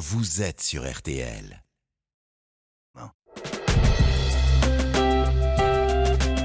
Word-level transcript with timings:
vous 0.00 0.40
êtes 0.40 0.62
sur 0.62 0.90
RTL. 0.90 1.62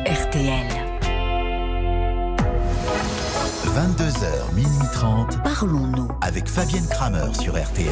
RTL. 0.05 0.67
22h, 3.63 4.54
minuit 4.55 4.68
30. 4.91 5.41
Parlons-nous. 5.41 6.10
Avec 6.20 6.49
Fabienne 6.49 6.86
Kramer 6.89 7.33
sur 7.33 7.54
RTL. 7.54 7.88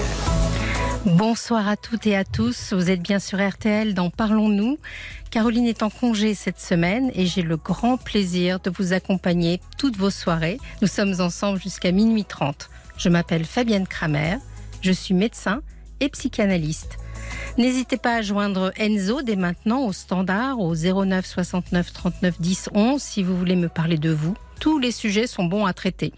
Bonsoir 1.06 1.70
à 1.70 1.78
toutes 1.78 2.08
et 2.08 2.18
à 2.18 2.26
tous. 2.26 2.74
Vous 2.74 2.90
êtes 2.90 3.02
bien 3.02 3.20
sur 3.20 3.40
RTL 3.40 3.94
dans 3.94 4.10
Parlons-nous. 4.10 4.80
Caroline 5.32 5.68
est 5.68 5.82
en 5.82 5.90
congé 5.90 6.34
cette 6.34 6.60
semaine 6.60 7.10
et 7.16 7.26
j'ai 7.26 7.42
le 7.42 7.56
grand 7.56 7.96
plaisir 7.96 8.60
de 8.60 8.70
vous 8.70 8.92
accompagner 8.92 9.62
toutes 9.78 9.96
vos 9.96 10.10
soirées. 10.10 10.60
Nous 10.82 10.90
sommes 10.90 11.22
ensemble 11.22 11.62
jusqu'à 11.62 11.94
minuit 11.94 12.26
30. 12.26 12.70
Je 12.98 13.08
m'appelle 13.08 13.46
Fabienne 13.46 13.88
Kramer. 13.88 14.40
Je 14.84 14.92
suis 14.92 15.14
médecin 15.14 15.62
et 16.02 16.10
psychanalyste. 16.10 16.98
N'hésitez 17.58 17.96
pas 17.96 18.16
à 18.16 18.22
joindre 18.22 18.74
Enzo 18.76 19.22
dès 19.22 19.38
maintenant 19.38 19.86
au 19.86 19.94
standard 19.94 20.60
au 20.60 20.76
09 20.76 21.26
69 21.26 21.94
39 21.94 22.42
10 22.42 22.70
11 22.74 23.02
si 23.02 23.24
vous 23.24 23.38
voulez 23.38 23.56
me 23.56 23.70
parler 23.70 23.98
de 23.98 24.10
vous. 24.10 24.36
Tous 24.60 24.80
les 24.80 24.92
sujets 24.92 25.26
sont 25.26 25.46
bons 25.46 25.66
à 25.66 25.72
traiter. 25.72 26.12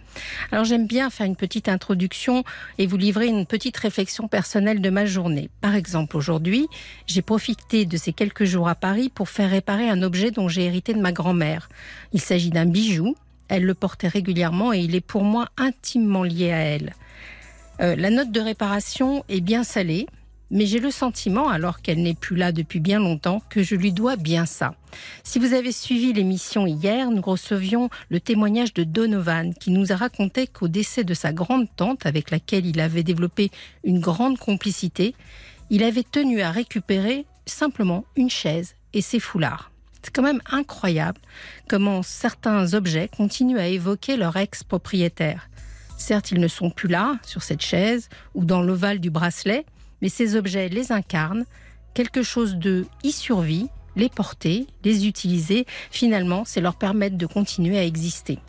Alors 0.52 0.66
j'aime 0.66 0.88
bien 0.88 1.12
faire 1.12 1.28
une 1.28 1.36
petite 1.36 1.70
introduction 1.70 2.44
et 2.80 2.88
vous 2.88 2.98
livrer 2.98 3.28
une 3.28 3.46
petite 3.46 3.78
réflexion 3.78 4.28
personnelle 4.28 4.82
de 4.82 4.90
ma 4.90 5.06
journée. 5.06 5.52
Par 5.62 5.76
exemple, 5.76 6.18
aujourd'hui, 6.18 6.68
j'ai 7.06 7.22
profité 7.22 7.86
de 7.86 7.98
ces 7.98 8.14
quelques 8.14 8.46
jours 8.46 8.68
à 8.68 8.74
Paris 8.74 9.12
pour 9.14 9.30
faire 9.30 9.52
réparer 9.52 9.88
un 9.88 10.02
objet 10.02 10.32
dont 10.32 10.48
j'ai 10.48 10.66
hérité 10.66 10.96
de 10.96 11.02
ma 11.02 11.12
grand-mère. 11.12 11.70
Il 12.14 12.22
s'agit 12.22 12.50
d'un 12.50 12.66
bijou. 12.66 13.16
Elle 13.48 13.66
le 13.66 13.76
portait 13.76 14.08
régulièrement 14.08 14.74
et 14.74 14.80
il 14.80 14.96
est 14.96 15.02
pour 15.02 15.24
moi 15.24 15.50
intimement 15.58 16.24
lié 16.24 16.52
à 16.52 16.58
elle. 16.58 16.96
Euh, 17.82 17.96
la 17.96 18.10
note 18.10 18.32
de 18.32 18.40
réparation 18.40 19.26
est 19.28 19.42
bien 19.42 19.64
salée, 19.64 20.08
mais 20.52 20.66
j'ai 20.66 20.80
le 20.80 20.92
sentiment, 20.92 21.50
alors 21.50 21.82
qu'elle 21.82 22.02
n'est 22.02 22.14
plus 22.14 22.36
là 22.36 22.52
depuis 22.52 22.80
bien 22.80 23.00
longtemps, 23.00 23.42
que 23.50 23.64
je 23.64 23.76
lui 23.76 23.92
dois 23.92 24.16
bien 24.16 24.46
ça. 24.46 24.76
Si 25.24 25.40
vous 25.40 25.54
avez 25.54 25.72
suivi 25.72 26.14
l'émission 26.14 26.66
hier, 26.66 27.12
nous 27.12 27.22
recevions 27.22 27.90
le 28.10 28.20
témoignage 28.20 28.74
de 28.74 28.84
Donovan 28.84 29.54
qui 29.54 29.72
nous 29.72 29.92
a 29.92 29.96
raconté 29.96 30.48
qu'au 30.48 30.68
décès 30.68 31.04
de 31.04 31.14
sa 31.14 31.34
grande 31.34 31.68
tante, 31.76 32.06
avec 32.06 32.32
laquelle 32.32 32.66
il 32.66 32.80
avait 32.80 33.04
développé 33.04 33.52
une 33.84 34.00
grande 34.00 34.38
complicité, 34.38 35.16
il 35.70 35.84
avait 35.84 36.04
tenu 36.04 36.42
à 36.42 36.52
récupérer 36.52 37.26
simplement 37.46 38.06
une 38.16 38.30
chaise 38.30 38.76
et 38.94 39.02
ses 39.02 39.20
foulards. 39.20 39.72
C'est 40.02 40.14
quand 40.14 40.22
même 40.22 40.42
incroyable 40.52 41.20
comment 41.68 42.04
certains 42.04 42.76
objets 42.76 43.10
continuent 43.10 43.58
à 43.58 43.68
évoquer 43.68 44.18
leur 44.18 44.38
ex-propriétaire. 44.38 45.50
Certes, 45.98 46.32
ils 46.32 46.40
ne 46.40 46.48
sont 46.48 46.70
plus 46.70 46.90
là, 46.90 47.18
sur 47.24 47.44
cette 47.44 47.62
chaise 47.62 48.10
ou 48.34 48.46
dans 48.46 48.62
l'ovale 48.62 49.00
du 49.00 49.10
bracelet, 49.10 49.66
mais 50.02 50.10
ces 50.10 50.36
objets 50.36 50.70
les 50.70 50.92
incarnent, 50.92 51.46
quelque 51.94 52.24
chose 52.24 52.56
de 52.56 52.86
y 53.04 53.12
survit, 53.12 53.70
les 53.96 54.10
porter, 54.10 54.68
les 54.84 55.08
utiliser, 55.08 55.66
finalement, 55.90 56.44
c'est 56.46 56.62
leur 56.62 56.76
permettre 56.76 57.18
de 57.18 57.26
continuer 57.26 57.78
à 57.78 57.86
exister. 57.86 58.40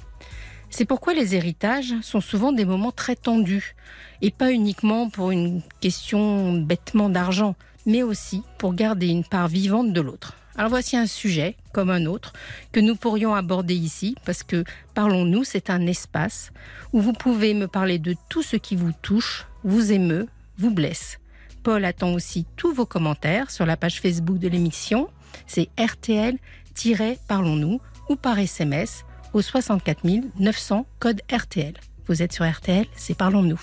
C'est 0.70 0.84
pourquoi 0.84 1.14
les 1.14 1.34
héritages 1.34 1.94
sont 2.02 2.20
souvent 2.20 2.52
des 2.52 2.64
moments 2.64 2.92
très 2.92 3.17
tendus, 3.17 3.77
et 4.20 4.30
pas 4.30 4.52
uniquement 4.52 5.08
pour 5.08 5.30
une 5.30 5.62
question 5.80 6.52
bêtement 6.55 7.08
d'argent, 7.08 7.55
mais 7.86 8.02
aussi 8.02 8.42
pour 8.58 8.74
garder 8.74 9.06
une 9.06 9.24
part 9.24 9.48
vivante 9.48 9.92
de 9.92 10.00
l'autre. 10.00 10.36
Alors 10.58 10.70
voici 10.70 10.96
un 10.96 11.06
sujet, 11.06 11.54
comme 11.72 11.90
un 11.90 12.06
autre, 12.06 12.32
que 12.72 12.80
nous 12.80 12.96
pourrions 12.96 13.34
aborder 13.34 13.74
ici, 13.74 14.16
parce 14.24 14.42
que 14.42 14.64
Parlons-nous, 14.94 15.44
c'est 15.44 15.68
un 15.68 15.86
espace 15.86 16.50
où 16.94 17.02
vous 17.02 17.12
pouvez 17.12 17.52
me 17.52 17.68
parler 17.68 17.98
de 17.98 18.16
tout 18.30 18.42
ce 18.42 18.56
qui 18.56 18.77
vous 18.77 18.92
touche, 19.02 19.46
vous 19.62 19.92
émeut, 19.92 20.27
vous 20.56 20.70
blesse. 20.70 21.18
Paul 21.62 21.84
attend 21.84 22.14
aussi 22.14 22.46
tous 22.56 22.72
vos 22.72 22.86
commentaires 22.86 23.50
sur 23.50 23.66
la 23.66 23.77
page 23.77 24.00
Facebook 24.00 24.38
de 24.38 24.48
l'émission. 24.48 25.10
C'est 25.46 25.68
RTL-Parlons-nous 25.78 27.78
ou 28.08 28.16
par 28.16 28.38
SMS 28.38 29.05
au 29.34 29.42
64 29.42 30.06
900 30.39 30.86
code 30.98 31.20
RTL. 31.30 31.74
Vous 32.06 32.22
êtes 32.22 32.33
sur 32.33 32.50
RTL, 32.50 32.86
c'est 32.96 33.18
Parlons-nous. 33.18 33.61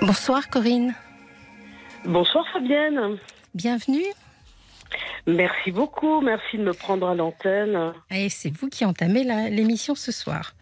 Bonsoir 0.00 0.48
Corinne. 0.48 0.96
Bonsoir 2.04 2.44
Fabienne. 2.52 3.18
Bienvenue. 3.54 4.04
Merci 5.26 5.70
beaucoup, 5.70 6.20
merci 6.20 6.58
de 6.58 6.64
me 6.64 6.72
prendre 6.72 7.08
à 7.08 7.14
l'antenne. 7.14 7.92
Et 8.10 8.28
c'est 8.28 8.50
vous 8.50 8.68
qui 8.68 8.84
entamez 8.84 9.24
l'émission 9.50 9.94
ce 9.94 10.10
soir. 10.10 10.54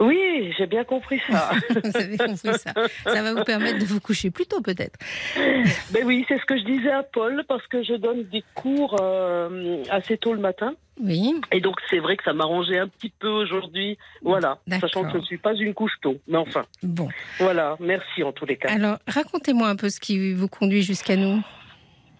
Oui, 0.00 0.52
j'ai 0.58 0.66
bien 0.66 0.84
compris 0.84 1.20
ça. 1.30 1.52
vous 1.84 1.96
avez 1.96 2.16
compris 2.16 2.58
ça. 2.58 2.72
Ça 3.04 3.22
va 3.22 3.34
vous 3.34 3.44
permettre 3.44 3.78
de 3.78 3.84
vous 3.84 4.00
coucher 4.00 4.30
plus 4.30 4.46
tôt 4.46 4.60
peut-être. 4.60 4.98
Ben 5.90 6.04
oui, 6.04 6.24
c'est 6.28 6.38
ce 6.38 6.44
que 6.44 6.58
je 6.58 6.64
disais 6.64 6.90
à 6.90 7.02
Paul 7.02 7.44
parce 7.48 7.66
que 7.68 7.82
je 7.82 7.94
donne 7.94 8.24
des 8.24 8.44
cours 8.54 8.96
euh, 9.00 9.82
assez 9.90 10.18
tôt 10.18 10.34
le 10.34 10.40
matin. 10.40 10.74
Oui. 11.00 11.34
Et 11.50 11.60
donc 11.60 11.76
c'est 11.90 11.98
vrai 11.98 12.16
que 12.16 12.24
ça 12.24 12.32
m'arrangeait 12.32 12.78
un 12.78 12.88
petit 12.88 13.12
peu 13.18 13.28
aujourd'hui. 13.28 13.98
Voilà, 14.22 14.58
sachant 14.80 15.04
que 15.04 15.12
je 15.12 15.18
ne 15.18 15.22
suis 15.22 15.38
pas 15.38 15.54
une 15.54 15.74
couche 15.74 15.94
tôt. 16.00 16.16
Mais 16.28 16.38
enfin. 16.38 16.64
Bon. 16.82 17.08
Voilà, 17.38 17.76
merci 17.80 18.22
en 18.22 18.32
tous 18.32 18.46
les 18.46 18.56
cas. 18.56 18.68
Alors, 18.70 18.98
racontez-moi 19.08 19.68
un 19.68 19.76
peu 19.76 19.88
ce 19.88 19.98
qui 19.98 20.32
vous 20.34 20.48
conduit 20.48 20.82
jusqu'à 20.82 21.16
nous. 21.16 21.42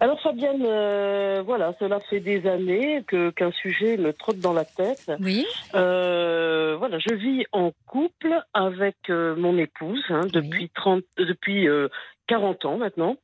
Alors 0.00 0.20
Fabienne, 0.20 0.64
euh, 0.66 1.42
voilà, 1.46 1.74
cela 1.78 2.00
fait 2.00 2.20
des 2.20 2.46
années 2.48 3.04
que 3.06 3.30
qu'un 3.30 3.52
sujet 3.52 3.96
me 3.96 4.12
trotte 4.12 4.38
dans 4.38 4.52
la 4.52 4.64
tête. 4.64 5.10
Oui. 5.20 5.46
Euh, 5.74 6.76
voilà, 6.78 6.98
je 6.98 7.14
vis 7.14 7.46
en 7.52 7.72
couple 7.86 8.34
avec 8.54 8.96
euh, 9.08 9.36
mon 9.36 9.56
épouse 9.56 10.04
hein, 10.08 10.26
depuis 10.32 10.68
30, 10.74 11.02
depuis 11.18 11.68
40 12.26 12.64
ans 12.64 12.78
maintenant. 12.78 13.16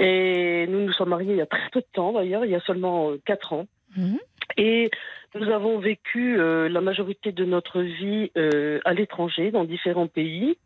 Et 0.00 0.66
nous 0.68 0.86
nous 0.86 0.92
sommes 0.92 1.10
mariés 1.10 1.32
il 1.32 1.38
y 1.38 1.42
a 1.42 1.46
très 1.46 1.68
peu 1.72 1.80
de 1.80 1.86
temps 1.92 2.12
d'ailleurs, 2.12 2.44
il 2.44 2.50
y 2.50 2.56
a 2.56 2.60
seulement 2.60 3.12
4 3.24 3.52
ans. 3.52 3.66
Mhm. 3.96 4.18
Et 4.56 4.90
nous 5.34 5.50
avons 5.50 5.78
vécu 5.78 6.36
la 6.36 6.80
majorité 6.80 7.32
de 7.32 7.44
notre 7.44 7.80
vie 7.80 8.30
à 8.36 8.94
l'étranger, 8.94 9.50
dans 9.50 9.64
différents 9.64 10.06
pays. 10.06 10.56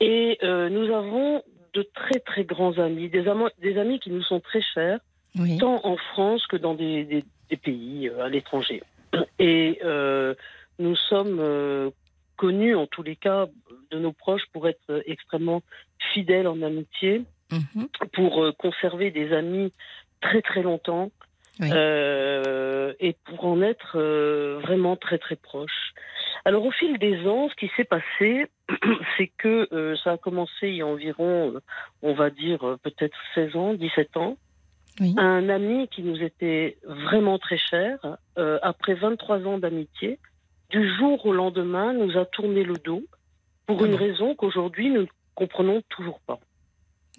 Et 0.00 0.38
nous 0.42 0.94
avons 0.94 1.42
de 1.74 1.82
très 1.94 2.20
très 2.20 2.44
grands 2.44 2.78
amis, 2.78 3.08
des, 3.08 3.24
des 3.60 3.78
amis 3.78 4.00
qui 4.00 4.10
nous 4.10 4.22
sont 4.22 4.40
très 4.40 4.62
chers, 4.62 5.00
tant 5.58 5.80
en 5.84 5.96
France 5.96 6.46
que 6.46 6.56
dans 6.56 6.74
des, 6.74 7.24
pays 7.62 8.08
euh, 8.08 8.24
à 8.24 8.28
l'étranger. 8.28 8.82
Et 9.38 9.78
euh, 9.84 10.34
nous 10.78 10.96
sommes 10.96 11.38
euh, 11.40 11.90
connus, 12.36 12.76
en 12.76 12.86
tous 12.86 13.02
les 13.02 13.16
cas, 13.16 13.46
de 13.90 13.98
nos 13.98 14.12
proches 14.12 14.46
pour 14.52 14.68
être 14.68 15.02
extrêmement 15.06 15.62
fidèles 16.12 16.46
en 16.46 16.62
amitié, 16.62 17.22
mhm. 17.50 17.88
pour 18.12 18.44
conserver 18.58 19.10
des 19.10 19.32
amis 19.32 19.72
très 20.20 20.42
très 20.42 20.62
longtemps. 20.62 21.10
et 21.60 23.16
pour 23.24 23.44
en 23.44 23.62
être 23.62 23.98
vraiment 24.62 24.96
très 24.96 25.18
très 25.18 25.36
proches. 25.36 25.94
Alors 26.48 26.64
au 26.64 26.70
fil 26.70 26.96
des 26.96 27.26
ans, 27.26 27.50
ce 27.50 27.54
qui 27.56 27.70
s'est 27.76 27.84
passé, 27.84 28.46
c'est 29.18 29.30
que 29.36 29.68
euh, 29.70 29.94
ça 30.02 30.12
a 30.12 30.16
commencé 30.16 30.68
il 30.68 30.76
y 30.76 30.80
a 30.80 30.86
environ, 30.86 31.52
euh, 31.52 31.60
on 32.00 32.14
va 32.14 32.30
dire 32.30 32.66
euh, 32.66 32.78
peut-être 32.82 33.18
16 33.34 33.54
ans, 33.54 33.74
17 33.74 34.16
ans. 34.16 34.38
Un 35.18 35.50
ami 35.50 35.88
qui 35.88 36.02
nous 36.02 36.20
était 36.22 36.78
vraiment 36.84 37.38
très 37.38 37.58
cher, 37.58 37.98
après 38.62 38.94
23 38.94 39.46
ans 39.46 39.58
d'amitié, 39.58 40.18
du 40.70 40.92
jour 40.96 41.24
au 41.24 41.32
lendemain, 41.32 41.92
nous 41.92 42.18
a 42.18 42.24
tourné 42.24 42.64
le 42.64 42.74
dos 42.74 43.04
pour 43.66 43.84
une 43.84 43.94
raison 43.94 44.34
qu'aujourd'hui 44.34 44.90
nous 44.90 45.02
ne 45.02 45.06
comprenons 45.36 45.82
toujours 45.88 46.18
pas. 46.26 46.40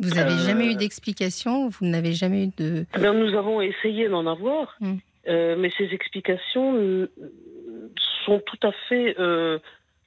Vous 0.02 0.10
n'avez 0.10 0.38
jamais 0.40 0.74
eu 0.74 0.76
d'explication 0.76 1.70
Vous 1.70 1.86
n'avez 1.86 2.12
jamais 2.12 2.46
eu 2.46 2.52
de... 2.58 2.86
Eh 2.98 3.00
nous 3.00 3.38
avons 3.38 3.62
essayé 3.62 4.10
d'en 4.10 4.28
avoir, 4.28 4.76
hmm. 4.82 4.98
mais 5.28 5.72
ces 5.78 5.94
explications 5.94 7.08
sont 8.26 8.40
tout 8.40 8.68
à 8.68 8.72
fait 8.88 9.16
euh, 9.20 9.60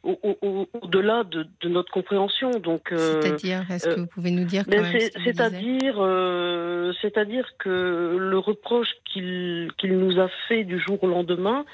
au-delà 0.05 1.23
de, 1.25 1.47
notre 1.69 1.93
compréhension. 1.93 2.51
Donc, 2.51 2.91
euh, 2.91 3.21
c'est-à-dire, 3.21 3.71
est-ce 3.71 3.89
que 3.89 4.01
vous 4.01 4.07
pouvez 4.07 4.33
nous 4.33 4.45
dire 4.45 4.65
ben, 4.67 4.85
C'est-à-dire, 5.25 5.97
euh, 5.99 6.93
c'est-à-dire 7.01 7.49
que 7.59 8.17
le 8.19 8.39
reproche 8.39 8.89
qu'il 9.05 9.71
qu'il 9.79 9.97
nous 9.99 10.19
a 10.19 10.29
fait 10.49 10.65
du 10.65 10.81
jour 10.81 11.03
au 11.05 11.07
lendemain 11.07 11.65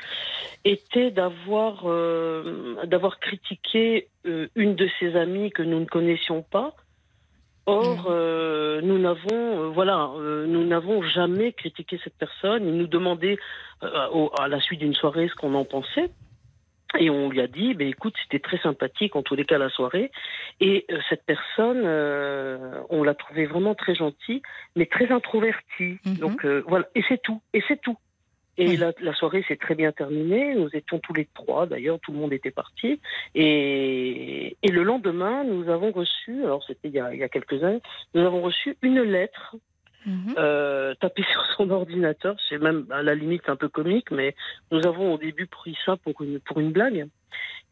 était 0.65 1.11
d'avoir 1.11 1.85
d'avoir 2.87 3.19
critiqué 3.19 4.09
une 4.25 4.75
de 4.75 4.89
ses 5.00 5.17
amies 5.17 5.50
que 5.50 5.62
nous 5.62 5.81
ne 5.81 5.87
connaissions 5.87 6.43
pas. 6.43 6.75
Or, 7.69 8.11
mmh. 8.11 8.81
nous 8.81 8.99
n'avons, 8.99 9.70
voilà, 9.73 10.11
nous 10.17 10.65
n'avons 10.65 11.03
jamais 11.03 11.53
critiqué 11.53 12.00
cette 12.03 12.17
personne. 12.17 12.67
Il 12.67 12.76
nous 12.76 12.87
demandait 12.87 13.37
à 13.82 14.49
la 14.49 14.61
suite 14.61 14.81
d'une 14.81 14.94
soirée 14.94 15.29
ce 15.29 15.35
qu'on 15.35 15.55
en 15.55 15.65
pensait. 15.65 16.11
Et 16.99 17.11
on 17.11 17.29
lui 17.29 17.41
a 17.41 17.47
dit, 17.47 17.75
ben 17.75 17.87
écoute, 17.87 18.15
c'était 18.23 18.38
très 18.38 18.59
sympathique 18.59 19.15
en 19.15 19.23
tous 19.23 19.35
les 19.35 19.44
cas 19.44 19.59
la 19.59 19.69
soirée. 19.69 20.11
Et 20.61 20.87
euh, 20.91 20.99
cette 21.11 21.25
personne, 21.26 21.82
euh, 21.85 22.81
on 22.88 23.03
l'a 23.03 23.15
trouvée 23.15 23.44
vraiment 23.44 23.75
très 23.75 23.94
gentille, 23.94 24.41
mais 24.75 24.87
très 24.87 25.12
introvertie. 25.12 25.99
Mhm. 26.06 26.17
Donc 26.17 26.44
euh, 26.47 26.62
voilà, 26.67 26.87
et 26.94 27.03
c'est 27.09 27.21
tout, 27.21 27.43
et 27.53 27.62
c'est 27.69 27.81
tout. 27.81 27.99
Et 28.59 28.77
la, 28.77 28.93
soirée 29.15 29.45
s'est 29.47 29.57
très 29.57 29.75
bien 29.75 29.93
terminée. 29.93 30.55
Nous 30.55 30.69
étions 30.75 30.99
tous 30.99 31.15
les 31.15 31.29
trois, 31.33 31.67
d'ailleurs, 31.67 31.99
tout 32.01 32.13
le 32.13 32.19
monde 32.19 32.33
était 32.33 32.51
parti. 32.51 33.01
Et, 33.35 34.57
et 34.63 34.69
le 34.69 34.83
lendemain, 34.83 35.45
nous 35.45 35.71
avons 35.71 35.93
reçu, 35.93 36.45
alors 36.45 36.63
c'était 36.65 36.89
il, 36.89 37.09
il, 37.13 37.19
y 37.19 37.23
a 37.23 37.29
quelques 37.29 37.63
années, 37.63 37.81
nous 38.15 38.27
avons 38.27 38.43
reçu 38.43 38.77
une 38.83 39.01
lettre 39.01 39.57
Mhm. 40.07 40.35
Euh, 40.39 40.95
taper 41.01 41.23
sur 41.33 41.45
son 41.57 41.71
ordinateur. 41.71 42.37
C'est 42.49 42.59
même 42.59 42.87
à 42.91 43.03
la 43.03 43.15
limite 43.15 43.49
un 43.49 43.57
peu 43.57 43.69
comique, 43.69 44.11
mais 44.11 44.35
nous 44.71 44.87
avons 44.87 45.15
au 45.15 45.19
début 45.19 45.47
pris 45.47 45.77
ça 45.85 45.97
pour 45.97 46.23
une, 46.23 46.41
pour 46.41 46.61
une 46.61 46.73
blague. 46.73 47.09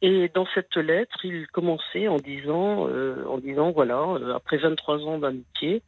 Et 0.02 0.30
dans 0.34 0.46
cette 0.54 0.76
lettre, 0.76 1.24
il 1.24 1.46
commençait 1.46 2.08
en 2.08 2.16
disant, 2.16 2.88
euh, 2.88 3.24
en 3.26 3.38
disant 3.38 3.70
voilà, 3.70 4.00
euh, 4.00 4.34
après 4.34 4.58
23 4.58 5.04
ans 5.06 5.18
d'amitié, 5.18 5.82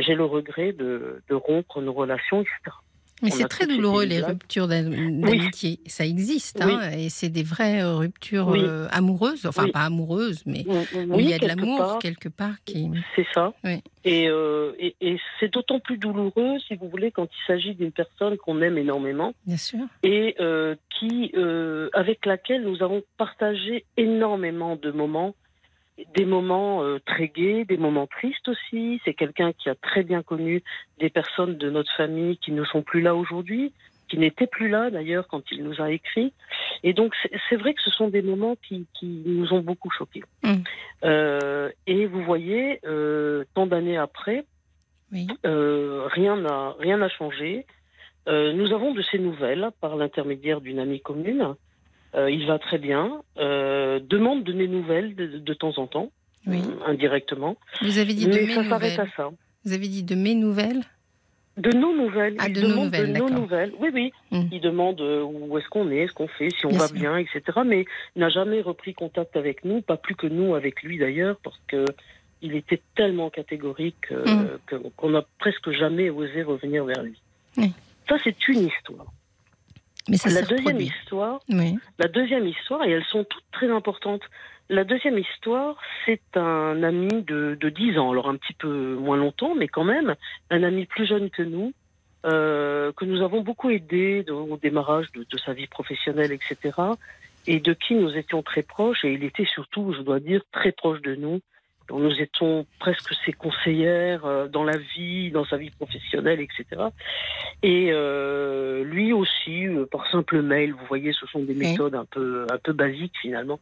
j'ai 0.00 0.14
le 0.14 0.24
regret 0.24 0.72
de, 0.72 1.22
de 1.30 1.34
rompre 1.34 1.80
nos 1.80 1.94
relations, 1.94 2.42
etc. 2.42 2.76
Mais 3.22 3.30
c'est 3.30 3.48
très 3.48 3.66
douloureux 3.66 4.04
les 4.04 4.20
ruptures 4.20 4.68
d'amitié. 4.68 5.80
Ça 5.86 6.04
existe, 6.04 6.60
hein, 6.60 6.90
et 6.92 7.08
c'est 7.08 7.28
des 7.28 7.42
vraies 7.42 7.82
euh, 7.82 7.96
ruptures 7.96 8.54
euh, 8.54 8.86
amoureuses, 8.90 9.46
enfin 9.46 9.68
pas 9.68 9.80
amoureuses, 9.80 10.42
mais 10.46 10.64
où 11.08 11.18
il 11.18 11.28
y 11.28 11.34
a 11.34 11.38
de 11.38 11.46
l'amour 11.46 11.98
quelque 12.00 12.28
part 12.28 12.54
qui. 12.64 12.90
C'est 13.16 13.26
ça. 13.34 13.52
Euh, 14.06 14.72
et, 14.78 14.94
et, 15.00 15.18
c'est 15.38 15.52
d'autant 15.52 15.80
plus 15.80 15.98
douloureux, 15.98 16.58
si 16.66 16.76
vous 16.76 16.88
voulez, 16.88 17.10
quand 17.10 17.24
il 17.26 17.46
s'agit 17.46 17.74
d'une 17.74 17.92
personne 17.92 18.36
qu'on 18.36 18.62
aime 18.62 18.78
énormément. 18.78 19.34
Bien 19.46 19.56
sûr. 19.56 19.86
Et 20.02 20.36
qui, 20.98 21.32
avec 21.92 22.26
laquelle 22.26 22.62
nous 22.62 22.82
avons 22.82 23.02
partagé 23.16 23.84
énormément 23.96 24.76
de 24.76 24.90
moments 24.90 25.34
des 26.14 26.24
moments 26.24 26.82
euh, 26.82 26.98
très 27.04 27.28
gais, 27.28 27.64
des 27.64 27.76
moments 27.76 28.06
tristes 28.06 28.48
aussi. 28.48 29.00
C'est 29.04 29.14
quelqu'un 29.14 29.52
qui 29.52 29.68
a 29.68 29.74
très 29.74 30.02
bien 30.02 30.22
connu 30.22 30.62
des 30.98 31.10
personnes 31.10 31.56
de 31.56 31.70
notre 31.70 31.92
famille 31.96 32.36
qui 32.38 32.52
ne 32.52 32.64
sont 32.64 32.82
plus 32.82 33.00
là 33.00 33.14
aujourd'hui, 33.14 33.72
qui 34.08 34.18
n'étaient 34.18 34.46
plus 34.46 34.68
là 34.68 34.90
d'ailleurs 34.90 35.26
quand 35.28 35.42
il 35.50 35.62
nous 35.64 35.80
a 35.80 35.90
écrit. 35.90 36.32
Et 36.82 36.92
donc 36.92 37.14
c'est 37.48 37.56
vrai 37.56 37.74
que 37.74 37.82
ce 37.82 37.90
sont 37.90 38.08
des 38.08 38.22
moments 38.22 38.56
qui, 38.66 38.86
qui 38.94 39.22
nous 39.26 39.52
ont 39.52 39.60
beaucoup 39.60 39.90
choqués. 39.90 40.24
Mm. 40.42 40.54
Euh, 41.04 41.70
et 41.86 42.06
vous 42.06 42.22
voyez, 42.22 42.80
euh, 42.86 43.44
tant 43.54 43.66
d'années 43.66 43.98
après, 43.98 44.44
euh, 45.46 46.06
rien 46.10 46.36
n'a 46.36 46.74
rien 46.78 46.98
n'a 46.98 47.08
changé. 47.08 47.66
Euh, 48.28 48.52
nous 48.52 48.72
avons 48.72 48.92
de 48.92 49.02
ces 49.02 49.18
nouvelles 49.18 49.70
par 49.80 49.96
l'intermédiaire 49.96 50.60
d'une 50.60 50.78
amie 50.78 51.00
commune. 51.00 51.54
Euh, 52.18 52.30
il 52.30 52.46
va 52.46 52.58
très 52.58 52.78
bien. 52.78 53.22
Euh, 53.38 54.00
demande 54.00 54.42
de 54.42 54.52
mes 54.52 54.66
nouvelles 54.66 55.14
de, 55.14 55.54
temps 55.54 55.78
en 55.78 55.86
temps, 55.86 56.10
oui. 56.46 56.58
Euh, 56.58 56.90
indirectement. 56.90 57.56
Vous 57.82 57.98
avez 57.98 58.12
dit 58.14 58.26
de 58.26 58.32
mes 58.32 58.56
nouvelles. 58.56 59.00
à 59.00 59.06
ça. 59.16 59.30
Vous 59.64 59.72
avez 59.72 59.88
dit 59.88 60.02
de 60.02 60.14
mes 60.14 60.34
nouvelles 60.34 60.82
de 61.56 61.76
nos 61.76 61.92
nouvelles. 61.92 62.36
Ah, 62.38 62.48
de, 62.48 62.60
nos 62.60 62.84
nouvelles, 62.84 63.12
de 63.12 63.18
nos 63.18 63.30
nouvelles. 63.30 63.72
Oui, 63.80 63.88
oui. 63.92 64.12
Hmm. 64.30 64.46
Il 64.52 64.60
demande 64.60 65.00
où 65.00 65.58
est-ce 65.58 65.68
qu'on 65.68 65.90
est, 65.90 66.06
ce 66.06 66.12
qu'on 66.12 66.28
fait, 66.28 66.50
si 66.50 66.66
on 66.66 66.70
va 66.70 66.86
bien, 66.86 67.16
etc. 67.16 67.42
Mais 67.66 67.84
il 68.14 68.20
n'a 68.20 68.28
jamais 68.28 68.60
repris 68.60 68.94
contact 68.94 69.36
avec 69.36 69.64
nous, 69.64 69.80
pas 69.80 69.96
plus 69.96 70.14
que 70.14 70.28
nous 70.28 70.54
avec 70.54 70.84
lui 70.84 70.98
d'ailleurs, 70.98 71.36
parce 71.42 71.60
que 71.66 71.84
il 72.42 72.54
était 72.54 72.80
tellement 72.94 73.28
catégorique 73.28 74.08
hmm. 74.12 74.78
qu'on 74.96 75.10
n'a 75.10 75.24
presque 75.40 75.72
jamais 75.72 76.10
osé 76.10 76.44
revenir 76.44 76.84
vers 76.84 77.02
lui. 77.02 77.20
Ça, 78.08 78.14
c'est 78.22 78.46
une 78.46 78.68
histoire 78.68 79.06
la 80.08 80.42
deuxième 80.42 80.80
histoire, 80.80 81.40
la 81.98 82.08
deuxième 82.08 82.46
histoire, 82.46 82.84
et 82.84 82.90
elles 82.90 83.04
sont 83.04 83.24
toutes 83.24 83.44
très 83.52 83.70
importantes. 83.70 84.22
La 84.70 84.84
deuxième 84.84 85.18
histoire, 85.18 85.78
c'est 86.04 86.36
un 86.36 86.82
ami 86.82 87.22
de, 87.22 87.56
de 87.58 87.68
10 87.68 87.98
ans, 87.98 88.10
alors 88.10 88.28
un 88.28 88.36
petit 88.36 88.52
peu 88.52 88.96
moins 88.96 89.16
longtemps, 89.16 89.54
mais 89.54 89.68
quand 89.68 89.84
même, 89.84 90.14
un 90.50 90.62
ami 90.62 90.84
plus 90.84 91.06
jeune 91.06 91.30
que 91.30 91.42
nous, 91.42 91.72
euh, 92.26 92.92
que 92.92 93.04
nous 93.04 93.22
avons 93.22 93.40
beaucoup 93.40 93.70
aidé 93.70 94.24
au 94.28 94.56
démarrage 94.56 95.10
de, 95.12 95.24
de, 95.30 95.38
sa 95.38 95.54
vie 95.54 95.66
professionnelle, 95.66 96.32
etc., 96.32 96.76
et 97.46 97.60
de 97.60 97.72
qui 97.72 97.94
nous 97.94 98.14
étions 98.14 98.42
très 98.42 98.62
proches, 98.62 99.04
et 99.04 99.12
il 99.12 99.24
était 99.24 99.46
surtout, 99.46 99.94
je 99.96 100.02
dois 100.02 100.20
dire, 100.20 100.42
très 100.52 100.72
proche 100.72 101.00
de 101.00 101.14
nous 101.14 101.40
nous 101.90 102.20
étions 102.20 102.66
presque 102.78 103.14
ses 103.24 103.32
conseillères 103.32 104.24
euh, 104.26 104.48
dans 104.48 104.64
la 104.64 104.76
vie, 104.76 105.30
dans 105.30 105.44
sa 105.44 105.56
vie 105.56 105.70
professionnelle, 105.70 106.40
etc. 106.40 106.82
Et 107.62 107.88
euh, 107.90 108.84
lui 108.84 109.12
aussi, 109.12 109.66
euh, 109.66 109.86
par 109.86 110.10
simple 110.10 110.42
mail, 110.42 110.72
vous 110.72 110.84
voyez, 110.86 111.12
ce 111.12 111.26
sont 111.26 111.40
des 111.40 111.54
méthodes 111.54 111.94
un 111.94 112.04
peu 112.04 112.46
un 112.50 112.58
peu 112.58 112.72
basiques 112.72 113.16
finalement. 113.20 113.58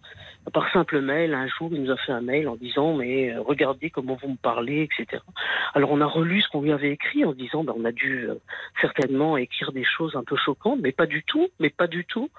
Par 0.53 0.71
simple 0.73 1.01
mail, 1.01 1.35
un 1.35 1.47
jour, 1.47 1.71
il 1.73 1.83
nous 1.83 1.91
a 1.91 1.97
fait 1.97 2.13
un 2.13 2.21
mail 2.21 2.49
en 2.49 2.57
disant 2.57 2.95
mais 2.95 3.37
regardez 3.37 3.91
comment 3.91 4.19
vous 4.21 4.31
me 4.31 4.37
parlez, 4.37 4.89
etc. 4.91 5.23
Alors 5.75 5.91
on 5.93 6.01
a 6.01 6.07
relu 6.07 6.43
ce 6.43 6.49
qu'on 6.49 6.63
lui 6.63 6.73
avait 6.73 6.91
écrit 6.91 7.25
en 7.25 7.33
disant 7.33 7.65
ben, 7.65 7.75
on 7.77 7.85
a 7.85 7.93
dû 7.93 8.29
certainement 8.81 9.37
écrire 9.37 9.73
des 9.73 9.85
choses 9.85 10.17
un 10.17 10.25
peu 10.25 10.37
choquantes, 10.37 10.81
mais 10.83 10.93
pas 10.93 11.07
du 11.07 11.23
tout, 11.23 11.49
mais 11.61 11.71
pas 11.71 11.87
du 11.87 12.05
tout. 12.05 12.31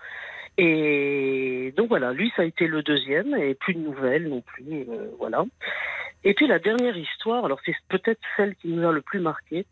Et 0.57 1.73
donc 1.77 1.89
voilà, 1.89 2.13
lui 2.13 2.31
ça 2.35 2.41
a 2.41 2.45
été 2.45 2.67
le 2.67 2.81
deuxième 2.81 3.35
et 3.35 3.53
plus 3.53 3.75
de 3.75 3.79
nouvelles 3.79 4.27
non 4.27 4.41
plus, 4.41 4.85
euh, 4.89 5.11
voilà. 5.19 5.45
Et 6.23 6.33
puis 6.33 6.47
la 6.47 6.57
dernière 6.57 6.97
histoire, 6.97 7.45
alors 7.45 7.59
c'est 7.63 7.75
peut-être 7.89 8.19
celle 8.35 8.55
qui 8.55 8.69
nous 8.69 8.87
a 8.87 8.91
le 8.91 9.01
plus 9.01 9.19
marqué. 9.19 9.65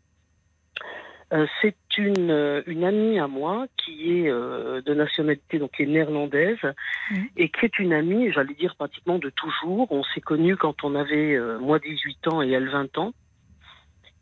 Euh, 1.32 1.44
c'est 1.60 1.74
une, 1.98 2.30
euh, 2.30 2.62
une 2.68 2.84
amie 2.84 3.18
à 3.18 3.26
moi 3.26 3.66
qui 3.76 4.12
est 4.12 4.30
de 4.30 4.94
nationalité 4.94 5.58
donc 5.58 5.72
qui 5.72 5.82
est 5.82 5.86
néerlandaise 5.86 6.62
mmh. 6.62 7.16
et 7.36 7.48
qui 7.48 7.64
est 7.64 7.80
une 7.80 7.92
amie, 7.92 8.30
j'allais 8.30 8.54
dire 8.54 8.76
pratiquement 8.76 9.18
de 9.18 9.30
toujours. 9.30 9.90
On 9.90 10.04
s'est 10.04 10.20
connus 10.20 10.56
quand 10.56 10.84
on 10.84 10.94
avait 10.94 11.36
moi 11.58 11.80
18 11.80 12.28
ans 12.28 12.42
et 12.42 12.50
elle 12.52 12.68
20 12.68 12.98
ans. 12.98 13.12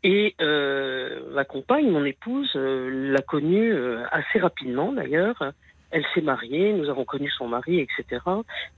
Et 0.01 0.35
ma 0.39 1.45
compagne, 1.45 1.91
mon 1.91 2.05
épouse, 2.05 2.55
l'a 2.55 3.21
connue 3.21 3.75
assez 4.11 4.39
rapidement 4.39 4.91
d'ailleurs 4.91 5.53
elle 5.95 6.05
s'est 6.13 6.21
mariée, 6.21 6.73
nous 6.73 6.89
avons 6.89 7.05
connu 7.05 7.31
son 7.31 7.47
mari, 7.47 7.79
etc. 7.79 8.21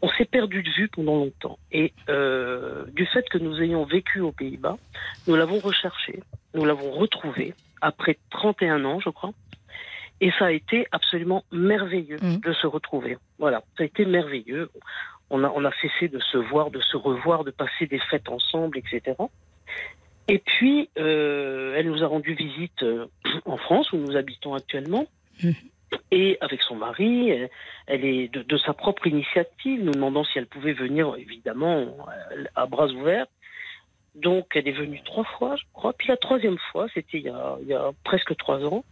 On 0.04 0.10
s'est 0.10 0.26
perdu 0.26 0.62
de 0.62 0.70
vue 0.70 0.88
pendant 0.88 1.16
longtemps. 1.16 1.58
Et 1.72 1.92
euh, 2.10 2.86
du 2.94 3.08
fait 3.08 3.28
que 3.28 3.40
nous 3.40 3.60
ayons 3.60 3.86
vécu 3.86 4.20
aux 4.20 4.32
Pays-Bas, 4.32 4.78
nous 5.26 5.36
l'avons 5.36 5.58
recherché, 5.58 6.22
nous 6.54 6.64
l'avons 6.64 6.92
retrouvé 6.92 7.56
après 7.82 8.20
31 8.30 8.86
ans, 8.86 9.00
je 9.00 9.10
crois. 9.10 9.32
Et 10.22 10.30
ça 10.38 10.46
a 10.46 10.52
été 10.52 10.86
absolument 10.92 11.44
merveilleux 11.52 12.18
mmh. 12.22 12.38
de 12.38 12.54
se 12.54 12.68
retrouver. 12.68 13.18
Voilà, 13.40 13.64
ça 13.78 13.84
a 13.84 13.88
été 13.88 14.06
merveilleux. 14.06 14.70
On 15.32 15.44
a, 15.44 15.52
on 15.56 15.66
a 15.66 15.72
cessé 15.82 16.10
de 16.10 16.20
se 16.20 16.38
voir, 16.38 16.70
de 16.70 16.82
se 16.82 16.98
revoir, 16.98 17.44
de 17.44 17.52
passer 17.52 17.88
des 17.88 18.00
fêtes 18.12 18.30
ensemble, 18.30 18.78
etc. 18.78 19.16
Et 20.28 20.38
puis, 20.38 20.92
euh, 21.00 21.74
elle 21.76 21.88
nous 21.90 22.04
a 22.04 22.08
rendu 22.08 22.36
visite 22.36 22.84
euh, 22.84 23.08
en 23.46 23.58
France, 23.58 23.92
où 23.92 23.98
nous 23.98 24.16
habitons 24.16 24.54
actuellement. 24.54 25.08
Mmh. 25.42 25.50
Et 26.12 26.38
avec 26.42 26.62
son 26.62 26.76
mari, 26.76 27.32
elle 27.88 28.06
est 28.06 28.28
de, 28.28 28.58
sa 28.58 28.74
propre 28.74 29.08
initiative, 29.08 29.84
nous 29.84 29.94
demandant 29.94 30.24
si 30.24 30.38
elle 30.38 30.48
pouvait 30.48 30.74
venir, 30.74 31.16
évidemment, 31.18 31.98
à 32.56 32.66
bras 32.66 32.88
ouverts. 32.88 33.28
Donc, 34.16 34.48
elle 34.56 34.68
est 34.68 34.74
venue 34.74 35.02
trois 35.04 35.24
fois, 35.24 35.56
je 35.56 35.64
crois. 35.74 35.94
Puis 35.94 36.08
la 36.08 36.18
troisième 36.18 36.58
fois, 36.72 36.88
c'était 36.94 37.20
il, 37.20 37.68
y 37.68 37.74
a 37.74 37.92
presque 38.04 38.36
trois 38.36 38.64
ans. 38.66 38.84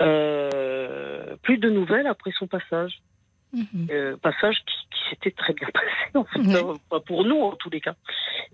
Euh, 0.00 1.36
plus 1.42 1.58
de 1.58 1.70
nouvelles 1.70 2.06
après 2.06 2.30
son 2.38 2.46
passage. 2.46 3.00
Mhm. 3.52 3.88
Euh, 3.90 4.16
passage 4.16 4.58
qui, 4.64 4.74
s'était 5.10 5.32
très 5.32 5.52
bien 5.54 5.66
passé, 5.74 5.88
en 6.14 6.24
fait, 6.24 6.78
pas 6.88 7.00
pour 7.00 7.24
nous 7.24 7.40
en 7.40 7.56
tous 7.56 7.68
les 7.70 7.80
cas. 7.80 7.96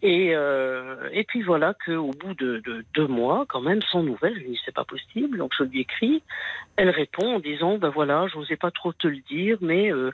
Et, 0.00 0.34
euh, 0.34 1.06
et 1.12 1.24
puis 1.24 1.42
voilà 1.42 1.74
qu'au 1.84 2.12
bout 2.12 2.32
de, 2.32 2.62
deux 2.94 3.06
mois, 3.06 3.44
quand 3.46 3.60
même, 3.60 3.82
sans 3.82 4.02
nouvelles, 4.02 4.34
je 4.36 4.40
lui 4.40 4.50
dis 4.52 4.60
c'est 4.64 4.74
pas 4.74 4.84
possible. 4.84 5.36
Donc 5.36 5.52
je 5.58 5.64
lui 5.64 5.80
écris. 5.80 6.22
Elle 6.76 6.88
répond 6.88 7.34
en 7.36 7.40
disant 7.40 7.76
ben 7.76 7.90
voilà, 7.90 8.26
je 8.28 8.38
n'osais 8.38 8.56
pas 8.56 8.70
trop 8.70 8.94
te 8.94 9.06
le 9.06 9.18
dire, 9.28 9.58
mais 9.60 9.92
euh, 9.92 10.12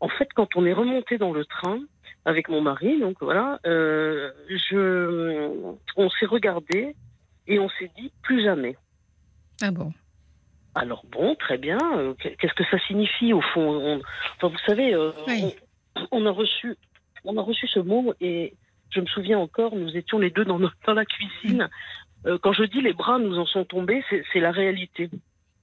en 0.00 0.08
fait, 0.08 0.30
quand 0.34 0.56
on 0.56 0.64
est 0.64 0.72
remonté 0.72 1.18
dans 1.18 1.32
le 1.32 1.44
train 1.44 1.80
avec 2.24 2.48
mon 2.48 2.62
mari, 2.62 2.98
donc 2.98 3.16
voilà, 3.20 3.58
je, 3.64 5.50
on 5.96 6.10
s'est 6.10 6.26
regardé 6.26 6.94
et 7.46 7.58
on 7.58 7.68
s'est 7.68 7.90
dit 7.98 8.12
plus 8.22 8.42
jamais. 8.42 8.76
Ah 9.60 9.70
bon. 9.70 9.92
Alors 10.74 11.04
bon, 11.10 11.34
très 11.34 11.58
bien. 11.58 11.78
Euh, 11.96 12.14
qu'est-ce 12.14 12.54
que 12.54 12.64
ça 12.70 12.78
signifie 12.86 13.32
au 13.32 13.40
fond 13.40 14.00
Enfin, 14.36 14.48
vous 14.48 14.58
savez, 14.66 14.94
euh, 14.94 15.12
on, 16.10 16.24
a 16.26 16.30
reçu, 16.30 16.76
on 17.24 17.36
a 17.36 17.42
reçu 17.42 17.66
ce 17.68 17.80
mot 17.80 18.14
et 18.20 18.54
je 18.90 19.00
me 19.00 19.06
souviens 19.06 19.38
encore, 19.38 19.74
nous 19.76 19.96
étions 19.96 20.18
les 20.18 20.30
deux 20.30 20.44
dans, 20.44 20.58
dans 20.58 20.94
la 20.94 21.04
cuisine. 21.04 21.64
Mm. 22.24 22.28
Euh, 22.28 22.38
quand 22.40 22.52
je 22.52 22.64
dis 22.64 22.80
les 22.80 22.92
bras 22.92 23.18
nous 23.18 23.38
en 23.38 23.46
sont 23.46 23.64
tombés, 23.64 24.02
c'est 24.32 24.40
la 24.40 24.50
réalité. 24.50 25.10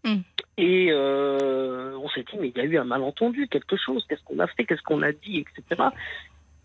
Mm. 0.04 0.18
Et 0.58 0.94
on 0.94 2.10
s'est 2.10 2.24
dit, 2.24 2.38
mais 2.40 2.50
il 2.50 2.58
y 2.58 2.62
a 2.62 2.66
eu 2.66 2.78
un 2.78 2.84
malentendu, 2.84 3.48
quelque 3.48 3.78
chose. 3.78 4.06
Qu'est-ce 4.08 4.24
qu'on 4.24 4.40
a 4.40 4.48
fait 4.48 4.66
Qu'est-ce 4.66 4.82
qu'on 4.82 5.02
a 5.02 5.12
dit 5.12 5.40
Etc. 5.40 5.82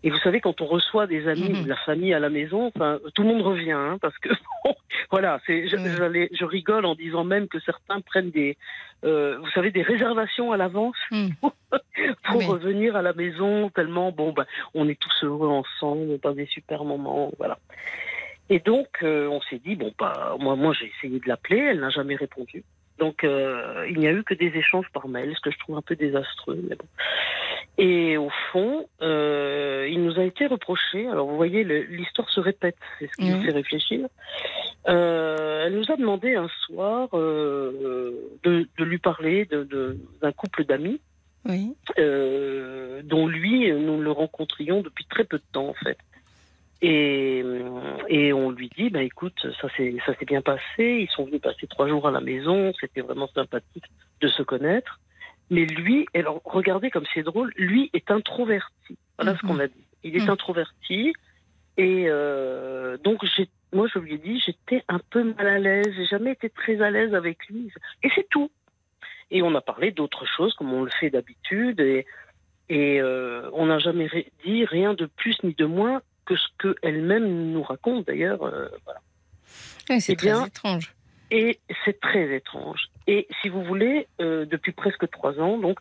Et 0.05 0.11
vous 0.11 0.19
savez, 0.19 0.39
quand 0.39 0.61
on 0.61 0.67
reçoit 0.67 1.07
des 1.07 1.27
amis 1.27 1.49
ou 1.49 1.63
de 1.63 1.67
la 1.67 1.75
famille 1.77 2.13
à 2.13 2.19
la 2.19 2.29
maison, 2.29 2.71
tout 3.15 3.23
le 3.23 3.27
monde 3.27 3.41
revient, 3.41 3.71
hein, 3.71 3.97
parce 3.99 4.15
que 4.19 4.29
voilà, 5.11 5.41
c'est, 5.47 5.67
je, 5.67 5.77
je, 5.77 6.45
rigole 6.45 6.85
en 6.85 6.93
disant 6.93 7.23
même 7.23 7.47
que 7.47 7.59
certains 7.59 8.01
prennent 8.01 8.29
des, 8.29 8.55
euh, 9.03 9.39
vous 9.39 9.49
savez, 9.49 9.71
des 9.71 9.81
réservations 9.81 10.51
à 10.51 10.57
l'avance 10.57 10.95
mm. 11.09 11.29
pour 12.23 12.45
revenir 12.45 12.95
à 12.95 13.01
la 13.01 13.13
maison, 13.13 13.71
tellement 13.71 14.11
bon, 14.11 14.31
ben, 14.31 14.45
on 14.75 14.87
est 14.87 14.99
tous 14.99 15.23
heureux 15.23 15.49
ensemble, 15.49 16.05
on 16.11 16.19
passe 16.19 16.35
des 16.35 16.45
super 16.45 16.83
moments, 16.83 17.31
voilà. 17.39 17.57
Et 18.51 18.59
donc, 18.59 18.87
euh, 19.01 19.27
on 19.27 19.41
s'est 19.41 19.57
dit 19.65 19.75
bon, 19.75 19.91
bah, 19.97 20.35
moi, 20.39 20.55
moi, 20.55 20.71
j'ai 20.79 20.91
essayé 20.97 21.19
de 21.19 21.27
l'appeler, 21.27 21.57
elle 21.57 21.79
n'a 21.79 21.89
jamais 21.89 22.15
répondu. 22.15 22.63
Donc, 22.99 23.23
il 23.23 23.97
n'y 23.97 24.07
a 24.07 24.11
eu 24.11 24.23
que 24.23 24.33
des 24.33 24.51
échanges 24.55 24.89
par 24.93 25.07
mail, 25.07 25.33
ce 25.35 25.41
que 25.41 25.51
je 25.51 25.59
trouve 25.59 25.77
un 25.77 25.81
peu 25.81 25.95
désastreux. 25.95 26.59
Mais 26.67 26.75
bon. 26.75 26.85
Et 27.77 28.15
au 28.15 28.29
fond, 28.51 28.87
euh, 29.01 29.85
il 29.89 30.01
nous 30.01 30.17
a 30.17 30.23
été 30.23 30.47
reproché, 30.47 31.07
alors 31.07 31.27
vous 31.27 31.35
voyez, 31.35 31.63
l'histoire 31.63 32.29
se 32.29 32.39
répète, 32.39 32.77
c'est 32.99 33.07
ce 33.07 33.17
qui 33.17 33.29
nous 33.29 33.43
fait 33.43 33.51
réfléchir. 33.51 34.07
Euh, 34.87 35.65
elle 35.65 35.75
nous 35.75 35.91
a 35.91 35.97
demandé 35.97 36.35
un 36.35 36.47
soir 36.65 37.09
euh, 37.13 38.13
de, 38.43 38.67
de, 38.77 38.83
lui 38.83 38.97
parler 38.97 39.45
d'un 39.45 39.65
de, 39.65 39.97
d'un 40.21 40.31
couple 40.31 40.63
d'amis, 40.63 41.01
oui. 41.47 41.75
Euh, 41.99 43.01
dont 43.03 43.27
lui, 43.27 43.71
nous 43.71 43.99
le 43.99 44.11
rencontrions 44.11 44.81
depuis 44.81 45.05
très 45.05 45.25
peu 45.25 45.37
de 45.37 45.43
temps 45.51 45.67
en 45.67 45.73
fait. 45.73 45.97
Et, 46.81 47.43
et 48.09 48.33
on 48.33 48.51
lui 48.51 48.69
dit, 48.77 48.89
bah 48.89 49.01
écoute, 49.01 49.47
ça 49.61 49.69
s'est 49.75 49.95
ça 50.05 50.13
s'est 50.15 50.25
bien 50.25 50.41
passé, 50.41 50.61
ils 50.79 51.09
sont 51.09 51.25
venus 51.25 51.41
passer 51.41 51.67
trois 51.67 51.87
jours 51.87 52.07
à 52.07 52.11
la 52.11 52.19
maison, 52.19 52.73
c'était 52.79 53.01
vraiment 53.01 53.27
sympathique 53.27 53.85
de 54.21 54.27
se 54.27 54.43
connaître. 54.43 54.99
Mais 55.49 55.65
lui, 55.65 56.07
alors 56.13 56.41
regardez 56.43 56.89
comme 56.89 57.05
c'est 57.13 57.23
drôle, 57.23 57.51
lui 57.55 57.89
est 57.93 58.11
introverti. 58.11 58.97
Voilà 59.17 59.37
ce 59.37 59.41
qu'on 59.41 59.55
mhm. 59.55 59.61
a 59.61 59.67
dit. 59.67 59.85
Il 60.03 60.15
est 60.15 60.23
mhm. 60.23 60.31
introverti. 60.31 61.13
Et 61.77 62.05
euh, 62.07 62.97
donc, 62.97 63.23
moi, 63.73 63.87
je 63.93 63.99
lui 63.99 64.13
ai 64.13 64.17
dit, 64.17 64.39
j'étais 64.39 64.83
un 64.87 64.99
peu 64.99 65.23
mal 65.23 65.47
à 65.47 65.59
l'aise. 65.59 65.87
J'ai 65.95 66.05
jamais 66.05 66.31
été 66.31 66.49
très 66.49 66.81
à 66.81 66.89
l'aise 66.89 67.13
avec 67.13 67.45
lui. 67.47 67.71
Et 68.03 68.09
c'est 68.15 68.27
tout. 68.29 68.49
Et 69.31 69.41
on 69.41 69.53
a 69.55 69.61
parlé 69.61 69.91
d'autres 69.91 70.25
choses, 70.25 70.53
comme 70.53 70.73
on 70.73 70.83
le 70.83 70.91
fait 70.99 71.09
d'habitude. 71.09 71.79
Et, 71.79 72.05
et 72.69 73.01
euh, 73.01 73.49
on 73.53 73.67
n'a 73.67 73.79
jamais 73.79 74.09
dit 74.43 74.65
rien 74.65 74.93
de 74.93 75.05
plus 75.05 75.37
ni 75.43 75.53
de 75.53 75.65
moins 75.65 76.01
que 76.25 76.35
ce 76.35 76.47
qu'elle-même 76.59 77.51
nous 77.51 77.63
raconte, 77.63 78.07
d'ailleurs. 78.07 78.43
Euh, 78.43 78.67
voilà. 78.83 78.99
c'est 79.99 80.13
eh 80.13 80.15
très 80.15 80.47
étrange. 80.47 80.95
Et 81.31 81.59
c'est 81.83 81.99
très 81.99 82.35
étrange. 82.35 82.89
Et 83.07 83.27
si 83.41 83.49
vous 83.49 83.63
voulez, 83.63 84.07
euh, 84.21 84.45
depuis 84.45 84.71
presque 84.71 85.09
trois 85.09 85.39
ans, 85.39 85.57
donc, 85.57 85.79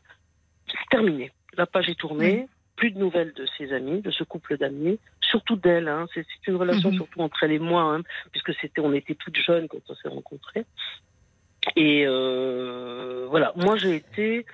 c'est 0.68 0.88
terminé. 0.90 1.32
La 1.56 1.66
page 1.66 1.88
est 1.88 1.98
tournée. 1.98 2.48
Plus 2.76 2.90
de 2.90 2.98
nouvelles 2.98 3.32
de 3.34 3.46
ses 3.56 3.72
amis, 3.72 4.00
de 4.00 4.10
ce 4.10 4.24
couple 4.24 4.56
d'amis, 4.56 4.98
surtout 5.20 5.54
d'elle. 5.54 5.86
Hein. 5.86 6.06
C'est 6.12 6.26
une 6.48 6.56
relation 6.56 6.90
mhm. 6.90 6.96
surtout 6.96 7.20
entre 7.20 7.44
elle 7.44 7.52
et 7.52 7.60
moi, 7.60 7.82
hein, 7.82 8.02
puisque 8.32 8.52
c'était, 8.60 8.80
on 8.80 8.92
était 8.92 9.14
toutes 9.14 9.36
jeunes 9.36 9.68
quand 9.68 9.78
on 9.88 9.94
s'est 9.94 10.08
rencontrés. 10.08 10.64
Et 11.76 12.04
euh, 12.06 13.26
voilà, 13.30 13.52
moi 13.56 13.76
j'ai 13.76 13.94
été 13.94 14.44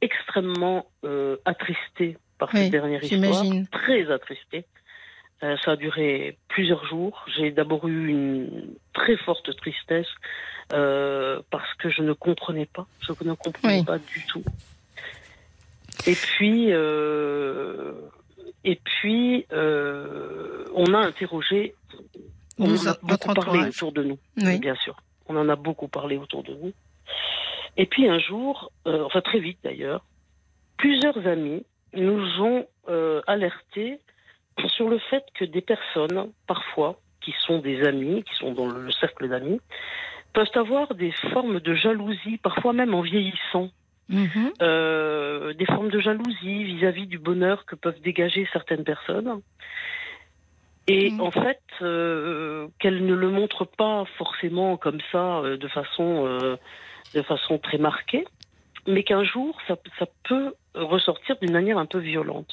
extrêmement 0.00 0.86
euh, 1.04 1.36
attristée 1.44 2.16
par 2.38 2.50
cette 2.50 2.70
dernière 2.70 3.02
histoire, 3.02 3.44
très 3.70 4.10
attristée. 4.10 4.64
Euh, 5.42 5.56
ça 5.64 5.72
a 5.72 5.76
duré 5.76 6.38
plusieurs 6.48 6.84
jours. 6.86 7.24
J'ai 7.36 7.50
d'abord 7.50 7.88
eu 7.88 8.08
une 8.08 8.74
très 8.92 9.16
forte 9.16 9.54
tristesse 9.56 10.06
euh, 10.72 11.40
parce 11.50 11.74
que 11.74 11.90
je 11.90 12.02
ne 12.02 12.12
comprenais 12.12 12.66
pas. 12.66 12.86
Je 13.00 13.12
ne 13.24 13.34
comprenais 13.34 13.84
pas 13.84 13.98
du 13.98 14.24
tout. 14.26 14.44
Et 16.06 16.14
puis, 16.14 16.68
euh, 16.70 17.92
et 18.64 18.76
puis, 18.76 19.46
on 19.50 20.94
a 20.94 20.98
interrogé. 20.98 21.74
On 22.58 22.72
en 22.72 22.86
a 22.86 22.96
beaucoup 23.02 23.34
parlé 23.34 23.68
autour 23.68 23.92
de 23.92 24.04
nous, 24.04 24.18
bien 24.36 24.76
sûr. 24.76 24.96
On 25.28 25.36
en 25.36 25.48
a 25.48 25.56
beaucoup 25.56 25.88
parlé 25.88 26.16
autour 26.16 26.44
de 26.44 26.54
nous. 26.54 26.72
Et 27.76 27.86
puis 27.86 28.06
un 28.08 28.18
jour, 28.18 28.70
enfin 28.84 29.22
très 29.22 29.40
vite 29.40 29.58
d'ailleurs, 29.64 30.04
plusieurs 30.76 31.26
amis 31.26 31.64
nous 31.94 32.22
ont 32.40 32.66
alertés 33.26 33.98
sur 34.68 34.88
le 34.88 34.98
fait 34.98 35.24
que 35.34 35.44
des 35.44 35.60
personnes, 35.60 36.30
parfois, 36.46 36.98
qui 37.20 37.34
sont 37.46 37.58
des 37.58 37.86
amis, 37.86 38.22
qui 38.24 38.34
sont 38.34 38.52
dans 38.52 38.66
le 38.66 38.90
cercle 38.92 39.28
d'amis, 39.28 39.60
peuvent 40.32 40.50
avoir 40.54 40.94
des 40.94 41.12
formes 41.32 41.60
de 41.60 41.74
jalousie, 41.74 42.38
parfois 42.38 42.72
même 42.72 42.94
en 42.94 43.02
vieillissant. 43.02 43.70
Mhm. 44.08 44.52
Euh, 44.60 45.54
des 45.54 45.66
formes 45.66 45.90
de 45.90 46.00
jalousie 46.00 46.64
vis-à-vis 46.64 47.06
du 47.06 47.18
bonheur 47.18 47.64
que 47.64 47.76
peuvent 47.76 48.00
dégager 48.02 48.48
certaines 48.52 48.84
personnes. 48.84 49.40
Et 50.88 51.10
mhm. 51.10 51.20
en 51.20 51.30
fait, 51.30 51.62
euh, 51.80 52.68
qu'elles 52.78 53.06
ne 53.06 53.14
le 53.14 53.30
montrent 53.30 53.64
pas 53.64 54.04
forcément 54.18 54.76
comme 54.76 54.98
ça, 55.12 55.38
euh, 55.38 55.56
de 55.56 55.68
façon, 55.68 56.58
de 57.14 57.22
façon 57.22 57.58
très 57.58 57.78
marquée, 57.78 58.24
mais 58.86 59.04
qu'un 59.04 59.22
jour, 59.22 59.56
ça, 59.68 59.76
ça 59.98 60.06
peut 60.24 60.54
ressortir 60.74 61.36
d'une 61.40 61.52
manière 61.52 61.78
un 61.78 61.86
peu 61.86 61.98
violente. 61.98 62.52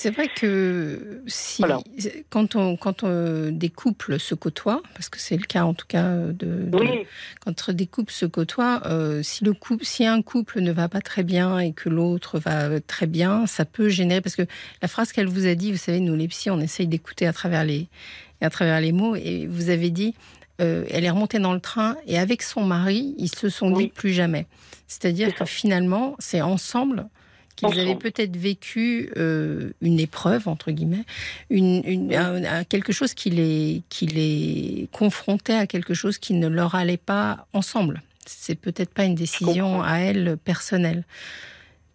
C'est 0.00 0.10
vrai 0.10 0.28
que 0.28 1.22
si, 1.26 1.60
quand, 2.30 2.54
on, 2.54 2.76
quand 2.76 3.04
des 3.04 3.68
couples 3.68 4.20
se 4.20 4.36
côtoient, 4.36 4.80
parce 4.94 5.08
que 5.08 5.18
c'est 5.18 5.36
le 5.36 5.42
cas 5.42 5.64
en 5.64 5.74
tout 5.74 5.88
cas 5.88 6.18
de, 6.18 6.70
quand 7.40 7.70
des 7.70 7.86
couples 7.88 8.12
se 8.12 8.24
côtoient, 8.24 8.82
euh, 8.86 9.24
si 9.24 9.42
le 9.42 9.54
couple, 9.54 9.84
si 9.84 10.06
un 10.06 10.22
couple 10.22 10.60
ne 10.60 10.70
va 10.70 10.88
pas 10.88 11.00
très 11.00 11.24
bien 11.24 11.58
et 11.58 11.72
que 11.72 11.88
l'autre 11.88 12.38
va 12.38 12.78
très 12.78 13.08
bien, 13.08 13.48
ça 13.48 13.64
peut 13.64 13.88
générer 13.88 14.20
parce 14.20 14.36
que 14.36 14.46
la 14.82 14.86
phrase 14.86 15.10
qu'elle 15.10 15.26
vous 15.26 15.48
a 15.48 15.56
dit, 15.56 15.72
vous 15.72 15.78
savez, 15.78 15.98
nous 15.98 16.14
les 16.14 16.28
psy, 16.28 16.48
on 16.48 16.60
essaye 16.60 16.86
d'écouter 16.86 17.26
à 17.26 17.32
travers 17.32 17.64
les 17.64 17.88
à 18.40 18.50
travers 18.50 18.80
les 18.80 18.92
mots 18.92 19.16
et 19.16 19.48
vous 19.48 19.68
avez 19.68 19.90
dit, 19.90 20.14
euh, 20.60 20.84
elle 20.90 21.06
est 21.06 21.10
remontée 21.10 21.40
dans 21.40 21.54
le 21.54 21.60
train 21.60 21.96
et 22.06 22.20
avec 22.20 22.42
son 22.42 22.62
mari, 22.62 23.16
ils 23.18 23.34
se 23.34 23.48
sont 23.48 23.72
dit 23.72 23.88
plus 23.88 24.12
jamais. 24.12 24.46
C'est-à-dire 24.86 25.34
que 25.34 25.44
finalement, 25.44 26.14
c'est 26.20 26.40
ensemble 26.40 27.08
qu'ils 27.58 27.80
avaient 27.80 27.96
peut-être 27.96 28.36
vécu 28.36 29.10
euh, 29.16 29.70
une 29.80 29.98
épreuve, 29.98 30.48
entre 30.48 30.70
guillemets, 30.70 31.04
une, 31.50 31.82
quelque 32.68 32.92
chose 32.92 33.14
qui 33.14 33.30
les, 33.30 33.82
qui 33.88 34.06
les 34.06 34.88
confrontait 34.92 35.54
à 35.54 35.66
quelque 35.66 35.94
chose 35.94 36.18
qui 36.18 36.34
ne 36.34 36.48
leur 36.48 36.74
allait 36.74 36.96
pas 36.96 37.46
ensemble. 37.52 38.02
C'est 38.26 38.54
peut-être 38.54 38.90
pas 38.92 39.04
une 39.04 39.14
décision 39.14 39.82
à 39.82 39.98
elle 39.98 40.36
personnelle. 40.36 41.04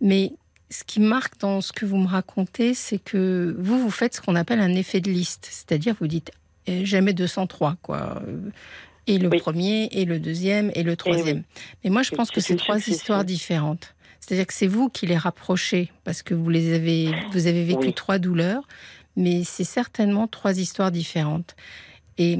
Mais 0.01 0.33
ce 0.69 0.83
qui 0.83 0.99
marque 0.99 1.39
dans 1.39 1.61
ce 1.61 1.71
que 1.71 1.85
vous 1.85 1.97
me 1.97 2.07
racontez, 2.07 2.73
c'est 2.73 2.97
que 2.97 3.55
vous, 3.57 3.79
vous 3.79 3.91
faites 3.91 4.15
ce 4.15 4.21
qu'on 4.21 4.35
appelle 4.35 4.59
un 4.59 4.73
effet 4.73 4.99
de 4.99 5.11
liste. 5.11 5.47
C'est-à-dire, 5.49 5.95
vous 5.99 6.07
dites 6.07 6.31
eh, 6.65 6.85
jamais 6.85 7.13
203, 7.13 7.77
quoi. 7.81 8.21
Et 9.05 9.17
le 9.17 9.29
premier, 9.29 9.89
et 9.91 10.05
le 10.05 10.17
deuxième, 10.17 10.71
et 10.75 10.83
le 10.83 10.95
troisième. 10.95 11.43
Mais 11.83 11.89
moi, 11.89 12.03
je 12.03 12.11
pense 12.11 12.31
que 12.31 12.39
c'est 12.41 12.55
trois 12.55 12.79
histoires 12.87 13.25
différentes. 13.25 13.92
C'est-à-dire 14.25 14.47
que 14.47 14.53
c'est 14.53 14.67
vous 14.67 14.87
qui 14.87 15.05
les 15.05 15.17
rapprochez 15.17 15.91
parce 16.05 16.23
que 16.23 16.33
vous 16.33 16.49
les 16.49 16.73
avez, 16.73 17.13
vous 17.33 17.47
avez 17.47 17.65
vécu 17.65 17.91
trois 17.91 18.19
douleurs, 18.19 18.65
mais 19.17 19.43
c'est 19.43 19.65
certainement 19.65 20.29
trois 20.29 20.59
histoires 20.59 20.91
différentes. 20.91 21.57
Et 22.17 22.39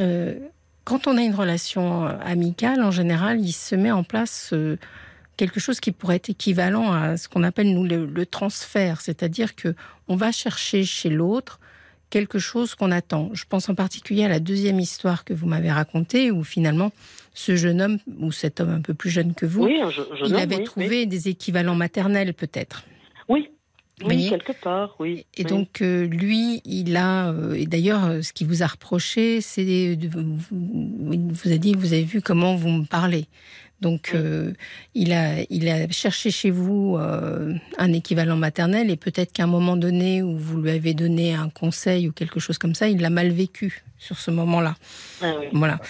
euh, 0.00 0.38
quand 0.84 1.06
on 1.06 1.18
a 1.18 1.20
une 1.20 1.34
relation 1.34 2.06
amicale, 2.06 2.82
en 2.82 2.90
général, 2.90 3.40
il 3.40 3.52
se 3.52 3.74
met 3.74 3.90
en 3.90 4.04
place 4.04 4.54
euh, 4.54 4.78
quelque 5.36 5.60
chose 5.60 5.80
qui 5.80 5.92
pourrait 5.92 6.16
être 6.16 6.30
équivalent 6.30 6.90
à 6.94 7.18
ce 7.18 7.28
qu'on 7.28 7.42
appelle 7.42 7.74
nous 7.74 7.84
le, 7.84 8.06
le 8.06 8.24
transfert, 8.24 9.02
c'est-à-dire 9.02 9.54
que 9.54 9.74
on 10.08 10.16
va 10.16 10.32
chercher 10.32 10.82
chez 10.82 11.10
l'autre 11.10 11.60
quelque 12.08 12.38
chose 12.38 12.74
qu'on 12.74 12.90
attend. 12.90 13.28
Je 13.34 13.44
pense 13.46 13.68
en 13.68 13.74
particulier 13.74 14.24
à 14.24 14.28
la 14.28 14.40
deuxième 14.40 14.80
histoire 14.80 15.24
que 15.24 15.34
vous 15.34 15.46
m'avez 15.46 15.70
racontée, 15.70 16.30
où 16.30 16.42
finalement, 16.42 16.90
ce 17.34 17.56
jeune 17.56 17.80
homme, 17.80 17.98
ou 18.18 18.32
cet 18.32 18.60
homme 18.60 18.70
un 18.70 18.80
peu 18.80 18.94
plus 18.94 19.10
jeune 19.10 19.34
que 19.34 19.46
vous, 19.46 19.68
il 19.68 20.36
avait 20.36 20.64
trouvé 20.64 21.06
des 21.06 21.28
équivalents 21.28 21.74
maternels 21.74 22.34
peut-être. 22.34 22.84
Oui, 23.28 23.48
oui, 24.04 24.28
quelque 24.28 24.52
part, 24.52 24.96
oui. 24.98 25.26
Et 25.36 25.44
donc, 25.44 25.80
euh, 25.82 26.06
lui, 26.06 26.60
il 26.64 26.96
a. 26.96 27.30
Euh, 27.30 27.54
et 27.54 27.66
d'ailleurs, 27.66 28.04
euh, 28.04 28.22
ce 28.22 28.32
qu'il 28.32 28.46
vous 28.46 28.62
a 28.62 28.66
reproché, 28.66 29.40
c'est. 29.40 29.64
Il 29.64 30.08
vous 30.10 31.52
a 31.52 31.56
dit 31.56 31.74
vous 31.74 31.92
avez 31.92 32.04
vu 32.04 32.20
comment 32.20 32.56
vous 32.56 32.70
me 32.70 32.84
parlez. 32.84 33.26
Donc, 33.80 34.14
il, 34.94 35.12
a, 35.12 35.42
il 35.50 35.68
a 35.68 35.88
cherché 35.90 36.30
chez 36.30 36.50
vous 36.50 36.96
un 36.98 37.92
équivalent 37.92 38.36
maternel 38.36 38.90
et 38.90 38.96
peut-être 38.96 39.32
qu'à 39.32 39.42
un 39.42 39.48
moment 39.48 39.76
donné 39.76 40.22
où 40.22 40.38
vous 40.38 40.62
lui 40.62 40.70
avez 40.70 40.94
donné 40.94 41.34
un 41.34 41.48
conseil 41.48 42.06
ou 42.06 42.12
quelque 42.12 42.38
chose 42.38 42.58
comme 42.58 42.76
ça, 42.76 42.88
il 42.88 43.00
l'a 43.00 43.10
mal 43.10 43.30
vécu 43.30 43.82
sur 43.98 44.20
ce 44.20 44.30
moment-là. 44.30 44.76
Ah 45.20 45.32
voilà. 45.52 45.80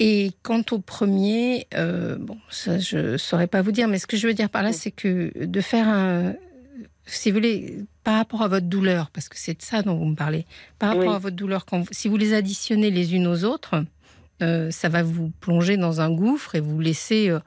Et 0.00 0.30
quant 0.42 0.62
au 0.70 0.78
premier, 0.78 1.66
bon, 1.74 2.38
ça 2.50 2.78
je 2.78 3.16
saurais 3.16 3.48
pas 3.48 3.62
vous 3.62 3.72
dire, 3.72 3.88
mais 3.88 3.98
ce 3.98 4.06
que 4.06 4.16
je 4.16 4.26
veux 4.26 4.34
dire 4.34 4.48
par 4.48 4.62
là, 4.62 4.72
c'est 4.72 4.92
que 4.92 5.32
de 5.44 5.60
faire 5.60 5.88
un, 5.88 6.34
si 7.08 7.30
vous 7.30 7.36
voulez, 7.36 7.78
par 8.04 8.16
rapport 8.16 8.42
à 8.42 8.48
votre 8.48 8.66
douleur, 8.66 9.10
parce 9.10 9.28
que 9.28 9.36
c'est 9.38 9.54
de 9.54 9.62
ça 9.62 9.82
dont 9.82 9.96
vous 9.96 10.04
me 10.04 10.14
parlez, 10.14 10.46
par 10.78 10.94
rapport 10.94 11.14
à 11.14 11.18
votre 11.18 11.36
douleur, 11.36 11.64
quand 11.64 11.84
si 11.90 12.08
vous 12.08 12.16
les 12.16 12.34
additionnez 12.34 12.90
les 12.90 13.14
unes 13.14 13.26
aux 13.26 13.44
autres, 13.44 13.84
euh, 14.42 14.70
ça 14.70 14.88
va 14.88 15.02
vous 15.02 15.30
plonger 15.40 15.76
dans 15.76 16.00
un 16.00 16.10
gouffre 16.10 16.54
et 16.54 16.60
vous 16.60 16.78
laisser 16.80 17.28
euh, 17.28 17.40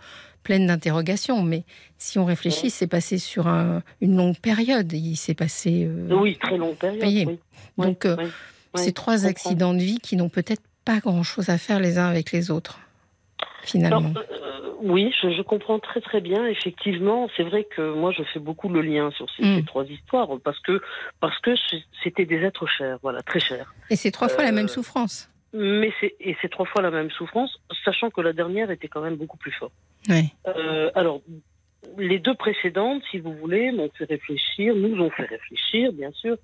pleine 0.43 0.67
d'interrogations. 0.67 1.41
Mais 1.43 1.63
si 1.97 2.19
on 2.19 2.25
réfléchit, 2.25 2.69
c'est 2.69 2.87
passé 2.87 3.17
sur 3.17 3.47
une 3.47 4.17
longue 4.17 4.37
période. 4.37 4.91
Il 4.91 5.15
s'est 5.15 5.35
passé. 5.35 5.85
Euh, 5.85 6.13
oui, 6.15 6.37
très 6.37 6.57
longue 6.57 6.75
période. 6.75 7.37
Donc, 7.77 8.07
ces 8.75 8.93
trois 8.93 9.25
accidents 9.25 9.73
de 9.73 9.79
vie 9.79 9.99
qui 9.99 10.15
n'ont 10.15 10.29
peut-être 10.29 10.63
pas 10.85 10.99
grand-chose 10.99 11.49
à 11.49 11.57
faire 11.57 11.79
les 11.79 11.97
uns 11.97 12.07
avec 12.07 12.31
les 12.31 12.51
autres, 12.51 12.79
finalement. 13.63 14.13
Oui, 14.81 15.13
je, 15.21 15.41
comprends 15.43 15.79
très 15.79 16.01
très 16.01 16.21
bien. 16.21 16.47
Effectivement, 16.47 17.29
c'est 17.37 17.43
vrai 17.43 17.65
que 17.65 17.93
moi 17.93 18.11
je 18.11 18.23
fais 18.33 18.39
beaucoup 18.39 18.67
le 18.67 18.81
lien 18.81 19.11
sur 19.11 19.27
ces, 19.37 19.43
mm. 19.43 19.65
trois 19.65 19.85
histoires 19.85 20.27
parce 20.43 20.59
que 20.59 20.81
parce 21.19 21.37
que 21.39 21.51
c'était 22.03 22.25
des 22.25 22.39
êtres 22.39 22.65
chers, 22.65 22.97
voilà, 23.03 23.21
très 23.21 23.39
chers. 23.39 23.73
Et 23.91 23.95
c'est 23.95 24.11
trois 24.11 24.27
fois 24.27 24.43
la 24.43 24.51
même 24.51 24.65
euh, 24.65 24.69
souffrance. 24.69 25.29
mais 25.53 25.93
c'est 25.99 26.15
et 26.19 26.35
c'est 26.41 26.49
trois 26.49 26.65
fois 26.65 26.81
la 26.81 26.89
même 26.89 27.11
souffrance, 27.11 27.59
sachant 27.85 28.09
que 28.09 28.21
la 28.21 28.33
dernière 28.33 28.71
était 28.71 28.87
quand 28.87 29.01
même 29.01 29.17
beaucoup 29.17 29.37
plus 29.37 29.51
forte. 29.51 29.73
Euh, 30.09 30.89
alors, 30.95 31.21
les 31.97 32.17
deux 32.17 32.33
précédentes, 32.33 33.03
si 33.11 33.19
vous 33.19 33.33
voulez, 33.33 33.71
m'ont 33.71 33.89
fait 33.95 34.05
réfléchir, 34.05 34.75
nous 34.75 34.99
ont 34.99 35.11
fait 35.11 35.25
réfléchir, 35.25 35.93
bien 35.93 36.11
sûr. 36.11 36.37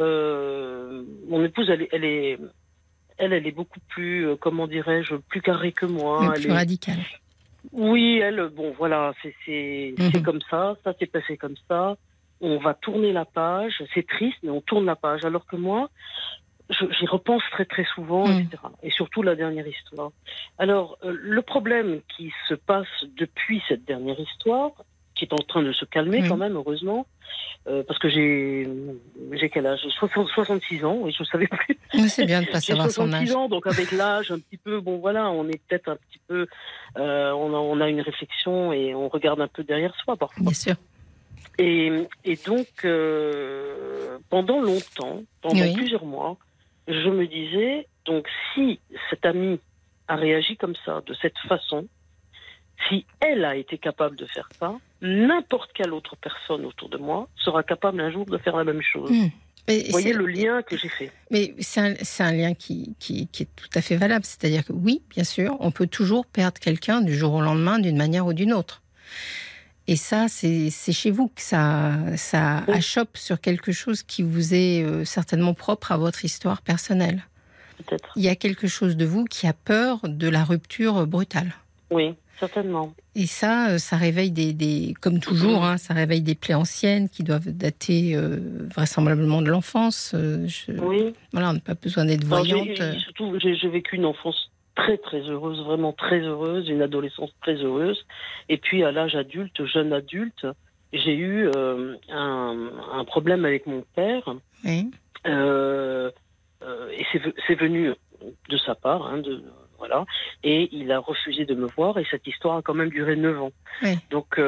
Euh, 0.00 1.04
mon 1.28 1.42
épouse, 1.42 1.70
elle, 1.70 1.88
elle 1.92 2.04
est, 2.04 2.38
elle, 3.18 3.32
elle 3.32 3.46
est 3.46 3.52
beaucoup 3.52 3.80
plus, 3.88 4.26
euh, 4.26 4.36
comment 4.36 4.66
dirais-je, 4.66 5.16
plus 5.16 5.42
carrée 5.42 5.72
que 5.72 5.86
moi. 5.86 6.32
plus 6.34 6.50
radicale. 6.50 6.98
Oui, 7.72 8.18
elle, 8.18 8.48
bon, 8.54 8.72
voilà, 8.78 9.12
c'est 9.44 9.94
mhm. 9.98 10.22
comme 10.22 10.40
ça, 10.48 10.76
ça 10.84 10.94
s'est 10.98 11.06
passé 11.06 11.36
comme 11.36 11.56
ça. 11.68 11.96
On 12.40 12.58
va 12.58 12.74
tourner 12.74 13.12
la 13.12 13.24
page, 13.24 13.82
c'est 13.94 14.06
triste, 14.06 14.38
mais 14.42 14.50
on 14.50 14.60
tourne 14.60 14.86
la 14.86 14.94
page. 14.94 15.24
Alors 15.24 15.44
que 15.44 15.56
moi, 15.56 15.90
j'y 16.70 17.06
repense 17.06 17.42
très 17.50 17.64
très 17.64 17.84
souvent, 17.94 18.26
mm. 18.26 18.40
etc. 18.40 18.62
Et 18.82 18.90
surtout 18.90 19.22
la 19.22 19.34
dernière 19.34 19.66
histoire. 19.66 20.12
Alors, 20.58 20.98
euh, 21.04 21.16
le 21.20 21.42
problème 21.42 22.00
qui 22.16 22.32
se 22.48 22.54
passe 22.54 22.86
depuis 23.16 23.62
cette 23.68 23.84
dernière 23.84 24.18
histoire, 24.20 24.72
qui 25.18 25.24
est 25.24 25.32
en 25.32 25.36
train 25.36 25.62
de 25.62 25.72
se 25.72 25.84
calmer 25.84 26.26
quand 26.26 26.36
même, 26.36 26.54
heureusement, 26.56 27.06
euh, 27.66 27.82
parce 27.86 27.98
que 27.98 28.08
j'ai 28.08 28.68
j'ai 29.32 29.50
quel 29.50 29.66
âge? 29.66 29.80
66 29.98 30.84
ans, 30.84 31.06
et 31.06 31.10
je 31.10 31.22
ne 31.22 31.26
savais 31.26 31.48
plus. 31.48 31.76
C'est 32.08 32.24
bien 32.24 32.42
de 32.42 32.46
pas 32.46 32.60
savoir 32.60 32.90
son 32.90 33.12
âge. 33.12 33.30
ans, 33.32 33.48
donc 33.48 33.66
avec 33.66 33.92
l'âge, 33.92 34.30
un 34.30 34.38
petit 34.38 34.56
peu, 34.56 34.80
bon 34.80 34.98
voilà, 34.98 35.30
on 35.30 35.46
est 35.48 35.60
peut-être 35.66 35.88
un 35.88 35.96
petit 35.96 36.20
peu, 36.28 36.46
euh, 36.96 37.32
on, 37.32 37.52
a, 37.52 37.58
on 37.58 37.80
a 37.80 37.88
une 37.88 38.00
réflexion 38.00 38.72
et 38.72 38.94
on 38.94 39.08
regarde 39.08 39.40
un 39.40 39.48
peu 39.48 39.64
derrière 39.64 39.94
soi 39.96 40.16
parfois. 40.16 40.42
Bien 40.42 40.54
sûr. 40.54 40.76
Et, 41.58 41.90
et 42.24 42.38
donc, 42.46 42.86
pendant 44.30 44.60
longtemps, 44.60 45.22
pendant 45.42 45.72
plusieurs 45.74 46.04
mois, 46.04 46.36
je 46.86 47.08
me 47.10 47.26
disais, 47.26 47.88
donc 48.04 48.28
si 48.54 48.78
cette 49.10 49.26
amie 49.26 49.58
a 50.06 50.16
réagi 50.16 50.56
comme 50.56 50.74
ça, 50.84 51.02
de 51.04 51.14
cette 51.14 51.36
façon, 51.48 51.86
si 52.88 53.06
elle 53.20 53.44
a 53.44 53.56
été 53.56 53.78
capable 53.78 54.16
de 54.16 54.26
faire 54.26 54.48
ça, 54.58 54.74
n'importe 55.02 55.70
quelle 55.72 55.92
autre 55.92 56.16
personne 56.16 56.64
autour 56.64 56.88
de 56.88 56.98
moi 56.98 57.28
sera 57.36 57.62
capable 57.62 58.00
un 58.00 58.10
jour 58.10 58.26
de 58.26 58.38
faire 58.38 58.56
la 58.56 58.64
même 58.64 58.82
chose. 58.82 59.10
Hmm. 59.10 59.28
Vous 59.68 59.90
voyez 59.90 60.14
le 60.14 60.26
lien 60.26 60.62
que 60.62 60.78
j'ai 60.78 60.88
fait. 60.88 61.12
Mais 61.30 61.54
c'est 61.58 61.80
un, 61.80 61.94
un, 62.26 62.32
lien 62.32 62.54
qui, 62.54 62.94
qui, 62.98 63.28
qui, 63.28 63.42
est 63.42 63.48
tout 63.54 63.68
à 63.74 63.82
fait 63.82 63.96
valable. 63.96 64.24
C'est-à-dire 64.24 64.64
que 64.64 64.72
oui, 64.72 65.02
bien 65.10 65.24
sûr, 65.24 65.58
on 65.60 65.70
peut 65.70 65.86
toujours 65.86 66.24
perdre 66.24 66.58
quelqu'un 66.58 67.02
du 67.02 67.14
jour 67.14 67.34
au 67.34 67.42
lendemain 67.42 67.78
d'une 67.78 67.96
manière 67.96 68.26
ou 68.26 68.32
d'une 68.32 68.54
autre. 68.54 68.80
Et 69.86 69.96
ça, 69.96 70.26
c'est 70.28 70.70
chez 70.70 71.10
vous 71.10 71.28
que 71.28 71.42
ça, 71.42 71.96
ça 72.16 72.58
achoppe 72.68 73.16
sur 73.16 73.40
quelque 73.40 73.72
chose 73.72 74.02
qui 74.02 74.22
vous 74.22 74.54
est 74.54 74.82
euh, 74.82 75.04
certainement 75.04 75.54
propre 75.54 75.92
à 75.92 75.96
votre 75.96 76.24
histoire 76.24 76.62
personnelle. 76.62 77.24
Peut-être. 77.78 78.12
Il 78.16 78.22
y 78.22 78.28
a 78.28 78.36
quelque 78.36 78.66
chose 78.66 78.96
de 78.96 79.04
vous 79.04 79.24
qui 79.24 79.46
a 79.46 79.52
peur 79.52 80.00
de 80.04 80.28
la 80.28 80.44
rupture 80.44 81.06
brutale. 81.06 81.54
Oui, 81.90 82.14
certainement. 82.38 82.94
Et 83.14 83.26
ça, 83.26 83.70
euh, 83.70 83.78
ça 83.78 83.96
réveille 83.96 84.30
des, 84.30 84.52
des 84.52 84.94
comme 85.00 85.20
toujours, 85.20 85.64
hein, 85.64 85.76
ça 85.76 85.94
réveille 85.94 86.22
des 86.22 86.34
plaies 86.34 86.54
anciennes 86.54 87.08
qui 87.08 87.22
doivent 87.22 87.50
dater 87.50 88.14
euh, 88.14 88.38
vraisemblablement 88.74 89.42
de 89.42 89.50
l'enfance. 89.50 90.14
oui. 90.14 91.12
Voilà, 91.32 91.50
on 91.50 91.54
n'a 91.54 91.60
pas 91.60 91.74
besoin 91.74 92.04
d'être 92.04 92.24
voyante. 92.24 92.68
surtout, 92.98 93.38
j'ai 93.38 93.68
vécu 93.68 93.96
une 93.96 94.06
enfance 94.06 94.50
très 94.74 94.96
très 94.96 95.20
heureuse, 95.20 95.60
vraiment 95.64 95.92
très 95.92 96.20
heureuse, 96.20 96.68
une 96.68 96.82
adolescence 96.82 97.30
très 97.42 97.56
heureuse. 97.56 98.06
Et 98.48 98.58
puis 98.58 98.84
à 98.84 98.92
l'âge 98.92 99.16
adulte, 99.16 99.64
jeune 99.66 99.92
adulte, 99.92 100.46
j'ai 100.92 101.14
eu 101.14 101.50
euh, 101.54 101.96
un, 102.08 103.04
problème 103.04 103.44
avec 103.44 103.66
mon 103.66 103.84
père. 103.94 104.34
Euh, 105.26 106.10
euh, 106.62 106.90
et 106.90 107.04
c'est 107.46 107.54
venu 107.54 107.92
de 108.48 108.56
sa 108.56 108.74
part, 108.74 109.06
hein, 109.06 109.18
de, 109.18 109.42
voilà. 109.78 110.04
Et 110.42 110.68
il 110.72 110.90
a 110.92 110.98
refusé 110.98 111.44
de 111.44 111.54
me 111.54 111.66
voir. 111.66 111.98
Et 111.98 112.06
cette 112.10 112.26
histoire 112.26 112.58
a 112.58 112.62
quand 112.62 112.74
même 112.74 112.90
duré 112.90 113.16
neuf 113.16 113.40
ans. 113.40 113.52
Donc 114.10 114.40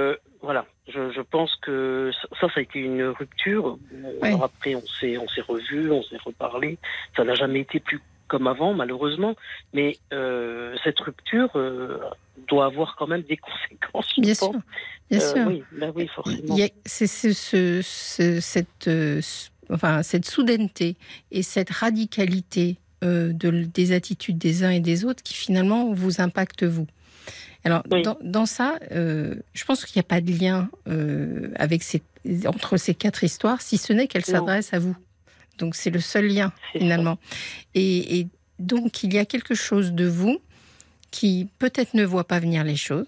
voilà, 0.42 0.64
je, 0.88 1.10
je, 1.12 1.20
pense 1.20 1.54
que 1.56 2.10
ça, 2.40 2.48
ça 2.48 2.52
a 2.56 2.60
été 2.60 2.78
une 2.78 3.02
rupture. 3.04 3.78
Alors 4.22 4.44
après, 4.44 4.74
on 4.74 4.82
s'est, 4.82 5.18
on 5.18 5.28
s'est 5.28 5.42
revus, 5.42 5.90
on 5.90 6.02
s'est 6.02 6.18
reparlé. 6.24 6.78
Ça 7.16 7.24
n'a 7.24 7.34
jamais 7.34 7.60
été 7.60 7.78
plus 7.80 8.00
comme 8.30 8.46
avant, 8.46 8.72
malheureusement. 8.72 9.34
Mais 9.74 9.98
euh, 10.12 10.76
cette 10.82 10.98
rupture 11.00 11.50
euh, 11.56 11.98
doit 12.48 12.66
avoir 12.66 12.96
quand 12.96 13.06
même 13.06 13.22
des 13.22 13.36
conséquences. 13.36 14.18
Bien 14.18 14.34
sûr, 14.34 14.52
bien 15.10 15.20
euh, 15.20 15.34
sûr. 15.34 15.46
Oui, 15.46 15.62
bah 15.72 15.88
oui, 15.94 16.06
forcément. 16.06 16.56
C'est 16.86 17.06
ce, 17.06 18.40
cette, 18.40 18.90
enfin, 19.68 20.02
cette 20.02 20.24
soudaineté 20.24 20.96
et 21.30 21.42
cette 21.42 21.70
radicalité 21.70 22.78
de, 23.02 23.64
des 23.64 23.92
attitudes 23.92 24.38
des 24.38 24.64
uns 24.64 24.70
et 24.70 24.80
des 24.80 25.04
autres 25.04 25.22
qui 25.22 25.34
finalement 25.34 25.92
vous 25.92 26.20
impactent 26.20 26.64
vous. 26.64 26.86
Alors, 27.64 27.82
dans, 28.22 28.46
ça, 28.46 28.78
je 28.90 29.64
pense 29.66 29.84
qu'il 29.84 29.98
n'y 29.98 30.00
a 30.00 30.08
pas 30.08 30.20
de 30.20 30.32
lien 30.32 30.70
avec 31.56 31.82
ces, 31.82 32.02
entre 32.46 32.76
ces 32.76 32.94
quatre 32.94 33.24
histoires, 33.24 33.60
si 33.60 33.76
ce 33.76 33.92
n'est 33.92 34.06
qu'elles 34.06 34.24
s'adressent 34.24 34.74
à 34.74 34.78
vous. 34.78 34.96
Donc 35.60 35.76
c'est 35.76 35.90
le 35.90 36.00
seul 36.00 36.26
lien 36.26 36.52
finalement. 36.72 37.18
Et, 37.74 38.26
donc 38.58 39.02
il 39.04 39.14
y 39.14 39.18
a 39.18 39.24
quelque 39.24 39.54
chose 39.54 39.92
de 39.92 40.06
vous 40.06 40.38
qui 41.10 41.48
peut-être 41.58 41.94
ne 41.94 42.04
voit 42.04 42.24
pas 42.24 42.40
venir 42.40 42.64
les 42.64 42.76
choses. 42.76 43.06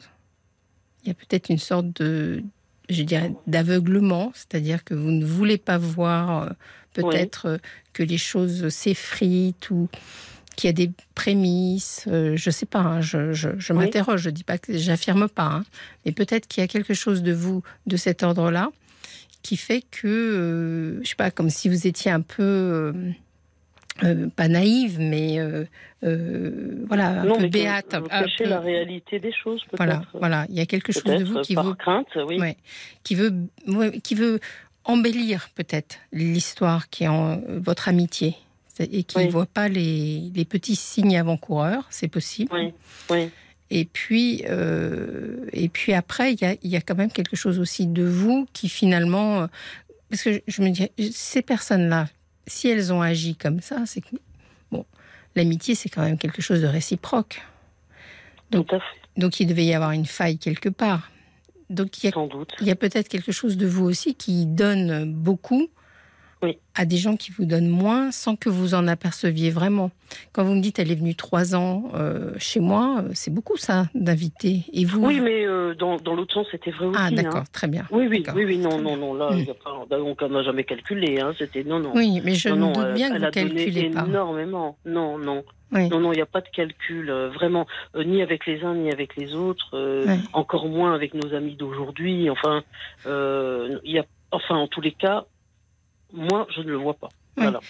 Il 1.03 1.09
y 1.09 1.11
a 1.11 1.15
peut-être 1.15 1.51
une 1.51 1.59
sorte 1.59 1.89
de, 2.01 2.43
je 2.89 3.03
dirais, 3.03 3.33
d'aveuglement, 3.47 4.33
c'est-à-dire 4.35 4.85
que 4.85 4.95
vous 4.95 5.11
ne 5.11 5.25
voulez 5.25 5.59
pas 5.59 5.79
voir 5.79 6.45
euh, 6.45 6.51
peut-être 6.93 7.47
euh, 7.47 7.59
que 7.93 8.03
les 8.03 8.19
choses 8.19 8.69
s'effritent 8.69 9.71
ou 9.71 9.89
qu'il 10.57 10.69
y 10.69 10.71
a 10.71 10.73
des 10.73 10.91
prémices. 11.15 12.05
Euh, 12.09 12.37
je 12.37 12.49
ne 12.49 12.53
sais 12.53 12.67
pas, 12.67 12.81
hein, 12.81 13.01
je, 13.01 13.73
m'interroge, 13.73 14.23
je 14.23 14.31
dis 14.31 14.45
pas 14.45 14.59
que 14.59 14.77
j'affirme 14.77 15.29
pas, 15.29 15.45
hein. 15.45 15.65
mais 16.05 16.13
peut-être 16.13 16.47
qu'il 16.47 16.61
y 16.61 16.65
a 16.65 16.69
quelque 16.69 16.95
chose 16.95 17.23
de 17.23 17.33
vous 17.33 17.63
de 17.87 17.97
cet 17.97 18.23
ordre-là 18.23 18.71
qui 19.43 19.57
fait 19.57 19.83
que, 19.91 20.07
euh, 20.07 21.03
je 21.03 21.09
sais 21.09 21.17
pas, 21.17 21.31
comme 21.31 21.51
si 21.51 21.69
vous 21.69 21.87
étiez 21.87 22.13
un 22.13 22.21
peu, 22.21 22.93
euh, 24.05 24.29
pas 24.37 24.47
naïve, 24.47 25.01
mais 25.01 25.39
voilà, 26.01 27.23
un 27.23 27.39
peu 27.39 27.49
béate. 27.49 27.97
Vous 27.97 28.45
la 28.45 28.61
réalité 28.61 29.19
des 29.19 29.33
choses, 29.33 29.61
peut-être. 29.65 29.77
Voilà, 29.79 30.03
voilà, 30.15 30.47
il 30.49 30.55
y 30.55 30.61
a 30.61 30.67
quelque 30.67 30.93
chose 30.93 31.05
de 31.05 31.25
vous 31.25 31.41
qui 31.41 31.57
veut, 31.57 31.75
crainte, 31.75 32.07
oui. 32.29 32.39
qui 33.03 33.17
veut, 33.17 33.33
qui 34.05 34.15
veut 34.15 34.39
embellir 34.85 35.49
peut-être 35.55 35.99
l'histoire 36.13 36.89
qui 36.91 37.05
est 37.05 37.09
en 37.09 37.41
votre 37.49 37.89
amitié 37.89 38.37
et 38.81 39.05
qui 39.05 39.19
ne 39.19 39.31
voit 39.31 39.47
pas 39.47 39.69
les, 39.69 40.31
les, 40.35 40.45
petits 40.45 40.77
signes 40.77 41.17
avant-coureurs, 41.17 41.87
c'est 41.91 42.09
possible. 42.09 42.51
Oui, 42.53 42.73
oui. 43.11 43.31
Et 43.75 43.87
puis, 43.87 44.45
euh, 44.51 45.47
et 45.55 45.71
puis 45.71 45.95
après, 45.95 46.35
il 46.35 46.71
y 46.71 46.77
a, 46.77 46.81
quand 46.83 46.95
même 46.95 47.11
quelque 47.11 47.37
chose 47.37 47.59
aussi 47.59 47.87
de 47.87 48.05
vous 48.05 48.47
qui 48.53 48.69
finalement, 48.69 49.43
euh, 49.43 49.47
parce 50.11 50.23
que 50.23 50.43
je 50.47 50.61
me 50.61 50.69
dis, 50.69 50.91
ces 51.11 51.41
personnes-là, 51.41 52.09
si 52.47 52.69
elles 52.69 52.93
ont 52.93 53.01
agi 53.01 53.35
comme 53.35 53.61
ça, 53.61 53.85
c'est 53.87 54.03
que 54.03 54.17
bon, 54.71 54.85
l'amitié 55.35 55.75
c'est 55.75 55.89
quand 55.89 56.03
même 56.03 56.19
quelque 56.19 56.43
chose 56.43 56.61
de 56.61 56.67
réciproque. 56.67 57.41
Donc, 58.51 58.69
donc 59.17 59.41
il 59.41 59.47
devait 59.47 59.65
y 59.65 59.73
avoir 59.73 59.93
une 59.93 60.05
faille 60.05 60.37
quelque 60.37 60.69
part. 60.69 61.11
Donc 61.73 62.03
il 62.03 62.07
y 62.07 62.13
a, 62.13 62.29
il 62.61 62.67
y 62.67 62.71
a 62.71 62.77
peut-être 62.77 63.09
quelque 63.09 63.33
chose 63.33 63.57
de 63.57 63.67
vous 63.67 63.85
aussi 63.85 64.15
qui 64.15 64.47
donne 64.47 65.13
beaucoup 65.13 65.69
à 66.75 66.85
des 66.85 66.97
gens 66.97 67.17
qui 67.17 67.31
vous 67.31 67.45
donnent 67.45 67.69
moins 67.69 68.11
sans 68.11 68.37
que 68.37 68.49
vous 68.49 68.75
en 68.75 68.89
aperceviez 68.89 69.51
vraiment. 69.51 69.91
Quand 70.33 70.45
vous 70.45 70.55
me 70.55 70.61
dites 70.61 70.79
elle 70.79 70.91
est 70.91 70.97
venue 70.97 71.15
trois 71.15 71.55
ans 71.55 71.85
euh, 71.95 72.33
chez 72.39 72.61
moi, 72.61 73.03
euh, 73.03 73.11
c'est 73.15 73.33
beaucoup 73.33 73.57
ça 73.57 73.87
d'inviter. 73.95 74.65
Et 74.73 74.85
vous 74.85 75.05
Oui, 75.05 75.21
mais 75.21 75.47
euh, 75.47 75.75
dans, 75.75 75.97
dans 75.97 76.15
l'autre 76.15 76.35
sens, 76.35 76.47
c'était 76.51 76.71
vrai 76.71 76.87
aussi. 76.87 76.99
Ah 77.01 77.11
d'accord, 77.11 77.49
très 77.51 77.69
bien. 77.69 77.87
Oui, 77.91 78.07
oui, 78.09 78.25
oui, 78.35 78.45
oui, 78.45 78.59
non, 78.59 78.81
non, 78.81 78.97
non, 78.97 79.15
là, 79.15 79.31
hmm. 79.31 79.45
on 79.91 80.29
n'a 80.29 80.43
jamais 80.43 80.65
calculé. 80.65 81.21
Hein, 81.21 81.35
c'était 81.39 81.65
non, 81.65 81.79
non. 81.79 81.93
Oui, 81.95 82.21
mais 82.25 82.35
je 82.35 82.49
me 82.49 82.73
doute 82.73 82.95
bien 82.95 83.11
que 83.11 83.25
vous 83.25 83.31
calculez 83.31 83.91
pas. 83.91 84.05
Énormément, 84.07 84.77
non, 84.85 85.19
non. 85.19 85.45
Non, 85.73 86.01
non, 86.01 86.13
il 86.13 86.17
n'y 86.17 86.23
a 86.23 86.27
pas 86.27 86.43
de 86.43 86.49
calcul, 86.55 87.11
vraiment, 87.35 87.67
ni 87.97 88.21
avec 88.21 88.45
les 88.45 88.63
uns 88.63 88.75
ni 88.75 88.93
avec 88.93 89.17
les 89.17 89.35
autres, 89.35 89.75
encore 90.35 90.69
moins 90.69 90.95
avec 90.95 91.15
nos 91.15 91.35
amis 91.35 91.55
d'aujourd'hui. 91.55 92.29
Enfin, 92.29 92.63
il 93.07 93.81
y 93.85 93.99
a, 93.99 94.05
enfin, 94.33 94.57
en 94.57 94.67
tous 94.67 94.83
les 94.83 94.93
cas, 94.93 95.25
moi, 96.13 96.47
je 96.55 96.61
ne 96.61 96.71
le 96.71 96.77
vois 96.77 96.95
pas. 96.95 97.09
Voilà. 97.37 97.61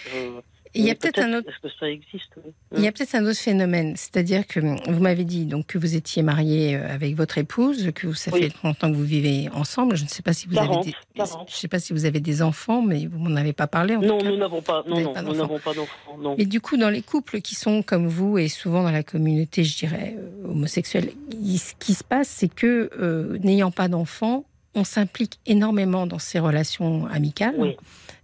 il 0.73 0.83
y 0.83 0.89
a 0.89 0.95
peut-être 0.95 1.19
un 1.19 1.33
autre. 1.35 1.49
Que 1.61 1.69
ça 1.79 1.89
existe 1.89 2.33
Il 2.75 2.81
y 2.83 2.87
a 2.87 2.91
peut-être 2.91 3.15
un 3.15 3.25
autre 3.25 3.39
phénomène, 3.39 3.95
c'est-à-dire 3.95 4.45
que 4.45 4.59
vous 4.59 4.99
m'avez 4.99 5.23
dit 5.23 5.45
donc 5.45 5.67
que 5.67 5.77
vous 5.77 5.95
étiez 5.95 6.21
marié 6.21 6.75
euh, 6.75 6.93
avec 6.93 7.15
votre 7.15 7.37
épouse, 7.37 7.91
que 7.95 8.11
ça 8.13 8.31
fait 8.31 8.51
longtemps 8.63 8.91
que 8.91 8.97
vous 8.97 9.03
vivez 9.03 9.49
ensemble. 9.53 9.95
Je 9.95 10.03
ne 10.03 10.09
sais 10.09 10.21
pas 10.21 10.33
si 10.33 10.47
vous 10.47 10.57
avez 10.57 10.83
des, 10.83 10.93
je 11.15 11.55
sais 11.55 11.67
pas 11.69 11.79
si 11.79 11.93
vous 11.93 12.05
avez 12.05 12.19
des 12.19 12.41
enfants, 12.41 12.81
mais 12.81 13.05
vous 13.05 13.19
m'en 13.19 13.35
avez 13.35 13.53
pas 13.53 13.67
parlé. 13.67 13.95
non, 13.95 14.21
nous 14.21 14.37
n'avons 14.37 14.61
pas. 14.61 14.83
Non, 14.87 14.99
non, 14.99 15.13
nous 15.23 15.35
n'avons 15.35 15.59
pas 15.59 15.73
d'enfants. 15.73 16.35
Et 16.37 16.45
du 16.45 16.59
coup, 16.59 16.75
dans 16.75 16.89
les 16.89 17.01
couples 17.01 17.39
qui 17.39 17.55
sont 17.55 17.83
comme 17.83 18.07
vous 18.07 18.37
et 18.37 18.49
souvent 18.49 18.83
dans 18.83 18.91
la 18.91 19.03
communauté, 19.03 19.63
je 19.63 19.77
dirais 19.77 20.17
euh, 20.17 20.49
homosexuelle, 20.49 21.11
ce 21.31 21.73
qui 21.79 21.93
se 21.93 22.03
passe, 22.03 22.27
c'est 22.27 22.53
que 22.53 22.89
euh, 22.99 23.37
n'ayant 23.39 23.71
pas 23.71 23.87
d'enfants, 23.87 24.43
on 24.75 24.83
s'implique 24.83 25.39
énormément 25.45 26.07
dans 26.07 26.19
ces 26.19 26.39
relations 26.39 27.05
amicales. 27.05 27.55
Oui 27.57 27.77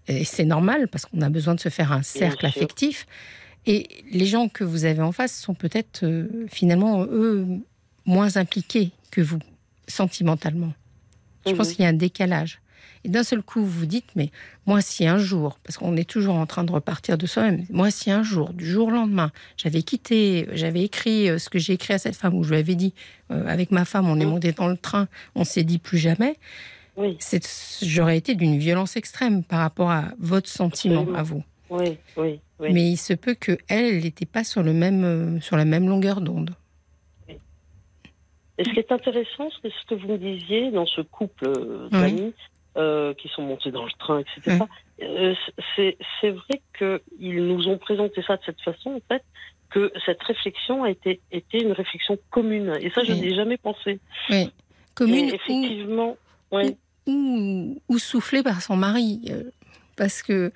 et 0.09 0.23
c'est 0.23 0.45
normal 0.45 0.87
parce 0.87 1.05
qu'on 1.05 1.21
a 1.21 1.29
besoin 1.29 1.55
de 1.55 1.59
se 1.59 1.69
faire 1.69 1.91
un 1.91 2.03
cercle 2.03 2.45
affectif. 2.45 3.05
Et 3.65 3.87
les 4.11 4.25
gens 4.25 4.49
que 4.49 4.63
vous 4.63 4.85
avez 4.85 5.01
en 5.01 5.11
face 5.11 5.39
sont 5.39 5.53
peut-être 5.53 6.05
finalement, 6.49 7.03
eux, 7.03 7.45
moins 8.05 8.37
impliqués 8.37 8.91
que 9.11 9.21
vous, 9.21 9.39
sentimentalement. 9.87 10.73
Je 11.45 11.53
pense 11.53 11.69
mhm. 11.69 11.75
qu'il 11.75 11.83
y 11.83 11.85
a 11.85 11.89
un 11.89 11.93
décalage. 11.93 12.59
Et 13.05 13.09
d'un 13.09 13.23
seul 13.23 13.41
coup, 13.41 13.61
vous 13.61 13.79
vous 13.79 13.85
dites, 13.85 14.09
mais 14.15 14.29
moi, 14.65 14.81
si 14.81 15.07
un 15.07 15.17
jour, 15.17 15.57
parce 15.63 15.77
qu'on 15.77 15.95
est 15.95 16.09
toujours 16.09 16.35
en 16.35 16.45
train 16.45 16.63
de 16.65 16.71
repartir 16.71 17.17
de 17.17 17.25
soi-même, 17.25 17.65
moi, 17.69 17.91
si 17.91 18.11
un 18.11 18.23
jour, 18.23 18.51
du 18.53 18.65
jour 18.65 18.89
au 18.89 18.91
lendemain, 18.91 19.31
j'avais 19.55 19.83
quitté, 19.83 20.47
j'avais 20.53 20.83
écrit 20.83 21.29
euh, 21.29 21.37
ce 21.37 21.49
que 21.49 21.59
j'ai 21.59 21.73
écrit 21.73 21.93
à 21.93 21.97
cette 21.97 22.17
femme, 22.17 22.35
où 22.35 22.43
je 22.43 22.49
lui 22.49 22.57
avais 22.57 22.75
dit, 22.75 22.93
euh, 23.31 23.47
avec 23.47 23.71
ma 23.71 23.85
femme, 23.85 24.09
on 24.09 24.19
est 24.19 24.25
monté 24.25 24.51
dans 24.51 24.67
le 24.67 24.75
train, 24.75 25.07
on 25.35 25.45
s'est 25.45 25.63
dit 25.63 25.77
plus 25.77 25.97
jamais, 25.97 26.35
oui. 26.99 27.17
j'aurais 27.81 28.17
été 28.17 28.35
d'une 28.35 28.57
violence 28.57 28.97
extrême 28.97 29.43
par 29.43 29.59
rapport 29.59 29.89
à 29.89 30.09
votre 30.19 30.49
sentiment, 30.49 31.07
à 31.15 31.23
vous. 31.23 31.43
Oui, 31.69 31.97
oui, 32.17 32.39
oui. 32.59 32.73
Mais 32.73 32.91
il 32.91 32.97
se 32.97 33.13
peut 33.13 33.35
qu'elle, 33.35 33.57
elle 33.69 34.03
n'était 34.03 34.25
pas 34.25 34.43
sur, 34.43 34.63
le 34.63 34.73
même, 34.73 35.03
euh, 35.03 35.39
sur 35.39 35.55
la 35.55 35.65
même 35.65 35.87
longueur 35.87 36.19
d'onde. 36.19 36.55
Et 37.29 38.65
ce 38.65 38.69
qui 38.71 38.79
est 38.79 38.91
intéressant, 38.91 39.49
c'est 39.61 39.69
ce 39.71 39.85
que 39.87 39.95
vous 39.95 40.09
me 40.09 40.17
disiez 40.17 40.71
dans 40.71 40.85
ce 40.85 40.99
couple 40.99 41.49
d'amis, 41.89 42.33
euh, 42.75 43.13
qui 43.13 43.29
sont 43.29 43.43
montés 43.43 43.71
dans 43.71 43.85
le 43.85 43.91
train, 43.97 44.19
etc. 44.19 44.59
Euh, 45.01 45.33
c'est 45.77 46.29
vrai 46.29 46.61
qu'ils 46.77 47.47
nous 47.47 47.69
ont 47.69 47.77
présenté 47.77 48.21
ça 48.27 48.35
de 48.35 48.41
cette 48.45 48.59
façon, 48.61 48.91
en 48.91 49.01
fait, 49.07 49.23
que 49.69 49.93
cette 50.05 50.21
réflexion 50.23 50.83
a 50.83 50.89
été, 50.89 51.21
été 51.31 51.63
une 51.63 51.71
réflexion 51.71 52.17
commune. 52.31 52.77
Et 52.81 52.89
ça, 52.89 53.03
je 53.05 53.13
n'ai 53.13 53.33
jamais 53.33 53.57
pensé. 53.57 53.99
Oui. 54.29 54.51
Commune, 54.95 55.29
effectivement. 55.29 56.17
Ou, 56.51 56.57
ou, 57.07 57.79
soufflée 57.97 58.43
par 58.43 58.61
son 58.61 58.75
mari. 58.75 59.21
Euh, 59.29 59.43
parce 59.95 60.21
que, 60.21 60.51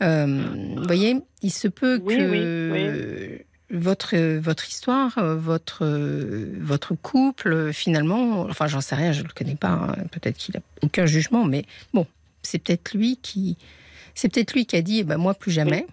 vous 0.00 0.84
voyez, 0.84 1.16
il 1.42 1.50
se 1.50 1.68
peut 1.68 1.98
que 1.98 3.44
votre, 3.70 4.16
votre 4.38 4.68
histoire, 4.68 5.12
votre, 5.36 5.84
votre 6.58 6.94
couple, 6.94 7.72
finalement, 7.72 8.42
enfin 8.42 8.66
j'en 8.66 8.80
sais 8.80 8.94
rien, 8.94 9.12
je 9.12 9.22
ne 9.22 9.28
le 9.28 9.32
connais 9.34 9.56
pas, 9.56 9.68
hein, 9.68 9.94
peut-être 10.10 10.36
qu'il 10.36 10.54
n'a 10.54 10.62
aucun 10.82 11.06
jugement, 11.06 11.44
mais 11.44 11.64
bon, 11.92 12.06
c'est 12.42 12.58
peut-être 12.58 12.94
lui 12.94 13.16
qui 13.16 13.58
c'est 14.14 14.32
peut-être 14.32 14.52
lui 14.52 14.66
qui 14.66 14.76
a 14.76 14.82
dit 14.82 15.00
eh 15.00 15.04
ben, 15.04 15.16
moi 15.16 15.34
plus 15.34 15.50
jamais. 15.50 15.86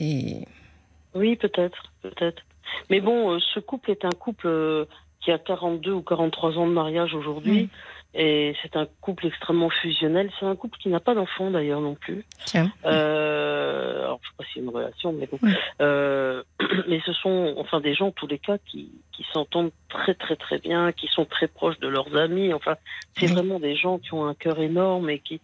Oui. 0.00 0.06
Et... 0.06 1.18
Oui, 1.18 1.36
peut-être, 1.36 1.92
peut-être. 2.02 2.42
Mais 2.90 3.00
bon, 3.00 3.34
euh, 3.34 3.38
ce 3.54 3.60
couple 3.60 3.92
est 3.92 4.04
un 4.04 4.10
couple 4.10 4.48
euh, 4.48 4.84
qui 5.20 5.30
a 5.30 5.38
42 5.38 5.92
ou 5.92 6.02
43 6.02 6.58
ans 6.58 6.66
de 6.66 6.72
mariage 6.72 7.14
aujourd'hui. 7.14 7.68
Et 8.16 8.54
c'est 8.62 8.76
un 8.76 8.86
couple 9.00 9.26
extrêmement 9.26 9.70
fusionnel. 9.70 10.30
C'est 10.38 10.46
un 10.46 10.54
couple 10.54 10.78
qui 10.78 10.88
n'a 10.88 11.00
pas 11.00 11.14
d'enfant 11.14 11.50
d'ailleurs 11.50 11.80
non 11.80 11.96
plus. 11.96 12.24
Tiens. 12.44 12.72
Euh, 12.84 14.04
alors 14.04 14.20
je 14.22 14.28
sais 14.28 14.34
pas 14.38 14.44
si 14.44 14.50
c'est 14.54 14.60
une 14.60 14.68
relation, 14.68 15.12
mais 15.12 15.26
bon. 15.26 15.38
Euh, 15.80 16.44
mais 16.88 17.00
ce 17.04 17.12
sont 17.12 17.54
enfin 17.56 17.80
des 17.80 17.94
gens, 17.94 18.08
en 18.08 18.12
tous 18.12 18.28
les 18.28 18.38
cas, 18.38 18.58
qui, 18.58 18.92
qui 19.12 19.26
s'entendent 19.32 19.72
très 19.88 20.14
très 20.14 20.36
très 20.36 20.58
bien, 20.58 20.92
qui 20.92 21.08
sont 21.08 21.24
très 21.24 21.48
proches 21.48 21.80
de 21.80 21.88
leurs 21.88 22.16
amis. 22.16 22.54
Enfin, 22.54 22.76
c'est 23.18 23.26
vraiment 23.26 23.58
des 23.58 23.74
gens 23.74 23.98
qui 23.98 24.14
ont 24.14 24.26
un 24.26 24.34
cœur 24.34 24.60
énorme 24.60 25.10
et 25.10 25.18
qui. 25.18 25.40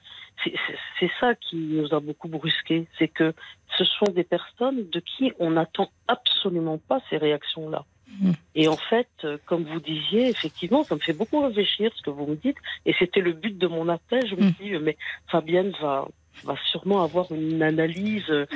C'est 0.98 1.10
ça 1.18 1.34
qui 1.34 1.56
nous 1.56 1.92
a 1.92 2.00
beaucoup 2.00 2.28
brusqué. 2.28 2.86
C'est 2.98 3.08
que 3.08 3.34
ce 3.76 3.84
sont 3.84 4.10
des 4.12 4.24
personnes 4.24 4.88
de 4.88 5.00
qui 5.00 5.32
on 5.38 5.50
n'attend 5.50 5.90
absolument 6.08 6.78
pas 6.78 7.00
ces 7.10 7.18
réactions-là. 7.18 7.84
Mm. 8.20 8.32
Et 8.54 8.68
en 8.68 8.76
fait, 8.76 9.08
euh, 9.24 9.38
comme 9.46 9.64
vous 9.64 9.80
disiez, 9.80 10.28
effectivement, 10.28 10.84
ça 10.84 10.94
me 10.94 11.00
fait 11.00 11.12
beaucoup 11.12 11.40
réfléchir 11.40 11.92
ce 11.94 12.02
que 12.02 12.10
vous 12.10 12.26
me 12.26 12.36
dites. 12.36 12.56
Et 12.86 12.94
c'était 12.98 13.20
le 13.20 13.32
but 13.32 13.56
de 13.56 13.66
mon 13.66 13.88
appel. 13.88 14.26
Je 14.28 14.34
me 14.34 14.48
mm. 14.48 14.54
dis, 14.60 14.70
mais 14.82 14.96
Fabienne 15.30 15.72
va, 15.80 16.08
va 16.44 16.54
sûrement 16.70 17.02
avoir 17.02 17.30
une 17.32 17.62
analyse, 17.62 18.28
euh, 18.30 18.46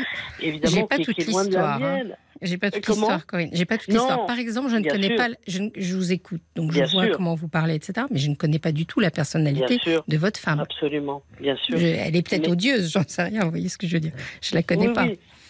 évidemment, 0.41 0.87
pas 0.87 0.99
qui, 0.99 1.05
toute 1.05 1.19
est 1.19 1.31
loin 1.31 1.45
de 1.45 1.55
la 1.55 1.75
hein. 1.75 1.79
mienne. 1.79 2.17
J'ai 2.43 2.59
pas 2.59 2.71
toute 2.71 2.87
l'histoire, 2.87 3.27
Corinne. 3.27 3.51
J'ai 3.53 3.65
pas 3.65 3.79
toute 3.79 3.89
l'histoire. 3.89 4.27
Par 4.27 4.39
exemple, 4.39 4.69
je 4.69 4.77
ne 4.77 4.89
connais 4.89 5.15
pas. 5.17 5.29
Je, 5.47 5.95
vous 5.95 6.13
écoute, 6.13 6.43
donc 6.57 6.73
je 6.73 6.85
vois 6.93 7.09
comment 7.09 7.35
vous 7.35 7.49
parlez, 7.49 7.75
etc. 7.75 8.07
Mais 8.11 8.19
je 8.19 8.29
ne 8.29 8.35
connais 8.35 8.59
pas 8.59 8.73
du 8.73 8.87
tout 8.87 9.01
la 9.01 9.11
personnalité 9.11 9.79
de 10.07 10.17
votre 10.19 10.39
femme. 10.39 10.61
Absolument, 10.61 11.23
bien 11.41 11.57
sûr. 11.57 11.77
elle 11.79 12.15
est 12.15 12.29
peut-être 12.29 12.49
odieuse, 12.49 12.91
j'en 12.93 13.05
sais 13.07 13.25
rien. 13.25 13.45
Vous 13.45 13.51
voyez 13.51 13.69
ce 13.69 13.79
que 13.79 13.87
je 13.87 13.95
veux 13.95 14.01
dire 14.01 14.13
Je 14.43 14.55
la 14.55 14.63
connais 14.63 14.93
pas. 14.93 15.07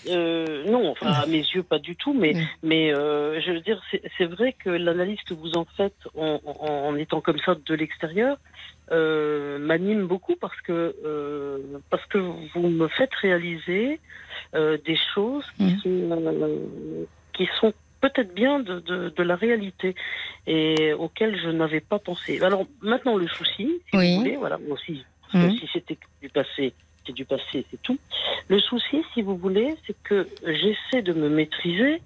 Euh, 0.09 0.65
non, 0.71 0.91
enfin 0.91 1.11
à 1.13 1.27
mes 1.27 1.39
yeux 1.39 1.63
pas 1.63 1.79
du 1.79 1.97
tout, 1.97 2.13
mais 2.13 2.35
mais 2.63 2.93
euh, 2.95 3.41
je 3.41 3.53
veux 3.53 3.61
dire 3.61 3.83
c'est 4.19 4.25
vrai 4.25 4.53
que 4.53 4.71
l'analyse 4.71 5.21
que 5.27 5.35
vous 5.35 5.57
en 5.57 5.65
faites 5.77 5.97
en, 6.17 6.41
en, 6.45 6.97
étant 6.97 7.21
comme 7.21 7.39
ça 7.39 7.55
de 7.55 7.75
l'extérieur 7.75 8.37
euh, 8.91 9.59
m'anime 9.59 10.07
beaucoup 10.07 10.37
parce 10.37 10.61
que 10.61 10.95
euh, 11.05 11.59
parce 11.91 12.05
que 12.07 12.19
vous 12.19 12.69
me 12.69 12.89
faites 12.89 13.15
réaliser 13.15 14.01
des 14.53 14.99
choses 15.15 15.45
qui 15.57 15.77
sont 15.83 16.29
qui 17.33 17.49
sont 17.59 17.73
peut-être 18.01 18.35
bien 18.35 18.61
de, 18.61 18.81
de, 18.81 19.09
de, 19.09 19.23
la 19.23 19.35
réalité 19.35 19.95
et 20.47 20.93
auxquelles 20.93 21.41
je 21.41 21.49
n'avais 21.49 21.81
pas 21.81 21.99
pensé. 21.99 22.41
Alors 22.43 22.67
maintenant 22.83 23.17
le 23.17 23.27
souci, 23.27 23.81
si 23.91 23.97
vous 23.97 24.19
voulez, 24.19 24.37
voilà 24.37 24.59
moi 24.59 24.75
aussi, 24.75 25.05
si 25.33 25.69
c'était 25.73 25.99
du 26.21 26.29
passé, 26.29 26.75
c'est 27.07 27.13
du 27.13 27.25
passé, 27.25 27.65
c'est 27.71 27.83
tout. 27.83 27.99
Le 28.49 28.61
souci, 28.61 29.05
si 29.13 29.23
vous 29.23 29.37
voulez, 29.37 29.75
c'est 29.87 29.97
que 30.03 30.29
j'essaie 30.45 31.03
de 31.03 31.13
me 31.13 31.29
maîtriser, 31.29 32.01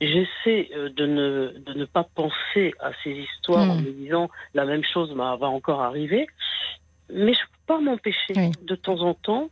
j'essaie 0.00 0.70
euh, 0.74 0.88
de 0.90 1.06
ne, 1.06 1.54
de 1.66 1.78
ne 1.78 1.84
pas 1.84 2.04
penser 2.14 2.74
à 2.80 2.90
ces 3.02 3.10
histoires 3.10 3.70
en 3.70 3.76
hmm. 3.76 3.84
me 3.84 3.90
disant 3.92 4.30
la 4.54 4.64
même 4.64 4.84
chose 4.84 5.12
va 5.14 5.46
encore 5.46 5.82
arriver, 5.82 6.26
mais 7.12 7.34
je 7.34 7.40
ne 7.40 7.46
peux 7.46 7.66
pas 7.66 7.80
m'empêcher 7.80 8.50
de 8.62 8.74
temps 8.74 9.00
en 9.00 9.14
temps 9.14 9.50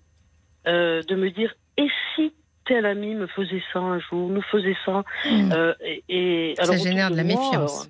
euh, 0.67 1.03
de 1.03 1.15
me 1.15 1.31
dire 1.31 1.55
et 1.77 1.89
si 2.15 2.33
tel 2.67 2.87
ami 2.87 3.15
me 3.15 3.27
faisait 3.27 3.63
ça 3.73 3.79
un 3.79 3.99
jour, 3.99 4.29
nous 4.29 4.43
faisait 4.43 4.77
ça, 4.85 5.05
hmm. 5.25 5.53
euh, 5.53 5.75
et, 6.09 6.55
ça 6.61 6.77
génère 6.77 7.11
de 7.11 7.17
la 7.17 7.25
méfiance. 7.25 7.89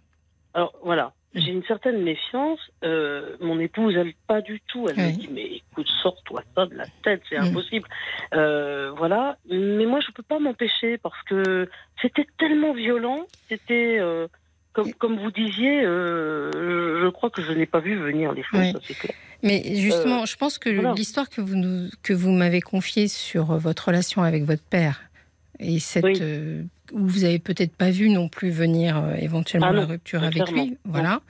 alors 0.54 0.72
voilà, 0.82 1.12
j'ai 1.34 1.50
une 1.50 1.64
certaine 1.64 2.02
méfiance. 2.02 2.58
Euh, 2.84 3.36
mon 3.40 3.60
épouse, 3.60 3.94
elle, 3.96 4.12
pas 4.26 4.40
du 4.40 4.60
tout. 4.66 4.88
Elle 4.88 4.96
me 4.96 5.12
dit, 5.12 5.28
mais 5.32 5.44
écoute, 5.44 5.86
sors-toi 6.02 6.42
ça 6.56 6.66
de 6.66 6.74
la 6.74 6.86
tête, 7.04 7.22
c'est 7.28 7.38
mm. 7.38 7.44
impossible. 7.44 7.88
Euh, 8.34 8.90
voilà. 8.96 9.36
Mais 9.48 9.86
moi, 9.86 10.00
je 10.00 10.10
peux 10.12 10.22
pas 10.22 10.38
m'empêcher 10.38 10.98
parce 10.98 11.20
que 11.28 11.68
c'était 12.02 12.26
tellement 12.38 12.72
violent. 12.72 13.26
C'était, 13.48 13.98
euh, 14.00 14.26
comme, 14.72 14.92
comme 14.94 15.18
vous 15.18 15.30
disiez, 15.30 15.82
je 15.82 17.08
crois 17.10 17.30
que 17.30 17.42
je 17.42 17.52
n'ai 17.52 17.66
pas 17.66 17.80
vu 17.80 17.96
venir 17.96 18.32
les 18.32 18.42
choses, 18.42 18.72
ça 18.72 18.78
c'est 18.82 18.94
clair. 18.94 19.14
Mais 19.42 19.74
justement, 19.76 20.26
je 20.26 20.36
pense 20.36 20.58
que 20.58 20.68
l'histoire 20.94 21.30
que 21.30 21.40
vous, 21.40 21.56
nous, 21.56 21.88
que 22.02 22.12
vous 22.12 22.30
m'avez 22.30 22.60
confiée 22.60 23.08
sur 23.08 23.56
votre 23.56 23.88
relation 23.88 24.22
avec 24.22 24.44
votre 24.44 24.62
père 24.62 25.09
et 25.60 25.78
cette 25.78 26.20
où 26.92 27.06
vous 27.06 27.24
avez 27.24 27.38
peut-être 27.38 27.74
pas 27.74 27.90
vu 27.90 28.10
non 28.10 28.28
plus 28.28 28.50
venir 28.50 28.96
euh, 28.96 29.14
éventuellement 29.14 29.68
ah 29.68 29.72
la 29.72 29.86
rupture 29.86 30.22
avec 30.22 30.50
lui, 30.50 30.76
voilà, 30.84 31.20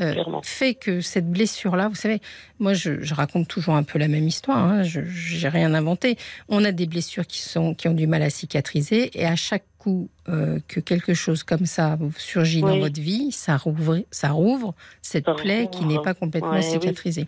euh, 0.00 0.14
fait 0.42 0.74
que 0.74 1.00
cette 1.00 1.30
blessure-là, 1.30 1.88
vous 1.88 1.94
savez, 1.94 2.20
moi 2.58 2.74
je, 2.74 3.12
raconte 3.12 3.48
toujours 3.48 3.74
un 3.74 3.82
peu 3.82 3.98
la 3.98 4.08
même 4.08 4.26
histoire, 4.26 4.58
hein, 4.58 4.82
je 4.82 5.00
n'ai 5.00 5.48
rien 5.48 5.74
inventé. 5.74 6.16
On 6.48 6.64
a 6.64 6.72
des 6.72 6.86
blessures 6.86 7.26
qui, 7.26 7.40
sont, 7.40 7.74
qui 7.74 7.88
ont 7.88 7.94
du 7.94 8.06
mal 8.06 8.22
à 8.22 8.30
cicatriser 8.30 9.10
et 9.18 9.26
à 9.26 9.36
chaque 9.36 9.64
coup 9.78 10.08
euh, 10.28 10.60
que 10.68 10.80
quelque 10.80 11.14
chose 11.14 11.42
comme 11.42 11.66
ça 11.66 11.98
surgit 12.16 12.60
dans 12.60 12.78
votre 12.78 13.00
vie, 13.00 13.32
ça 13.32 13.56
rouvre, 13.56 14.02
ça 14.10 14.30
rouvre 14.30 14.74
cette 15.02 15.26
plaie 15.36 15.68
qui 15.70 15.84
n'est 15.84 16.02
pas 16.02 16.14
complètement 16.14 16.60
cicatrisée. 16.62 17.26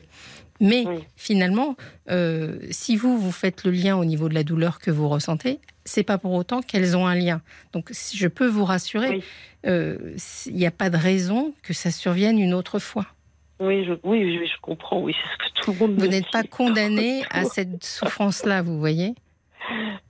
Mais 0.61 0.85
finalement, 1.17 1.77
si 2.71 2.97
vous, 2.97 3.19
vous 3.19 3.33
faites 3.33 3.65
le 3.65 3.73
lien 3.73 3.97
au 3.97 4.05
niveau 4.05 4.29
de 4.29 4.35
la 4.35 4.45
douleur 4.45 4.79
que 4.79 4.93
vous 4.93 5.09
ressentez, 5.09 5.59
c'est 5.85 6.03
pas 6.03 6.19
pour 6.19 6.33
autant 6.33 6.63
qu'elles 6.63 6.97
ont 6.97 7.07
un 7.07 7.15
lien. 7.15 7.41
Donc, 7.73 7.89
si 7.91 8.17
je 8.17 8.29
peux 8.29 8.47
vous 8.47 8.65
rassurer, 8.65 9.23
euh, 9.67 10.17
il 10.47 10.55
n'y 10.55 10.67
a 10.67 10.71
pas 10.71 10.91
de 10.91 10.97
raison 10.97 11.53
que 11.63 11.73
ça 11.73 11.91
survienne 11.91 12.39
une 12.39 12.55
autre 12.55 12.79
fois. 12.79 13.07
Oui, 13.61 13.85
je, 13.85 13.93
oui, 14.03 14.39
je, 14.45 14.61
comprends. 14.61 15.01
Oui, 15.01 15.15
c'est 15.15 15.45
ce 15.45 15.51
que 15.51 15.65
tout 15.65 15.73
le 15.73 15.79
monde. 15.79 16.01
Vous 16.01 16.09
n'êtes 16.09 16.31
pas 16.31 16.43
condamné 16.51 17.23
à 17.31 17.45
cette 17.45 17.85
souffrance-là, 17.85 18.63
vous 18.63 18.79
voyez. 18.79 19.15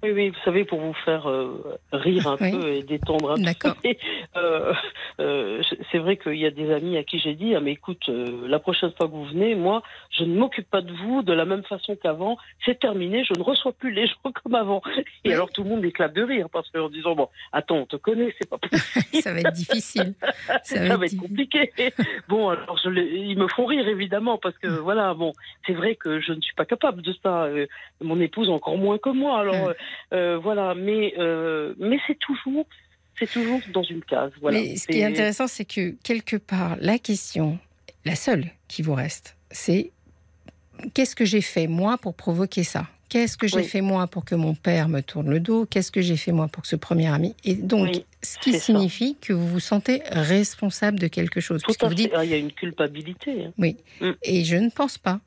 Oui, 0.03 0.11
oui, 0.11 0.29
vous 0.31 0.39
savez, 0.45 0.65
pour 0.65 0.81
vous 0.81 0.95
faire 1.05 1.29
euh, 1.29 1.79
rire 1.93 2.27
un 2.27 2.37
peu 2.37 2.73
et 2.73 2.83
détendre 2.83 3.33
un 3.33 3.37
peu. 3.37 3.73
Euh, 4.35 4.73
euh, 5.21 5.63
c'est 5.91 5.99
vrai 5.99 6.17
qu'il 6.17 6.37
y 6.37 6.47
a 6.47 6.51
des 6.51 6.73
amis 6.73 6.97
à 6.97 7.05
qui 7.05 7.19
j'ai 7.19 7.35
dit, 7.35 7.55
ah, 7.55 7.61
mais 7.61 7.73
écoute, 7.73 8.09
la 8.09 8.59
prochaine 8.59 8.91
fois 8.97 9.07
que 9.07 9.13
vous 9.13 9.27
venez, 9.27 9.55
moi, 9.55 9.83
je 10.11 10.25
ne 10.25 10.35
m'occupe 10.39 10.69
pas 10.71 10.81
de 10.81 10.93
vous 10.93 11.23
de 11.23 11.33
la 11.33 11.45
même 11.45 11.63
façon 11.65 11.97
qu'avant. 11.97 12.39
C'est 12.65 12.79
terminé, 12.79 13.25
je 13.25 13.39
ne 13.39 13.43
reçois 13.45 13.73
plus 13.73 13.93
les 13.93 14.07
gens 14.07 14.33
comme 14.43 14.55
avant. 14.55 14.81
Et 15.25 15.35
alors 15.35 15.51
tout 15.51 15.65
le 15.65 15.71
monde 15.71 15.85
éclate 15.85 16.15
de 16.15 16.23
rire 16.23 16.49
parce 16.51 16.71
qu'en 16.71 16.89
disant, 16.89 17.15
bon, 17.15 17.29
attends, 17.53 17.77
on 17.77 17.87
te 17.87 17.97
connaît, 17.97 18.35
c'est 18.41 18.49
pas 18.49 18.59
possible. 18.71 19.23
ça 19.23 19.33
va 19.33 19.41
être 19.41 19.53
difficile. 19.53 20.15
Ça 20.63 20.97
va, 20.97 21.05
être, 21.05 21.17
compliqué. 21.17 21.73
bon, 22.29 22.49
alors 22.49 22.79
je 22.83 22.89
ils 22.89 23.39
me 23.39 23.49
font 23.49 23.67
rire 23.67 23.87
évidemment 23.87 24.39
parce 24.39 24.57
que 24.59 24.69
voilà, 24.69 25.13
bon, 25.15 25.33
c'est 25.67 25.75
vrai 25.75 25.97
que 25.97 26.21
je 26.21 26.33
ne 26.33 26.41
suis 26.41 26.55
pas 26.55 26.65
capable 26.65 27.03
de 27.03 27.15
ça. 27.23 27.49
mon 28.01 28.19
épouse 28.21 28.49
encore 28.49 28.79
moins 28.79 28.99
que 28.99 29.11
moi. 29.11 29.42
Alors 29.43 29.73
euh, 30.13 30.39
voilà, 30.39 30.75
mais, 30.75 31.15
euh, 31.19 31.75
mais 31.79 31.99
c'est 32.07 32.19
toujours, 32.19 32.67
c'est 33.19 33.31
toujours 33.31 33.61
dans 33.73 33.83
une 33.83 34.03
case. 34.03 34.33
Voilà. 34.41 34.61
Mais 34.61 34.77
ce 34.77 34.87
qui 34.87 34.99
est 34.99 35.05
intéressant, 35.05 35.47
c'est 35.47 35.65
que 35.65 35.95
quelque 36.03 36.37
part, 36.37 36.77
la 36.81 36.99
question, 36.99 37.59
la 38.05 38.15
seule 38.15 38.47
qui 38.69 38.83
vous 38.83 38.95
reste, 38.95 39.37
c'est 39.51 39.93
qu'est-ce 40.95 41.17
que 41.17 41.25
j'ai 41.25 41.43
fait 41.43 41.67
moi 41.67 41.99
pour 41.99 42.15
provoquer 42.15 42.65
ça? 42.65 42.87
Qu'est-ce 43.09 43.37
que 43.37 43.47
j'ai 43.47 43.63
fait 43.63 43.83
moi 43.83 44.07
pour 44.07 44.25
que 44.25 44.35
mon 44.35 44.55
père 44.55 44.89
me 44.89 45.03
tourne 45.03 45.29
le 45.29 45.39
dos? 45.39 45.67
Qu'est-ce 45.67 45.93
que 45.93 46.01
j'ai 46.01 46.17
fait 46.17 46.33
moi 46.33 46.49
pour 46.49 46.63
que 46.63 46.69
ce 46.69 46.77
premier 46.77 47.09
ami? 47.09 47.35
Et 47.45 47.55
donc, 47.55 48.05
ce 48.23 48.39
qui 48.39 48.59
signifie 48.59 49.19
que 49.21 49.35
vous 49.35 49.47
vous 49.47 49.61
sentez 49.61 50.01
responsable 50.11 50.99
de 50.99 51.09
quelque 51.09 51.39
chose. 51.39 51.61
Tout 51.61 51.75
à 51.85 51.89
vous 51.89 51.95
dites, 51.95 52.11
ah, 52.15 52.25
il 52.25 52.31
y 52.31 52.35
a 52.35 52.39
une 52.39 52.53
culpabilité. 52.53 53.45
Hein. 53.45 53.53
Oui. 53.59 53.77
Mm. 54.01 54.13
Et 54.23 54.45
je 54.45 54.57
ne 54.57 54.71
pense 54.71 54.97
pas. 54.97 55.21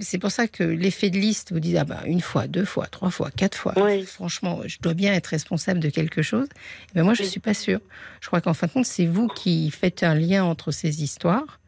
C'est 0.00 0.18
pour 0.18 0.30
ça 0.30 0.46
que 0.46 0.62
l'effet 0.62 1.10
de 1.10 1.18
liste, 1.18 1.52
vous 1.52 1.58
dites 1.58 1.76
ah 1.76 1.84
ben, 1.84 2.00
une 2.06 2.20
fois, 2.20 2.46
deux 2.46 2.64
fois, 2.64 2.86
trois 2.86 3.10
fois, 3.10 3.30
quatre 3.30 3.58
fois. 3.58 3.74
Franchement, 4.06 4.60
je 4.66 4.78
dois 4.80 4.94
bien 4.94 5.12
être 5.12 5.26
responsable 5.26 5.80
de 5.80 5.90
quelque 5.90 6.22
chose. 6.22 6.46
Mais 6.94 7.02
moi, 7.02 7.14
je 7.14 7.22
ne 7.22 7.28
suis 7.28 7.40
pas 7.40 7.54
sûre. 7.54 7.80
Je 8.20 8.28
crois 8.28 8.40
qu'en 8.40 8.54
fin 8.54 8.68
de 8.68 8.72
compte, 8.72 8.86
c'est 8.86 9.06
vous 9.06 9.26
qui 9.26 9.70
faites 9.70 10.04
un 10.04 10.14
lien 10.14 10.44
entre 10.44 10.70
ces 10.70 11.02
histoires 11.02 11.58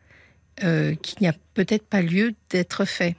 euh, 0.63 0.95
qui 0.95 1.17
n'y 1.21 1.27
a 1.27 1.35
peut-être 1.55 1.85
pas 1.85 2.01
lieu 2.01 2.35
d'être 2.51 2.85
fait 2.85 3.17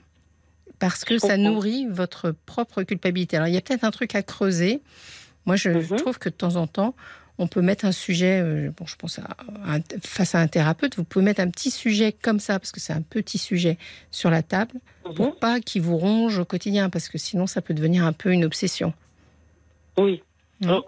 parce 0.78 1.04
que 1.04 1.18
ça 1.18 1.36
nourrit 1.36 1.86
votre 1.90 2.30
propre 2.30 2.82
culpabilité. 2.82 3.36
Alors 3.36 3.48
il 3.48 3.54
y 3.54 3.58
a 3.58 3.60
peut-être 3.60 3.84
un 3.84 3.90
truc 3.90 4.14
à 4.14 4.22
creuser. 4.22 4.80
Moi, 5.44 5.56
je 5.56 5.70
mhm. 5.70 5.98
trouve 5.98 6.18
que 6.18 6.28
de 6.28 6.34
temps 6.34 6.56
en 6.56 6.66
temps, 6.66 6.94
on 7.38 7.46
peut 7.46 7.60
mettre 7.60 7.84
un 7.84 7.92
sujet, 7.92 8.40
euh, 8.42 8.70
bon, 8.76 8.86
je 8.86 8.96
pense 8.96 9.18
à, 9.18 9.28
face 10.02 10.34
à 10.34 10.40
un 10.40 10.46
thérapeute, 10.46 10.96
vous 10.96 11.04
pouvez 11.04 11.24
mettre 11.24 11.40
un 11.40 11.50
petit 11.50 11.70
sujet 11.70 12.12
comme 12.12 12.40
ça, 12.40 12.58
parce 12.58 12.72
que 12.72 12.80
c'est 12.80 12.92
un 12.92 13.02
petit 13.02 13.38
sujet 13.38 13.78
sur 14.10 14.30
la 14.30 14.42
table, 14.42 14.80
pour 15.14 15.26
mhm. 15.26 15.34
pas 15.34 15.60
qu'il 15.60 15.82
vous 15.82 15.98
ronge 15.98 16.38
au 16.38 16.44
quotidien, 16.44 16.90
parce 16.90 17.08
que 17.08 17.18
sinon 17.18 17.46
ça 17.46 17.60
peut 17.60 17.74
devenir 17.74 18.04
un 18.04 18.12
peu 18.12 18.32
une 18.32 18.44
obsession. 18.44 18.92
Oui. 19.98 20.22
Hein 20.64 20.82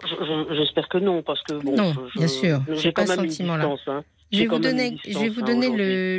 j'espère 0.51 0.89
que 0.89 0.97
non, 0.97 1.21
parce 1.21 1.43
que 1.43 1.53
bon, 1.53 1.75
non, 1.75 1.93
bien 2.15 2.27
sûr, 2.27 2.61
j'ai 2.69 2.91
pas 2.91 3.05
ce 3.05 3.15
sentiment-là. 3.15 3.69
Hein. 3.87 4.03
Je 4.31 4.39
vais 4.39 4.45
vous 4.45 4.59
donner, 4.59 4.97
je 5.07 5.17
vais 5.17 5.29
vous 5.29 5.41
donner 5.41 5.69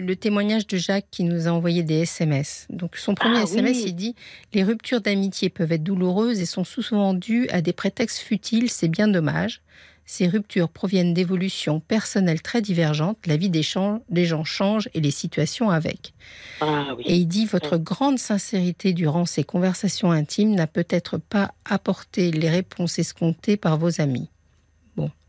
le, 0.01 0.15
témoignage 0.15 0.67
de 0.67 0.77
Jacques 0.77 1.07
qui 1.11 1.25
nous 1.25 1.47
a 1.47 1.51
envoyé 1.51 1.83
des 1.83 2.03
SMS. 2.03 2.67
Donc 2.71 2.97
son 2.97 3.15
premier 3.15 3.43
SMS, 3.43 3.79
ah 3.83 3.87
il 3.87 3.95
dit 3.95 4.15
Les 4.53 4.65
ruptures 4.65 5.01
d'amitié 5.01 5.49
peuvent 5.49 5.71
être 5.73 5.85
douloureuses 5.85 6.41
et 6.41 6.47
sont 6.47 6.65
souvent 6.65 7.15
dues 7.15 7.49
à 7.51 7.61
des 7.61 7.73
prétextes 7.73 8.19
futiles, 8.19 8.71
c'est 8.71 8.89
bien 8.89 9.07
dommage. 9.07 9.63
Ces 10.11 10.27
ruptures 10.27 10.69
proviennent 10.69 11.15
d'évolutions 11.15 11.79
personnelles 11.79 12.43
très 12.43 12.61
divergentes. 12.61 13.29
La 13.29 13.37
vie 13.37 13.49
des, 13.49 13.63
gens 13.63 14.01
change 14.45 14.89
et 14.93 15.01
les 15.01 15.13
situations 15.13 15.71
avec. 15.71 16.15
Ah 16.61 16.97
et 17.05 17.15
il 17.15 17.27
dit 17.27 17.47
Votre 17.47 17.77
grande 17.77 18.19
sincérité 18.19 18.93
durant 18.93 19.25
ces 19.25 19.45
conversations 19.45 20.11
intimes 20.11 20.53
n'a 20.57 20.67
peut-être 20.67 21.19
pas 21.19 21.53
apporté 21.65 22.33
les 22.33 22.51
réponses 22.51 22.99
escomptées 22.99 23.57
par 23.57 23.79
vos 23.79 24.01
amis. 24.01 24.29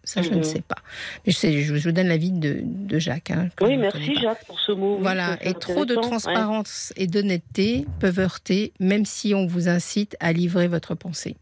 Ça, 0.04 0.24
je 0.24 0.32
ne 0.32 0.38
mhm. 0.38 0.44
sais 0.44 0.62
pas. 0.62 0.78
Mais 1.28 1.32
je, 1.32 1.38
sais, 1.38 1.62
je 1.62 1.76
vous 1.76 1.92
donne 1.92 2.08
l'avis 2.08 2.32
de, 2.32 2.64
de 2.64 2.98
Jacques. 2.98 3.30
Hein, 3.30 3.50
oui, 3.62 3.78
merci 3.78 4.16
Jacques 4.20 4.44
pour 4.48 4.60
ce 4.60 4.72
mot. 4.72 4.98
Voilà, 5.00 5.38
et 5.46 5.54
trop 5.54 5.86
de 5.86 5.94
transparence 5.94 6.92
et 6.96 7.06
d'honnêteté 7.06 7.86
peuvent 8.00 8.18
heurter, 8.18 8.74
même 8.80 9.06
si 9.06 9.36
on 9.36 9.46
vous 9.46 9.70
incite 9.70 10.18
à 10.20 10.34
livrer 10.34 10.68
votre 10.68 10.96
pensée. 10.96 11.36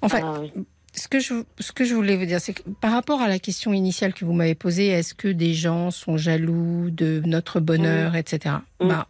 Enfin, 0.00 0.20
ah 0.22 0.60
ce, 0.92 1.08
que 1.08 1.20
je, 1.20 1.34
ce 1.58 1.72
que 1.72 1.84
je 1.84 1.94
voulais 1.94 2.16
vous 2.16 2.26
dire, 2.26 2.40
c'est 2.40 2.54
que 2.54 2.62
par 2.80 2.92
rapport 2.92 3.20
à 3.20 3.28
la 3.28 3.38
question 3.38 3.72
initiale 3.72 4.14
que 4.14 4.24
vous 4.24 4.32
m'avez 4.32 4.54
posée, 4.54 4.88
est-ce 4.88 5.14
que 5.14 5.28
des 5.28 5.54
gens 5.54 5.90
sont 5.90 6.16
jaloux 6.16 6.90
de 6.90 7.22
notre 7.24 7.60
bonheur, 7.60 8.14
etc. 8.16 8.56
Bah, 8.80 9.08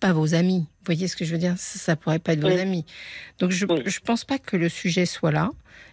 pas 0.00 0.12
vos 0.12 0.34
amis. 0.34 0.66
Vous 0.80 0.86
voyez 0.86 1.06
ce 1.06 1.16
que 1.16 1.24
je 1.24 1.32
veux 1.32 1.38
dire? 1.38 1.54
Ça 1.56 1.92
ne 1.92 1.96
pourrait 1.96 2.18
pas 2.18 2.32
être 2.32 2.40
vos 2.40 2.48
amis. 2.48 2.84
Donc 3.38 3.52
je 3.52 3.66
ne 3.66 4.04
pense 4.04 4.24
pas 4.24 4.38
que 4.38 4.56
le 4.56 4.68
sujet 4.68 5.06
soit 5.06 5.30
là. 5.30 5.50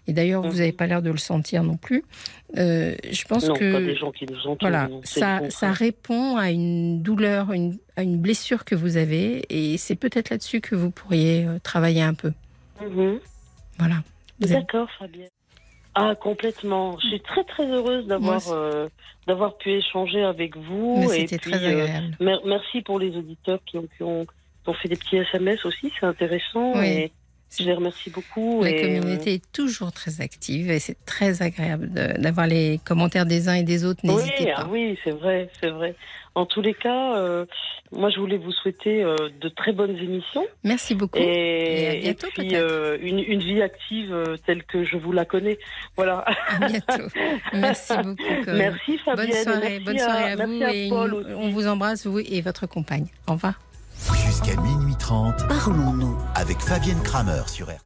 Et 0.07 0.13
d'ailleurs, 0.13 0.41
vous 0.41 0.57
n'avez 0.57 0.71
mhm. 0.71 0.77
pas 0.77 0.87
l'air 0.87 1.01
de 1.03 1.11
le 1.11 1.17
sentir 1.17 1.63
non 1.63 1.77
plus. 1.77 2.03
Euh, 2.57 2.95
je 3.11 3.23
pense 3.25 3.47
que 3.47 3.73
pas 3.73 3.79
des 3.79 3.95
gens 3.95 4.11
qui 4.11 4.25
nous 4.25 4.57
voilà, 4.59 4.89
ça, 5.03 5.41
ça 5.51 5.71
répond 5.71 6.35
à 6.35 6.49
une 6.49 7.03
douleur, 7.03 7.53
une, 7.53 7.77
à 7.95 8.01
une 8.01 8.17
blessure 8.17 8.65
que 8.65 8.73
vous 8.73 8.97
avez, 8.97 9.45
et 9.49 9.77
c'est 9.77 9.95
peut-être 9.95 10.31
là-dessus 10.31 10.61
que 10.61 10.73
vous 10.73 10.89
pourriez 10.89 11.45
euh, 11.45 11.59
travailler 11.61 12.01
un 12.01 12.15
peu. 12.15 12.33
Mhm. 12.81 13.19
Voilà. 13.77 13.97
D'accord, 14.39 14.89
Fabienne. 14.97 15.29
Ah, 15.95 16.15
complètement. 16.15 16.97
Je 16.99 17.07
suis 17.07 17.21
très 17.21 17.43
très 17.43 17.65
heureuse 17.65 18.05
d'avoir 18.07 18.41
euh, 18.49 18.87
d'avoir 19.27 19.57
pu 19.57 19.71
échanger 19.71 20.23
avec 20.23 20.55
vous. 20.55 21.07
C'était 21.09 21.37
très 21.37 21.65
agréable. 21.65 22.17
merci 22.19 22.81
pour 22.81 22.99
les 22.99 23.15
auditeurs 23.17 23.59
qui 23.65 23.77
ont, 23.77 23.87
qui 23.97 24.03
ont, 24.03 24.25
fait 24.81 24.87
des 24.87 24.95
petits 24.95 25.17
SMS 25.17 25.65
aussi, 25.65 25.91
c'est 25.99 26.05
intéressant. 26.05 26.73
Oui. 26.75 27.11
Je 27.57 27.63
les 27.63 27.73
remercie 27.73 28.09
beaucoup. 28.09 28.63
La 28.63 28.73
communauté 28.73 29.35
est 29.35 29.51
toujours 29.51 29.91
très 29.91 30.21
active 30.21 30.69
et 30.69 30.79
c'est 30.79 30.97
très 31.05 31.41
agréable 31.41 31.89
d'avoir 31.89 32.47
les 32.47 32.79
commentaires 32.85 33.25
des 33.25 33.49
uns 33.49 33.55
et 33.55 33.63
des 33.63 33.85
autres. 33.85 34.01
N'hésitez 34.03 34.45
oui, 34.45 34.51
pas. 34.55 34.67
oui, 34.69 34.99
c'est 35.03 35.11
vrai, 35.11 35.49
c'est 35.59 35.69
vrai. 35.69 35.95
En 36.35 36.45
tous 36.45 36.61
les 36.61 36.73
cas, 36.73 37.17
euh, 37.17 37.45
moi, 37.91 38.09
je 38.09 38.19
voulais 38.19 38.37
vous 38.37 38.51
souhaiter 38.51 39.03
euh, 39.03 39.15
de 39.41 39.49
très 39.49 39.73
bonnes 39.73 39.97
émissions. 39.97 40.45
Merci 40.63 40.93
beaucoup. 40.93 41.17
Et, 41.17 41.87
à 41.87 41.95
bientôt, 41.95 42.27
et 42.27 42.31
puis, 42.31 42.55
euh, 42.55 42.97
une, 43.01 43.19
une, 43.19 43.39
vie 43.39 43.61
active 43.61 44.15
telle 44.45 44.63
que 44.63 44.83
je 44.83 44.95
vous 44.97 45.11
la 45.11 45.25
connais. 45.25 45.57
Voilà. 45.97 46.23
À 46.47 46.67
bientôt. 46.67 47.09
Merci 47.53 47.93
beaucoup. 48.03 48.23
Merci 48.47 48.97
Fabienne. 48.99 49.27
Bonne 49.27 49.43
soirée, 49.43 49.79
bonne 49.79 49.97
soirée 49.97 50.31
à, 50.31 50.35
vous. 50.45 50.63
et 50.63 50.89
on 50.91 51.49
vous 51.49 51.67
embrasse, 51.67 52.05
vous 52.05 52.19
et 52.19 52.41
votre 52.41 52.67
compagne. 52.67 53.07
Au 53.27 53.33
revoir. 53.33 53.59
Jusqu'à 54.25 54.59
minuit 54.61 54.95
30. 54.95 55.47
Parlons-nous. 55.47 56.17
Avec 56.35 56.59
Fabienne 56.59 57.01
Kramer 57.01 57.43
sur 57.47 57.67
RTL. 57.67 57.79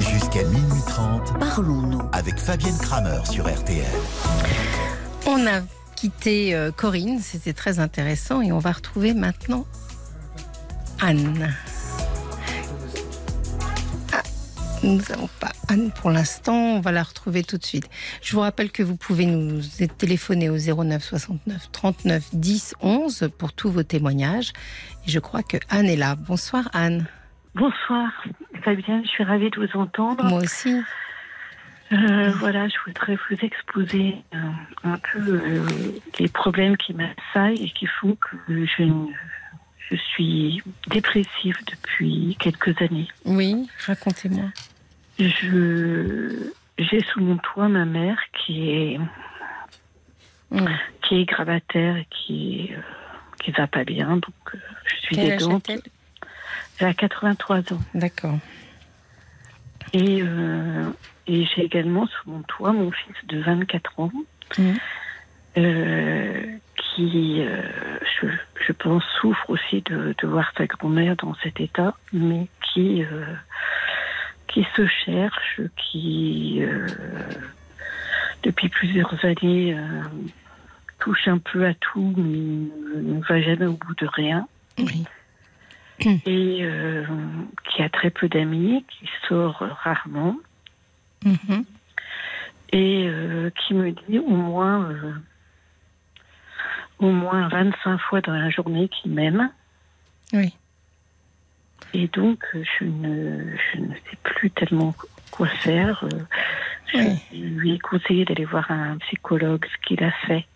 Jusqu'à 0.00 0.44
minuit 0.44 0.82
30. 0.86 1.38
Parlons-nous. 1.38 2.02
Avec 2.12 2.38
Fabienne 2.38 2.78
Kramer 2.78 3.20
sur 3.30 3.48
RTL. 3.48 3.86
On 5.26 5.46
a 5.46 5.60
quitté 5.96 6.54
euh, 6.54 6.70
Corinne, 6.70 7.18
c'était 7.20 7.52
très 7.52 7.80
intéressant 7.80 8.40
et 8.40 8.52
on 8.52 8.58
va 8.58 8.72
retrouver 8.72 9.14
maintenant 9.14 9.66
Anne. 11.00 11.54
Nous 14.84 14.96
n'avons 15.08 15.28
pas 15.40 15.50
Anne 15.68 15.90
pour 15.90 16.10
l'instant, 16.10 16.54
on 16.54 16.80
va 16.80 16.92
la 16.92 17.02
retrouver 17.02 17.42
tout 17.42 17.58
de 17.58 17.64
suite. 17.64 17.88
Je 18.22 18.34
vous 18.34 18.40
rappelle 18.40 18.70
que 18.70 18.82
vous 18.82 18.96
pouvez 18.96 19.26
nous 19.26 19.60
téléphoner 19.98 20.48
au 20.50 20.56
09 20.56 21.02
69 21.02 21.70
39 21.72 22.28
10 22.32 22.74
11 22.80 23.30
pour 23.36 23.52
tous 23.52 23.70
vos 23.70 23.82
témoignages. 23.82 24.52
Et 25.06 25.10
je 25.10 25.18
crois 25.18 25.42
que 25.42 25.56
Anne 25.68 25.86
est 25.86 25.96
là. 25.96 26.14
Bonsoir 26.14 26.68
Anne. 26.72 27.06
Bonsoir 27.54 28.10
Fabienne, 28.62 29.02
je 29.04 29.08
suis 29.08 29.24
ravie 29.24 29.50
de 29.50 29.60
vous 29.60 29.80
entendre. 29.80 30.24
Moi 30.24 30.40
aussi. 30.42 30.80
Euh, 31.90 32.30
voilà, 32.36 32.68
je 32.68 32.76
voudrais 32.86 33.16
vous 33.30 33.36
exposer 33.40 34.16
euh, 34.34 34.38
un 34.84 34.98
peu 34.98 35.40
euh, 35.42 35.66
les 36.18 36.28
problèmes 36.28 36.76
qui 36.76 36.92
m'assaillent 36.92 37.64
et 37.64 37.70
qui 37.70 37.86
font 37.86 38.14
que 38.16 38.36
je, 38.48 38.84
je 39.90 39.96
suis 39.96 40.62
dépressive 40.88 41.56
depuis 41.66 42.36
quelques 42.38 42.80
années. 42.82 43.08
Oui, 43.24 43.68
racontez-moi. 43.86 44.44
Je 45.18 46.50
j'ai 46.78 47.02
sous 47.02 47.20
mon 47.20 47.38
toit 47.38 47.68
ma 47.68 47.84
mère 47.84 48.18
qui 48.32 48.70
est 48.70 49.00
qui 51.02 51.20
est 51.20 51.24
gravataire 51.24 51.96
et 51.96 52.06
qui 52.10 52.70
euh, 52.72 52.80
qui 53.42 53.50
va 53.50 53.66
pas 53.66 53.84
bien 53.84 54.16
donc 54.16 54.54
euh, 54.54 54.58
je 54.84 54.96
suis 54.96 55.18
aidante. 55.18 55.70
Elle 56.78 56.86
a 56.86 56.94
83 56.94 57.72
ans. 57.72 57.80
D'accord. 57.94 58.38
Et 59.92 60.20
euh, 60.22 60.90
et 61.26 61.44
j'ai 61.46 61.64
également 61.64 62.06
sous 62.06 62.30
mon 62.30 62.42
toit 62.42 62.72
mon 62.72 62.92
fils 62.92 63.16
de 63.26 63.40
24 63.40 64.00
ans. 64.00 64.12
Hmm. 64.56 64.74
Qui, 66.78 67.42
je, 67.42 68.26
je, 68.66 68.72
pense, 68.72 69.04
souffre 69.20 69.50
aussi 69.50 69.82
de, 69.82 70.14
de 70.20 70.26
voir 70.26 70.52
sa 70.56 70.66
grand-mère 70.66 71.16
dans 71.16 71.34
cet 71.42 71.60
état, 71.60 71.94
mais 72.12 72.48
qui, 72.62 73.04
qui 74.48 74.66
se 74.74 74.86
cherche, 74.86 75.60
qui 75.76 76.58
euh, 76.62 76.86
depuis 78.42 78.68
plusieurs 78.68 79.24
années 79.24 79.74
euh, 79.74 80.02
touche 80.98 81.28
un 81.28 81.38
peu 81.38 81.66
à 81.66 81.74
tout, 81.74 82.14
mais 82.16 82.68
ne 83.00 83.22
va 83.22 83.40
jamais 83.40 83.66
au 83.66 83.74
bout 83.74 83.94
de 83.94 84.06
rien. 84.06 84.48
Et 86.00 86.58
euh, 86.62 87.04
qui 87.70 87.82
a 87.82 87.88
très 87.88 88.10
peu 88.10 88.28
d'amis, 88.28 88.84
qui 88.88 89.08
sort 89.28 89.64
rarement. 89.82 90.36
Mm-hmm. 91.24 91.64
Et 92.72 93.10
qui 93.60 93.74
me 93.74 93.90
dit 93.90 94.18
au 94.18 94.28
moins, 94.28 94.94
au 96.98 97.10
moins 97.10 97.48
25 97.48 97.98
fois 97.98 98.20
dans 98.20 98.32
la 98.32 98.50
journée 98.50 98.88
qu'il 98.88 99.12
m'aime. 99.12 99.50
Oui. 100.32 100.54
Et 101.94 102.08
donc, 102.08 102.44
je 102.52 102.84
ne, 102.84 103.56
je 103.56 103.80
ne 103.80 103.94
sais 103.94 104.18
plus 104.22 104.50
tellement 104.50 104.94
quoi 105.30 105.48
faire. 105.48 106.04
Je 106.92 107.36
lui 107.36 107.74
ai 107.74 107.78
conseillé 107.78 108.24
d'aller 108.24 108.44
voir 108.44 108.70
un 108.70 108.98
psychologue, 108.98 109.64
ce 109.64 109.86
qu'il 109.86 110.02
a 110.02 110.10
fait. 110.26 110.46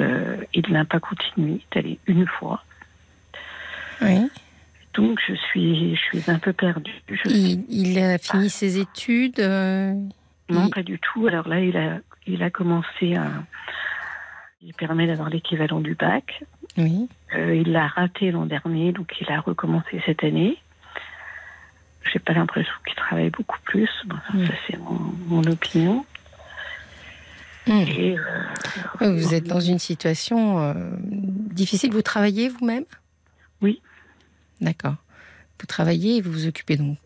Euh, 0.00 0.36
il 0.54 0.72
n'a 0.72 0.84
pas 0.84 1.00
continué, 1.00 1.60
d'aller 1.72 1.98
une 2.06 2.26
fois. 2.26 2.64
Oui. 4.00 4.28
Donc, 4.94 5.20
je 5.26 5.34
suis, 5.34 5.96
je 5.96 6.00
suis 6.00 6.30
un 6.30 6.38
peu 6.38 6.52
perdue. 6.52 7.02
il, 7.26 7.98
a 7.98 8.18
fini 8.18 8.50
ses 8.50 8.78
études 8.78 9.40
euh, 9.40 9.94
Non, 10.48 10.68
pas 10.68 10.82
du 10.82 10.98
tout. 10.98 11.26
Alors 11.26 11.48
là, 11.48 11.60
il 11.60 11.76
a, 11.76 11.98
il 12.26 12.42
a 12.42 12.50
commencé 12.50 13.16
à. 13.16 13.30
Il 14.64 14.74
permet 14.74 15.08
d'avoir 15.08 15.28
l'équivalent 15.28 15.80
du 15.80 15.94
bac. 15.94 16.44
Oui. 16.76 17.08
Euh, 17.34 17.54
il 17.54 17.72
l'a 17.72 17.88
raté 17.88 18.30
l'an 18.30 18.46
dernier, 18.46 18.92
donc 18.92 19.12
il 19.20 19.30
a 19.30 19.40
recommencé 19.40 20.00
cette 20.06 20.22
année. 20.22 20.56
j'ai 22.12 22.20
pas 22.20 22.32
l'impression 22.32 22.72
qu'il 22.86 22.94
travaille 22.94 23.30
beaucoup 23.30 23.58
plus. 23.64 23.90
Hmm. 24.32 24.46
Ça, 24.46 24.52
c'est 24.66 24.78
mon, 24.78 25.42
opinion. 25.44 26.04
Hmm. 27.66 27.84
vous 29.00 29.34
êtes 29.34 29.44
dans 29.44 29.60
une 29.60 29.78
situation 29.78 30.74
difficile. 31.06 31.92
Vous 31.92 32.02
travaillez 32.02 32.48
vous-même? 32.48 32.84
Oui. 33.60 33.80
D'accord. 34.60 34.96
Vous 35.60 35.66
travaillez 35.66 36.16
et 36.16 36.20
vous 36.20 36.32
vous 36.32 36.46
occupez 36.46 36.76
donc 36.76 36.98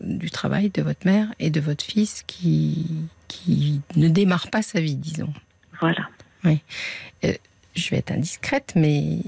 du 0.00 0.30
travail 0.30 0.70
de 0.70 0.82
votre 0.82 1.06
mère 1.06 1.28
et 1.40 1.50
de 1.50 1.60
votre 1.60 1.84
fils 1.84 2.22
qui, 2.24 2.86
qui 3.26 3.80
ne 3.96 4.08
démarre 4.08 4.48
pas 4.50 4.62
sa 4.62 4.80
vie, 4.80 4.94
disons. 4.94 5.32
Voilà. 5.80 6.08
Oui. 6.46 6.62
Euh, 7.24 7.32
je 7.74 7.90
vais 7.90 7.98
être 7.98 8.12
indiscrète, 8.12 8.72
mais 8.74 9.18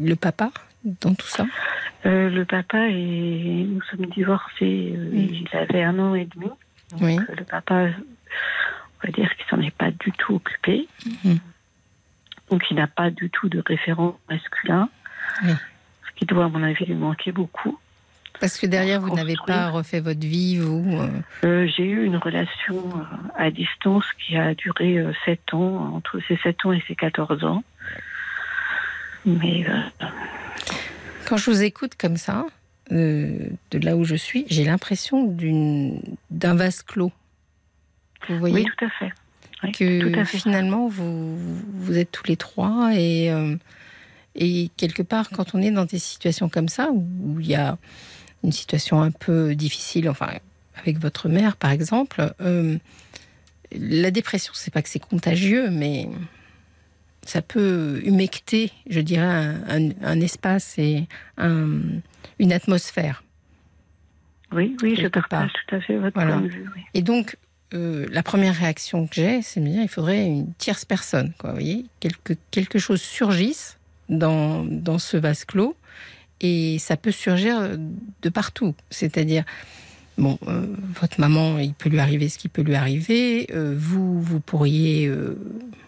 le 0.00 0.14
papa 0.14 0.50
dans 0.84 1.14
tout 1.14 1.26
ça? 1.26 1.44
Euh, 2.06 2.30
Le 2.30 2.44
papa, 2.44 2.88
et 2.88 3.64
nous 3.68 3.82
sommes 3.90 4.06
divorcés, 4.06 4.94
euh, 4.96 5.10
il 5.12 5.48
avait 5.52 5.82
un 5.82 5.98
an 5.98 6.14
et 6.14 6.26
demi. 6.26 6.50
oui. 7.00 7.18
le 7.36 7.44
papa, 7.44 7.88
on 9.02 9.06
va 9.06 9.12
dire 9.12 9.34
qu'il 9.36 9.44
s'en 9.50 9.60
est 9.60 9.74
pas 9.74 9.90
du 9.90 10.12
tout 10.12 10.36
occupé. 10.36 10.86
Mhm. 11.24 11.38
Donc 12.50 12.62
il 12.70 12.76
n'a 12.76 12.86
pas 12.86 13.10
du 13.10 13.28
tout 13.30 13.48
de 13.48 13.60
référent 13.66 14.18
masculin. 14.30 14.88
Oui. 15.44 15.52
Ce 16.08 16.14
qui 16.16 16.26
doit, 16.26 16.44
à 16.44 16.48
mon 16.48 16.62
avis, 16.62 16.84
lui 16.86 16.94
manquer 16.94 17.32
beaucoup. 17.32 17.78
Parce 18.40 18.58
que 18.58 18.66
derrière, 18.66 19.00
vous 19.00 19.14
n'avez 19.14 19.36
pas 19.46 19.70
refait 19.70 20.00
votre 20.00 20.20
vie, 20.20 20.58
vous 20.58 20.98
euh 20.98 21.08
euh, 21.44 21.68
J'ai 21.76 21.84
eu 21.84 22.04
une 22.04 22.16
relation 22.16 22.76
euh, 22.76 23.02
à 23.36 23.50
distance 23.50 24.04
qui 24.18 24.36
a 24.36 24.54
duré 24.54 25.04
7 25.24 25.54
ans, 25.54 25.94
entre 25.94 26.20
ses 26.28 26.36
7 26.36 26.66
ans 26.66 26.72
et 26.72 26.82
ses 26.86 26.94
14 26.94 27.44
ans. 27.44 27.64
Mais. 29.24 29.66
Quand 31.26 31.36
je 31.36 31.50
vous 31.50 31.62
écoute 31.62 31.92
comme 31.98 32.16
ça, 32.16 32.46
de 32.90 33.50
là 33.72 33.96
où 33.96 34.04
je 34.04 34.14
suis, 34.14 34.44
j'ai 34.48 34.64
l'impression 34.64 35.36
d'un 36.30 36.54
vase 36.54 36.82
clos. 36.82 37.12
Vous 38.28 38.38
voyez 38.38 38.54
Oui, 38.56 38.64
tout 38.64 38.84
à 38.84 38.90
fait. 38.90 39.72
que 39.72 40.24
finalement, 40.24 40.88
vous, 40.88 41.36
vous 41.36 41.98
êtes 41.98 42.12
tous 42.12 42.26
les 42.26 42.36
trois 42.36 42.90
et. 42.94 43.32
Et 44.38 44.70
quelque 44.76 45.02
part, 45.02 45.30
quand 45.30 45.54
on 45.54 45.62
est 45.62 45.70
dans 45.70 45.86
des 45.86 45.98
situations 45.98 46.48
comme 46.48 46.68
ça, 46.68 46.90
où 46.92 47.40
il 47.40 47.46
y 47.46 47.54
a 47.54 47.78
une 48.46 48.52
situation 48.52 49.02
un 49.02 49.10
peu 49.10 49.54
difficile, 49.54 50.08
enfin, 50.08 50.30
avec 50.76 50.98
votre 50.98 51.28
mère, 51.28 51.56
par 51.56 51.72
exemple, 51.72 52.32
euh, 52.40 52.78
la 53.72 54.10
dépression, 54.10 54.52
c'est 54.54 54.72
pas 54.72 54.80
que 54.82 54.88
c'est 54.88 55.00
contagieux, 55.00 55.68
mais 55.70 56.08
ça 57.22 57.42
peut 57.42 58.00
humecter, 58.04 58.72
je 58.88 59.00
dirais, 59.00 59.26
un, 59.26 60.20
espace 60.20 60.78
et 60.78 61.08
une 61.38 62.52
atmosphère. 62.52 63.24
Oui, 64.52 64.76
oui, 64.80 64.96
je 64.96 65.08
partage 65.08 65.50
tout 65.52 65.74
à 65.74 65.80
fait 65.80 65.96
votre 65.96 66.14
point 66.14 66.40
de 66.40 66.48
vue. 66.48 66.70
Et 66.94 67.02
donc, 67.02 67.36
euh, 67.74 68.06
la 68.12 68.22
première 68.22 68.54
réaction 68.54 69.08
que 69.08 69.16
j'ai, 69.16 69.42
c'est 69.42 69.58
de 69.58 69.64
me 69.64 69.70
dire 69.70 69.82
il 69.82 69.88
faudrait 69.88 70.24
une 70.24 70.52
tierce 70.54 70.84
personne. 70.84 71.32
Quoi, 71.38 71.50
vous 71.50 71.56
voyez 71.56 71.86
quelque, 71.98 72.34
quelque 72.52 72.78
chose 72.78 73.02
surgisse 73.02 73.76
dans, 74.08 74.64
dans 74.64 74.98
ce 74.98 75.16
vase 75.16 75.44
clos 75.44 75.76
et 76.40 76.78
ça 76.78 76.96
peut 76.96 77.12
surgir 77.12 77.76
de 78.22 78.28
partout. 78.28 78.74
C'est-à-dire, 78.90 79.44
bon, 80.18 80.38
euh, 80.48 80.66
votre 81.00 81.20
maman, 81.20 81.58
il 81.58 81.74
peut 81.74 81.88
lui 81.88 81.98
arriver 81.98 82.28
ce 82.28 82.38
qui 82.38 82.48
peut 82.48 82.62
lui 82.62 82.74
arriver. 82.74 83.48
Euh, 83.52 83.74
vous, 83.76 84.20
vous 84.20 84.40
pourriez, 84.40 85.06
euh, 85.06 85.38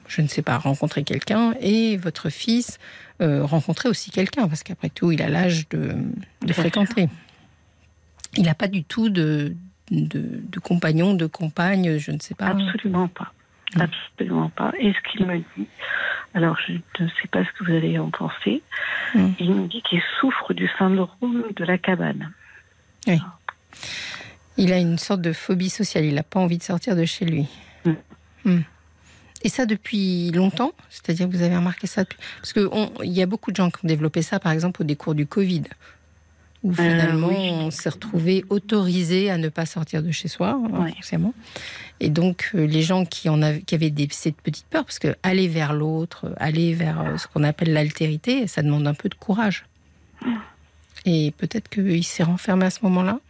je 0.07 0.23
ne 0.23 0.29
sais 0.29 0.43
pas, 0.43 0.59
rencontrer 0.59 1.05
quelqu'un 1.05 1.55
et 1.61 1.97
votre 1.97 2.31
fils 2.31 2.79
rencontrer 3.21 3.89
aussi 3.89 4.13
quelqu'un, 4.13 4.47
parce 4.47 4.63
qu'après 4.63 4.91
tout, 4.91 5.11
il 5.11 5.21
a 5.23 5.29
l'âge 5.29 5.69
de, 5.71 5.97
de 6.41 6.53
fréquenter. 6.53 7.09
Il 8.37 8.45
n'a 8.45 8.55
pas 8.55 8.69
du 8.69 8.85
tout 8.85 9.09
de, 9.09 9.57
de, 9.91 10.41
de, 10.41 10.61
compagnon, 10.61 11.15
de 11.15 11.27
compagne, 11.27 11.99
je 11.99 12.13
ne 12.13 12.21
sais 12.21 12.37
pas. 12.37 12.47
Absolument 12.47 13.09
pas. 13.09 13.33
Absolument 13.77 14.49
pas. 14.51 14.73
Et 14.79 14.93
ce 14.93 15.11
qu'il 15.11 15.27
me 15.27 15.37
dit, 15.37 15.67
alors 16.35 16.57
je 16.67 16.73
ne 16.73 17.09
sais 17.09 17.29
pas 17.31 17.45
ce 17.45 17.53
que 17.53 17.65
vous 17.65 17.77
allez 17.77 17.99
en 17.99 18.11
penser, 18.11 18.63
hmm. 19.15 19.29
il 19.39 19.55
me 19.55 19.69
dit 19.69 19.83
qu'il 19.83 20.03
souffre 20.21 20.55
du 20.55 20.69
syndrome 20.79 21.45
de 21.55 21.65
la 21.65 21.79
cabane. 21.79 22.33
Oui. 23.07 23.21
Il 24.57 24.73
a 24.73 24.79
une 24.79 24.99
sorte 24.99 25.21
de 25.21 25.33
phobie 25.33 25.71
sociale, 25.71 26.05
il 26.05 26.15
n'a 26.15 26.23
pas 26.23 26.41
envie 26.41 26.59
de 26.59 26.63
sortir 26.63 26.97
de 26.97 27.05
chez 27.05 27.25
lui. 27.25 27.47
Hmm. 28.45 28.61
Et 29.43 29.49
ça 29.49 29.67
depuis 29.67 30.31
longtemps 30.33 30.73
C'est-à-dire 30.91 31.29
que 31.29 31.37
vous 31.37 31.43
avez 31.43 31.57
remarqué 31.57 31.87
ça 31.87 32.03
depuis... 32.03 32.19
Parce 32.41 32.53
qu'il 32.53 33.13
y 33.13 33.23
a 33.23 33.27
beaucoup 33.27 33.53
de 33.53 33.57
gens 33.57 33.71
qui 33.71 33.85
ont 33.85 33.89
développé 33.89 34.23
ça, 34.23 34.41
par 34.41 34.53
exemple, 34.53 34.83
au 34.83 34.85
décours 34.85 35.15
du 35.15 35.27
Covid 35.27 35.63
où 36.63 36.71
euh, 36.71 36.75
finalement 36.75 37.29
on 37.29 37.71
s'est 37.71 37.89
retrouvé 37.89 38.45
autorisé 38.49 39.31
à 39.31 39.39
ne 39.39 39.49
pas 39.49 39.67
sortir 39.67 40.03
de 40.03 40.11
chez 40.11 40.29
soi, 40.29 40.61
hein, 40.73 40.87
Et 42.01 42.11
donc 42.11 42.51
euh, 42.55 42.67
les 42.67 42.83
gens 42.83 43.05
qui, 43.05 43.29
en 43.29 43.43
avaient, 43.43 43.63
qui 43.63 43.75
avaient 43.75 43.91
des, 43.91 44.09
cette 44.11 44.41
petite 44.41 44.67
peur, 44.67 44.85
parce 44.85 44.99
que 44.99 45.15
aller 45.23 45.49
vers 45.49 45.73
l'autre, 45.73 46.35
aller 46.39 46.75
vers 46.75 47.01
euh, 47.01 47.17
ce 47.17 47.27
qu'on 47.29 47.45
appelle 47.45 47.73
l'altérité, 47.73 48.47
ça 48.47 48.63
demande 48.63 48.87
un 48.87 48.95
peu 48.95 49.09
de 49.09 49.15
courage. 49.15 49.67
Et 51.05 51.33
peut-être 51.37 51.69
qu'il 51.69 52.05
s'est 52.05 52.25
renfermé 52.25 52.67
à 52.67 52.71
ce 52.71 52.81
moment-là 52.83 53.21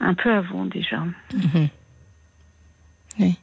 Un 0.00 0.14
peu 0.14 0.32
avant 0.32 0.64
déjà. 0.64 1.04
Mhm. 1.32 1.68
Oui. 3.20 3.38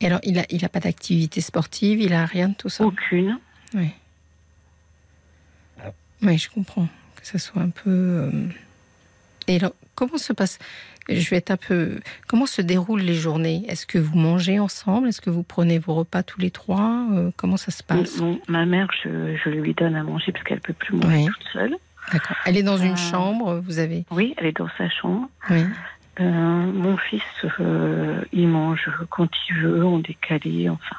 Et 0.00 0.06
alors, 0.06 0.18
il 0.24 0.34
n'a 0.34 0.42
il 0.50 0.64
a 0.64 0.68
pas 0.68 0.80
d'activité 0.80 1.40
sportive, 1.40 2.00
il 2.00 2.12
a 2.12 2.26
rien 2.26 2.48
de 2.48 2.54
tout 2.54 2.68
ça? 2.68 2.84
Aucune. 2.84 3.38
Oui. 3.72 3.90
Oui, 6.22 6.38
je 6.38 6.50
comprends 6.50 6.88
que 7.22 7.28
ça 7.28 7.38
soit 7.38 7.62
un 7.62 7.70
peu. 7.70 7.90
Euh, 7.90 8.30
et 9.48 9.56
alors, 9.56 9.72
comment 9.94 10.18
se 10.18 10.32
passe 10.32 10.58
Je 11.08 11.30
vais 11.30 11.36
être 11.36 11.50
un 11.50 11.56
peu. 11.56 12.00
Comment 12.28 12.46
se 12.46 12.60
déroulent 12.60 13.00
les 13.00 13.14
journées? 13.14 13.64
Est-ce 13.68 13.86
que 13.86 13.98
vous 13.98 14.16
mangez 14.16 14.58
ensemble? 14.58 15.08
Est-ce 15.08 15.20
que 15.20 15.30
vous 15.30 15.42
prenez 15.42 15.78
vos 15.78 15.94
repas 15.94 16.22
tous 16.22 16.40
les 16.40 16.50
trois? 16.50 17.06
Euh, 17.12 17.30
Comment 17.36 17.56
ça 17.56 17.70
se 17.70 17.82
passe? 17.82 18.20
Ma 18.48 18.66
mère, 18.66 18.88
je, 19.02 19.48
lui 19.48 19.74
donne 19.74 19.96
à 19.96 20.02
manger 20.02 20.32
parce 20.32 20.44
qu'elle 20.44 20.60
peut 20.60 20.74
plus 20.74 20.96
manger 20.96 21.26
toute 21.26 21.48
seule. 21.52 21.76
D'accord. 22.12 22.36
Elle 22.44 22.56
est 22.56 22.64
dans 22.64 22.78
une 22.78 22.92
euh, 22.92 23.10
chambre, 23.10 23.60
vous 23.64 23.78
avez 23.78 24.04
Oui, 24.10 24.34
elle 24.36 24.46
est 24.46 24.58
dans 24.58 24.68
sa 24.76 24.90
chambre. 24.90 25.28
Oui. 25.50 25.64
mon 26.18 26.96
fils, 26.96 27.22
il 28.32 28.48
mange 28.48 28.90
quand 29.08 29.28
il 29.48 29.54
veut, 29.56 29.84
en 29.86 29.98
décalé, 30.00 30.68
enfin. 30.68 30.96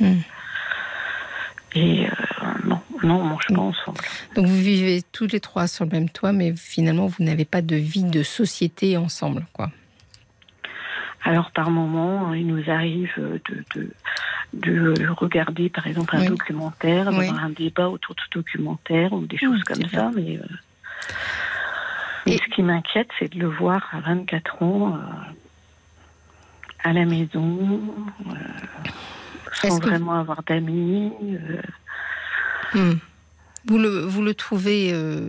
Hmm. 0.00 0.20
Et 1.76 2.08
non, 2.64 2.80
non, 3.02 3.20
on 3.20 3.24
mange 3.24 3.46
pas 3.48 3.60
ensemble. 3.60 3.98
Donc 4.34 4.46
vous 4.46 4.56
vivez 4.56 5.02
tous 5.12 5.26
les 5.26 5.40
trois 5.40 5.66
sur 5.66 5.84
le 5.84 5.90
même 5.90 6.08
toit, 6.08 6.32
mais 6.32 6.54
finalement 6.54 7.06
vous 7.06 7.24
n'avez 7.24 7.44
pas 7.44 7.62
de 7.62 7.76
vie 7.76 8.04
de 8.04 8.22
société 8.22 8.96
ensemble, 8.96 9.46
quoi. 9.52 9.70
Alors 11.22 11.50
par 11.50 11.70
moment, 11.70 12.32
il 12.32 12.46
nous 12.46 12.70
arrive 12.70 13.12
de, 13.18 13.64
de, 13.74 13.90
de 14.54 15.08
regarder 15.08 15.68
par 15.68 15.86
exemple 15.86 16.16
un 16.16 16.24
documentaire, 16.24 17.04
d'avoir 17.06 17.44
un 17.44 17.50
débat 17.50 17.88
autour 17.88 18.14
de 18.14 18.20
ce 18.20 18.38
documentaire 18.38 19.12
ou 19.12 19.26
des 19.26 19.38
choses 19.38 19.62
comme 19.64 19.86
ça, 19.88 20.10
mais. 20.14 20.38
Euh, 20.38 20.44
et 22.26 22.36
ce 22.36 22.54
qui 22.54 22.62
m'inquiète, 22.62 23.08
c'est 23.18 23.32
de 23.32 23.38
le 23.38 23.48
voir 23.48 23.88
à 23.92 24.00
24 24.00 24.62
ans 24.62 24.94
euh, 24.94 24.98
à 26.84 26.92
la 26.92 27.04
maison 27.04 27.80
sans 29.52 29.78
vraiment 29.78 30.18
avoir 30.18 30.42
d'amis. 30.42 31.12
Euh. 32.74 32.92
Hmm. 32.92 32.98
Vous, 33.66 33.78
le, 33.78 33.88
vous 34.00 34.22
le 34.22 34.32
trouvez, 34.32 34.90
euh, 34.92 35.28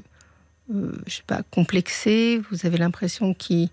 euh, 0.73 0.93
je 1.05 1.15
sais 1.15 1.23
pas, 1.27 1.41
complexé? 1.51 2.41
Vous 2.49 2.65
avez 2.65 2.77
l'impression 2.77 3.33
qu'il 3.33 3.69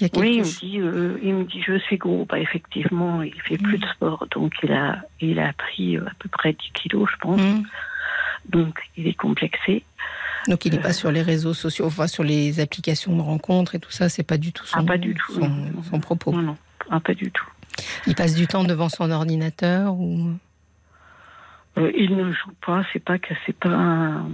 y 0.00 0.04
a 0.04 0.08
quelque 0.08 0.20
oui, 0.20 0.38
chose? 0.38 0.60
Oui, 0.62 0.80
il 1.22 1.34
me 1.34 1.44
dit 1.44 1.60
je 1.66 1.78
suis 1.78 1.98
gros. 1.98 2.24
Bah, 2.24 2.38
effectivement, 2.38 3.22
il 3.22 3.40
fait 3.42 3.58
plus 3.58 3.78
de 3.78 3.86
hmm. 3.86 3.92
sport, 3.94 4.26
donc 4.30 4.54
il 4.62 4.72
a, 4.72 5.02
il 5.20 5.38
a 5.40 5.52
pris 5.54 5.96
à 5.96 6.12
peu 6.18 6.28
près 6.28 6.52
10 6.52 6.58
kilos, 6.74 7.08
je 7.12 7.16
pense. 7.20 7.40
Hmm. 7.40 7.62
Donc 8.48 8.78
il 8.96 9.06
est 9.08 9.14
complexé. 9.14 9.84
Donc 10.48 10.64
il 10.64 10.72
n'est 10.72 10.80
pas 10.80 10.92
sur 10.92 11.10
les 11.10 11.22
réseaux 11.22 11.52
sociaux, 11.52 11.86
enfin 11.86 12.06
sur 12.06 12.24
les 12.24 12.60
applications 12.60 13.14
de 13.14 13.20
rencontres 13.20 13.74
et 13.74 13.78
tout 13.78 13.90
ça, 13.90 14.08
c'est 14.08 14.22
pas 14.22 14.38
du 14.38 14.52
tout 14.52 14.64
ah, 14.72 14.78
son, 14.80 14.86
pas 14.86 14.96
du 14.96 15.14
tout, 15.14 15.40
son, 15.90 16.00
propos. 16.00 16.32
Non, 16.32 16.42
non, 16.42 16.56
ah, 16.88 17.00
pas 17.00 17.14
du 17.14 17.30
tout. 17.30 17.46
Il 18.06 18.14
passe 18.14 18.34
du 18.34 18.46
temps 18.46 18.64
devant 18.64 18.88
son 18.88 19.10
ordinateur 19.10 19.94
ou? 19.94 20.32
Euh, 21.78 21.92
Il 21.96 22.16
ne 22.16 22.32
joue 22.32 22.52
pas. 22.64 22.84
C'est 22.92 23.02
pas 23.04 23.18
que 23.18 23.34
c'est 23.46 23.56
pas 23.56 23.70
un. 23.70 24.26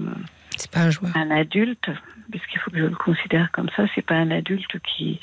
C'est 0.57 0.71
pas 0.71 0.81
un 0.81 0.91
joueur. 0.91 1.13
Un 1.17 1.31
adulte, 1.31 1.91
puisqu'il 2.31 2.59
faut 2.61 2.71
que 2.71 2.79
je 2.79 2.85
le 2.85 2.97
considère 2.97 3.51
comme 3.53 3.69
ça. 3.77 3.85
C'est 3.95 4.03
pas 4.03 4.15
un 4.15 4.31
adulte 4.31 4.79
qui 4.81 5.21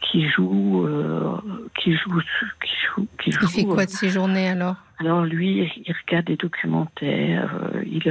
qui 0.00 0.28
joue, 0.28 0.86
euh, 0.86 1.38
qui 1.78 1.96
joue, 1.96 2.20
qui 2.62 2.72
joue, 2.86 3.06
qui 3.22 3.32
joue. 3.32 3.40
Il 3.42 3.48
fait 3.48 3.64
quoi 3.64 3.86
de 3.86 3.90
ses 3.90 4.10
journées 4.10 4.48
alors? 4.48 4.76
Alors 4.98 5.24
lui, 5.24 5.70
il 5.84 5.94
regarde 6.06 6.26
des 6.26 6.36
documentaires. 6.36 7.54
Euh, 7.74 7.82
il 7.84 8.02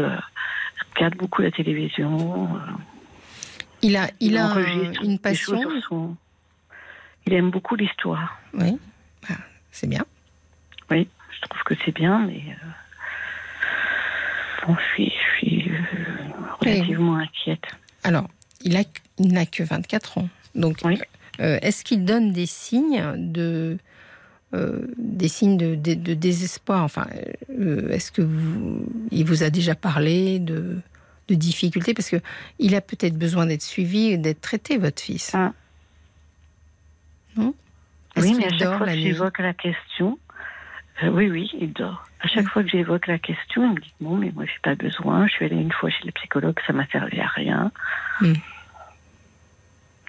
regarde 0.96 1.16
beaucoup 1.16 1.42
la 1.42 1.52
télévision. 1.52 2.50
il 3.82 3.96
a, 3.96 4.10
il, 4.20 4.38
a 4.38 4.54
une 5.04 5.18
passion? 5.18 5.60
Il 7.26 7.34
aime 7.34 7.50
beaucoup 7.50 7.76
l'histoire. 7.76 8.38
Oui. 8.54 8.78
C'est 9.72 9.88
bien. 9.88 10.06
Oui, 10.90 11.10
je 11.32 11.42
trouve 11.42 11.64
que 11.64 11.74
c'est 11.84 11.94
bien, 11.94 12.20
mais 12.20 12.42
euh, 14.70 14.74
je 14.98 15.04
suis, 15.38 15.70
euh, 15.70 15.74
relativement 16.60 17.16
inquiète. 17.16 17.64
Alors, 18.04 18.28
il 18.64 18.74
n'a 19.20 19.46
que 19.46 19.64
24 19.64 20.20
ans. 20.20 20.30
Donc, 20.54 20.82
est-ce 21.40 21.84
qu'il 21.84 22.06
donne 22.06 22.32
des 22.32 22.46
signes 22.46 23.04
de, 23.18 23.78
des 24.98 25.28
signes 25.28 25.58
de, 25.58 25.76
désespoir? 26.14 26.84
Enfin, 26.84 27.08
est-ce 27.90 28.12
que 28.12 28.22
vous, 28.22 28.86
il 29.12 29.26
vous 29.26 29.44
a 29.44 29.50
déjà 29.50 29.76
parlé 29.76 30.40
de, 30.40 30.78
de 31.28 31.36
difficultés? 31.36 31.94
Parce 31.94 32.10
que 32.10 32.22
il 32.60 32.76
a 32.76 32.82
peut-être 32.82 33.18
besoin 33.18 33.46
d'être 33.46 33.64
suivi 33.64 34.08
et 34.12 34.18
d'être 34.18 34.42
traité, 34.42 34.78
votre 34.78 35.02
fils. 35.02 35.32
Ah. 35.34 35.54
Non? 37.36 37.54
Oui, 38.18 38.34
mais 38.38 38.46
à 38.46 38.58
chaque 38.58 38.78
fois 38.78 38.88
que 38.88 38.94
j'évoque 38.94 39.40
la 39.40 39.54
question, 39.54 40.18
oui, 41.04 41.30
oui, 41.30 41.52
il 41.60 41.74
dort. 41.74 42.06
À 42.26 42.28
chaque 42.28 42.48
fois 42.48 42.64
que 42.64 42.70
j'évoque 42.70 43.06
la 43.06 43.20
question, 43.20 43.64
il 43.66 43.76
me 43.76 43.80
dit 43.80 43.94
non, 44.02 44.18
mais 44.18 44.32
moi, 44.34 44.46
j'ai 44.46 44.60
pas 44.64 44.74
besoin. 44.74 45.28
Je 45.28 45.34
suis 45.34 45.46
allée 45.46 45.58
une 45.58 45.72
fois 45.72 45.92
chez 45.92 46.06
le 46.06 46.12
psychologue, 46.12 46.60
ça 46.66 46.74
m'a 46.74 46.88
servi 46.88 47.20
à 47.20 47.28
rien. 47.28 47.72
Hmm. 48.20 48.34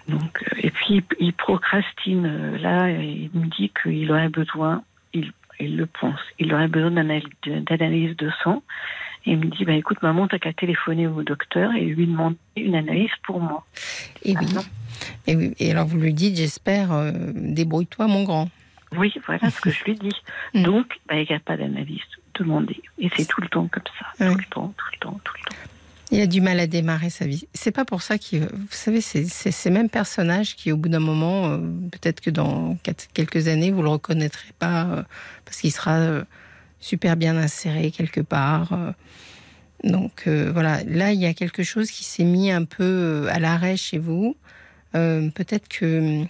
Donc, 0.08 0.42
euh, 0.42 0.56
et 0.62 0.70
puis, 0.70 1.04
il 1.20 1.34
procrastine. 1.34 2.24
Euh, 2.24 2.58
là, 2.58 2.90
il 2.90 3.30
me 3.34 3.46
dit 3.48 3.70
qu'il 3.82 4.10
aurait 4.10 4.30
besoin, 4.30 4.82
il, 5.12 5.30
il, 5.60 5.76
le 5.76 5.84
pense, 5.84 6.18
il 6.38 6.54
aurait 6.54 6.68
besoin 6.68 6.90
d'analyse 6.90 8.16
de 8.16 8.30
sang. 8.42 8.62
Et 9.26 9.32
il 9.32 9.38
me 9.38 9.46
dit, 9.46 9.66
bah, 9.66 9.74
écoute, 9.74 10.00
maman, 10.00 10.26
t'as 10.26 10.38
qu'à 10.38 10.54
téléphoner 10.54 11.08
au 11.08 11.22
docteur 11.22 11.72
et 11.74 11.84
lui 11.84 12.06
demander 12.06 12.38
une 12.56 12.76
analyse 12.76 13.10
pour 13.24 13.40
moi. 13.40 13.66
Et 14.22 14.34
oui. 14.38 14.46
Ah 14.56 14.62
et, 15.26 15.70
alors, 15.70 15.86
vous 15.86 15.98
lui 15.98 16.14
dites, 16.14 16.36
j'espère, 16.36 16.92
euh, 16.92 17.12
débrouille-toi, 17.34 18.06
mon 18.06 18.22
grand. 18.24 18.48
Oui, 18.92 19.12
voilà 19.26 19.50
ce 19.50 19.60
que 19.60 19.70
je 19.70 19.84
lui 19.84 19.94
dis. 19.94 20.16
Mm. 20.54 20.62
Donc, 20.62 21.00
bah, 21.08 21.16
il 21.16 21.26
n'y 21.28 21.34
a 21.34 21.40
pas 21.40 21.56
d'analyse 21.56 22.00
demandée. 22.34 22.82
Et 22.98 23.10
c'est 23.16 23.26
tout 23.26 23.40
le 23.40 23.48
temps 23.48 23.68
comme 23.68 23.82
ça. 23.98 24.30
Tout 24.30 24.36
le 24.36 24.44
temps, 24.44 24.74
tout 24.76 24.86
le 24.92 24.98
temps, 24.98 25.20
tout 25.24 25.34
le 25.38 25.50
temps. 25.50 25.56
Il 26.12 26.20
a 26.20 26.26
du 26.26 26.40
mal 26.40 26.60
à 26.60 26.68
démarrer 26.68 27.10
sa 27.10 27.26
vie. 27.26 27.48
C'est 27.52 27.72
pas 27.72 27.84
pour 27.84 28.00
ça 28.00 28.16
qu'il. 28.16 28.42
Vous 28.42 28.66
savez, 28.70 29.00
c'est 29.00 29.26
ces 29.26 29.70
mêmes 29.70 29.88
personnages 29.88 30.54
qui, 30.54 30.70
au 30.70 30.76
bout 30.76 30.88
d'un 30.88 31.00
moment, 31.00 31.48
euh, 31.48 31.58
peut-être 31.90 32.20
que 32.20 32.30
dans 32.30 32.78
quelques 33.12 33.48
années, 33.48 33.72
vous 33.72 33.82
le 33.82 33.88
reconnaîtrez 33.88 34.52
pas 34.58 34.84
euh, 34.84 35.02
parce 35.44 35.60
qu'il 35.60 35.72
sera 35.72 35.96
euh, 35.96 36.24
super 36.78 37.16
bien 37.16 37.36
inséré 37.36 37.90
quelque 37.90 38.20
part. 38.20 38.94
donc 39.82 40.28
voilà, 40.28 40.84
là, 40.84 41.12
il 41.12 41.20
y 41.20 41.26
a 41.26 41.34
quelque 41.34 41.64
chose 41.64 41.90
qui 41.90 42.04
s'est 42.04 42.24
mis 42.24 42.52
un 42.52 42.64
peu 42.64 43.26
à 43.30 43.40
l'arrêt 43.40 43.76
chez 43.76 43.98
vous. 43.98 44.36
peut-être 44.92 45.66
que 45.68 46.24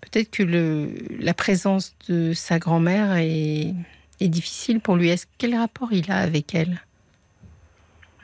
peut-être 0.00 0.30
que 0.30 0.42
le, 0.42 0.92
la 1.18 1.34
présence 1.34 1.96
de 2.08 2.32
sa 2.32 2.58
grand-mère 2.58 3.16
est, 3.16 3.74
est, 4.20 4.28
difficile 4.28 4.80
pour 4.80 4.96
lui. 4.96 5.08
Est-ce 5.08 5.26
quel 5.38 5.56
rapport 5.56 5.92
il 5.92 6.10
a 6.10 6.18
avec 6.18 6.54
elle? 6.54 6.80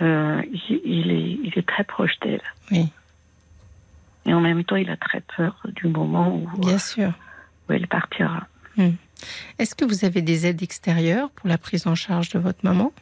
Euh, 0.01 0.43
il, 0.69 1.11
est, 1.11 1.39
il 1.43 1.53
est 1.57 1.67
très 1.67 1.85
proche 1.85 2.19
d'elle. 2.21 2.43
Oui. 2.71 2.89
Et 4.27 4.35
en 4.35 4.41
même 4.41 4.65
temps, 4.65 4.77
il 4.77 4.91
a 4.91 4.97
très 4.97 5.23
peur 5.37 5.57
du 5.67 5.87
moment 5.89 6.37
où, 6.37 6.59
Bien 6.59 6.79
sûr. 6.79 7.13
où 7.69 7.73
elle 7.73 7.87
partira. 7.87 8.47
Hmm. 8.77 8.91
Est-ce 9.59 9.75
que 9.75 9.85
vous 9.85 10.05
avez 10.05 10.21
des 10.21 10.47
aides 10.47 10.63
extérieures 10.63 11.31
pour 11.31 11.49
la 11.49 11.57
prise 11.57 11.87
en 11.87 11.95
charge 11.95 12.29
de 12.31 12.39
votre 12.39 12.59
maman? 12.63 12.93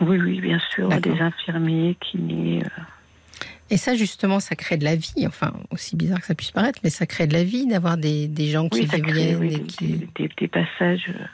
Oui, 0.00 0.18
oui, 0.18 0.40
bien 0.40 0.60
sûr. 0.74 0.88
Des 0.88 1.20
infirmiers, 1.20 1.96
kinés. 2.00 2.62
Euh, 2.64 2.82
et 3.70 3.76
ça, 3.76 3.94
justement, 3.94 4.40
ça 4.40 4.56
crée 4.56 4.76
de 4.76 4.84
la 4.84 4.96
vie. 4.96 5.26
Enfin, 5.26 5.52
aussi 5.70 5.96
bizarre 5.96 6.20
que 6.20 6.26
ça 6.26 6.34
puisse 6.34 6.50
paraître, 6.50 6.80
mais 6.82 6.90
ça 6.90 7.06
crée 7.06 7.26
de 7.26 7.34
la 7.34 7.44
vie 7.44 7.66
d'avoir 7.66 7.96
des, 7.96 8.26
des, 8.26 8.48
gens 8.48 8.68
qui 8.68 8.86
viennent. 8.86 9.42
et 9.44 9.62
qui... 9.62 10.08
Des, 10.16 10.48
passages, 10.48 11.06
euh, 11.08 11.24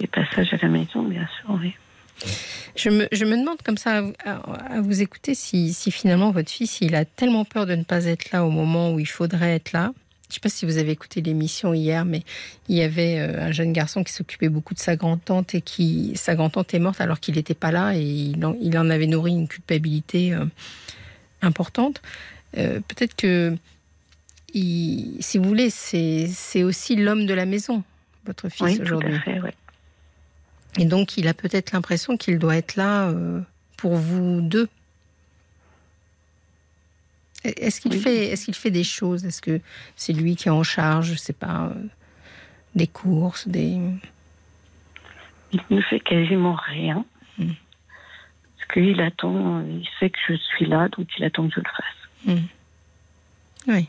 des 0.00 0.06
passages 0.06 0.52
à 0.52 0.56
la 0.56 0.68
maison, 0.68 1.02
bien 1.04 1.28
sûr, 1.40 1.58
oui. 1.60 1.74
Je 2.76 2.90
me, 2.90 3.08
je 3.12 3.24
me 3.24 3.36
demande 3.36 3.62
comme 3.62 3.76
ça 3.76 4.02
à, 4.24 4.80
vous 4.80 5.02
écouter 5.02 5.34
si, 5.34 5.72
si, 5.72 5.90
finalement 5.90 6.30
votre 6.30 6.50
fils 6.50 6.80
il 6.80 6.94
a 6.94 7.04
tellement 7.04 7.44
peur 7.44 7.66
de 7.66 7.74
ne 7.74 7.82
pas 7.82 8.04
être 8.04 8.30
là 8.30 8.44
au 8.44 8.50
moment 8.50 8.92
où 8.92 9.00
il 9.00 9.08
faudrait 9.08 9.54
être 9.54 9.72
là. 9.72 9.92
Je 10.28 10.30
ne 10.30 10.34
sais 10.34 10.40
pas 10.40 10.48
si 10.48 10.64
vous 10.64 10.78
avez 10.78 10.92
écouté 10.92 11.20
l'émission 11.20 11.74
hier, 11.74 12.04
mais 12.04 12.22
il 12.68 12.76
y 12.76 12.82
avait 12.82 13.18
euh, 13.18 13.46
un 13.46 13.52
jeune 13.52 13.72
garçon 13.72 14.02
qui 14.02 14.12
s'occupait 14.12 14.48
beaucoup 14.48 14.74
de 14.74 14.78
sa 14.78 14.96
grand-tante 14.96 15.54
et 15.54 15.60
qui 15.60 16.12
sa 16.16 16.34
grand-tante 16.34 16.72
est 16.72 16.78
morte 16.78 17.00
alors 17.00 17.20
qu'il 17.20 17.34
n'était 17.34 17.54
pas 17.54 17.70
là 17.70 17.94
et 17.94 18.00
il 18.00 18.44
en, 18.44 18.56
il 18.60 18.76
en, 18.78 18.90
avait 18.90 19.06
nourri 19.06 19.32
une 19.32 19.48
culpabilité. 19.48 20.32
Euh, 20.32 20.46
importante. 21.44 22.02
Euh, 22.56 22.80
peut-être 22.80 23.16
que, 23.16 23.56
si 24.52 25.38
vous 25.38 25.44
voulez, 25.44 25.70
c'est 25.70 26.62
aussi 26.62 26.96
l'homme 26.96 27.26
de 27.26 27.34
la 27.34 27.46
maison, 27.46 27.82
votre 28.26 28.48
fils 28.48 28.80
aujourd'hui. 28.80 29.18
Et 30.78 30.86
donc, 30.86 31.16
il 31.16 31.28
a 31.28 31.34
peut-être 31.34 31.72
l'impression 31.72 32.16
qu'il 32.16 32.38
doit 32.38 32.56
être 32.56 32.76
là 32.76 33.08
euh, 33.08 33.40
pour 33.76 33.94
vous 33.96 34.40
deux. 34.40 34.68
Est-ce 37.44 37.80
qu'il 37.80 38.00
fait, 38.00 38.32
est 38.32 38.42
qu'il 38.42 38.54
fait 38.54 38.70
des 38.70 38.84
choses? 38.84 39.24
Est-ce 39.24 39.42
que 39.42 39.60
c'est 39.96 40.14
lui 40.14 40.34
qui 40.34 40.48
est 40.48 40.52
en 40.52 40.62
charge, 40.62 41.12
je 41.12 41.14
sais 41.14 41.34
pas, 41.34 41.66
euh, 41.66 41.82
des 42.74 42.86
courses, 42.86 43.46
des... 43.46 43.78
Il 45.52 45.60
ne 45.70 45.82
fait 45.82 46.00
quasiment 46.00 46.54
rien. 46.54 47.04
Qu'il 48.74 49.00
attend, 49.00 49.60
il 49.60 49.88
sait 50.00 50.10
que 50.10 50.18
je 50.28 50.34
suis 50.34 50.66
là, 50.66 50.88
donc 50.88 51.06
il 51.16 51.24
attend 51.24 51.48
que 51.48 51.54
je 51.54 51.60
le 51.60 51.66
fasse. 51.76 52.36
Hmm. 52.36 52.46
Oui. 53.68 53.88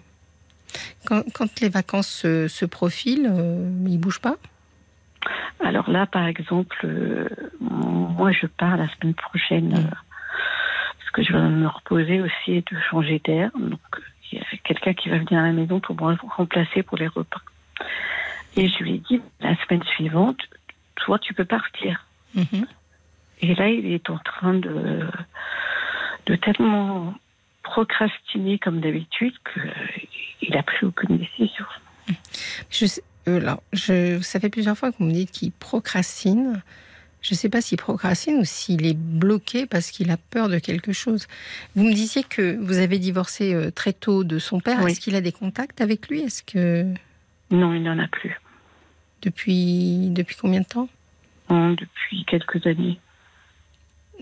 Quand, 1.05 1.61
les 1.61 1.69
vacances 1.69 2.21
se, 2.21 2.65
profilent, 2.65 3.27
euh, 3.31 3.69
il 3.85 3.93
ne 3.93 3.97
bouge 3.97 4.19
pas? 4.19 4.35
Alors 5.63 5.89
là, 5.89 6.05
par 6.05 6.27
exemple, 6.27 6.77
euh, 6.83 7.27
moi 7.59 8.31
je 8.31 8.45
pars 8.45 8.77
la 8.77 8.87
semaine 8.89 9.15
prochaine 9.15 9.69
hmm. 9.69 9.87
euh, 9.87 9.95
parce 10.99 11.11
que 11.13 11.23
je 11.23 11.33
vais 11.33 11.41
me 11.41 11.67
reposer 11.67 12.21
aussi 12.21 12.51
et 12.51 12.61
de 12.61 12.77
changer 12.91 13.19
d'air. 13.25 13.49
Donc 13.57 13.79
il 14.31 14.37
y 14.37 14.41
a 14.41 14.45
quelqu'un 14.63 14.93
qui 14.93 15.09
va 15.09 15.17
venir 15.17 15.39
à 15.39 15.47
la 15.47 15.53
maison 15.53 15.79
pour 15.79 15.95
me 15.95 16.15
remplacer 16.29 16.83
pour 16.83 16.97
les 16.97 17.07
repas. 17.07 17.41
Et 18.55 18.69
je 18.69 18.83
lui 18.83 18.95
ai 18.95 18.97
dit, 18.99 19.21
la 19.41 19.55
semaine 19.65 19.83
suivante, 19.83 20.39
toi 20.95 21.17
tu 21.19 21.33
peux 21.33 21.45
partir. 21.45 22.05
Hmm. 22.35 22.65
Et 23.47 23.53
là, 23.53 23.69
il 23.69 23.85
est 23.93 24.09
en 24.09 24.17
train 24.17 24.55
de, 24.55 25.07
de 26.25 26.35
tellement 26.35 27.13
procrastiner 27.61 28.57
comme 28.57 28.81
d'habitude 28.81 29.33
qu'il 29.53 30.49
n'a 30.55 30.63
pris 30.63 30.85
aucune 30.85 31.17
décision. 31.17 31.65
Je, 32.71 32.85
euh, 33.27 33.55
je, 33.71 34.19
ça 34.21 34.39
fait 34.39 34.49
plusieurs 34.49 34.77
fois 34.77 34.91
que 34.91 34.97
vous 34.97 35.05
me 35.05 35.13
dites 35.13 35.31
qu'il 35.31 35.51
procrastine. 35.51 36.63
Je 37.21 37.33
ne 37.33 37.37
sais 37.37 37.49
pas 37.49 37.61
s'il 37.61 37.77
procrastine 37.77 38.37
ou 38.37 38.45
s'il 38.45 38.85
est 38.85 38.97
bloqué 38.97 39.67
parce 39.67 39.91
qu'il 39.91 40.09
a 40.09 40.17
peur 40.17 40.49
de 40.49 40.57
quelque 40.57 40.91
chose. 40.91 41.27
Vous 41.75 41.83
me 41.83 41.93
disiez 41.93 42.23
que 42.23 42.57
vous 42.59 42.79
avez 42.79 42.97
divorcé 42.97 43.53
euh, 43.53 43.69
très 43.69 43.93
tôt 43.93 44.23
de 44.23 44.39
son 44.39 44.59
père. 44.59 44.85
Est-ce 44.87 44.99
qu'il 44.99 45.15
a 45.15 45.21
des 45.21 45.31
contacts 45.31 45.81
avec 45.81 46.07
lui? 46.09 46.21
Est-ce 46.21 46.41
que 46.41 46.85
non, 47.51 47.75
il 47.75 47.83
n'en 47.83 47.99
a 47.99 48.07
plus. 48.07 48.39
Depuis 49.21 50.09
depuis 50.09 50.35
combien 50.35 50.61
de 50.61 50.65
temps? 50.65 50.89
Depuis 51.49 52.25
quelques 52.25 52.65
années. 52.65 52.99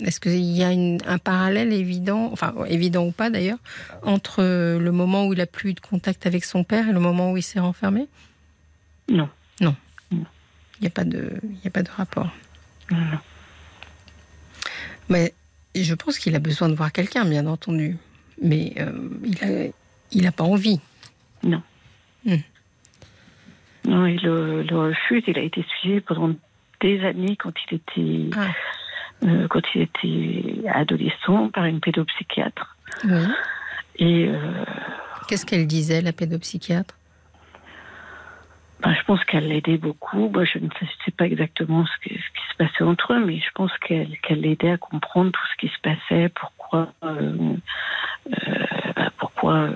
Est-ce 0.01 0.19
qu'il 0.19 0.39
y 0.39 0.63
a 0.63 0.69
un 0.69 1.17
parallèle 1.19 1.71
évident, 1.71 2.29
enfin 2.31 2.53
évident 2.67 3.05
ou 3.05 3.11
pas 3.11 3.29
d'ailleurs, 3.29 3.59
entre 4.01 4.41
le 4.41 4.91
moment 4.91 5.27
où 5.27 5.33
il 5.33 5.41
a 5.41 5.45
plus 5.45 5.73
de 5.73 5.79
contact 5.79 6.25
avec 6.25 6.43
son 6.43 6.63
père 6.63 6.89
et 6.89 6.93
le 6.93 6.99
moment 6.99 7.31
où 7.31 7.37
il 7.37 7.43
s'est 7.43 7.59
renfermé? 7.59 8.07
Non. 9.07 9.29
Non. 9.61 9.75
Il 10.11 10.81
n'y 10.81 10.87
a 10.87 10.89
pas 10.89 11.03
de, 11.03 11.31
a 11.63 11.69
pas 11.69 11.83
de 11.83 11.89
rapport. 11.89 12.29
Non. 12.91 12.97
Mais 15.09 15.33
je 15.75 15.93
pense 15.93 16.17
qu'il 16.17 16.35
a 16.35 16.39
besoin 16.39 16.69
de 16.69 16.75
voir 16.75 16.91
quelqu'un, 16.91 17.25
bien 17.25 17.45
entendu, 17.45 17.97
mais 18.41 18.73
euh, 18.79 19.09
il 19.23 19.43
a, 19.43 19.71
il 20.11 20.27
a 20.27 20.31
pas 20.31 20.43
envie. 20.43 20.79
Non. 21.43 21.61
Hmm. 22.25 22.37
Non, 23.85 24.05
il 24.05 24.21
le, 24.23 24.65
refuse. 24.71 25.23
Il 25.27 25.37
a 25.37 25.41
été 25.41 25.63
suivi 25.79 26.01
pendant 26.01 26.33
des 26.81 27.01
années 27.05 27.35
quand 27.35 27.53
il 27.69 27.75
était. 27.75 28.37
Ah. 28.37 28.51
Euh, 29.25 29.47
quand 29.47 29.61
il 29.73 29.81
était 29.83 30.67
adolescent 30.67 31.49
par 31.49 31.65
une 31.65 31.79
pédopsychiatre. 31.79 32.75
Et 33.97 34.27
euh, 34.27 34.65
qu'est-ce 35.27 35.45
qu'elle 35.45 35.65
disait, 35.65 36.01
la 36.01 36.11
pédopsychiatre? 36.11 36.95
Ben, 38.81 38.93
je 38.93 39.03
pense 39.05 39.23
qu'elle 39.23 39.47
l'aidait 39.47 39.77
beaucoup. 39.77 40.27
Moi, 40.27 40.43
je 40.43 40.59
ne 40.59 40.67
sais 41.05 41.11
pas 41.11 41.25
exactement 41.25 41.85
ce, 41.85 42.09
qui 42.09 42.15
se 42.15 42.57
passait 42.57 42.83
entre 42.83 43.13
eux, 43.13 43.25
mais 43.25 43.37
je 43.37 43.51
pense 43.55 43.71
qu'elle 43.77 44.17
l'aidait 44.29 44.71
à 44.71 44.77
comprendre 44.77 45.31
tout 45.31 45.47
ce 45.53 45.57
qui 45.57 45.73
se 45.73 45.79
passait, 45.81 46.29
pourquoi, 46.29 46.91
euh, 47.03 47.55
ben, 48.29 49.09
pourquoi 49.17 49.69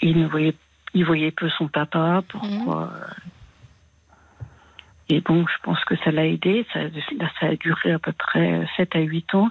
il, 0.00 0.18
ne 0.18 0.26
voyait, 0.26 0.54
il 0.94 1.04
voyait 1.04 1.30
peu 1.30 1.50
son 1.50 1.68
papa, 1.68 2.22
pourquoi. 2.28 2.86
Mmh. 2.86 3.33
Et 5.08 5.20
bon, 5.20 5.44
je 5.46 5.62
pense 5.62 5.82
que 5.84 5.96
ça 6.04 6.10
l'a 6.10 6.26
aidé. 6.26 6.66
Ça, 6.72 6.80
ça, 7.40 7.46
a 7.46 7.56
duré 7.56 7.92
à 7.92 7.98
peu 7.98 8.12
près 8.12 8.66
7 8.76 8.96
à 8.96 9.00
8 9.00 9.34
ans, 9.34 9.48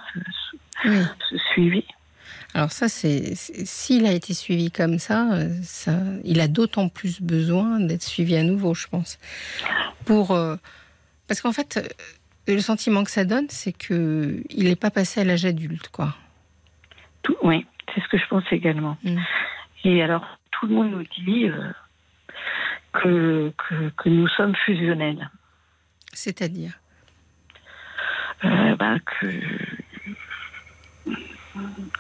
ce, 0.84 1.38
suivi. 1.54 1.86
Alors 2.56 2.72
ça, 2.72 2.88
c'est 2.88 3.36
s'il 3.36 4.06
a 4.06 4.12
été 4.12 4.34
suivi 4.34 4.72
comme 4.72 5.00
ça, 5.00 5.28
ça 5.64 5.98
il 6.24 6.40
a 6.40 6.48
d'autant 6.48 6.88
plus 6.88 7.22
besoin 7.22 7.80
d'être 7.80 8.04
suivi 8.04 8.36
à 8.36 8.44
nouveau, 8.44 8.74
je 8.74 8.88
pense. 8.88 9.20
Pour 10.06 10.32
euh, 10.32 10.56
parce 11.28 11.42
qu'en 11.42 11.52
fait, 11.52 11.78
euh, 11.78 12.54
le 12.54 12.60
sentiment 12.60 13.04
que 13.04 13.12
ça 13.12 13.26
donne, 13.26 13.48
c'est 13.50 13.72
que 13.72 14.42
il 14.50 14.66
n'est 14.66 14.76
pas 14.76 14.92
passé 14.92 15.22
à 15.22 15.24
l'âge 15.24 15.46
adulte, 15.46 15.90
quoi. 15.90 16.16
Tout, 17.24 17.36
oui, 17.42 17.66
c'est 17.94 18.02
ce 18.02 18.08
que 18.08 18.18
je 18.18 18.28
pense 18.28 18.44
également. 18.52 18.98
Mm. 19.04 19.18
Et 19.86 20.04
alors, 20.04 20.26
tout 20.52 20.68
le 20.68 20.76
monde 20.76 20.92
nous 20.92 21.04
dit 21.26 21.50
euh, 21.50 21.72
que, 22.94 23.54
que, 23.98 24.10
nous 24.10 24.28
sommes 24.30 24.56
fusionnels. 24.66 25.30
C'est-à-dire 26.14 26.80
euh, 28.46 28.76
ben, 28.76 29.00
que, 29.00 29.28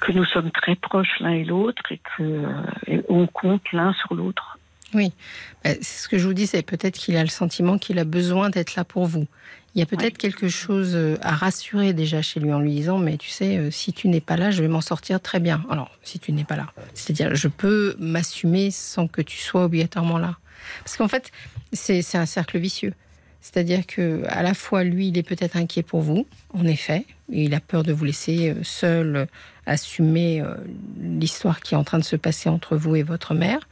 que 0.01 0.11
nous 0.11 0.26
sommes 0.26 0.51
très 0.51 0.76
proches 0.76 1.20
l'un 1.20 1.32
et 1.32 1.45
l'autre 1.45 1.84
et 1.91 2.01
qu'on 2.18 3.28
compte 3.28 3.72
l'un 3.72 3.93
sur 3.93 4.14
l'autre. 4.14 4.57
Oui, 4.93 5.11
ben, 5.64 5.76
c'est 5.82 6.03
ce 6.03 6.07
que 6.07 6.18
je 6.18 6.28
vous 6.28 6.34
dis, 6.34 6.47
c'est 6.47 6.61
peut-être 6.61 6.97
qu'il 6.97 7.18
a 7.18 7.24
le 7.24 7.30
sentiment 7.30 7.78
qu'il 7.78 7.97
a 7.99 8.03
besoin 8.03 8.49
d'être 8.49 8.76
là 8.76 8.84
pour 8.84 9.05
vous. 9.05 9.28
Il 9.76 9.80
y 9.80 9.82
a 9.82 9.88
peut-être 9.88 10.20
quelque 10.20 10.49
chose 10.49 10.91
euh, 10.93 11.18
à 11.22 11.32
rassurer 11.32 11.93
déjà 11.93 12.22
chez 12.22 12.39
lui 12.39 12.53
en 12.53 12.59
lui 12.59 12.76
disant 12.76 12.99
mais 12.99 13.18
tu 13.18 13.30
sais 13.30 13.57
euh, 13.57 13.72
si 13.72 13.91
tu 13.91 14.07
n'es 14.07 14.22
pas 14.22 14.38
là 14.38 14.51
je 14.51 14.61
vais 14.61 14.68
m'en 14.68 14.82
sortir 14.82 15.20
très 15.20 15.39
bien. 15.39 15.66
Alors 15.68 15.89
si 16.03 16.20
tu 16.20 16.32
n'es 16.32 16.43
pas 16.43 16.55
là, 16.55 16.68
c'est-à-dire 16.93 17.34
je 17.34 17.47
peux 17.47 17.95
m'assumer 17.97 18.70
sans 18.70 19.07
que 19.07 19.24
tu 19.24 19.39
sois 19.39 19.64
obligatoirement 19.64 20.20
là. 20.20 20.38
Parce 20.84 20.95
qu'en 20.95 21.07
fait 21.07 21.32
c'est 21.72 22.03
un 22.16 22.28
cercle 22.28 22.59
vicieux. 22.59 22.93
C'est-à-dire 23.43 23.85
que 23.85 24.23
à 24.27 24.41
la 24.41 24.55
fois 24.55 24.83
lui 24.83 25.09
il 25.09 25.17
est 25.19 25.23
peut-être 25.23 25.55
inquiet 25.55 25.83
pour 25.83 26.01
vous 26.01 26.25
en 26.55 26.65
effet 26.65 27.05
et 27.31 27.43
il 27.43 27.53
a 27.53 27.59
peur 27.59 27.83
de 27.83 27.93
vous 27.93 28.05
laisser 28.05 28.49
euh, 28.49 28.63
seul 28.63 29.27
assumer 29.67 30.43
l'histoire 30.99 31.61
qui 31.61 31.73
est 31.75 31.77
en 31.77 31.83
train 31.83 31.99
de 31.99 32.03
se 32.03 32.15
passer 32.15 32.49
entre 32.49 32.75
vous 32.75 32.95
et 32.95 33.03
votre 33.03 33.33
mère 33.35 33.67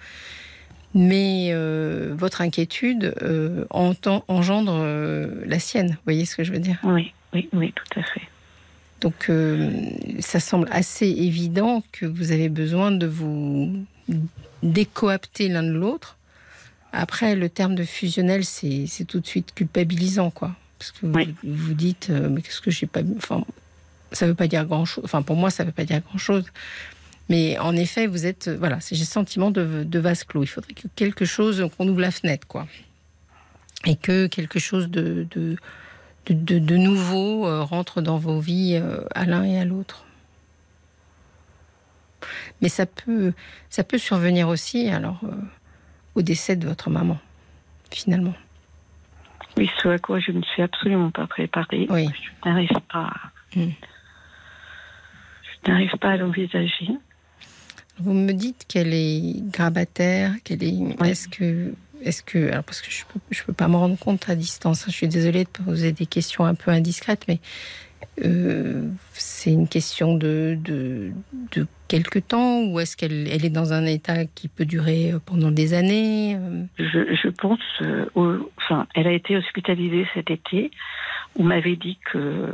mais 0.93 1.49
euh, 1.51 2.13
votre 2.17 2.41
inquiétude 2.41 3.15
euh, 3.21 3.65
engendre 3.69 4.73
euh, 4.75 5.43
la 5.45 5.59
sienne. 5.59 5.89
Vous 5.89 6.03
voyez 6.05 6.25
ce 6.25 6.35
que 6.35 6.43
je 6.43 6.51
veux 6.51 6.59
dire? 6.59 6.77
Oui, 6.83 7.13
oui, 7.33 7.49
oui, 7.53 7.73
tout 7.73 7.99
à 7.99 8.03
fait. 8.03 8.21
Donc, 9.01 9.31
ça 10.19 10.39
semble 10.39 10.67
assez 10.69 11.07
évident 11.07 11.81
que 11.91 12.05
vous 12.05 12.31
avez 12.31 12.49
besoin 12.49 12.91
de 12.91 13.07
vous 13.07 13.83
décoapter 14.61 15.47
l'un 15.47 15.63
de 15.63 15.71
l'autre. 15.71 16.19
Après, 16.93 17.35
le 17.35 17.49
terme 17.49 17.75
de 17.75 17.83
fusionnel, 17.83 18.43
c'est 18.43 19.05
tout 19.07 19.19
de 19.19 19.27
suite 19.27 19.53
culpabilisant, 19.53 20.29
quoi. 20.29 20.55
Parce 20.77 20.91
que 20.91 21.05
vous 21.05 21.33
vous 21.43 21.73
dites, 21.73 22.09
mais 22.09 22.41
qu'est-ce 22.41 22.61
que 22.61 22.71
j'ai 22.71 22.87
pas. 22.87 23.01
Enfin, 23.17 23.43
ça 24.11 24.27
veut 24.27 24.33
pas 24.33 24.47
dire 24.47 24.65
grand-chose. 24.65 25.03
Enfin, 25.03 25.21
pour 25.21 25.35
moi, 25.35 25.49
ça 25.49 25.63
veut 25.63 25.71
pas 25.71 25.85
dire 25.85 26.01
grand-chose. 26.01 26.45
Mais 27.31 27.57
en 27.59 27.75
effet, 27.77 28.07
vous 28.07 28.25
êtes, 28.25 28.49
euh, 28.49 28.57
voilà, 28.57 28.79
j'ai 28.91 28.97
le 28.97 29.05
sentiment 29.05 29.51
de, 29.51 29.83
de 29.85 29.99
vase 29.99 30.25
clos. 30.25 30.43
Il 30.43 30.47
faudrait 30.47 30.73
que 30.73 30.87
quelque 30.95 31.23
chose, 31.23 31.65
qu'on 31.77 31.87
ouvre 31.87 32.01
la 32.01 32.11
fenêtre, 32.11 32.45
quoi. 32.45 32.67
Et 33.85 33.95
que 33.95 34.27
quelque 34.27 34.59
chose 34.59 34.89
de, 34.89 35.25
de, 35.31 35.55
de, 36.27 36.77
nouveau 36.77 37.47
euh, 37.47 37.63
rentre 37.63 38.01
dans 38.01 38.17
vos 38.17 38.41
vies 38.41 38.75
euh, 38.75 39.01
à 39.15 39.25
l'un 39.25 39.45
et 39.45 39.57
à 39.57 39.63
l'autre. 39.63 40.03
Mais 42.61 42.67
ça 42.67 42.85
peut, 42.85 43.31
ça 43.69 43.85
peut 43.85 43.97
survenir 43.97 44.49
aussi, 44.49 44.89
alors, 44.89 45.21
au 46.15 46.21
décès 46.21 46.55
de 46.55 46.67
votre 46.67 46.89
maman, 46.89 47.17
finalement. 47.91 48.33
Oui, 49.57 49.69
ce 49.81 49.89
à 49.89 49.99
quoi 49.99 50.19
je 50.19 50.31
ne 50.31 50.41
suis 50.43 50.61
absolument 50.61 51.11
pas 51.11 51.27
préparée. 51.27 51.87
Oui. 51.89 52.07
Je 52.13 52.49
n'arrive 52.49 52.69
pas. 52.91 53.13
Hmm. 53.55 53.69
Je 55.43 55.71
n'arrive 55.71 55.97
pas 55.97 56.11
à 56.11 56.17
l'envisager. 56.17 56.89
Vous 57.99 58.13
me 58.13 58.31
dites 58.31 58.65
qu'elle 58.67 58.93
est 58.93 59.43
grabataire, 59.51 60.33
qu'elle 60.43 60.63
est. 60.63 60.73
Est-ce 61.05 61.27
que, 61.27 61.73
est-ce 62.01 62.23
que, 62.23 62.51
alors 62.51 62.63
parce 62.63 62.81
que 62.81 62.89
je 62.89 63.03
peux, 63.05 63.19
je 63.29 63.43
peux 63.43 63.53
pas 63.53 63.67
me 63.67 63.75
rendre 63.75 63.97
compte 63.97 64.29
à 64.29 64.35
distance. 64.35 64.83
Hein, 64.83 64.87
je 64.87 64.95
suis 64.95 65.07
désolée 65.07 65.43
de 65.43 65.49
poser 65.49 65.91
des 65.91 66.05
questions 66.05 66.45
un 66.45 66.55
peu 66.55 66.71
indiscrètes, 66.71 67.25
mais 67.27 67.39
euh, 68.23 68.89
c'est 69.13 69.51
une 69.51 69.67
question 69.67 70.15
de, 70.15 70.57
de, 70.63 71.11
de 71.53 71.67
quelques 71.87 72.27
temps 72.27 72.63
ou 72.63 72.79
est-ce 72.79 72.97
qu'elle 72.97 73.27
elle 73.27 73.45
est 73.45 73.49
dans 73.49 73.73
un 73.73 73.85
état 73.85 74.25
qui 74.25 74.47
peut 74.47 74.65
durer 74.65 75.11
euh, 75.11 75.19
pendant 75.23 75.51
des 75.51 75.73
années 75.73 76.35
euh? 76.35 76.63
je, 76.77 77.15
je, 77.15 77.29
pense, 77.29 77.59
enfin, 78.57 78.87
elle 78.95 79.07
a 79.07 79.11
été 79.11 79.37
hospitalisée 79.37 80.07
cet 80.13 80.29
été. 80.29 80.71
On 81.37 81.43
m'avait 81.43 81.77
dit 81.77 81.97
que 82.11 82.53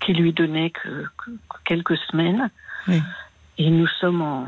qu'il 0.00 0.16
lui 0.18 0.32
donnait 0.32 0.70
que, 0.70 1.04
que 1.16 1.30
quelques 1.64 1.96
semaines. 2.10 2.50
Oui. 2.88 3.00
Et 3.58 3.70
nous 3.70 3.86
sommes 4.00 4.22
en, 4.22 4.46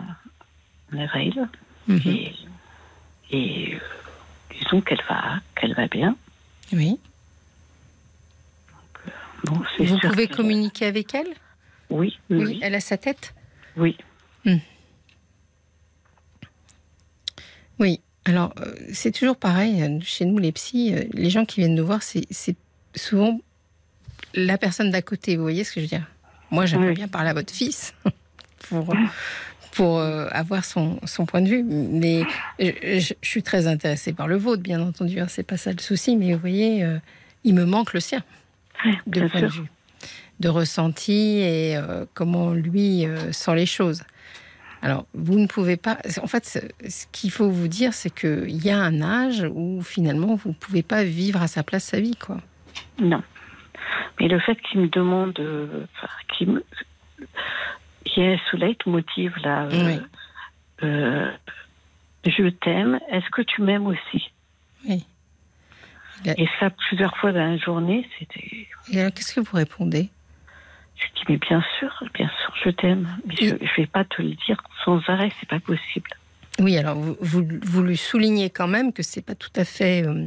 avril. 0.96 1.48
Mhm. 1.86 2.00
Et, 3.30 3.74
euh, 3.74 3.78
disons 4.58 4.80
qu'elle 4.80 5.02
va, 5.08 5.40
qu'elle 5.54 5.74
va 5.74 5.86
bien. 5.86 6.16
Oui. 6.72 6.98
Bon, 9.48 9.84
Vous 9.84 9.98
pouvez 9.98 10.28
communiquer 10.28 10.86
avec 10.86 11.14
elle 11.14 11.28
oui, 11.90 12.18
oui, 12.28 12.58
Elle 12.62 12.74
a 12.74 12.80
sa 12.80 12.98
tête 12.98 13.34
Oui. 13.76 13.96
Hmm. 14.44 14.58
Oui. 17.78 18.00
Alors, 18.26 18.52
euh, 18.60 18.74
c'est 18.92 19.10
toujours 19.12 19.36
pareil. 19.36 19.82
Euh, 19.82 19.98
chez 20.02 20.26
nous, 20.26 20.38
les 20.38 20.52
psys, 20.52 20.94
les 21.12 21.30
gens 21.30 21.46
qui 21.46 21.60
viennent 21.60 21.74
nous 21.74 21.86
voir, 21.86 22.02
c'est 22.02 22.56
souvent 22.94 23.40
la 24.34 24.58
personne 24.58 24.90
d'à 24.90 25.00
côté. 25.00 25.36
Vous 25.36 25.42
voyez 25.42 25.64
ce 25.64 25.72
que 25.72 25.80
je 25.80 25.86
veux 25.86 25.88
dire? 25.88 26.06
Moi, 26.50 26.66
j'aimerais 26.66 26.92
bien 26.92 27.08
parler 27.08 27.30
à 27.30 27.34
votre 27.34 27.52
fils. 27.52 27.94
pour, 28.68 28.94
pour 29.72 29.98
euh, 29.98 30.26
avoir 30.30 30.64
son, 30.64 30.98
son, 31.04 31.26
point 31.26 31.40
de 31.40 31.48
vue. 31.48 31.62
Mais 31.62 32.22
je, 32.58 33.14
suis 33.22 33.42
très 33.42 33.66
intéressée 33.66 34.12
par 34.12 34.28
le 34.28 34.36
vôtre, 34.36 34.62
bien 34.62 34.80
entendu. 34.80 35.20
Hein, 35.20 35.26
c'est 35.28 35.42
pas 35.42 35.56
ça 35.56 35.72
le 35.72 35.80
souci. 35.80 36.16
Mais 36.16 36.34
vous 36.34 36.40
voyez, 36.40 36.84
euh, 36.84 36.98
il 37.44 37.54
me 37.54 37.64
manque 37.64 37.92
le 37.92 38.00
sien 38.00 38.22
de 39.06 39.26
point 39.26 39.40
de 39.40 39.46
vue, 39.46 39.70
de 40.40 40.48
ressenti 40.48 41.38
et 41.38 41.76
euh, 41.76 42.04
comment 42.14 42.52
lui 42.52 43.06
sent 43.32 43.54
les 43.54 43.66
choses. 43.66 44.02
Alors, 44.80 45.06
vous 45.12 45.38
ne 45.40 45.46
pouvez 45.46 45.76
pas. 45.76 45.98
En 46.22 46.28
fait, 46.28 46.44
ce 46.88 47.06
qu'il 47.10 47.32
faut 47.32 47.50
vous 47.50 47.66
dire, 47.66 47.92
c'est 47.92 48.14
qu'il 48.14 48.64
y 48.64 48.70
a 48.70 48.78
un 48.78 49.02
âge 49.02 49.44
où 49.52 49.82
finalement 49.82 50.36
vous 50.36 50.50
ne 50.50 50.54
pouvez 50.54 50.84
pas 50.84 51.02
vivre 51.02 51.42
à 51.42 51.48
sa 51.48 51.64
place 51.64 51.84
sa 51.84 52.00
vie, 52.00 52.14
quoi. 52.14 52.38
Non. 53.00 53.22
Mais 54.20 54.28
le 54.28 54.38
fait 54.38 54.56
qu'il 54.60 54.80
me 54.80 54.88
demande, 54.88 55.34
qu'il 56.28 56.52
me, 56.52 56.64
qui 58.04 58.20
est 58.20 58.38
ce 58.50 58.56
leitmotiv 58.56 59.32
là. 59.42 59.64
Euh, 59.64 59.98
euh, 60.82 61.30
je 62.24 62.48
t'aime. 62.48 62.98
Est-ce 63.10 63.28
que 63.30 63.42
tu 63.42 63.62
m'aimes 63.62 63.86
aussi? 63.86 64.30
Oui. 64.88 65.04
Et 66.24 66.48
ça 66.58 66.70
plusieurs 66.70 67.16
fois 67.16 67.32
dans 67.32 67.44
la 67.44 67.56
journée, 67.56 68.08
c'était. 68.18 68.66
Et 68.92 69.00
alors, 69.00 69.12
qu'est-ce 69.12 69.34
que 69.34 69.40
vous 69.40 69.56
répondez? 69.56 70.10
Je 70.96 71.06
dis 71.14 71.24
mais 71.28 71.36
bien 71.36 71.62
sûr, 71.78 72.02
bien 72.14 72.30
sûr, 72.42 72.54
je 72.64 72.70
t'aime. 72.70 73.08
Mais 73.26 73.36
je, 73.40 73.54
ne 73.54 73.76
vais 73.76 73.86
pas 73.86 74.04
te 74.04 74.20
le 74.20 74.34
dire 74.46 74.60
sans 74.84 75.00
arrêt, 75.08 75.30
c'est 75.38 75.48
pas 75.48 75.60
possible. 75.60 76.10
Oui, 76.58 76.76
alors 76.76 76.96
vous, 76.96 77.46
vous, 77.62 77.82
lui 77.82 77.96
soulignez 77.96 78.50
quand 78.50 78.66
même 78.66 78.92
que 78.92 79.04
c'est 79.04 79.24
pas 79.24 79.36
tout 79.36 79.52
à 79.54 79.64
fait 79.64 80.04
euh, 80.04 80.26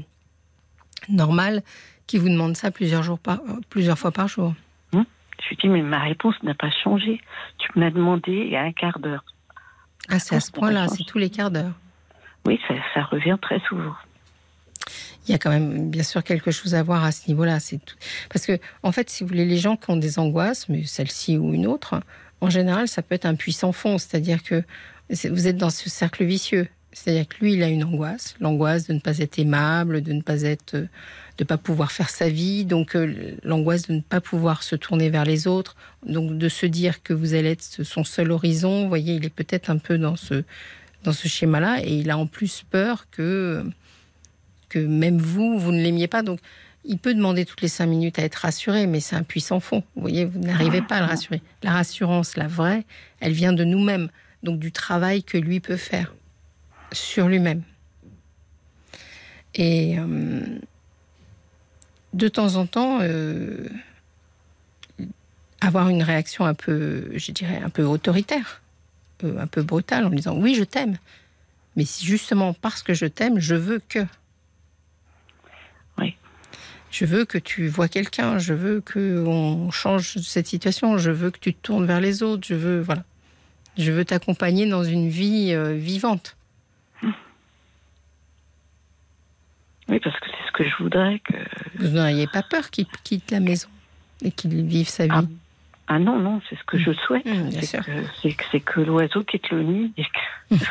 normal 1.09 1.61
qu'il 2.07 2.21
vous 2.21 2.29
demande 2.29 2.55
ça 2.55 2.71
plusieurs 2.71 3.03
jours 3.03 3.19
par, 3.19 3.41
plusieurs 3.69 3.99
fois 3.99 4.11
par 4.11 4.29
jour. 4.29 4.53
Je 5.41 5.49
lui 5.49 5.57
dis, 5.57 5.69
mais 5.69 5.81
ma 5.81 5.99
réponse 5.99 6.35
n'a 6.43 6.53
pas 6.53 6.71
changé. 6.83 7.19
Tu 7.57 7.67
m'as 7.75 7.89
demandé 7.89 8.31
il 8.31 8.49
y 8.49 8.55
a 8.55 8.61
un 8.61 8.71
quart 8.71 8.99
d'heure. 8.99 9.23
Ah, 10.09 10.19
c'est 10.19 10.35
à 10.35 10.39
ce 10.39 10.51
point-là, 10.51 10.87
c'est 10.87 11.03
tous 11.03 11.17
les 11.17 11.29
quarts 11.29 11.51
d'heure. 11.51 11.73
Oui, 12.45 12.59
ça, 12.93 13.03
revient 13.03 13.37
très 13.41 13.59
souvent. 13.61 13.95
Il 15.27 15.31
y 15.31 15.35
a 15.35 15.37
quand 15.37 15.51
même 15.51 15.89
bien 15.89 16.03
sûr 16.03 16.23
quelque 16.23 16.51
chose 16.51 16.73
à 16.73 16.83
voir 16.83 17.03
à 17.03 17.11
ce 17.11 17.27
niveau-là. 17.27 17.59
C'est. 17.59 17.79
Parce 18.29 18.45
que, 18.45 18.59
en 18.83 18.91
fait, 18.91 19.09
si 19.09 19.23
vous 19.23 19.29
voulez, 19.29 19.45
les 19.45 19.57
gens 19.57 19.77
qui 19.77 19.89
ont 19.91 19.97
des 19.97 20.19
angoisses, 20.19 20.67
mais 20.67 20.83
celle-ci 20.85 21.37
ou 21.37 21.53
une 21.53 21.67
autre, 21.67 22.01
en 22.41 22.49
général, 22.49 22.87
ça 22.87 23.01
peut 23.01 23.15
être 23.15 23.25
un 23.25 23.35
puissant 23.35 23.71
fond. 23.71 23.97
C'est-à-dire 23.97 24.43
que 24.43 24.63
vous 25.29 25.47
êtes 25.47 25.57
dans 25.57 25.69
ce 25.69 25.89
cercle 25.89 26.23
vicieux. 26.23 26.67
C'est-à-dire 26.93 27.27
que 27.27 27.35
lui, 27.39 27.53
il 27.53 27.63
a 27.63 27.69
une 27.69 27.83
angoisse, 27.83 28.35
l'angoisse 28.39 28.87
de 28.87 28.93
ne 28.93 28.99
pas 28.99 29.19
être 29.19 29.39
aimable, 29.39 30.01
de 30.01 30.11
ne 30.11 30.21
pas 30.21 30.41
être, 30.41 30.87
de 31.37 31.43
pas 31.45 31.57
pouvoir 31.57 31.91
faire 31.91 32.09
sa 32.09 32.27
vie, 32.27 32.65
donc 32.65 32.95
euh, 32.95 33.37
l'angoisse 33.43 33.83
de 33.87 33.93
ne 33.93 34.01
pas 34.01 34.19
pouvoir 34.19 34.61
se 34.61 34.75
tourner 34.75 35.09
vers 35.09 35.23
les 35.23 35.47
autres, 35.47 35.77
donc 36.05 36.37
de 36.37 36.49
se 36.49 36.65
dire 36.65 37.01
que 37.01 37.13
vous 37.13 37.33
allez 37.33 37.51
être 37.51 37.83
son 37.83 38.03
seul 38.03 38.31
horizon. 38.31 38.83
Vous 38.83 38.89
voyez, 38.89 39.15
il 39.15 39.25
est 39.25 39.29
peut-être 39.29 39.69
un 39.69 39.77
peu 39.77 39.97
dans 39.97 40.17
ce 40.17 40.43
dans 41.03 41.13
ce 41.13 41.27
schéma-là, 41.27 41.79
et 41.83 41.95
il 41.95 42.11
a 42.11 42.17
en 42.17 42.27
plus 42.27 42.63
peur 42.69 43.07
que 43.09 43.65
que 44.71 44.79
même 44.79 45.17
vous, 45.17 45.59
vous 45.59 45.71
ne 45.71 45.81
l'aimiez 45.81 46.07
pas. 46.07 46.23
Donc, 46.23 46.39
il 46.85 46.97
peut 46.97 47.13
demander 47.13 47.45
toutes 47.45 47.61
les 47.61 47.67
cinq 47.67 47.87
minutes 47.87 48.17
à 48.17 48.23
être 48.23 48.35
rassuré, 48.35 48.87
mais 48.87 49.01
c'est 49.01 49.15
un 49.15 49.23
puissant 49.23 49.59
fond. 49.59 49.83
Vous 49.95 50.01
voyez, 50.01 50.25
vous 50.25 50.39
n'arrivez 50.39 50.81
pas 50.81 50.95
à 50.95 51.01
le 51.01 51.05
rassurer. 51.05 51.41
La 51.61 51.71
rassurance, 51.71 52.37
la 52.37 52.47
vraie, 52.47 52.85
elle 53.19 53.33
vient 53.33 53.53
de 53.53 53.63
nous-mêmes, 53.63 54.09
donc 54.41 54.59
du 54.59 54.71
travail 54.71 55.23
que 55.23 55.37
lui 55.37 55.59
peut 55.59 55.77
faire 55.77 56.15
sur 56.91 57.27
lui-même. 57.27 57.61
Et 59.53 59.99
euh, 59.99 60.41
de 62.13 62.27
temps 62.27 62.55
en 62.55 62.65
temps, 62.65 62.99
euh, 63.01 63.67
avoir 65.59 65.89
une 65.89 66.03
réaction 66.03 66.45
un 66.45 66.53
peu, 66.53 67.11
je 67.15 67.31
dirais, 67.31 67.61
un 67.63 67.69
peu 67.69 67.83
autoritaire, 67.83 68.61
euh, 69.23 69.39
un 69.39 69.47
peu 69.47 69.61
brutale, 69.61 70.05
en 70.05 70.09
disant 70.09 70.35
oui, 70.35 70.55
je 70.55 70.63
t'aime, 70.63 70.97
mais 71.75 71.85
justement 72.01 72.53
parce 72.53 72.81
que 72.81 72.93
je 72.93 73.05
t'aime, 73.05 73.39
je 73.39 73.55
veux 73.55 73.81
que. 73.87 74.05
Je 76.91 77.05
veux 77.05 77.23
que 77.25 77.37
tu 77.37 77.67
vois 77.69 77.87
quelqu'un, 77.87 78.37
je 78.37 78.53
veux 78.53 78.81
que 78.81 79.23
on 79.25 79.71
change 79.71 80.17
cette 80.17 80.47
situation, 80.47 80.97
je 80.97 81.09
veux 81.09 81.31
que 81.31 81.39
tu 81.39 81.53
te 81.53 81.61
tournes 81.61 81.85
vers 81.85 82.01
les 82.01 82.21
autres, 82.21 82.45
je 82.45 82.55
veux, 82.55 82.81
voilà. 82.81 83.03
Je 83.77 83.91
veux 83.91 84.03
t'accompagner 84.03 84.67
dans 84.67 84.83
une 84.83 85.07
vie 85.07 85.53
euh, 85.53 85.73
vivante. 85.73 86.35
Oui, 89.87 89.99
parce 89.99 90.19
que 90.19 90.25
c'est 90.27 90.47
ce 90.47 90.51
que 90.51 90.63
je 90.69 90.83
voudrais 90.83 91.19
que. 91.19 91.33
Vous 91.75 91.89
n'auriez 91.89 92.27
pas 92.27 92.43
peur 92.43 92.69
qu'il 92.69 92.87
quitte 93.03 93.31
la 93.31 93.39
maison 93.39 93.69
et 94.21 94.31
qu'il 94.31 94.65
vive 94.65 94.87
sa 94.87 95.05
vie? 95.05 95.11
Ah, 95.13 95.23
ah, 95.87 95.99
non, 95.99 96.19
non, 96.19 96.41
c'est 96.49 96.57
ce 96.57 96.63
que 96.65 96.77
je 96.77 96.91
souhaite. 96.93 97.25
Mmh, 97.25 97.51
c'est 98.21 98.31
que, 98.31 98.57
que 98.57 98.81
l'oiseau 98.81 99.23
quitte 99.23 99.49
le 99.49 99.63
nid 99.63 99.93
et 99.97 100.03
que. 100.03 100.55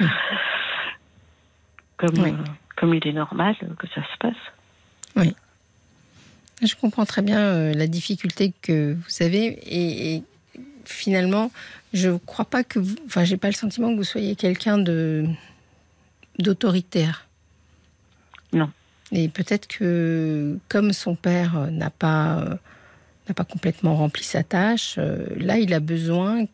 comme, 1.99 2.25
euh, 2.25 2.33
comme 2.77 2.95
il 2.95 3.07
est 3.07 3.12
normal 3.12 3.57
que 3.79 3.87
ça 3.89 4.03
se 4.03 4.18
passe. 4.18 4.35
Oui. 5.16 5.35
Je 6.62 6.74
comprends 6.74 7.06
très 7.06 7.22
bien 7.22 7.40
euh, 7.40 7.72
la 7.74 7.86
difficulté 7.86 8.52
que 8.61 8.94
vous 8.94 9.24
avez 9.24 9.58
et, 9.66 10.22
finalement, 10.84 11.50
je 11.92 12.11
ne 12.11 12.18
crois 12.18 12.44
pas 12.44 12.64
que 12.64 12.78
vous. 12.78 12.96
Enfin, 13.06 13.24
j'ai 13.24 13.36
pas 13.36 13.48
le 13.48 13.54
sentiment 13.54 13.90
que 13.90 13.96
vous 13.96 14.04
soyez 14.04 14.36
quelqu'un 14.36 14.78
de 14.78 15.26
d'autoritaire. 16.38 17.28
Non. 18.52 18.70
Et 19.12 19.28
peut-être 19.28 19.66
que 19.68 20.58
comme 20.68 20.92
son 20.92 21.14
père 21.14 21.56
euh, 21.56 21.70
n'a 21.70 21.90
pas 21.90 22.40
euh, 22.40 22.54
n'a 23.28 23.34
pas 23.34 23.44
complètement 23.44 23.96
rempli 23.96 24.24
sa 24.24 24.42
tâche, 24.42 24.98
là, 25.36 25.58
il 25.58 25.72
a 25.72 25.80
besoin 25.80 26.46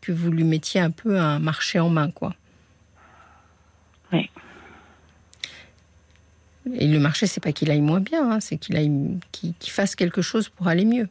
que 0.00 0.12
vous 0.12 0.30
lui 0.30 0.44
mettiez 0.44 0.80
un 0.80 0.90
peu 0.90 1.18
un 1.18 1.38
marché 1.38 1.78
en 1.78 1.88
main, 1.88 2.10
quoi. 2.10 2.34
Oui. 4.12 4.30
Et 6.74 6.86
le 6.86 6.98
marché, 7.00 7.26
c'est 7.26 7.42
pas 7.42 7.52
qu'il 7.52 7.70
aille 7.70 7.80
moins 7.80 8.00
bien, 8.00 8.30
hein, 8.30 8.40
c'est 8.40 8.56
qu'il 8.56 8.76
aille, 8.76 9.18
qu'il, 9.32 9.54
fasse 9.62 9.96
quelque 9.96 10.22
chose 10.22 10.48
pour 10.48 10.68
aller 10.68 10.84
mieux. 10.84 11.08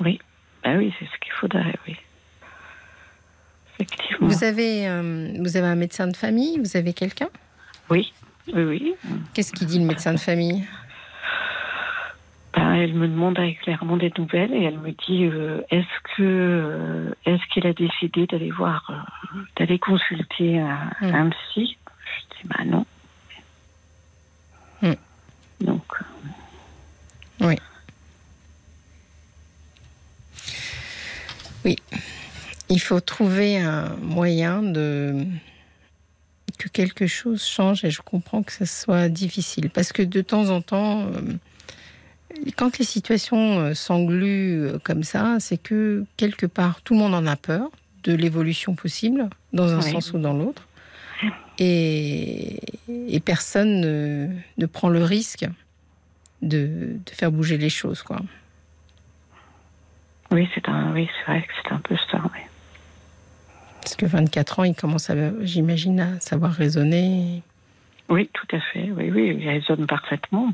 Oui, 0.00 0.18
ben 0.64 0.78
oui, 0.78 0.92
c'est 0.98 1.04
ce 1.04 1.18
qu'il 1.20 1.32
faudrait, 1.32 1.74
oui. 1.86 1.96
Effectivement. 3.78 4.28
Vous 4.28 4.44
avez, 4.44 4.88
euh, 4.88 5.32
vous 5.38 5.56
avez 5.56 5.66
un 5.66 5.76
médecin 5.76 6.06
de 6.06 6.16
famille 6.16 6.58
Vous 6.58 6.76
avez 6.76 6.92
quelqu'un? 6.92 7.28
Oui, 7.90 8.12
oui, 8.52 8.62
oui. 8.64 8.94
Qu'est-ce 9.32 9.52
qu'il 9.52 9.66
dit 9.66 9.78
le 9.78 9.84
médecin 9.84 10.12
de 10.12 10.18
famille? 10.18 10.64
Ben, 12.54 12.74
elle 12.74 12.94
me 12.94 13.08
demande 13.08 13.38
régulièrement 13.38 13.96
des 13.96 14.12
nouvelles 14.16 14.54
et 14.54 14.62
elle 14.62 14.78
me 14.78 14.90
dit 14.90 15.24
euh, 15.24 15.60
est-ce 15.70 16.16
que 16.16 16.22
euh, 16.22 17.10
est-ce 17.26 17.42
qu'il 17.52 17.66
a 17.66 17.72
décidé 17.72 18.26
d'aller 18.26 18.52
voir 18.52 19.08
d'aller 19.56 19.80
consulter 19.80 20.60
un, 20.60 20.90
hmm. 21.00 21.14
un 21.14 21.30
psy? 21.30 21.76
Je 21.86 22.36
dis 22.36 22.48
bah 22.48 22.64
non. 22.64 22.86
Hmm. 24.84 24.94
Donc. 25.60 25.82
Euh, 27.40 27.46
oui. 27.46 27.56
Oui. 31.64 31.76
Il 32.68 32.80
faut 32.80 33.00
trouver 33.00 33.58
un 33.58 33.96
moyen 33.96 34.62
de 34.62 35.24
que 36.58 36.68
quelque 36.68 37.06
chose 37.06 37.42
change 37.42 37.84
et 37.84 37.90
je 37.90 38.00
comprends 38.00 38.42
que 38.42 38.52
ce 38.52 38.64
soit 38.64 39.08
difficile 39.08 39.70
parce 39.70 39.92
que 39.92 40.02
de 40.02 40.20
temps 40.20 40.50
en 40.50 40.60
temps 40.60 41.06
euh, 41.06 42.46
quand 42.56 42.78
les 42.78 42.84
situations 42.84 43.58
euh, 43.58 43.74
s'engluent 43.74 44.78
comme 44.84 45.02
ça, 45.02 45.38
c'est 45.40 45.56
que 45.56 46.04
quelque 46.16 46.46
part 46.46 46.80
tout 46.82 46.94
le 46.94 47.00
monde 47.00 47.14
en 47.14 47.26
a 47.26 47.36
peur 47.36 47.70
de 48.04 48.12
l'évolution 48.12 48.74
possible 48.74 49.28
dans 49.52 49.72
un 49.72 49.80
sens 49.80 50.12
ou 50.12 50.18
dans 50.18 50.34
l'autre 50.34 50.68
et, 51.58 52.60
personne 53.24 53.80
ne, 53.80 54.66
prend 54.66 54.88
le 54.88 55.02
risque 55.02 55.46
de, 56.42 56.96
faire 57.10 57.32
bouger 57.32 57.58
les 57.58 57.70
choses, 57.70 58.02
quoi. 58.02 58.18
Oui, 60.30 60.48
c'est 60.54 60.68
un, 60.68 60.92
oui, 60.92 61.08
c'est 61.16 61.30
vrai 61.30 61.42
que 61.42 61.52
c'est 61.62 61.72
un 61.72 61.78
peu 61.78 61.96
ça. 62.10 62.20
Oui. 62.24 62.40
Parce 63.82 63.94
que 63.96 64.06
24 64.06 64.60
ans, 64.60 64.64
il 64.64 64.74
commence, 64.74 65.10
j'imagine, 65.42 66.00
à 66.00 66.20
savoir 66.20 66.52
raisonner. 66.52 67.42
Oui, 68.08 68.28
tout 68.32 68.56
à 68.56 68.60
fait. 68.60 68.90
Oui, 68.90 69.10
oui, 69.10 69.36
il 69.38 69.48
raisonne 69.48 69.86
parfaitement. 69.86 70.52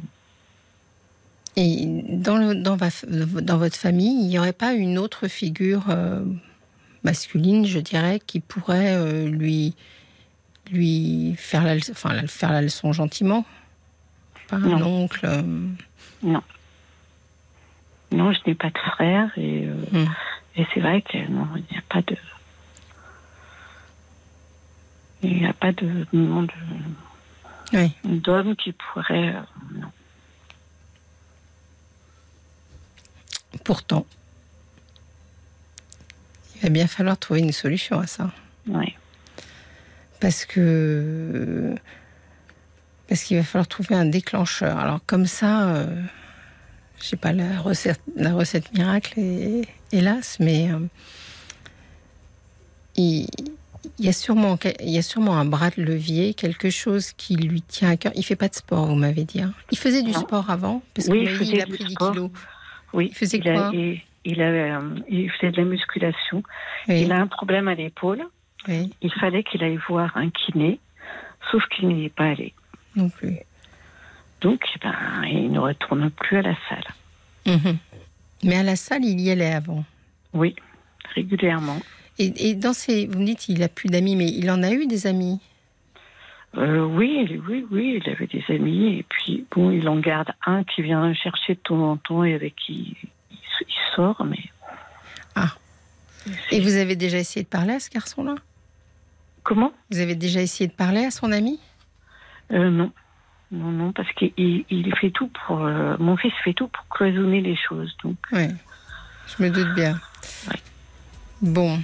Et 1.57 1.87
dans, 2.09 2.55
dans, 2.55 2.77
dans, 2.77 3.59
votre 3.59 3.77
famille, 3.77 4.25
il 4.25 4.29
n'y 4.29 4.39
aurait 4.39 4.53
pas 4.53 4.73
une 4.73 4.99
autre 4.99 5.29
figure 5.29 5.91
euh, 5.91 6.25
masculine, 7.03 7.67
je 7.67 7.81
dirais, 7.81 8.21
qui 8.25 8.41
pourrait 8.41 8.95
euh, 8.95 9.29
lui 9.29 9.75
lui 10.71 11.35
faire 11.37 11.65
la, 11.65 11.77
enfin, 11.91 12.27
faire 12.27 12.53
la 12.53 12.63
leçon 12.63 12.93
gentiment 12.93 13.45
Pas 14.49 14.57
un 14.57 14.83
oncle 14.83 15.27
euh, 15.27 15.43
Non. 16.23 16.43
Non, 18.13 18.33
je 18.33 18.39
n'ai 18.47 18.55
pas 18.55 18.71
de 18.71 18.79
frère 18.79 19.31
et, 19.37 19.67
euh, 19.67 19.75
hmm. 19.93 20.07
et 20.57 20.67
c'est 20.73 20.81
vrai 20.81 21.03
qu'il 21.03 21.31
n'y 21.31 21.77
a 21.77 21.83
pas 21.89 22.03
de. 22.03 22.17
Il 25.23 25.37
n'y 25.37 25.47
a 25.47 25.53
pas 25.53 25.73
de 25.73 26.07
nom 26.13 26.47
oui. 27.73 27.93
d'homme 28.05 28.57
qui 28.57 28.73
pourrait. 28.73 29.35
Euh, 29.35 29.41
non. 29.75 29.93
Pourtant, 33.65 34.07
il 36.57 36.63
va 36.63 36.69
bien 36.71 36.87
falloir 36.87 37.19
trouver 37.19 37.41
une 37.41 37.53
solution 37.53 38.01
à 38.01 38.07
ça. 38.07 38.31
Oui 38.67 38.97
parce 40.21 40.45
que 40.45 41.75
parce 43.09 43.25
qu'il 43.25 43.37
va 43.39 43.43
falloir 43.43 43.67
trouver 43.67 43.97
un 43.97 44.05
déclencheur. 44.05 44.79
Alors 44.79 45.01
comme 45.05 45.27
ça, 45.27 45.71
euh, 45.71 45.87
je 47.01 47.07
sais 47.07 47.17
pas 47.17 47.33
la 47.33 47.59
recette, 47.59 48.01
la 48.15 48.33
recette 48.33 48.73
miracle, 48.73 49.19
hélas, 49.91 50.39
mais 50.39 50.71
euh, 50.71 50.79
il, 52.97 53.27
y 53.99 54.09
a 54.09 54.13
sûrement 54.13 54.57
il 54.81 54.91
y 54.91 54.99
a 54.99 55.03
sûrement 55.03 55.37
un 55.39 55.45
bras 55.45 55.71
de 55.71 55.83
levier, 55.83 56.35
quelque 56.35 56.71
chose 56.71 57.13
qui 57.13 57.35
lui 57.35 57.63
tient 57.63 57.91
à 57.91 57.97
cœur. 57.97 58.13
Il 58.15 58.25
fait 58.25 58.37
pas 58.37 58.49
de 58.49 58.55
sport, 58.55 58.87
vous 58.87 58.95
m'avez 58.95 59.25
dit. 59.25 59.43
Hein. 59.43 59.55
Il 59.73 59.79
faisait 59.79 60.03
du 60.03 60.13
sport 60.13 60.49
avant, 60.51 60.83
parce 60.95 61.09
oui, 61.09 61.29
il, 61.41 61.61
a 61.61 61.67
pris 61.67 61.85
10 61.85 61.97
kilos. 61.97 62.31
Oui. 62.93 63.09
Il 63.11 63.17
faisait 63.17 63.41
quoi? 63.41 63.71
il, 63.73 64.01
il, 64.25 65.31
faisait 65.33 65.51
de 65.51 65.57
la 65.57 65.65
musculation. 65.65 66.43
Il 66.87 67.11
a 67.11 67.17
un 67.17 67.27
problème 67.27 67.67
à 67.67 67.75
l'épaule. 67.75 68.25
Il 68.69 69.13
fallait 69.19 69.43
qu'il 69.43 69.65
aille 69.65 69.79
voir 69.89 70.17
un 70.17 70.31
kiné, 70.31 70.79
sauf 71.51 71.65
qu'il 71.69 71.89
n'y 71.89 72.05
est 72.05 72.15
pas 72.15 72.31
allé. 72.31 72.55
Non 72.97 73.09
plus. 73.09 73.39
Donc, 74.41 74.65
eh 74.75 74.79
ben, 74.79 75.25
il 75.25 75.51
ne 75.51 75.59
retourne 75.59 76.11
plus 76.11 76.39
à 76.39 76.43
la 76.43 76.57
salle. 76.69 76.85
Mhm. 77.47 77.79
Mais 78.45 78.57
à 78.57 78.63
la 78.63 78.77
salle, 78.77 79.05
il 79.05 79.21
y 79.21 79.31
allait 79.31 79.53
avant. 79.53 79.85
Oui, 80.33 80.55
régulièrement. 81.15 81.81
Et, 82.19 82.55
dans 82.55 82.75
ces, 82.75 83.07
vous 83.07 83.19
me 83.19 83.25
dites, 83.25 83.49
il 83.49 83.63
a 83.63 83.69
plus 83.69 83.89
d'amis, 83.89 84.15
mais 84.15 84.29
il 84.29 84.51
en 84.51 84.63
a 84.63 84.71
eu 84.73 84.87
des 84.87 85.07
amis? 85.07 85.41
Euh, 86.57 86.85
oui, 86.85 87.41
oui, 87.49 87.65
oui, 87.71 88.01
il 88.05 88.11
avait 88.11 88.27
des 88.27 88.45
amis 88.49 88.99
et 88.99 89.07
puis 89.09 89.47
bon, 89.53 89.71
il 89.71 89.89
en 89.89 90.01
garde 90.01 90.31
un 90.45 90.65
qui 90.65 90.83
vient 90.83 91.15
chercher 91.15 91.55
de 91.55 91.61
temps 91.61 91.93
en 91.93 91.97
temps 91.97 92.25
et 92.25 92.35
avec 92.35 92.57
qui 92.57 92.97
il, 93.31 93.39
sort, 93.95 94.23
mais. 94.25 94.51
Ah. 95.35 95.55
Et 96.51 96.61
vous 96.61 96.77
avez 96.77 96.97
déjà 96.97 97.19
essayé 97.19 97.45
de 97.45 97.49
parler 97.49 97.75
à 97.75 97.81
ce 97.81 97.89
garçon-là? 97.89 98.35
Comment 99.43 99.73
Vous 99.91 99.99
avez 99.99 100.15
déjà 100.15 100.41
essayé 100.41 100.69
de 100.69 100.75
parler 100.75 101.05
à 101.05 101.11
son 101.11 101.33
ami? 101.33 101.59
Euh, 102.53 102.71
Non. 102.71 102.93
Non, 103.53 103.73
non, 103.73 103.93
parce 103.93 104.09
qu'il 104.13 104.33
il 104.37 104.95
fait 105.01 105.11
tout 105.11 105.29
pour. 105.29 105.65
Euh, 105.65 105.97
mon 105.99 106.17
fils 106.17 106.33
fait 106.45 106.53
tout 106.53 106.69
pour 106.69 106.87
cloisonner 106.89 107.41
les 107.41 107.57
choses. 107.57 107.97
Donc. 108.05 108.17
Oui, 108.31 108.47
je 109.27 109.43
me 109.43 109.51
doute 109.51 109.75
bien. 109.75 109.99
Bon. 111.43 111.77
Et 111.77 111.83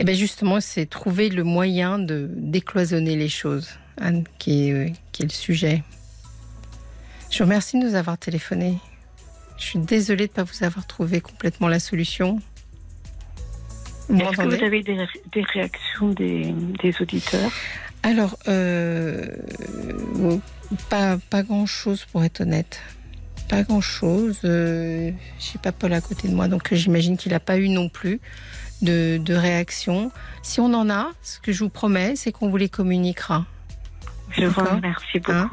eh 0.00 0.04
bien 0.04 0.14
justement, 0.14 0.60
c'est 0.60 0.86
trouver 0.86 1.28
le 1.28 1.44
moyen 1.44 1.98
de 1.98 2.28
décloisonner 2.34 3.16
les 3.16 3.28
choses, 3.28 3.78
Anne, 4.00 4.24
qui 4.38 4.68
est, 4.68 4.72
euh, 4.72 4.88
qui 5.12 5.22
est 5.22 5.26
le 5.26 5.32
sujet. 5.32 5.82
Je 7.30 7.38
vous 7.38 7.44
remercie 7.44 7.78
de 7.78 7.84
nous 7.84 7.94
avoir 7.94 8.18
téléphoné. 8.18 8.78
Je 9.56 9.64
suis 9.64 9.78
désolée 9.78 10.26
de 10.26 10.32
ne 10.32 10.36
pas 10.36 10.42
vous 10.44 10.64
avoir 10.64 10.86
trouvé 10.86 11.20
complètement 11.20 11.68
la 11.68 11.80
solution. 11.80 12.40
Est-ce 14.10 14.36
que 14.36 14.56
vous 14.56 14.64
avez 14.64 14.82
des, 14.82 15.42
réactions 15.52 16.08
des, 16.10 16.54
auditeurs 17.00 17.50
Alors, 18.02 18.36
euh, 18.48 19.26
pas, 20.90 21.18
pas 21.30 21.42
grand-chose 21.42 22.04
pour 22.04 22.24
être 22.24 22.42
honnête. 22.42 22.80
Pas 23.48 23.62
grand-chose. 23.62 24.40
Euh, 24.44 25.10
je 25.38 25.52
n'ai 25.52 25.60
pas 25.62 25.72
Paul 25.72 25.92
à 25.92 26.00
côté 26.00 26.28
de 26.28 26.34
moi, 26.34 26.48
donc 26.48 26.72
j'imagine 26.72 27.16
qu'il 27.16 27.32
n'a 27.32 27.40
pas 27.40 27.58
eu 27.58 27.68
non 27.68 27.88
plus 27.88 28.20
de, 28.82 29.18
de 29.18 29.34
réaction. 29.34 30.10
Si 30.42 30.60
on 30.60 30.72
en 30.74 30.90
a, 30.90 31.12
ce 31.22 31.40
que 31.40 31.52
je 31.52 31.64
vous 31.64 31.70
promets, 31.70 32.16
c'est 32.16 32.32
qu'on 32.32 32.48
vous 32.48 32.56
les 32.56 32.68
communiquera. 32.68 33.46
Je 34.30 34.46
vous 34.46 34.64
remercie 34.64 35.20
beaucoup. 35.20 35.32
Hein 35.32 35.50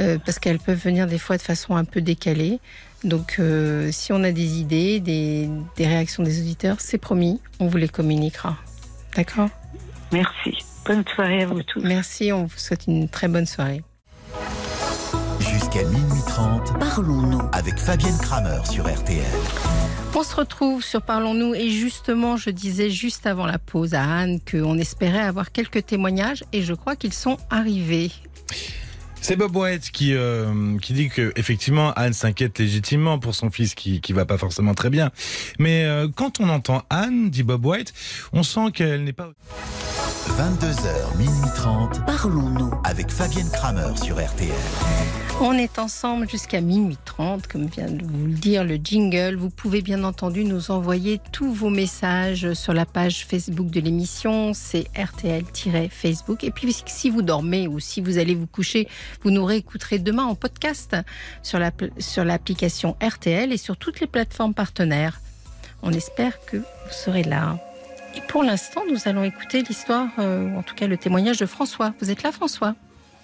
euh, 0.00 0.18
parce 0.24 0.38
qu'elles 0.38 0.58
peuvent 0.58 0.82
venir 0.82 1.06
des 1.06 1.18
fois 1.18 1.36
de 1.36 1.42
façon 1.42 1.76
un 1.76 1.84
peu 1.84 2.00
décalée. 2.00 2.58
Donc, 3.04 3.36
euh, 3.38 3.90
si 3.92 4.12
on 4.12 4.24
a 4.24 4.32
des 4.32 4.58
idées, 4.58 4.98
des, 4.98 5.48
réactions 5.78 6.22
des 6.22 6.40
auditeurs, 6.40 6.76
c'est 6.80 6.98
promis, 6.98 7.40
on 7.60 7.66
vous 7.66 7.76
les 7.76 7.88
communiquera. 7.88 8.56
D'accord? 9.14 9.50
Merci. 10.10 10.56
Bonne 10.86 11.04
soirée 11.14 11.42
à 11.42 11.46
vous 11.46 11.62
tous. 11.62 11.82
Merci, 11.82 12.32
on 12.32 12.44
vous 12.44 12.58
souhaite 12.58 12.86
une 12.86 13.08
très 13.08 13.28
bonne 13.28 13.46
soirée. 13.46 13.82
Jusqu'à 15.38 15.84
minuit 15.84 16.22
30, 16.26 16.78
parlons-nous 16.78 17.42
avec 17.52 17.78
Fabienne 17.78 18.16
Kramer 18.18 18.60
sur 18.70 18.86
RTL. 18.86 19.24
On 20.14 20.22
se 20.22 20.36
retrouve 20.36 20.82
sur 20.82 21.02
Parlons-nous 21.02 21.54
et 21.54 21.68
justement, 21.70 22.36
je 22.36 22.50
disais 22.50 22.88
juste 22.88 23.26
avant 23.26 23.46
la 23.46 23.58
pause 23.58 23.94
à 23.94 24.02
Anne 24.02 24.38
qu'on 24.40 24.78
espérait 24.78 25.20
avoir 25.20 25.52
quelques 25.52 25.84
témoignages 25.84 26.44
et 26.52 26.62
je 26.62 26.72
crois 26.72 26.96
qu'ils 26.96 27.12
sont 27.12 27.36
arrivés. 27.50 28.12
C'est 29.26 29.36
Bob 29.36 29.56
White 29.56 29.90
qui, 29.90 30.12
euh, 30.12 30.76
qui 30.82 30.92
dit 30.92 31.08
que 31.08 31.32
effectivement 31.34 31.94
Anne 31.94 32.12
s'inquiète 32.12 32.58
légitimement 32.58 33.18
pour 33.18 33.34
son 33.34 33.50
fils 33.50 33.74
qui 33.74 34.02
qui 34.02 34.12
va 34.12 34.26
pas 34.26 34.36
forcément 34.36 34.74
très 34.74 34.90
bien. 34.90 35.12
Mais 35.58 35.86
euh, 35.86 36.08
quand 36.14 36.40
on 36.40 36.50
entend 36.50 36.82
Anne, 36.90 37.30
dit 37.30 37.42
Bob 37.42 37.64
White, 37.64 37.94
on 38.34 38.42
sent 38.42 38.70
qu'elle 38.74 39.02
n'est 39.02 39.14
pas 39.14 39.30
22h, 40.36 41.16
minuit 41.16 41.50
30, 41.54 42.06
parlons-nous 42.06 42.72
avec 42.82 43.08
Fabienne 43.08 43.48
Kramer 43.52 43.96
sur 44.02 44.16
RTL. 44.16 44.50
On 45.40 45.52
est 45.52 45.78
ensemble 45.78 46.28
jusqu'à 46.28 46.60
minuit 46.60 46.98
30, 47.04 47.46
comme 47.46 47.66
vient 47.66 47.88
de 47.88 48.04
vous 48.04 48.26
le 48.26 48.32
dire 48.32 48.64
le 48.64 48.74
jingle. 48.74 49.36
Vous 49.36 49.50
pouvez 49.50 49.80
bien 49.80 50.02
entendu 50.02 50.44
nous 50.44 50.72
envoyer 50.72 51.20
tous 51.30 51.52
vos 51.52 51.70
messages 51.70 52.52
sur 52.54 52.72
la 52.72 52.84
page 52.84 53.26
Facebook 53.26 53.68
de 53.68 53.78
l'émission, 53.78 54.54
c'est 54.54 54.88
RTL-Facebook. 54.96 56.42
Et 56.42 56.50
puis 56.50 56.74
si 56.86 57.10
vous 57.10 57.22
dormez 57.22 57.68
ou 57.68 57.78
si 57.78 58.00
vous 58.00 58.18
allez 58.18 58.34
vous 58.34 58.48
coucher, 58.48 58.88
vous 59.22 59.30
nous 59.30 59.44
réécouterez 59.44 60.00
demain 60.00 60.24
en 60.24 60.34
podcast 60.34 60.96
sur 61.44 61.60
l'application 61.60 62.96
la, 63.00 63.08
sur 63.08 63.16
RTL 63.18 63.52
et 63.52 63.56
sur 63.56 63.76
toutes 63.76 64.00
les 64.00 64.08
plateformes 64.08 64.54
partenaires. 64.54 65.20
On 65.84 65.92
espère 65.92 66.44
que 66.44 66.56
vous 66.56 66.90
serez 66.90 67.22
là. 67.22 67.56
Et 68.16 68.20
pour 68.28 68.42
l'instant, 68.42 68.82
nous 68.88 69.08
allons 69.08 69.24
écouter 69.24 69.62
l'histoire, 69.62 70.08
euh, 70.18 70.44
ou 70.44 70.58
en 70.58 70.62
tout 70.62 70.74
cas 70.74 70.86
le 70.86 70.96
témoignage 70.96 71.38
de 71.38 71.46
François. 71.46 71.94
Vous 72.00 72.10
êtes 72.10 72.22
là, 72.22 72.32
François? 72.32 72.74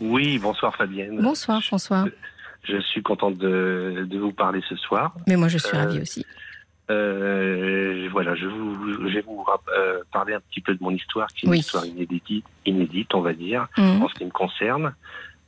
Oui, 0.01 0.39
bonsoir 0.39 0.75
Fabienne. 0.77 1.21
Bonsoir 1.21 1.63
François. 1.63 2.07
Je, 2.65 2.81
suis 2.81 3.03
contente 3.03 3.39
de, 3.39 4.07
de, 4.09 4.19
vous 4.19 4.33
parler 4.33 4.61
ce 4.69 4.77
soir. 4.77 5.15
Mais 5.27 5.37
moi, 5.37 5.49
je 5.49 5.59
suis 5.59 5.77
euh, 5.77 5.81
ravie 5.81 6.01
aussi. 6.01 6.27
Euh, 6.91 8.09
voilà, 8.11 8.35
je, 8.35 8.47
vous, 8.47 9.09
je 9.09 9.15
vais 9.15 9.21
vous 9.21 9.45
parler 10.13 10.35
un 10.35 10.41
petit 10.41 10.61
peu 10.61 10.75
de 10.75 10.83
mon 10.83 10.91
histoire, 10.91 11.29
qui 11.29 11.47
est 11.47 11.49
une 11.49 11.55
histoire 11.55 11.87
inédite, 11.87 12.45
inédite, 12.67 13.15
on 13.15 13.21
va 13.21 13.33
dire, 13.33 13.69
mmh. 13.77 14.03
en 14.03 14.09
ce 14.09 14.15
qui 14.15 14.25
me 14.25 14.31
concerne. 14.31 14.95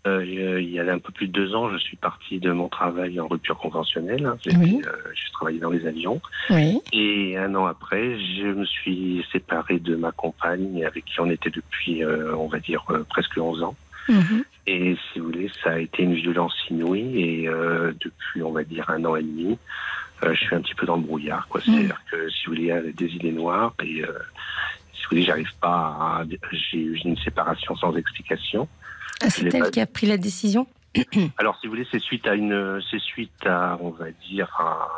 Euh, 0.04 0.60
il 0.60 0.70
y 0.70 0.80
a 0.80 0.92
un 0.92 0.98
peu 0.98 1.12
plus 1.12 1.28
de 1.28 1.32
deux 1.32 1.54
ans, 1.54 1.70
je 1.70 1.78
suis 1.78 1.96
parti 1.96 2.40
de 2.40 2.50
mon 2.50 2.68
travail 2.68 3.20
en 3.20 3.28
rupture 3.28 3.56
conventionnelle. 3.56 4.28
J'ai 4.44 4.56
oui. 4.56 4.82
euh, 4.84 5.12
travaillé 5.32 5.60
dans 5.60 5.70
les 5.70 5.86
avions. 5.86 6.20
Oui. 6.50 6.80
Et 6.92 7.36
un 7.38 7.54
an 7.54 7.66
après, 7.66 8.18
je 8.18 8.46
me 8.46 8.64
suis 8.64 9.24
séparé 9.30 9.78
de 9.78 9.94
ma 9.94 10.10
compagne 10.10 10.84
avec 10.84 11.04
qui 11.04 11.20
on 11.20 11.30
était 11.30 11.50
depuis, 11.50 12.02
euh, 12.02 12.34
on 12.34 12.48
va 12.48 12.58
dire, 12.58 12.84
euh, 12.90 13.04
presque 13.08 13.38
11 13.38 13.62
ans. 13.62 13.76
Mm 14.08 14.18
-hmm. 14.18 14.44
Et 14.66 14.96
si 15.12 15.20
vous 15.20 15.26
voulez, 15.26 15.50
ça 15.62 15.70
a 15.74 15.78
été 15.78 16.02
une 16.02 16.14
violence 16.14 16.56
inouïe. 16.68 17.22
Et 17.22 17.48
depuis, 18.04 18.42
on 18.42 18.52
va 18.58 18.64
dire, 18.64 18.84
un 18.90 19.04
an 19.04 19.14
et 19.14 19.22
demi, 19.22 19.56
je 20.22 20.34
suis 20.44 20.54
un 20.56 20.62
petit 20.62 20.74
peu 20.74 20.86
dans 20.86 20.96
le 20.96 21.06
brouillard. 21.08 21.46
Mm. 21.54 21.60
C'est-à-dire 21.60 22.00
que, 22.10 22.18
si 22.30 22.40
vous 22.46 22.52
voulez, 22.52 22.66
il 22.68 22.74
y 22.74 22.78
a 22.78 22.82
des 23.02 23.10
idées 23.18 23.36
noires. 23.42 23.74
Et 23.88 24.02
si 24.94 25.02
vous 25.02 25.08
voulez, 25.10 25.22
j'arrive 25.28 25.54
pas 25.60 25.80
à... 26.06 26.24
J'ai 26.70 26.82
eu 26.90 26.94
une 27.04 27.18
séparation 27.26 27.72
sans 27.82 27.92
explication. 28.02 28.62
Ah, 29.22 29.30
c'est 29.30 29.46
elle 29.54 29.62
pas... 29.62 29.70
qui 29.70 29.80
a 29.80 29.86
pris 29.86 30.06
la 30.06 30.16
décision 30.18 30.66
Alors, 31.38 31.56
si 31.60 31.66
vous 31.66 31.72
voulez, 31.72 31.86
c'est 31.90 32.00
suite 32.02 32.26
à 32.26 32.34
une, 32.34 32.80
c'est 32.90 33.00
suite 33.00 33.46
à, 33.46 33.78
on 33.80 33.90
va 33.90 34.10
dire, 34.28 34.48
à, 34.58 34.88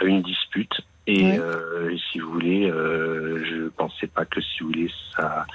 à 0.00 0.04
une 0.04 0.22
dispute. 0.22 0.80
Et 1.06 1.24
Oui. 1.24 1.36
euh, 1.38 1.96
si 2.12 2.20
vous 2.20 2.30
voulez, 2.30 2.70
euh, 2.70 3.42
je 3.44 3.68
pensais 3.70 4.06
pas 4.06 4.24
que, 4.24 4.40
si 4.40 4.60
vous 4.60 4.66
voulez, 4.68 4.90
ça, 5.16 5.46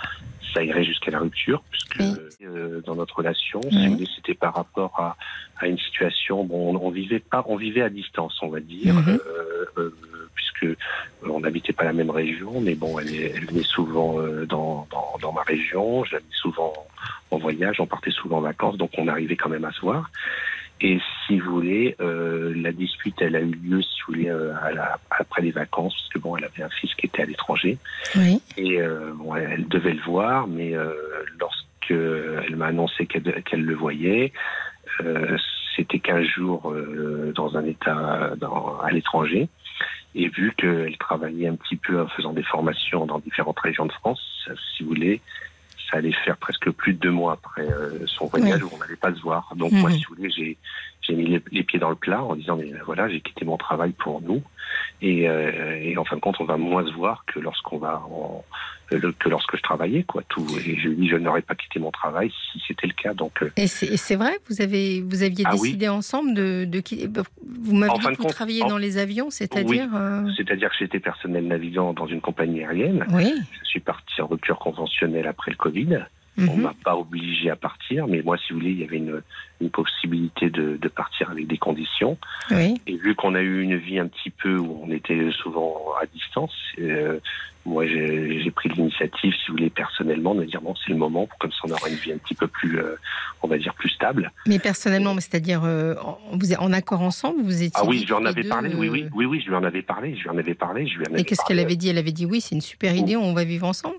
ça 0.53 0.63
irait 0.63 0.83
jusqu'à 0.83 1.11
la 1.11 1.19
rupture, 1.19 1.63
puisque 1.71 1.99
Oui. 1.99 2.19
euh, 2.45 2.81
dans 2.81 2.95
notre 2.95 3.15
relation, 3.17 3.61
Oui. 3.63 3.71
si 3.71 3.87
vous 3.87 3.93
voulez, 3.93 4.09
c'était 4.15 4.33
par 4.33 4.55
rapport 4.55 4.99
à, 4.99 5.15
à 5.57 5.67
une 5.67 5.77
situation. 5.77 6.43
Bon, 6.43 6.75
on, 6.75 6.85
on 6.85 6.89
vivait 6.89 7.19
pas, 7.19 7.43
on 7.47 7.55
vivait 7.55 7.81
à 7.83 7.89
distance, 7.89 8.37
on 8.41 8.49
va 8.49 8.59
dire, 8.59 8.95
Mhm. 8.95 9.09
euh, 9.09 9.65
euh, 9.77 9.95
puisque 10.35 10.67
on 11.23 11.39
n'habitait 11.39 11.73
pas 11.73 11.83
la 11.85 11.93
même 11.93 12.09
région, 12.11 12.59
mais 12.61 12.75
bon, 12.75 12.99
elle, 12.99 13.45
venait 13.45 13.63
souvent 13.63 14.19
euh, 14.19 14.45
dans, 14.45 14.87
dans, 14.91 15.17
dans 15.21 15.31
ma 15.31 15.41
région, 15.43 16.03
je 16.03 16.13
l'amenais 16.13 16.29
souvent 16.33 16.73
en 17.31 17.37
voyage, 17.37 17.79
on 17.79 17.87
partait 17.87 18.11
souvent 18.11 18.37
en 18.37 18.41
vacances, 18.41 18.77
donc 18.77 18.91
on 18.97 19.07
arrivait 19.07 19.35
quand 19.35 19.49
même 19.49 19.65
à 19.65 19.71
se 19.71 19.81
voir. 19.81 20.11
Et 20.81 20.99
si 21.25 21.39
vous 21.39 21.51
voulez, 21.53 21.95
euh, 22.01 22.53
la 22.57 22.73
dispute, 22.73 23.15
elle 23.21 23.35
a 23.37 23.39
eu 23.41 23.45
lieu, 23.51 23.81
si 23.81 23.89
vous 24.07 24.13
voulez, 24.13 24.29
euh, 24.29 24.53
à 24.61 24.71
la- 24.73 24.99
après 25.09 25.41
les 25.41 25.51
vacances, 25.51 25.93
parce 25.95 26.09
que 26.09 26.19
bon, 26.19 26.35
elle 26.35 26.43
avait 26.45 26.63
un 26.63 26.69
fils 26.69 26.93
qui 26.95 27.05
était 27.05 27.21
à 27.23 27.25
l'étranger, 27.25 27.77
Oui. 28.17 28.41
et 28.57 28.81
euh, 28.81 29.11
bon, 29.15 29.35
elle, 29.35 29.49
elle 29.53 29.67
devait 29.69 29.93
le 29.93 30.01
voir, 30.01 30.47
mais 30.47 30.75
euh, 30.75 30.91
lorsque 31.39 31.91
elle 31.91 32.55
m'a 32.57 32.67
annoncé 32.67 33.05
qu'elle 33.05 33.63
le 33.63 33.75
voyait, 33.75 34.33
euh, 35.01 35.37
c'était 35.75 35.99
15 35.99 36.25
jours 36.25 36.71
euh, 36.71 37.31
dans 37.35 37.57
un 37.57 37.65
état 37.65 38.31
dans, 38.37 38.77
à 38.79 38.91
l'étranger. 38.91 39.47
Et 40.15 40.29
vu 40.29 40.53
qu'elle 40.57 40.97
travaillait 40.97 41.47
un 41.49 41.55
petit 41.55 41.75
peu 41.75 42.01
en 42.01 42.07
faisant 42.07 42.31
des 42.33 42.43
formations 42.43 43.05
dans 43.05 43.19
différentes 43.19 43.59
régions 43.59 43.85
de 43.85 43.91
France, 43.91 44.47
si 44.75 44.83
vous 44.83 44.89
voulez, 44.89 45.21
ça 45.91 45.97
allait 45.97 46.13
faire 46.13 46.37
presque 46.37 46.69
plus 46.71 46.93
de 46.93 46.99
deux 46.99 47.11
mois 47.11 47.33
après 47.33 47.67
euh, 47.69 48.05
son 48.07 48.25
voyage 48.27 48.63
où 48.63 48.69
on 48.73 48.77
n'allait 48.77 48.95
pas 48.95 49.13
se 49.13 49.21
voir. 49.21 49.53
Donc 49.55 49.71
moi, 49.73 49.89
Mhm. 49.89 49.97
si 49.97 50.05
vous 50.05 50.15
voulez, 50.15 50.29
j'ai 50.31 51.13
mis 51.13 51.25
les, 51.27 51.41
les 51.51 51.63
pieds 51.63 51.79
dans 51.79 51.89
le 51.89 51.95
plat 51.95 52.23
en 52.23 52.35
disant 52.35 52.55
mais 52.55 52.71
voilà, 52.85 53.09
j'ai 53.09 53.19
quitté 53.21 53.45
mon 53.45 53.57
travail 53.57 53.91
pour 53.91 54.21
nous. 54.21 54.41
Et, 55.01 55.27
euh, 55.29 55.77
et 55.81 55.97
en 55.97 56.05
fin 56.05 56.15
de 56.15 56.21
compte, 56.21 56.35
on 56.39 56.45
va 56.45 56.57
moins 56.57 56.85
se 56.85 56.91
voir 56.93 57.25
que 57.27 57.39
lorsqu'on 57.39 57.77
va 57.77 58.01
en, 58.09 58.43
euh, 58.93 59.11
que 59.19 59.29
lorsque 59.29 59.57
je 59.57 59.61
travaillais 59.61 60.03
quoi. 60.03 60.23
Tout. 60.29 60.45
Et 60.65 60.77
je 60.77 60.89
je 60.89 61.15
n'aurais 61.17 61.41
pas 61.41 61.55
quitté 61.55 61.79
mon 61.79 61.91
travail 61.91 62.31
si 62.51 62.61
c'était 62.67 62.87
le 62.87 62.93
cas. 62.93 63.13
Donc 63.13 63.43
euh, 63.43 63.49
Et 63.57 63.67
c'est 63.67 64.15
vrai, 64.15 64.37
vous 64.49 64.61
avez 64.61 65.01
vous 65.01 65.23
aviez 65.23 65.43
Ah 65.47 65.53
oui. 65.55 65.69
décidé 65.69 65.89
ensemble 65.89 66.33
de, 66.33 66.65
de 66.65 66.79
qui- 66.79 67.07
Vous 67.07 67.75
m'avez 67.75 67.93
dit 67.93 67.99
que 68.05 68.09
vous 68.11 68.15
compte, 68.23 68.31
travailliez 68.31 68.63
en- 68.63 68.67
dans 68.69 68.77
les 68.77 68.97
avions, 68.97 69.29
c'est-à-dire 69.29 69.89
euh, 69.95 70.23
c'est-à-dire 70.37 70.69
que 70.69 70.75
j'étais 70.79 70.99
personnel 70.99 71.47
navigant 71.47 71.93
dans 71.93 72.07
une 72.07 72.21
compagnie 72.21 72.61
aérienne. 72.63 73.05
Oui. 73.11 73.33
Je 73.63 73.67
suis 73.67 73.79
parti 73.81 74.21
en 74.21 74.27
rupture 74.27 74.57
conventionnelle 74.59 75.27
après 75.27 75.51
le 75.51 75.57
Covid. 75.57 75.99
On 76.37 76.41
Mhm. 76.55 76.61
m'a 76.63 76.73
pas 76.83 76.95
obligé 76.97 77.49
à 77.49 77.55
partir, 77.55 78.07
mais 78.07 78.21
moi, 78.21 78.37
si 78.37 78.51
vous 78.51 78.59
voulez, 78.59 78.71
il 78.71 78.79
y 78.79 78.83
avait 78.83 78.97
une, 78.97 79.21
une 79.61 79.69
possibilité 79.69 80.49
de, 80.49 80.75
de 80.75 80.87
partir 80.89 81.29
avec 81.29 81.47
des 81.47 81.57
conditions. 81.57 82.17
Oui. 82.51 82.75
Et 82.87 82.97
vu 82.97 83.15
qu'on 83.15 83.35
a 83.35 83.41
eu 83.41 83.61
une 83.61 83.77
vie 83.77 83.99
un 83.99 84.07
petit 84.07 84.31
peu 84.31 84.57
où 84.57 84.81
on 84.83 84.91
était 84.91 85.29
souvent 85.41 85.93
à 86.01 86.05
distance, 86.07 86.53
euh, 86.79 87.19
moi, 87.65 87.87
j'ai 87.87 88.51
pris 88.51 88.67
l'initiative, 88.69 89.33
si 89.33 89.47
vous 89.47 89.53
voulez, 89.53 89.69
personnellement, 89.69 90.35
de 90.35 90.43
dire 90.43 90.61
bon, 90.61 90.75
c'est 90.75 90.91
le 90.91 90.97
moment, 90.97 91.27
comme 91.39 91.51
ça, 91.51 91.59
on 91.63 91.71
aura 91.71 91.87
une 91.89 91.95
vie 91.95 92.11
un 92.11 92.17
petit 92.17 92.35
peu 92.35 92.47
plus, 92.47 92.77
euh, 92.79 92.95
on 93.41 93.47
va 93.47 93.57
dire, 93.57 93.73
plus 93.73 93.89
stable. 93.89 94.31
Mais 94.45 94.59
personnellement, 94.59 95.15
c'est-à-dire 95.15 95.61
euh, 95.63 95.95
en- 96.03 96.19
vous 96.33 96.51
êtes 96.51 96.59
en 96.59 96.73
accord 96.73 97.01
ensemble, 97.01 97.41
vous 97.41 97.63
étiez. 97.63 97.71
Ah 97.81 97.85
oui, 97.85 97.99
je 98.01 98.05
lui 98.07 98.13
en 98.13 98.25
avais 98.25 98.43
deux, 98.43 98.49
parlé. 98.49 98.75
Oui, 98.75 98.89
oui, 98.89 99.03
euh, 99.05 99.09
oui, 99.15 99.25
oui, 99.25 99.41
je 99.41 99.47
lui 99.49 99.55
en 99.55 99.63
avais 99.63 99.81
parlé. 99.81 100.15
Je 100.15 100.23
lui 100.23 100.29
en 100.29 100.37
avais 100.37 100.53
parlé. 100.53 100.85
Je 100.85 100.97
lui 100.99 101.05
en 101.07 101.11
avais 101.11 101.21
Et 101.21 101.23
qu'est-ce 101.23 101.41
parlé. 101.41 101.55
qu'elle 101.55 101.65
avait 101.65 101.75
dit? 101.77 101.87
Elle 101.89 101.97
avait 101.97 102.11
dit 102.11 102.25
oui, 102.25 102.41
c'est 102.41 102.53
une 102.55 102.61
super 102.61 102.93
idée, 102.95 103.15
on 103.15 103.33
va 103.33 103.45
vivre 103.45 103.65
ensemble. 103.65 103.95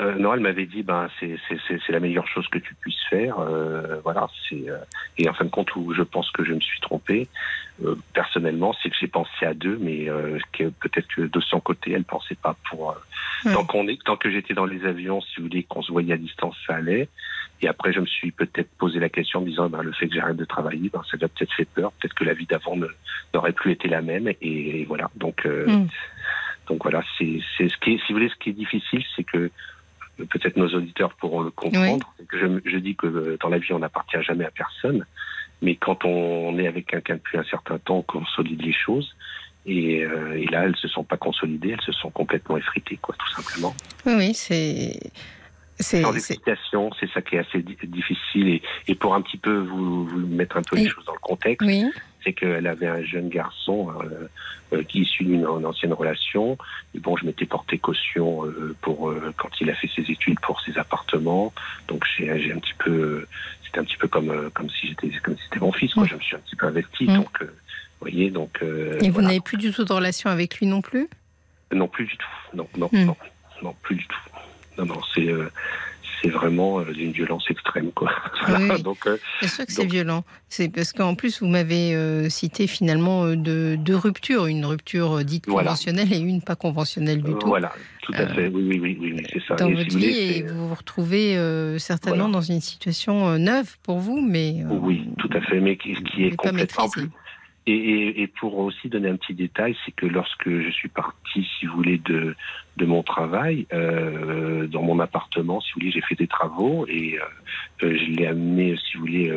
Euh, 0.00 0.14
non, 0.14 0.32
elle 0.34 0.40
m'avait 0.40 0.66
dit, 0.66 0.82
ben 0.84 1.08
c'est 1.18 1.36
c'est 1.48 1.58
c'est 1.66 1.80
c'est 1.84 1.92
la 1.92 1.98
meilleure 1.98 2.28
chose 2.28 2.46
que 2.48 2.58
tu 2.58 2.74
puisses 2.76 3.02
faire. 3.10 3.40
Euh, 3.40 4.00
voilà, 4.04 4.28
c'est 4.48 4.68
euh, 4.70 4.78
et 5.16 5.28
en 5.28 5.34
fin 5.34 5.44
de 5.44 5.50
compte 5.50 5.74
où 5.74 5.92
je 5.92 6.02
pense 6.02 6.30
que 6.30 6.44
je 6.44 6.52
me 6.54 6.60
suis 6.60 6.78
trompé 6.80 7.26
euh, 7.84 7.96
personnellement, 8.14 8.72
c'est 8.80 8.90
que 8.90 8.96
j'ai 9.00 9.08
pensé 9.08 9.44
à 9.44 9.54
deux, 9.54 9.76
mais 9.80 10.08
euh, 10.08 10.38
que 10.52 10.68
peut-être 10.68 11.08
que 11.08 11.22
de 11.22 11.40
son 11.40 11.58
côté, 11.60 11.92
elle 11.92 12.04
pensait 12.04 12.36
pas 12.36 12.56
pour. 12.70 12.90
euh, 12.92 12.94
Ouais. 13.44 13.52
Tant 13.52 13.64
qu'on 13.64 13.86
est, 13.86 14.02
tant 14.04 14.16
que 14.16 14.32
j'étais 14.32 14.52
dans 14.52 14.66
les 14.66 14.84
avions, 14.84 15.20
si 15.20 15.36
vous 15.36 15.42
voulez, 15.46 15.62
qu'on 15.62 15.80
se 15.80 15.92
voyait 15.92 16.12
à 16.12 16.16
distance, 16.16 16.56
ça 16.66 16.74
allait. 16.74 17.08
Et 17.62 17.68
après, 17.68 17.92
je 17.92 18.00
me 18.00 18.06
suis 18.06 18.32
peut-être 18.32 18.68
posé 18.78 18.98
la 18.98 19.08
question 19.08 19.38
en 19.38 19.42
me 19.42 19.48
disant, 19.48 19.68
ben, 19.68 19.80
le 19.82 19.92
fait 19.92 20.08
que 20.08 20.14
j'arrête 20.16 20.34
de 20.36 20.44
travailler, 20.44 20.90
ben, 20.92 21.02
ça 21.08 21.16
lui 21.16 21.24
a 21.24 21.28
peut-être 21.28 21.52
fait 21.54 21.64
peur, 21.66 21.92
peut-être 21.92 22.14
que 22.14 22.24
la 22.24 22.32
vie 22.34 22.46
d'avant 22.46 22.76
n'aurait 23.32 23.52
plus 23.52 23.70
été 23.70 23.86
la 23.86 24.02
même. 24.02 24.26
Et, 24.26 24.80
et 24.80 24.84
voilà. 24.86 25.08
Donc, 25.14 25.46
euh, 25.46 25.66
Mm. 25.68 25.86
donc 26.68 26.82
voilà, 26.82 27.04
c'est 27.16 27.38
c'est 27.56 27.68
ce 27.68 27.76
qui 27.76 27.92
est, 27.94 27.98
si 28.06 28.12
vous 28.12 28.18
voulez, 28.18 28.28
ce 28.28 28.34
qui 28.40 28.50
est 28.50 28.54
difficile, 28.54 29.04
c'est 29.14 29.22
que 29.22 29.52
peut-être 30.26 30.56
nos 30.56 30.68
auditeurs 30.74 31.12
pourront 31.14 31.40
le 31.40 31.50
comprendre. 31.50 32.12
je, 32.32 32.46
je 32.64 32.76
dis 32.78 32.94
que 32.96 33.06
euh, 33.06 33.36
dans 33.40 33.48
la 33.48 33.58
vie, 33.58 33.72
on 33.72 33.78
n'appartient 33.78 34.22
jamais 34.22 34.44
à 34.44 34.50
personne, 34.50 35.04
mais 35.62 35.76
quand 35.76 36.04
on 36.04 36.58
est 36.58 36.66
avec 36.66 36.86
quelqu'un 36.86 37.14
depuis 37.16 37.38
un 37.38 37.44
certain 37.44 37.78
temps, 37.78 37.98
on 37.98 38.02
consolide 38.02 38.62
les 38.62 38.72
choses. 38.72 39.14
Et, 39.66 40.02
euh, 40.04 40.32
et 40.40 40.46
là, 40.46 40.64
elles 40.64 40.76
se 40.76 40.88
sont 40.88 41.04
pas 41.04 41.18
consolidées, 41.18 41.70
elles 41.70 41.84
se 41.84 41.92
sont 41.92 42.10
complètement 42.10 42.56
effritées, 42.56 42.96
quoi, 43.02 43.14
tout 43.18 43.30
simplement. 43.42 43.74
Oui, 44.06 44.32
c'est. 44.34 44.98
C'est. 45.80 46.02
C'est- 46.18 46.38
ça 47.12 47.22
qui 47.22 47.36
est 47.36 47.38
assez 47.38 47.62
di- 47.62 47.76
difficile. 47.84 48.48
Et, 48.48 48.62
et 48.88 48.94
pour 48.94 49.14
un 49.14 49.20
petit 49.20 49.36
peu 49.36 49.58
vous, 49.58 50.06
vous 50.06 50.26
mettre 50.26 50.56
un 50.56 50.62
peu 50.62 50.76
les 50.76 50.88
choses 50.88 51.04
dans 51.04 51.12
le 51.12 51.18
contexte, 51.20 51.66
Oui. 51.66 51.84
C'est 52.24 52.32
qu'elle 52.32 52.66
avait 52.66 52.86
un 52.86 53.02
jeune 53.02 53.28
garçon 53.28 53.90
euh, 54.02 54.28
euh, 54.72 54.82
qui 54.82 54.98
est 54.98 55.02
issu 55.02 55.24
d'une 55.24 55.40
une 55.42 55.66
ancienne 55.66 55.92
relation. 55.92 56.58
Et 56.94 56.98
bon, 56.98 57.16
je 57.16 57.24
m'étais 57.26 57.46
porté 57.46 57.78
caution 57.78 58.44
euh, 58.46 58.74
pour 58.80 59.10
euh, 59.10 59.32
quand 59.36 59.50
il 59.60 59.70
a 59.70 59.74
fait 59.74 59.88
ses 59.94 60.02
études 60.10 60.40
pour 60.40 60.60
ses 60.60 60.76
appartements. 60.78 61.52
Donc 61.88 62.04
j'ai 62.16 62.30
un 62.52 62.58
petit 62.58 62.74
peu, 62.78 63.26
c'était 63.64 63.78
un 63.80 63.84
petit 63.84 63.96
peu 63.96 64.08
comme 64.08 64.50
comme 64.54 64.68
si 64.70 64.88
j'étais 64.88 65.10
comme 65.22 65.36
si 65.36 65.42
c'était 65.44 65.60
mon 65.60 65.72
fils. 65.72 65.94
Quoi. 65.94 66.04
Mm. 66.04 66.08
Je 66.08 66.14
me 66.16 66.20
suis 66.20 66.36
un 66.36 66.40
petit 66.40 66.56
peu 66.56 66.66
investi. 66.66 67.04
Mm. 67.04 67.14
Donc, 67.14 67.42
vous 67.42 67.48
voyez, 68.00 68.30
donc 68.30 68.58
Et 68.62 69.06
vous 69.08 69.12
voilà. 69.14 69.28
n'avez 69.28 69.40
plus 69.40 69.56
du 69.56 69.72
tout 69.72 69.84
de 69.84 69.92
relation 69.92 70.30
avec 70.30 70.58
lui 70.58 70.66
non 70.66 70.82
plus? 70.82 71.08
Non 71.72 71.88
plus 71.88 72.06
du 72.06 72.16
tout. 72.16 72.26
Non, 72.54 72.68
non, 72.76 72.88
Mm. 72.92 73.04
non, 73.04 73.16
non, 73.62 73.74
plus 73.82 73.96
du 73.96 74.06
tout. 74.06 74.20
Non, 74.78 74.86
non, 74.86 75.00
c'est 75.14 75.28
c'est 76.22 76.30
vraiment 76.30 76.82
d'une 76.82 77.12
violence 77.12 77.44
extrême, 77.50 77.92
quoi. 77.92 78.10
Oui, 78.48 78.82
donc, 78.82 79.08
c'est 79.40 79.48
sûr 79.48 79.66
que 79.66 79.72
c'est 79.72 79.86
violent. 79.86 80.24
C'est 80.48 80.68
parce 80.68 80.92
qu'en 80.92 81.14
plus, 81.14 81.40
vous 81.40 81.46
m'avez 81.46 82.28
cité 82.30 82.66
finalement 82.66 83.34
deux, 83.34 83.76
deux, 83.76 83.96
ruptures, 83.96 84.46
une 84.46 84.64
rupture 84.64 85.24
dite 85.24 85.46
conventionnelle 85.46 86.12
et 86.12 86.18
une 86.18 86.42
pas 86.42 86.56
conventionnelle 86.56 87.22
du 87.22 87.32
tout. 87.34 87.46
Voilà, 87.46 87.72
tout 88.02 88.12
à 88.14 88.26
fait. 88.26 88.48
Oui, 88.48 88.78
oui, 88.80 88.98
oui, 89.00 89.26
c'est 89.32 89.42
ça. 89.46 89.54
Dans 89.56 89.70
votre 89.70 89.96
vie, 89.96 90.06
et 90.06 90.42
vous 90.42 90.68
vous 90.68 90.74
retrouvez 90.74 91.36
certainement 91.78 92.28
dans 92.28 92.40
une 92.40 92.60
situation 92.60 93.38
neuve 93.38 93.76
pour 93.82 93.98
vous, 93.98 94.20
mais 94.20 94.64
oui, 94.68 95.08
tout 95.18 95.30
à 95.32 95.40
fait, 95.42 95.60
mais 95.60 95.76
qui, 95.76 95.94
qui 95.94 96.24
est 96.24 96.36
complètement 96.36 96.88
plus 96.88 97.10
et, 97.66 98.26
pour 98.40 98.58
aussi 98.58 98.88
donner 98.88 99.10
un 99.10 99.16
petit 99.16 99.34
détail, 99.34 99.76
c'est 99.84 99.92
que 99.92 100.06
lorsque 100.06 100.48
je 100.48 100.70
suis 100.70 100.88
parti, 100.88 101.46
si 101.58 101.66
vous 101.66 101.76
voulez, 101.76 101.98
de, 101.98 102.34
de 102.78 102.86
mon 102.86 103.02
travail, 103.02 103.66
euh, 103.74 104.66
dans 104.66 104.82
mon 104.82 104.98
appartement, 105.00 105.60
si 105.60 105.72
vous 105.72 105.80
voulez, 105.80 105.90
j'ai 105.90 106.00
fait 106.00 106.14
des 106.14 106.26
travaux 106.26 106.86
et 106.88 107.18
euh, 107.18 107.86
euh, 107.86 107.98
je 107.98 108.10
l'ai 108.12 108.26
amené, 108.26 108.76
si 108.76 108.96
vous 108.96 109.00
voulez, 109.00 109.30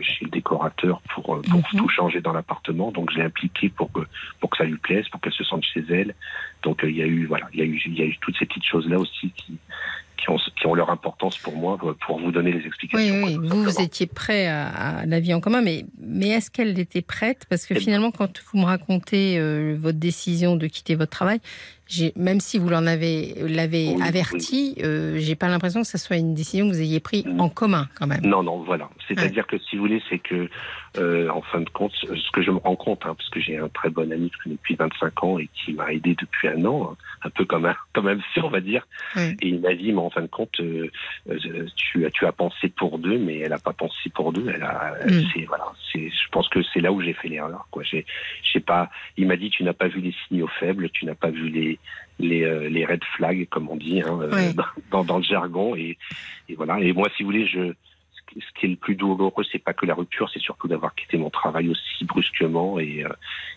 chez 0.00 0.24
le 0.24 0.30
décorateur 0.30 1.00
pour, 1.12 1.24
pour 1.24 1.58
mhm. 1.58 1.62
tout 1.76 1.88
changer 1.88 2.20
dans 2.20 2.32
l'appartement. 2.32 2.92
Donc 2.92 3.10
je 3.10 3.16
l'ai 3.16 3.24
impliqué 3.24 3.68
pour 3.68 3.90
que, 3.90 4.00
pour 4.38 4.50
que 4.50 4.58
ça 4.58 4.64
lui 4.64 4.78
plaise, 4.78 5.08
pour 5.08 5.20
qu'elle 5.20 5.32
se 5.32 5.44
sente 5.44 5.64
chez 5.64 5.84
elle. 5.90 6.14
Donc 6.62 6.82
il 6.84 6.96
y 6.96 7.02
a 7.02 7.06
eu, 7.06 7.26
voilà, 7.26 7.48
il 7.52 7.58
y 7.58 7.62
a 7.62 7.66
eu, 7.66 7.82
il 7.86 7.98
y 7.98 8.02
a 8.02 8.06
eu 8.06 8.16
toutes 8.20 8.36
ces 8.38 8.46
petites 8.46 8.66
choses-là 8.66 8.98
aussi 8.98 9.30
qui, 9.30 9.58
qui 10.16 10.66
ont, 10.66 10.74
leur 10.74 10.90
importance 10.90 11.38
pour 11.38 11.56
moi, 11.56 11.76
pour 12.06 12.20
vous 12.20 12.30
donner 12.30 12.52
les 12.52 12.64
explications. 12.64 13.24
Oui, 13.24 13.36
oui. 13.36 13.48
vous, 13.48 13.64
vous 13.64 13.80
étiez 13.80 14.06
prêt 14.06 14.46
à, 14.46 15.04
la 15.06 15.20
vie 15.20 15.34
en 15.34 15.40
commun, 15.40 15.60
mais, 15.60 15.84
mais 15.98 16.28
est-ce 16.28 16.50
qu'elle 16.50 16.78
était 16.78 17.02
prête? 17.02 17.44
Parce 17.48 17.66
que 17.66 17.74
eh 17.74 17.80
finalement, 17.80 18.12
quand 18.12 18.40
vous 18.52 18.60
me 18.60 18.64
racontez 18.64 19.38
euh, 19.38 19.76
votre 19.78 19.98
décision 19.98 20.56
de 20.56 20.68
quitter 20.68 20.94
votre 20.94 21.10
travail, 21.10 21.40
même 22.16 22.40
si 22.40 22.58
vous 22.58 22.68
l'en 22.68 22.86
avez 22.86 23.34
l'avez 23.40 23.94
averti, 24.02 24.76
euh, 24.82 25.16
j'ai 25.18 25.34
pas 25.34 25.48
l'impression 25.48 25.82
que 25.82 25.86
ce 25.86 25.98
soit 25.98 26.16
une 26.16 26.34
décision 26.34 26.68
que 26.68 26.74
vous 26.74 26.80
ayez 26.80 27.00
prise 27.00 27.24
en 27.38 27.48
commun 27.48 27.88
quand 27.94 28.06
même. 28.06 28.20
Non, 28.22 28.42
non, 28.42 28.62
voilà. 28.62 28.88
C'est-à-dire 29.08 29.46
que 29.46 29.58
si 29.58 29.76
vous 29.76 29.82
voulez, 29.82 30.02
c'est 30.08 30.18
que 30.18 30.48
euh, 30.98 31.28
en 31.30 31.40
fin 31.42 31.60
de 31.60 31.68
compte, 31.70 31.92
ce 31.94 32.30
que 32.32 32.42
je 32.42 32.50
me 32.50 32.58
rends 32.58 32.76
compte, 32.76 33.06
hein, 33.06 33.14
parce 33.16 33.28
que 33.30 33.40
j'ai 33.40 33.56
un 33.56 33.68
très 33.68 33.88
bon 33.88 34.12
ami 34.12 34.30
que 34.30 34.50
depuis 34.50 34.74
25 34.74 35.24
ans 35.24 35.38
et 35.38 35.48
qui 35.54 35.72
m'a 35.72 35.90
aidé 35.92 36.14
depuis 36.20 36.48
un 36.48 36.64
an, 36.66 36.90
hein, 36.92 36.96
un 37.24 37.30
peu 37.30 37.44
comme 37.44 37.64
un 37.64 37.74
comme 37.92 38.08
un 38.08 38.18
on 38.42 38.48
va 38.48 38.60
dire. 38.60 38.86
Et 39.16 39.36
il 39.42 39.60
m'a 39.60 39.74
dit, 39.74 39.92
mais 39.92 40.00
en 40.00 40.10
fin 40.10 40.22
de 40.22 40.26
compte, 40.26 40.60
euh, 40.60 40.90
tu 41.76 42.04
as 42.04 42.10
tu 42.10 42.26
as 42.26 42.32
pensé 42.32 42.68
pour 42.68 42.98
deux, 42.98 43.18
mais 43.18 43.38
elle 43.38 43.52
a 43.52 43.58
pas 43.58 43.72
pensé 43.72 44.10
pour 44.14 44.32
deux. 44.32 44.46
Elle 44.54 44.62
a, 44.62 44.96
mm. 45.06 45.22
c'est 45.32 45.44
voilà, 45.44 45.72
c'est. 45.92 46.10
Je 46.10 46.28
pense 46.30 46.48
que 46.48 46.60
c'est 46.72 46.80
là 46.80 46.92
où 46.92 47.00
j'ai 47.00 47.14
fait 47.14 47.28
l'erreur. 47.28 47.66
Quoi, 47.70 47.82
j'ai, 47.82 48.04
j'ai 48.42 48.60
pas. 48.60 48.90
Il 49.16 49.26
m'a 49.26 49.36
dit, 49.36 49.50
tu 49.50 49.64
n'as 49.64 49.72
pas 49.72 49.88
vu 49.88 50.00
les 50.00 50.14
signaux 50.28 50.48
faibles, 50.60 50.90
tu 50.90 51.06
n'as 51.06 51.14
pas 51.14 51.30
vu 51.30 51.48
les 51.48 51.78
les, 52.18 52.44
euh, 52.44 52.68
les 52.68 52.84
red 52.84 53.02
flags, 53.16 53.48
comme 53.48 53.68
on 53.68 53.76
dit, 53.76 54.00
hein, 54.00 54.18
euh, 54.22 54.52
dans, 54.90 55.04
dans, 55.04 55.16
le 55.18 55.22
jargon. 55.22 55.74
Et, 55.76 55.98
et, 56.48 56.54
voilà. 56.54 56.80
Et 56.80 56.92
moi, 56.92 57.08
si 57.16 57.22
vous 57.22 57.28
voulez, 57.28 57.46
je, 57.46 57.72
ce 58.34 58.60
qui 58.60 58.66
est 58.66 58.70
le 58.70 58.76
plus 58.76 58.94
douloureux, 58.94 59.44
c'est 59.50 59.58
pas 59.58 59.72
que 59.72 59.86
la 59.86 59.94
rupture, 59.94 60.30
c'est 60.32 60.40
surtout 60.40 60.68
d'avoir 60.68 60.94
quitté 60.94 61.18
mon 61.18 61.30
travail 61.30 61.68
aussi 61.68 62.04
brusquement. 62.04 62.78
Et, 62.78 63.04
euh, 63.04 63.08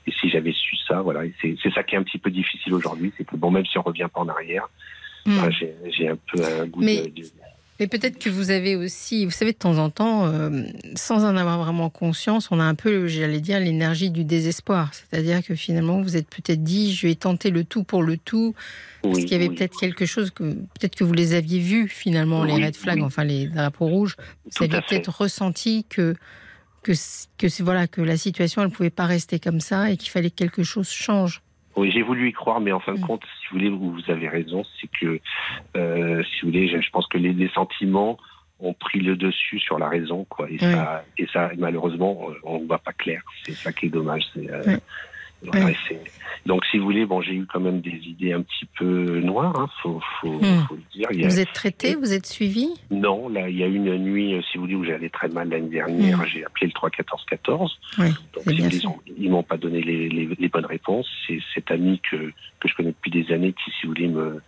et 0.08 0.12
si 0.12 0.30
j'avais 0.30 0.54
su 0.54 0.76
ça, 0.88 1.02
voilà. 1.02 1.22
C'est 1.42 1.74
ça 1.74 1.84
qui 1.84 1.96
est 1.96 1.98
un 1.98 2.04
petit 2.04 2.20
peu 2.20 2.32
difficile 2.32 2.74
aujourd'hui, 2.74 3.14
c'est 3.18 3.26
que 3.26 3.36
bon, 3.36 3.52
même 3.52 3.66
si 3.66 3.78
on 3.78 3.82
revient 3.82 4.08
pas 4.14 4.22
en 4.22 4.30
arrière, 4.30 4.70
bah, 5.26 5.50
j'ai 5.50 6.08
un 6.08 6.18
peu 6.32 6.44
un 6.44 6.68
goût 6.68 6.82
de, 6.82 6.88
mais 7.80 7.88
peut-être 7.88 8.18
que 8.20 8.30
vous 8.30 8.52
avez 8.52 8.76
aussi, 8.76 9.26
vous 9.26 9.32
savez, 9.32 9.52
de 9.52 9.58
temps 9.58 9.78
en 9.78 9.90
temps, 9.90 10.28
euh, 10.28 10.64
sans 10.96 11.26
en 11.26 11.36
avoir 11.36 11.62
vraiment 11.62 11.90
conscience, 11.90 12.50
on 12.52 12.60
a 12.60 12.64
un 12.64 12.76
peu, 12.76 13.08
j'allais 13.08 13.42
dire, 13.42 13.60
l'énergie 13.60 14.10
du 14.12 14.24
désespoir. 14.24 14.92
C'est-à-dire 14.94 15.44
que 15.44 15.56
finalement, 15.56 16.02
vous 16.02 16.16
êtes 16.16 16.30
peut-être 16.30 16.64
dit, 16.64 16.94
je 16.94 17.08
vais 17.08 17.16
tenter 17.16 17.50
le 17.50 17.66
tout 17.66 17.84
pour 17.84 18.02
le 18.02 18.18
tout. 18.18 18.56
parce 19.02 19.20
qu'il 19.20 19.32
y 19.32 19.36
avait 19.36 19.50
peut-être 19.50 19.78
quelque 19.78 20.06
chose 20.06 20.32
que, 20.32 20.44
peut-être 20.54 20.96
que 20.96 21.04
vous 21.04 21.14
les 21.14 21.34
aviez 21.34 21.60
vus 21.60 21.90
finalement, 21.90 22.46
les 22.46 22.66
red 22.66 22.76
flags, 22.76 23.04
enfin 23.04 23.26
les 23.26 23.48
drapeaux 23.48 23.88
rouges. 23.88 24.16
Vous 24.46 24.64
aviez 24.64 24.80
peut-être 24.88 25.10
ressenti 25.10 25.86
que, 25.90 26.16
que, 26.82 26.94
que, 27.38 27.64
voilà, 27.64 27.88
que 27.88 28.02
la 28.02 28.16
situation, 28.16 28.62
elle 28.62 28.70
ne 28.70 28.74
pouvait 28.74 28.90
pas 28.90 29.06
rester 29.06 29.40
comme 29.40 29.60
ça 29.60 29.92
et 29.92 29.98
qu'il 29.98 30.12
fallait 30.12 30.30
que 30.30 30.36
quelque 30.36 30.64
chose 30.64 30.90
change. 30.90 31.42
Oui, 31.76 31.92
j'ai 31.92 32.02
voulu 32.02 32.30
y 32.30 32.34
croire, 32.34 32.62
mais 32.62 32.72
en 32.72 32.80
fin 32.80 32.94
de 32.94 33.00
mm. 33.00 33.06
compte, 33.06 33.24
si 33.24 33.48
vous 33.48 33.58
voulez, 33.58 33.70
vous 33.70 34.12
avez 34.12 34.30
raison, 34.30 34.64
c'est 34.80 34.90
que, 35.00 35.20
euh, 35.76 36.24
si 36.24 36.42
vous 36.42 36.48
voulez, 36.48 36.68
je, 36.68 36.90
pense 36.92 37.08
que 37.08 37.18
les, 37.18 37.50
sentiments 37.50 38.18
ont 38.60 38.74
pris 38.74 39.02
le 39.02 39.16
dessus 39.18 39.60
sur 39.60 39.78
la 39.78 39.90
raison, 39.90 40.26
quoi. 40.26 40.50
Et, 40.50 40.58
ça, 40.58 41.04
et 41.18 41.28
ça, 41.28 41.52
malheureusement, 41.58 42.28
on 42.44 42.60
ne 42.60 42.66
voit 42.66 42.80
pas 42.80 42.94
clair. 42.94 43.22
C'est 43.44 43.54
ça 43.54 43.74
qui 43.74 43.88
est 43.88 43.90
dommage. 43.90 44.24
C'est, 44.34 44.50
euh, 44.50 44.78
donc, 46.46 46.64
si 46.66 46.78
vous 46.78 46.86
voulez, 46.86 47.06
bon, 47.06 47.22
j'ai 47.22 47.34
eu 47.34 47.46
quand 47.46 47.60
même 47.60 47.82
des 47.82 47.98
idées 48.06 48.34
un 48.34 48.42
petit 48.42 48.66
peu 48.78 49.20
noires, 49.20 49.60
hein, 49.60 49.68
faut, 49.82 50.00
faut, 50.22 50.40
hmm. 50.40 50.66
faut, 50.68 50.76
le 50.76 50.82
dire. 50.94 51.28
vous 51.28 51.40
êtes 51.40 51.54
traité, 51.54 51.96
vous 51.96 52.14
êtes 52.14 52.28
suivi? 52.28 52.70
Non, 52.92 53.30
là, 53.30 53.50
il 53.50 53.58
y 53.58 53.64
a 53.64 53.68
une 53.68 53.96
nuit, 53.98 54.36
euh, 54.36 54.42
si 54.44 54.58
vous 54.58 54.66
voulez, 54.66 54.76
où 54.76 54.84
j'allais 54.84 55.10
très 55.10 55.28
mal 55.30 55.50
l'année 55.50 55.70
dernière. 55.70 56.20
Hmm. 56.20 56.26
J'ai 56.28 56.46
appelé 56.46 56.68
le 56.68 56.74
31414. 56.74 57.80
Oui, 57.98 58.08
donc, 58.34 59.02
ils 59.18 59.30
m'ont 59.32 59.44
pas 59.44 59.58
donné 59.58 59.82
les, 59.82 60.08
les, 60.10 60.50
bonnes 60.50 60.66
réponses. 60.66 61.08
C'est 61.26 61.40
cet 61.56 61.72
ami 61.72 62.00
que, 62.12 62.32
que 62.60 62.68
je 62.68 62.76
connais 62.76 62.92
depuis 62.92 63.12
des 63.12 63.34
années 63.34 63.54
qui, 63.54 63.72
si 63.72 63.88
vous 63.88 63.94
voulez, 63.94 64.08
me, 64.08 64.42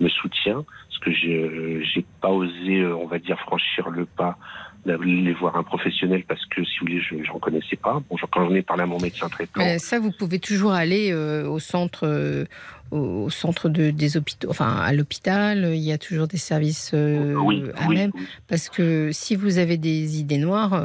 me 0.00 0.08
soutient. 0.08 0.64
Parce 0.88 0.98
que 0.98 1.12
je 1.12 1.98
n'ai 1.98 2.04
pas 2.20 2.30
osé, 2.30 2.80
euh, 2.80 2.96
on 2.96 3.06
va 3.06 3.20
dire, 3.20 3.38
franchir 3.40 3.90
le 3.90 4.06
pas 4.06 4.38
d'aller 4.86 5.32
voir 5.34 5.56
un 5.56 5.62
professionnel 5.62 6.24
parce 6.26 6.44
que, 6.46 6.64
si 6.64 6.78
vous 6.78 6.86
voulez, 6.86 7.00
je 7.00 7.32
n'en 7.32 7.38
connaissais 7.38 7.76
pas. 7.76 8.02
Bon, 8.08 8.16
quand 8.30 8.46
j'en 8.46 8.54
ai 8.54 8.62
parlé 8.62 8.82
à 8.82 8.86
mon 8.86 9.00
médecin 9.00 9.28
traitant. 9.28 9.78
ça, 9.78 9.98
vous 9.98 10.10
pouvez 10.10 10.38
toujours 10.38 10.72
aller 10.72 11.10
euh, 11.12 11.48
au 11.48 11.58
centre. 11.58 12.06
Euh, 12.06 12.44
au 12.90 13.28
centre 13.28 13.68
de, 13.68 13.90
des 13.90 14.16
hôpitaux, 14.16 14.48
enfin 14.50 14.76
à 14.76 14.92
l'hôpital, 14.92 15.72
il 15.74 15.80
y 15.80 15.90
a 15.90 15.98
toujours 15.98 16.28
des 16.28 16.36
services 16.36 16.92
euh, 16.94 17.34
à 17.76 17.88
même. 17.88 18.12
Parce 18.46 18.68
que 18.68 19.10
si 19.10 19.34
vous 19.34 19.58
avez 19.58 19.78
des 19.78 20.20
idées 20.20 20.38
noires, 20.38 20.80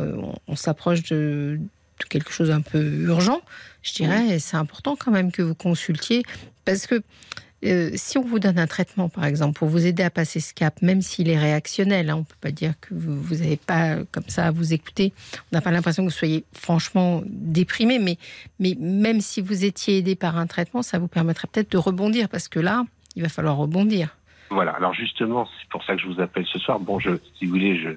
on, 0.48 0.56
s'approche 0.56 1.04
de, 1.04 1.60
de, 1.60 2.06
quelque 2.08 2.32
chose 2.32 2.50
un 2.50 2.62
peu 2.62 2.82
urgent, 2.82 3.42
je 3.84 3.94
dirais, 3.94 4.28
et 4.30 4.40
c'est 4.40 4.58
important 4.58 4.96
quand 4.96 5.12
même 5.12 5.32
que 5.32 5.44
vous 5.44 5.54
consultiez. 5.54 6.24
Parce 6.66 6.88
que 6.88 7.04
euh, 7.66 7.92
si 7.96 8.18
on 8.18 8.24
vous 8.24 8.40
donne 8.40 8.58
un 8.58 8.68
traitement, 8.68 9.10
par 9.10 9.26
exemple, 9.26 9.58
pour 9.58 9.68
vous 9.68 9.86
aider 9.86 10.04
à 10.04 10.10
passer 10.10 10.40
ce 10.40 10.54
cap, 10.54 10.82
même 10.82 11.02
s'il 11.02 11.30
est 11.30 11.38
réactionnel, 11.38 12.10
hein, 12.10 12.16
on 12.16 12.20
ne 12.20 12.24
peut 12.24 12.36
pas 12.40 12.52
dire 12.52 12.74
que 12.80 12.94
vous 12.94 13.36
n'avez 13.36 13.58
pas 13.58 13.98
comme 14.12 14.28
ça 14.28 14.48
à 14.48 14.52
vous 14.52 14.74
écouter, 14.74 15.14
on 15.52 15.58
n'a 15.58 15.62
pas 15.62 15.72
l'impression 15.72 16.04
que 16.04 16.10
vous 16.10 16.16
soyez 16.16 16.46
franchement 16.54 17.22
déprimé, 17.26 18.00
mais, 18.00 18.18
mais 18.60 18.76
même 18.80 19.20
si 19.22 19.42
vous 19.42 19.66
étiez 19.66 19.98
aidé 19.98 20.16
par 20.16 20.38
un 20.38 20.48
traitement, 20.48 20.82
ça 20.82 21.00
vous 21.00 21.08
permettrait 21.08 21.48
peut-être 21.52 21.72
de 21.72 21.78
rebondir, 21.78 22.30
parce 22.30 22.48
que 22.48 22.60
là, 22.60 22.84
il 23.16 23.24
va 23.24 23.30
falloir 23.30 23.58
rebondir. 23.58 24.16
Voilà, 24.50 24.72
alors 24.72 24.94
justement, 24.94 25.48
c'est 25.62 25.70
pour 25.70 25.84
ça 25.84 25.96
que 25.96 26.02
je 26.02 26.08
vous 26.08 26.22
appelle 26.22 26.46
ce 26.46 26.58
soir. 26.60 26.80
Bon, 26.80 27.00
je, 27.00 27.12
si 27.38 27.46
vous 27.46 27.52
voulez, 27.52 27.78
je, 27.80 27.90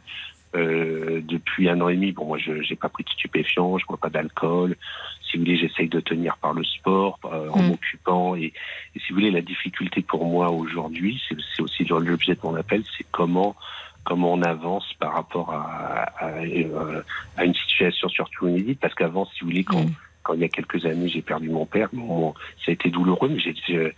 euh, 0.55 1.20
depuis 1.24 1.68
un 1.68 1.80
an 1.80 1.88
et 1.88 1.94
demi, 1.94 2.12
bon, 2.12 2.26
moi, 2.26 2.38
je 2.38 2.53
n'ai 2.53 2.76
pas 2.76 2.88
pris 2.88 3.05
de 3.05 3.09
stupéfiants, 3.11 3.78
je 3.78 3.86
bois 3.86 3.96
pas 3.96 4.11
d'alcool. 4.11 4.76
Si 5.22 5.36
vous 5.36 5.44
voulez, 5.44 5.57
j'essaye 5.57 5.88
de 5.88 6.00
tenir 6.00 6.36
par 6.36 6.53
le 6.53 6.64
sport, 6.64 7.18
euh, 7.24 7.48
en 7.50 7.62
mm. 7.62 7.68
m'occupant. 7.68 8.36
Et, 8.36 8.53
si 8.94 9.09
vous 9.11 9.16
voulez, 9.16 9.30
la 9.30 9.40
difficulté 9.40 10.03
pour 10.03 10.26
moi 10.26 10.50
aujourd'hui, 10.50 11.20
c'est 11.28 11.62
aussi 11.62 11.84
l'objet 11.84 12.34
de 12.34 12.40
mon 12.42 12.55
appel, 12.55 12.82
c'est 12.96 13.07
comment 13.11 13.57
comment 14.05 14.32
on 14.32 14.42
avance 14.42 14.92
par 14.98 15.14
rapport 15.14 15.53
à, 15.53 16.03
à, 16.18 16.28
euh, 16.40 17.03
à, 17.36 17.44
une 17.44 17.55
situation 17.55 18.09
surtout 18.09 18.48
inédite. 18.48 18.80
Parce 18.80 18.94
qu'avant, 18.94 19.26
si 19.26 19.40
vous 19.40 19.46
voulez, 19.46 19.62
quand, 19.62 19.84
mm. 19.84 19.94
quand 20.24 20.34
il 20.34 20.40
y 20.40 20.44
a 20.44 20.48
quelques 20.48 20.84
années, 20.86 21.09
j'ai 21.09 21.22
perdu 21.22 21.48
mon 21.50 21.66
père, 21.66 21.88
bon, 21.92 22.34
ça 22.64 22.70
a 22.70 22.72
été 22.72 22.90
douloureux, 22.90 23.28
mais 23.28 23.38
j'ai, 23.38 23.55
euh, 23.76 23.92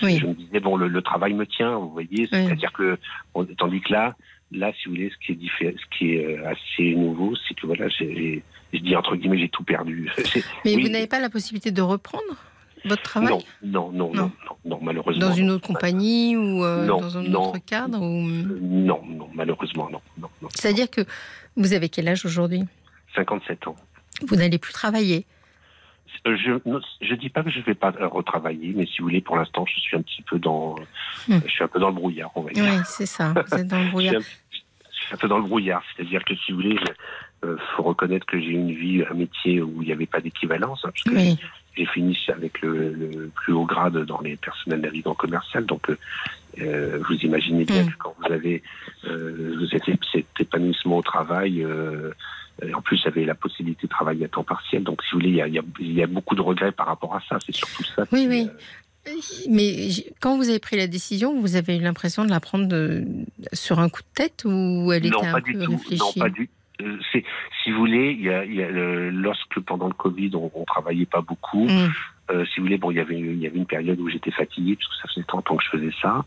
je 0.00 0.26
me 0.26 0.34
disais, 0.34 0.60
bon, 0.60 0.76
le, 0.76 1.02
travail 1.02 1.34
me 1.34 1.46
tient, 1.46 1.76
vous 1.76 1.90
voyez. 1.90 2.26
C'est-à-dire 2.26 2.72
que, 2.72 2.98
tandis 3.58 3.80
que 3.80 3.92
là, 3.92 4.14
Là, 4.52 4.72
si 4.72 4.88
vous 4.88 4.94
voulez, 4.94 5.10
ce 5.10 5.26
qui 5.26 5.32
est, 5.32 5.74
ce 5.76 5.98
qui 5.98 6.14
est 6.14 6.24
euh, 6.38 6.48
assez 6.50 6.94
nouveau, 6.94 7.34
c'est 7.46 7.54
que 7.54 7.66
voilà, 7.66 7.88
je 7.88 8.40
dis 8.78 8.96
entre 8.96 9.16
guillemets, 9.16 9.38
j'ai 9.38 9.48
tout 9.48 9.62
perdu. 9.62 10.10
Mais 10.64 10.74
vous 10.74 10.88
n'avez 10.88 11.06
pas 11.06 11.20
la 11.20 11.30
possibilité 11.30 11.70
de 11.70 11.82
reprendre 11.82 12.34
votre 12.84 13.02
travail? 13.02 13.38
Non 13.62 13.92
non, 13.92 14.12
non, 14.12 14.32
non, 14.64 14.78
malheureusement. 14.82 15.28
Dans 15.28 15.34
une 15.34 15.50
autre 15.50 15.66
compagnie 15.66 16.36
ou 16.36 16.64
euh, 16.64 16.86
dans 16.86 17.16
un 17.16 17.32
autre 17.34 17.58
cadre 17.64 18.00
ou... 18.00 18.22
Non, 18.22 19.02
non, 19.06 19.28
malheureusement, 19.34 19.88
non. 19.90 20.00
non, 20.18 20.48
C'est-à-dire 20.54 20.90
que 20.90 21.02
vous 21.56 21.72
avez 21.72 21.88
quel 21.88 22.08
âge 22.08 22.24
aujourd'hui? 22.24 22.62
57 23.14 23.68
ans. 23.68 23.76
Vous 24.26 24.36
n'allez 24.36 24.58
plus 24.58 24.72
travailler? 24.72 25.26
euh, 25.26 25.39
je 26.24 26.52
ne 26.52 27.16
dis 27.16 27.30
pas 27.30 27.42
que 27.42 27.50
je 27.50 27.58
ne 27.58 27.64
vais 27.64 27.74
pas 27.74 27.90
retravailler, 27.90 28.72
mais 28.76 28.86
si 28.86 28.98
vous 28.98 29.04
voulez, 29.04 29.20
pour 29.20 29.36
l'instant, 29.36 29.64
je 29.66 29.80
suis 29.80 29.96
un 29.96 30.02
petit 30.02 30.22
peu 30.22 30.38
dans, 30.38 30.76
hmm. 31.28 31.38
je 31.44 31.50
suis 31.50 31.64
un 31.64 31.68
peu 31.68 31.78
dans 31.78 31.88
le 31.88 31.94
brouillard, 31.94 32.30
on 32.34 32.42
va 32.42 32.50
dire. 32.50 32.64
Oui, 32.64 32.80
c'est 32.84 33.06
ça. 33.06 33.32
Vous 33.32 33.54
êtes 33.58 33.66
dans 33.66 33.82
le 33.82 33.90
brouillard. 33.90 34.22
je, 34.50 34.56
suis 34.56 35.14
un, 35.14 35.16
peu 35.16 35.28
dans 35.28 35.38
le 35.38 35.44
brouillard, 35.44 35.82
c'est-à-dire 35.94 36.24
que 36.24 36.34
si 36.36 36.52
vous 36.52 36.58
voulez, 36.58 36.76
il 37.42 37.48
euh, 37.48 37.56
faut 37.76 37.82
reconnaître 37.82 38.26
que 38.26 38.38
j'ai 38.38 38.50
une 38.50 38.72
vie, 38.72 39.02
un 39.08 39.14
métier 39.14 39.62
où 39.62 39.82
il 39.82 39.86
n'y 39.86 39.92
avait 39.92 40.06
pas 40.06 40.20
d'équivalence, 40.20 40.84
hein, 40.84 40.90
parce 40.92 41.02
que 41.04 41.40
j'ai 41.76 41.86
fini 41.86 42.18
avec 42.28 42.60
le, 42.60 43.30
plus 43.34 43.52
haut 43.52 43.64
grade 43.64 43.96
dans 44.04 44.20
les 44.20 44.36
personnels 44.36 44.80
navigants 44.80 45.14
commercial, 45.14 45.64
donc 45.64 45.88
euh, 45.88 45.98
vous 46.56 47.14
imaginez 47.22 47.64
bien 47.64 47.84
hmm. 47.84 47.90
que 47.90 47.96
quand 47.98 48.14
vous 48.18 48.32
avez 48.32 48.62
vous 49.04 49.74
êtes 49.74 49.84
cet 50.12 50.26
épanouissement 50.38 50.98
au 50.98 51.02
travail. 51.02 51.64
Euh, 52.62 52.72
en 52.74 52.82
plus, 52.82 53.00
j'avais 53.02 53.24
la 53.24 53.34
possibilité 53.34 53.86
de 53.86 53.90
travailler 53.90 54.24
à 54.24 54.28
temps 54.28 54.44
partiel. 54.44 54.82
Donc, 54.82 55.02
si 55.02 55.12
vous 55.12 55.20
voulez, 55.20 55.42
il 55.46 55.94
y 55.94 56.02
a, 56.02 56.06
beaucoup 56.06 56.34
de 56.34 56.40
regrets 56.40 56.72
par 56.72 56.86
rapport 56.86 57.14
à 57.14 57.22
ça. 57.28 57.38
C'est 57.44 57.54
surtout 57.54 57.84
ça. 57.84 58.04
Oui, 58.12 58.26
oui. 58.28 58.48
Euh, 59.08 59.12
Mais 59.48 59.88
quand 60.20 60.36
vous 60.36 60.48
avez 60.48 60.58
pris 60.58 60.76
la 60.76 60.86
décision, 60.86 61.38
vous 61.40 61.56
avez 61.56 61.76
eu 61.76 61.80
l'impression 61.80 62.24
de 62.24 62.30
la 62.30 62.40
prendre 62.40 62.68
sur 63.52 63.78
un 63.78 63.88
coup 63.88 64.02
de 64.02 64.14
tête 64.14 64.42
ou 64.44 64.92
elle 64.92 65.06
était 65.06 65.26
un 65.26 65.40
peu 65.40 65.58
réfléchie 65.58 65.98
Non, 65.98 66.12
pas 66.18 66.28
du 66.28 66.48
euh, 66.82 66.96
si 67.62 67.70
vous 67.70 67.78
voulez, 67.78 68.16
il 68.18 68.24
y 68.24 68.30
a, 68.30 68.70
lorsque 69.10 69.60
pendant 69.60 69.86
le 69.86 69.92
Covid, 69.92 70.30
on, 70.34 70.50
on 70.54 70.64
travaillait 70.64 71.04
pas 71.04 71.20
beaucoup. 71.20 71.66
Mm. 71.66 71.90
Euh, 72.30 72.44
si 72.46 72.60
vous 72.60 72.66
voulez, 72.66 72.78
bon, 72.78 72.90
il 72.90 72.96
y 72.96 73.00
avait, 73.00 73.18
il 73.18 73.38
y 73.38 73.46
avait 73.46 73.58
une 73.58 73.66
période 73.66 73.98
où 74.00 74.08
j'étais 74.08 74.30
fatigué 74.30 74.76
parce 74.76 74.88
que 74.88 75.02
ça 75.02 75.08
faisait 75.12 75.26
30 75.26 75.50
ans 75.50 75.56
que 75.56 75.64
je 75.64 75.70
faisais 75.70 75.92
ça. 76.00 76.24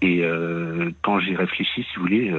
Et 0.00 0.24
euh, 0.24 0.90
quand 1.02 1.20
j'ai 1.20 1.36
réfléchi, 1.36 1.82
si 1.82 1.96
vous 1.96 2.02
voulez, 2.02 2.32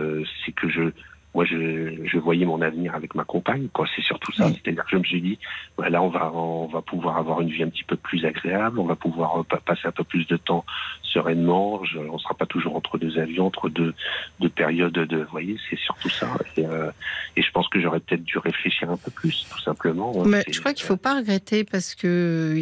c'est 0.45 0.51
que 0.51 0.69
je, 0.69 0.91
moi, 1.33 1.45
je, 1.45 2.05
je, 2.05 2.17
voyais 2.19 2.45
mon 2.45 2.61
avenir 2.61 2.93
avec 2.93 3.15
ma 3.15 3.23
compagne. 3.23 3.67
Quoi, 3.73 3.87
c'est 3.95 4.03
surtout 4.03 4.31
ça. 4.31 4.49
C'est-à-dire 4.49 4.83
que 4.83 4.91
je 4.91 4.97
me 4.97 5.03
suis 5.03 5.21
dit, 5.21 5.39
voilà, 5.77 6.01
on 6.01 6.09
va, 6.09 6.31
on 6.31 6.67
va 6.67 6.81
pouvoir 6.81 7.17
avoir 7.17 7.41
une 7.41 7.49
vie 7.49 7.63
un 7.63 7.69
petit 7.69 7.83
peu 7.83 7.95
plus 7.95 8.23
agréable. 8.25 8.79
On 8.79 8.85
va 8.85 8.95
pouvoir 8.95 9.39
euh, 9.39 9.57
passer 9.65 9.87
un 9.87 9.91
peu 9.91 10.03
plus 10.03 10.27
de 10.27 10.37
temps 10.37 10.63
sereinement. 11.01 11.83
Je, 11.85 11.97
on 11.97 12.19
sera 12.19 12.35
pas 12.35 12.45
toujours 12.45 12.75
entre 12.75 12.97
deux 12.97 13.17
avions, 13.17 13.47
entre 13.47 13.69
deux, 13.69 13.93
deux 14.39 14.49
périodes 14.49 14.93
de, 14.93 15.17
vous 15.17 15.31
voyez, 15.31 15.57
c'est 15.69 15.79
surtout 15.79 16.09
ça. 16.09 16.29
Et, 16.57 16.65
euh, 16.65 16.91
et, 17.35 17.41
je 17.41 17.51
pense 17.51 17.67
que 17.67 17.81
j'aurais 17.81 17.99
peut-être 17.99 18.23
dû 18.23 18.37
réfléchir 18.37 18.91
un 18.91 18.97
peu 18.97 19.11
plus, 19.11 19.47
tout 19.51 19.61
simplement. 19.61 20.13
Mais 20.25 20.43
je 20.51 20.59
crois 20.59 20.73
qu'il 20.73 20.85
faut 20.85 20.97
pas 20.97 21.15
regretter 21.17 21.63
parce 21.63 21.95
que, 21.95 22.55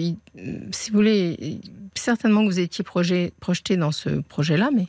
si 0.72 0.92
vous 0.92 0.98
voulez, 0.98 1.60
certainement 1.96 2.42
que 2.42 2.48
vous 2.48 2.60
étiez 2.60 2.84
projet, 2.84 3.34
projeté 3.40 3.78
dans 3.78 3.92
ce 3.92 4.22
projet-là, 4.22 4.70
mais, 4.74 4.88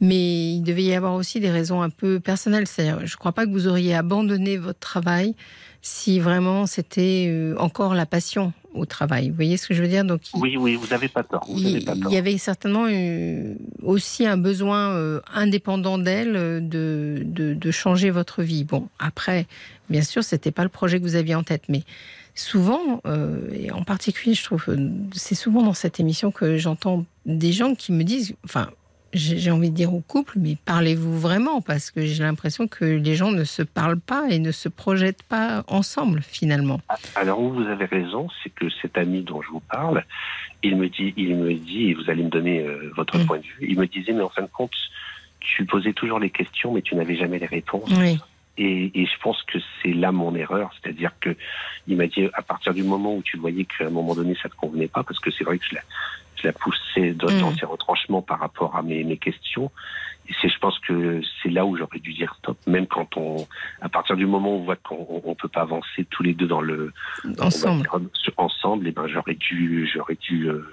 mais 0.00 0.54
il 0.54 0.62
devait 0.62 0.84
y 0.84 0.94
avoir 0.94 1.14
aussi 1.14 1.40
des 1.40 1.50
raisons 1.50 1.82
un 1.82 1.90
peu 1.90 2.20
personnelles. 2.20 2.66
C'est-à-dire, 2.66 3.06
je 3.06 3.14
ne 3.14 3.18
crois 3.18 3.32
pas 3.32 3.46
que 3.46 3.50
vous 3.50 3.66
auriez 3.66 3.94
abandonné 3.94 4.56
votre 4.56 4.78
travail 4.78 5.34
si 5.80 6.18
vraiment 6.18 6.66
c'était 6.66 7.26
euh, 7.28 7.54
encore 7.58 7.94
la 7.94 8.06
passion 8.06 8.52
au 8.74 8.84
travail. 8.84 9.30
Vous 9.30 9.36
voyez 9.36 9.56
ce 9.56 9.66
que 9.66 9.74
je 9.74 9.82
veux 9.82 9.88
dire? 9.88 10.04
Donc, 10.04 10.20
Oui, 10.34 10.56
oui, 10.56 10.74
vous 10.74 10.88
n'avez 10.88 11.08
pas 11.08 11.22
tort. 11.22 11.46
il, 11.48 11.82
y 12.10 12.16
avait 12.16 12.36
certainement 12.38 12.86
aussi 13.82 14.26
un 14.26 14.36
besoin 14.36 14.90
euh, 14.90 15.20
indépendant 15.32 15.98
d'elle 15.98 16.68
de, 16.68 17.22
de, 17.24 17.54
de, 17.54 17.70
changer 17.70 18.10
votre 18.10 18.42
vie. 18.42 18.64
Bon, 18.64 18.88
après, 18.98 19.46
bien 19.88 20.02
sûr, 20.02 20.22
ce 20.22 20.34
n'était 20.34 20.50
pas 20.50 20.64
le 20.64 20.68
projet 20.68 20.98
que 20.98 21.04
vous 21.04 21.16
aviez 21.16 21.34
en 21.34 21.42
tête, 21.42 21.62
mais 21.68 21.82
souvent, 22.34 23.00
euh, 23.06 23.48
et 23.52 23.70
en 23.72 23.82
particulier, 23.82 24.34
je 24.34 24.44
trouve, 24.44 24.64
c'est 25.12 25.34
souvent 25.34 25.62
dans 25.62 25.74
cette 25.74 26.00
émission 26.00 26.30
que 26.30 26.56
j'entends 26.56 27.04
des 27.26 27.52
gens 27.52 27.74
qui 27.74 27.92
me 27.92 28.04
disent, 28.04 28.34
enfin, 28.44 28.68
j'ai 29.14 29.50
envie 29.50 29.70
de 29.70 29.74
dire 29.74 29.94
au 29.94 30.00
couple, 30.00 30.34
mais 30.36 30.56
parlez-vous 30.64 31.18
vraiment 31.18 31.60
Parce 31.60 31.90
que 31.90 32.04
j'ai 32.04 32.22
l'impression 32.22 32.68
que 32.68 32.84
les 32.84 33.14
gens 33.14 33.30
ne 33.30 33.44
se 33.44 33.62
parlent 33.62 34.00
pas 34.00 34.28
et 34.30 34.38
ne 34.38 34.52
se 34.52 34.68
projettent 34.68 35.22
pas 35.22 35.64
ensemble, 35.66 36.20
finalement. 36.22 36.80
Alors, 37.14 37.40
vous 37.40 37.62
avez 37.62 37.86
raison, 37.86 38.28
c'est 38.42 38.50
que 38.50 38.68
cet 38.82 38.98
ami 38.98 39.22
dont 39.22 39.40
je 39.40 39.48
vous 39.48 39.60
parle, 39.60 40.04
il 40.62 40.76
me 40.76 40.88
dit, 40.88 41.14
il 41.16 41.36
me 41.36 41.54
dit 41.54 41.90
et 41.90 41.94
vous 41.94 42.10
allez 42.10 42.22
me 42.22 42.30
donner 42.30 42.60
euh, 42.60 42.92
votre 42.96 43.18
mm. 43.18 43.26
point 43.26 43.38
de 43.38 43.44
vue, 43.44 43.68
il 43.68 43.78
me 43.78 43.86
disait, 43.86 44.12
mais 44.12 44.22
en 44.22 44.28
fin 44.28 44.42
de 44.42 44.48
compte, 44.48 44.74
tu 45.40 45.64
posais 45.64 45.92
toujours 45.92 46.18
les 46.18 46.30
questions, 46.30 46.72
mais 46.72 46.82
tu 46.82 46.94
n'avais 46.94 47.16
jamais 47.16 47.38
les 47.38 47.46
réponses. 47.46 47.90
Oui. 47.98 48.18
Et, 48.60 48.90
et, 48.92 49.06
je 49.06 49.22
pense 49.22 49.40
que 49.44 49.58
c'est 49.80 49.92
là 49.92 50.10
mon 50.10 50.34
erreur, 50.34 50.72
c'est-à-dire 50.74 51.12
que 51.20 51.36
il 51.86 51.96
m'a 51.96 52.08
dit 52.08 52.28
à 52.34 52.42
partir 52.42 52.74
du 52.74 52.82
moment 52.82 53.14
où 53.14 53.22
tu 53.22 53.36
voyais 53.36 53.64
qu'à 53.64 53.86
un 53.86 53.90
moment 53.90 54.16
donné 54.16 54.36
ça 54.42 54.48
te 54.48 54.56
convenait 54.56 54.88
pas, 54.88 55.04
parce 55.04 55.20
que 55.20 55.30
c'est 55.30 55.44
vrai 55.44 55.58
que 55.58 55.64
je 55.64 55.76
l'ai 55.76 55.80
je 55.80 56.27
la 56.44 56.52
poussais 56.52 57.12
dans, 57.12 57.30
mm. 57.30 57.56
ses 57.58 57.66
retranchements 57.66 58.22
par 58.22 58.40
rapport 58.40 58.76
à 58.76 58.82
mes, 58.82 59.04
mes 59.04 59.16
questions. 59.16 59.70
Et 60.28 60.34
c'est, 60.42 60.48
je 60.48 60.58
pense 60.58 60.78
que 60.80 61.22
c'est 61.42 61.48
là 61.48 61.64
où 61.64 61.76
j'aurais 61.76 62.00
dû 62.00 62.12
dire 62.12 62.34
stop, 62.38 62.58
même 62.66 62.86
quand 62.86 63.16
on, 63.16 63.46
à 63.80 63.88
partir 63.88 64.14
du 64.14 64.26
moment 64.26 64.56
où 64.56 64.58
on 64.58 64.64
voit 64.64 64.76
qu'on 64.76 65.22
on 65.24 65.34
peut 65.34 65.48
pas 65.48 65.62
avancer 65.62 66.06
tous 66.10 66.22
les 66.22 66.34
deux 66.34 66.46
dans 66.46 66.60
le 66.60 66.92
ensemble, 67.38 67.88
ensemble, 68.36 68.86
et 68.86 68.90
eh 68.90 68.92
ben 68.92 69.06
j'aurais 69.06 69.34
dû, 69.34 69.90
j'aurais 69.92 70.16
dû, 70.16 70.48
euh, 70.48 70.68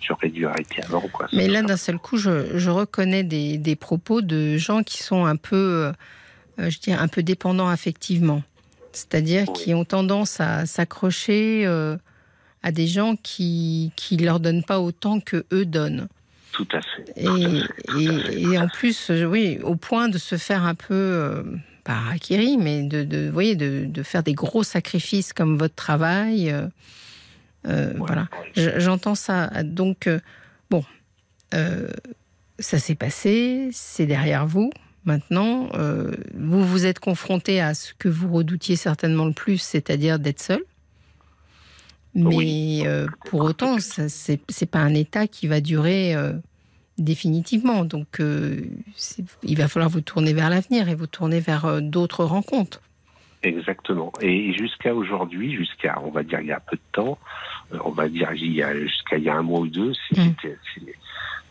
j'aurais 0.00 0.28
dû 0.28 0.46
arrêter 0.46 0.82
avant 0.82 1.02
quoi. 1.12 1.28
Mais 1.32 1.46
là, 1.46 1.62
d'un 1.62 1.76
seul 1.76 1.98
coup, 1.98 2.16
je, 2.16 2.58
je 2.58 2.70
reconnais 2.70 3.22
des, 3.22 3.58
des, 3.58 3.76
propos 3.76 4.22
de 4.22 4.56
gens 4.56 4.82
qui 4.82 5.04
sont 5.04 5.24
un 5.24 5.36
peu, 5.36 5.92
euh, 6.58 6.68
je 6.68 6.78
dirais, 6.80 7.00
un 7.00 7.08
peu 7.08 7.22
dépendants 7.22 7.68
affectivement, 7.68 8.42
c'est-à-dire 8.90 9.44
qui 9.52 9.72
ont 9.72 9.84
tendance 9.84 10.40
à 10.40 10.66
s'accrocher. 10.66 11.64
Euh, 11.64 11.96
à 12.66 12.72
des 12.72 12.88
gens 12.88 13.14
qui 13.22 13.92
ne 14.10 14.24
leur 14.24 14.40
donnent 14.40 14.64
pas 14.64 14.80
autant 14.80 15.20
que 15.20 15.44
eux 15.52 15.64
donnent. 15.64 16.08
Tout 16.50 16.66
à 16.72 16.80
fait. 16.80 17.04
Et, 17.16 18.42
et, 18.42 18.58
en 18.58 18.66
plus, 18.66 19.10
euh, 19.10 19.24
oui, 19.24 19.60
au 19.62 19.76
point 19.76 20.08
de 20.08 20.18
se 20.18 20.36
faire 20.36 20.64
un 20.64 20.74
peu, 20.74 20.94
euh, 20.94 21.44
pas 21.84 22.00
acquérir, 22.10 22.58
mais 22.58 22.82
de, 22.82 23.04
de, 23.04 23.30
voyez, 23.30 23.54
de, 23.54 23.84
de, 23.84 24.02
faire 24.02 24.24
des 24.24 24.34
gros 24.34 24.64
sacrifices 24.64 25.32
comme 25.32 25.56
votre 25.56 25.76
travail. 25.76 26.52
Euh, 27.68 27.92
voilà, 27.98 28.26
j'entends 28.56 29.14
ça. 29.14 29.48
Donc, 29.62 30.08
bon, 30.68 30.82
ça 31.52 32.78
s'est 32.80 32.96
passé, 32.96 33.68
c'est 33.72 34.06
derrière 34.06 34.44
vous. 34.44 34.72
Maintenant, 35.04 35.68
vous 36.34 36.66
vous 36.66 36.84
êtes 36.84 36.98
confronté 36.98 37.60
à 37.60 37.74
ce 37.74 37.94
que 37.94 38.08
vous 38.08 38.32
redoutiez 38.32 38.74
certainement 38.74 39.26
le 39.26 39.34
plus, 39.34 39.58
c'est-à-dire 39.58 40.18
d'être 40.18 40.42
seul. 40.42 40.62
Mais 42.16 42.86
euh, 42.86 43.06
pour 43.26 43.40
autant, 43.40 43.78
ce 43.78 44.32
n'est 44.32 44.66
pas 44.66 44.78
un 44.78 44.94
état 44.94 45.26
qui 45.26 45.46
va 45.46 45.60
durer 45.60 46.14
euh, 46.14 46.32
définitivement. 46.96 47.84
Donc, 47.84 48.20
euh, 48.20 48.62
il 49.42 49.58
va 49.58 49.68
falloir 49.68 49.90
vous 49.90 50.00
tourner 50.00 50.32
vers 50.32 50.48
l'avenir 50.48 50.88
et 50.88 50.94
vous 50.94 51.06
tourner 51.06 51.40
vers 51.40 51.82
d'autres 51.82 52.24
rencontres. 52.24 52.80
Exactement. 53.42 54.12
Et 54.22 54.54
jusqu'à 54.54 54.94
aujourd'hui, 54.94 55.54
jusqu'à, 55.54 56.00
on 56.02 56.10
va 56.10 56.22
dire, 56.22 56.40
il 56.40 56.46
y 56.46 56.52
a 56.52 56.60
peu 56.60 56.76
de 56.76 56.92
temps, 56.92 57.18
on 57.84 57.90
va 57.90 58.08
dire, 58.08 58.34
jusqu'à 58.34 59.18
il 59.18 59.24
y 59.24 59.28
a 59.28 59.36
un 59.36 59.42
mois 59.42 59.60
ou 59.60 59.68
deux, 59.68 59.92
mmh. 60.12 60.18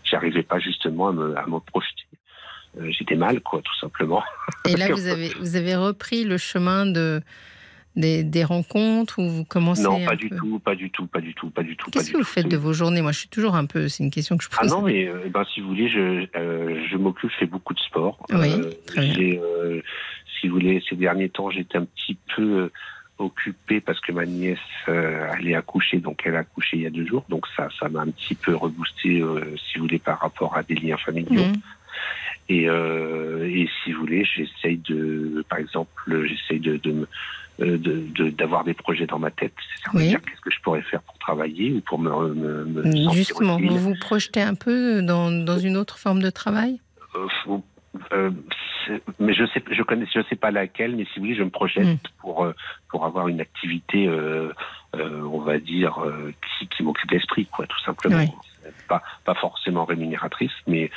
j'arrivais 0.03 0.43
pas 0.43 0.59
justement 0.59 1.09
à 1.09 1.11
me, 1.13 1.37
à 1.37 1.45
me 1.45 1.59
projeter. 1.59 2.05
J'étais 2.89 3.15
mal, 3.15 3.39
quoi, 3.39 3.61
tout 3.61 3.75
simplement. 3.79 4.23
Et 4.67 4.75
là, 4.75 4.87
vous 4.91 5.07
avez, 5.07 5.29
vous 5.39 5.55
avez 5.55 5.75
repris 5.75 6.25
le 6.25 6.37
chemin 6.37 6.85
de, 6.85 7.21
des, 7.95 8.43
rencontres 8.43 9.19
ou 9.19 9.29
vous 9.29 9.45
commencez 9.45 9.83
Non, 9.83 10.03
pas 10.05 10.15
du 10.15 10.29
tout, 10.29 10.59
pas 10.59 10.75
du 10.75 10.89
tout, 10.89 11.07
pas 11.07 11.21
du 11.21 11.33
tout, 11.33 11.49
pas 11.49 11.63
du 11.63 11.75
tout. 11.75 11.89
Qu'est-ce 11.91 12.11
que 12.11 12.17
vous 12.17 12.23
faites 12.23 12.47
de 12.47 12.57
vos 12.57 12.73
journées? 12.73 13.01
Moi, 13.01 13.11
je 13.11 13.19
suis 13.19 13.29
toujours 13.29 13.55
un 13.55 13.65
peu. 13.65 13.87
C'est 13.87 14.03
une 14.03 14.11
question 14.11 14.37
que 14.37 14.43
je 14.43 14.49
pose. 14.49 14.59
Ah 14.61 14.67
non, 14.67 14.81
mais 14.81 15.07
euh, 15.07 15.29
ben, 15.29 15.43
si 15.53 15.61
vous 15.61 15.69
voulez, 15.69 15.89
je, 15.89 16.27
euh, 16.35 16.83
je 16.89 16.97
m'occupe, 16.97 17.31
je 17.31 17.37
fais 17.37 17.45
beaucoup 17.45 17.73
de 17.73 17.79
sport. 17.79 18.25
Oui, 18.31 18.51
euh, 18.51 18.71
très 18.87 19.01
bien. 19.07 19.39
si 20.39 20.47
vous 20.47 20.55
voulez, 20.55 20.83
ces 20.89 20.95
derniers 20.95 21.29
temps, 21.29 21.49
j'étais 21.49 21.77
un 21.77 21.85
petit 21.85 22.17
peu 22.35 22.69
occupé 23.17 23.79
parce 23.79 24.01
que 24.01 24.11
ma 24.11 24.25
nièce 24.25 24.59
elle 24.87 25.47
est 25.47 25.55
accouchée, 25.55 25.99
donc 25.99 26.23
elle 26.25 26.35
a 26.35 26.39
accouché 26.39 26.75
il 26.75 26.83
y 26.83 26.85
a 26.85 26.89
deux 26.89 27.05
jours, 27.05 27.23
donc 27.29 27.45
ça, 27.55 27.69
ça 27.79 27.87
m'a 27.87 28.01
un 28.01 28.09
petit 28.09 28.35
peu 28.35 28.53
reboosté, 28.53 29.23
si 29.55 29.77
vous 29.77 29.85
voulez, 29.85 29.99
par 29.99 30.19
rapport 30.19 30.57
à 30.57 30.63
des 30.63 30.75
liens 30.75 30.97
familiaux. 30.97 31.45
Mmh. 31.45 32.49
Et, 32.49 32.63
et 32.65 33.69
si 33.83 33.93
vous 33.93 34.01
voulez, 34.01 34.25
j'essaye 34.25 34.77
de, 34.89 35.45
par 35.47 35.59
exemple, 35.59 36.25
j'essaye 36.27 36.59
de, 36.59 36.75
de 36.75 36.91
me 36.91 37.07
euh, 37.61 37.77
d'avoir 38.37 38.63
des 38.63 38.73
projets 38.73 39.07
dans 39.07 39.19
ma 39.19 39.31
tête. 39.31 39.53
C'est-à-dire 39.83 40.21
qu'est-ce 40.21 40.41
que 40.41 40.51
je 40.51 40.59
pourrais 40.61 40.81
faire 40.81 41.01
pour 41.01 41.17
travailler 41.19 41.73
ou 41.73 41.81
pour 41.81 41.99
me, 41.99 42.33
me, 42.33 43.11
Justement, 43.13 43.57
vous 43.57 43.77
vous 43.77 43.95
projetez 43.99 44.41
un 44.41 44.55
peu 44.55 45.01
dans, 45.01 45.31
dans 45.31 45.57
une 45.57 45.77
autre 45.77 45.97
forme 45.97 46.21
de 46.21 46.29
travail? 46.29 46.79
Euh, 47.15 47.57
euh, 48.11 48.31
mais 49.19 49.33
je 49.33 49.45
sais, 49.47 49.63
je 49.71 49.81
connais, 49.83 50.05
je 50.13 50.21
sais 50.29 50.35
pas 50.35 50.51
laquelle, 50.51 50.95
mais 50.95 51.05
si 51.05 51.19
vous 51.19 51.25
voulez, 51.25 51.35
je 51.35 51.43
me 51.43 51.49
projette 51.49 51.85
hmm. 51.85 51.97
pour 52.19 52.47
pour 52.89 53.05
avoir 53.05 53.27
une 53.29 53.41
activité, 53.41 54.09
on 54.93 55.39
va 55.39 55.57
dire, 55.59 56.03
qui, 56.59 56.67
qui 56.67 56.83
m'occupe 56.83 57.11
l'esprit, 57.11 57.45
quoi, 57.45 57.65
tout 57.67 57.79
simplement 57.81 58.25
pas, 58.87 59.01
pas 59.23 59.35
forcément 59.35 59.85
rémunératrice, 59.85 60.51
mais 60.67 60.89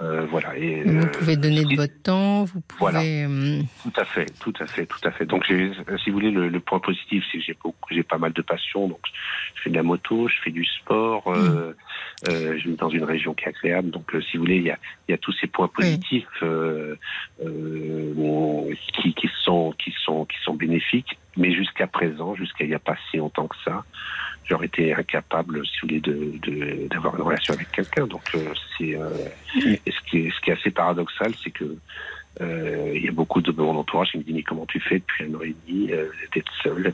euh, 0.00 0.26
voilà. 0.30 0.56
Et, 0.56 0.82
vous 0.82 1.02
euh, 1.02 1.06
pouvez 1.06 1.36
donner 1.36 1.64
de 1.64 1.76
votre 1.76 2.02
temps, 2.02 2.44
vous 2.44 2.60
pouvez. 2.60 2.78
Voilà. 2.78 3.02
Euh, 3.02 3.60
tout 3.82 3.92
à 4.00 4.04
fait, 4.04 4.26
tout 4.40 4.52
à 4.60 4.66
fait, 4.66 4.86
tout 4.86 5.00
à 5.04 5.10
fait. 5.10 5.26
Donc, 5.26 5.46
si 5.46 6.10
vous 6.10 6.14
voulez, 6.14 6.30
le, 6.30 6.60
point 6.60 6.80
positif, 6.80 7.24
c'est 7.30 7.38
que 7.38 7.44
j'ai 7.44 7.56
j'ai 7.90 8.02
pas 8.02 8.18
mal 8.18 8.32
de 8.32 8.42
passion. 8.42 8.88
Donc, 8.88 9.00
je 9.54 9.62
fais 9.62 9.70
de 9.70 9.76
la 9.76 9.82
moto, 9.82 10.28
je 10.28 10.36
fais 10.42 10.50
du 10.50 10.64
sport. 10.64 11.30
Mm. 11.30 11.74
je 12.26 12.68
vis 12.68 12.76
dans 12.76 12.90
une 12.90 13.04
région 13.04 13.34
qui 13.34 13.44
est 13.44 13.48
agréable. 13.48 13.90
Donc, 13.90 14.10
si 14.30 14.36
vous 14.36 14.44
voulez, 14.44 14.56
il 14.56 14.64
y 14.64 14.70
a, 14.70 14.78
y 15.08 15.12
a 15.12 15.18
tous 15.18 15.32
ces 15.40 15.46
points 15.46 15.68
positifs 15.68 16.26
qui, 18.94 19.14
qui 19.14 19.30
sont 19.42 19.74
qui 19.78 19.94
sont 20.04 20.24
qui 20.24 20.36
sont 20.42 20.54
bénéfiques. 20.54 21.18
Mais 21.36 21.52
jusqu'à 21.52 21.88
présent, 21.88 22.34
jusqu'à 22.36 22.64
il 22.64 22.68
n'y 22.68 22.74
a 22.74 22.78
pas 22.78 22.96
si 23.10 23.16
longtemps 23.16 23.48
que 23.48 23.56
ça, 23.64 23.84
j'aurais 24.44 24.66
été 24.66 24.94
incapable, 24.94 25.64
si 25.66 25.72
vous 25.82 25.88
voulez, 25.88 26.00
de, 26.00 26.88
d'avoir 26.88 27.16
une 27.16 27.22
relation 27.22 27.54
avec 27.54 27.70
quelqu'un. 27.72 28.06
Donc, 28.06 28.22
euh, 28.34 28.52
c'est 28.76 28.94
euh, 28.94 29.10
ce, 29.54 30.10
qui 30.10 30.18
est, 30.18 30.30
ce 30.30 30.40
qui 30.40 30.50
est 30.50 30.52
assez 30.52 30.70
paradoxal, 30.70 31.32
c'est 31.42 31.50
que 31.50 31.76
euh, 32.40 32.92
il 32.94 33.04
y 33.04 33.08
a 33.08 33.12
beaucoup 33.12 33.40
de 33.40 33.52
mon 33.52 33.76
entourage 33.76 34.10
qui 34.12 34.18
me 34.18 34.22
disent 34.22 34.34
mais 34.34 34.42
comment 34.42 34.66
tu 34.66 34.80
fais 34.80 34.98
depuis 34.98 35.24
un 35.24 35.34
an 35.34 35.42
et 35.42 35.54
demi 35.66 35.90
d'être 36.32 36.52
seul 36.62 36.92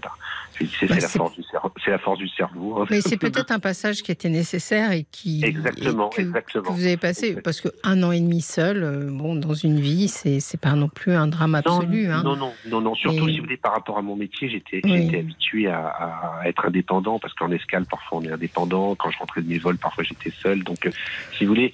c'est, 0.66 0.86
bah, 0.86 0.97
la 1.01 1.09
force 1.09 1.34
du 1.34 1.43
c'est 1.82 1.91
la 1.91 1.99
force 1.99 2.18
du 2.18 2.28
cerveau. 2.28 2.78
Hein. 2.78 2.86
Mais 2.91 3.01
c'est 3.01 3.16
peut-être 3.16 3.51
un 3.51 3.59
passage 3.59 4.03
qui 4.03 4.12
était 4.12 4.28
nécessaire 4.28 4.93
et 4.93 5.07
qui 5.11 5.43
exactement, 5.45 6.09
que, 6.09 6.20
exactement. 6.20 6.70
vous 6.70 6.84
avez 6.84 6.97
passé 6.97 7.36
parce 7.43 7.61
que 7.61 7.68
un 7.82 8.03
an 8.03 8.12
et 8.12 8.20
demi 8.20 8.41
seul, 8.41 8.82
euh, 8.82 9.09
bon, 9.11 9.34
dans 9.34 9.55
une 9.55 9.80
vie, 9.80 10.09
c'est 10.09 10.41
c'est 10.41 10.61
pas 10.61 10.72
non 10.72 10.88
plus 10.88 11.12
un 11.12 11.28
drame 11.28 11.55
absolu. 11.55 12.09
Non, 12.09 12.14
hein. 12.14 12.22
non, 12.22 12.36
non, 12.36 12.53
non, 12.66 12.80
non, 12.80 12.95
Surtout 12.95 13.28
si 13.28 13.38
vous 13.38 13.45
voulez 13.45 13.57
par 13.57 13.72
rapport 13.72 13.99
à 13.99 14.03
mon 14.03 14.16
métier, 14.16 14.49
j'étais 14.49 14.82
habitué 15.16 15.68
à, 15.68 15.86
à, 15.86 16.49
être 16.49 16.66
indépendant 16.66 17.18
parce 17.18 17.34
qu'en 17.34 17.51
escale 17.51 17.86
parfois 17.86 18.18
on 18.18 18.22
est 18.22 18.32
indépendant. 18.32 18.95
Quand 18.95 19.11
je 19.11 19.18
rentrais 19.18 19.43
de 19.43 19.49
mes 19.49 19.59
vols, 19.59 19.78
parfois 19.78 20.05
j'étais 20.05 20.30
seul. 20.30 20.62
Donc, 20.62 20.86
euh, 20.86 20.91
si 21.36 21.45
vous 21.45 21.55
voulez. 21.55 21.72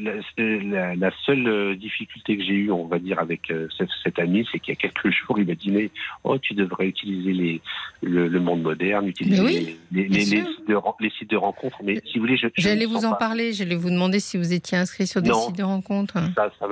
Euh, 0.00 0.60
la, 0.64 0.94
la, 0.94 1.10
seule 1.26 1.46
euh, 1.46 1.76
difficulté 1.76 2.36
que 2.36 2.44
j'ai 2.44 2.54
eue, 2.54 2.70
on 2.70 2.86
va 2.86 2.98
dire, 2.98 3.18
avec 3.18 3.50
euh, 3.50 3.68
cet, 4.04 4.18
ami, 4.18 4.46
c'est 4.50 4.58
qu'il 4.58 4.72
y 4.74 4.76
a 4.76 4.80
quelques 4.80 5.10
jours, 5.26 5.38
il 5.38 5.46
m'a 5.46 5.54
dit 5.54 5.70
mais 5.70 5.90
oh, 6.24 6.38
tu 6.38 6.54
devrais 6.54 6.86
utiliser 6.86 7.32
les, 7.32 7.60
le, 8.02 8.40
monde 8.40 8.62
moderne, 8.62 9.06
utiliser 9.08 9.76
les, 9.90 10.08
les, 10.08 10.20
sites 10.24 10.68
de, 10.68 10.76
les, 11.00 11.10
sites 11.10 11.30
de, 11.30 11.36
rencontres. 11.36 11.78
Mais 11.84 12.00
si 12.06 12.18
vous 12.18 12.24
voulez, 12.24 12.36
je, 12.36 12.46
j'allais 12.56 12.86
vous 12.86 13.04
en 13.04 13.14
parler. 13.14 13.52
J'allais 13.52 13.74
vous 13.74 13.90
demander 13.90 14.20
si 14.20 14.38
vous 14.38 14.52
étiez 14.52 14.78
inscrit 14.78 15.06
sur 15.06 15.20
des 15.20 15.32
sites 15.32 15.56
de 15.56 15.62
rencontres. 15.62 16.14
Ça, 16.34 16.50
ça, 16.58 16.66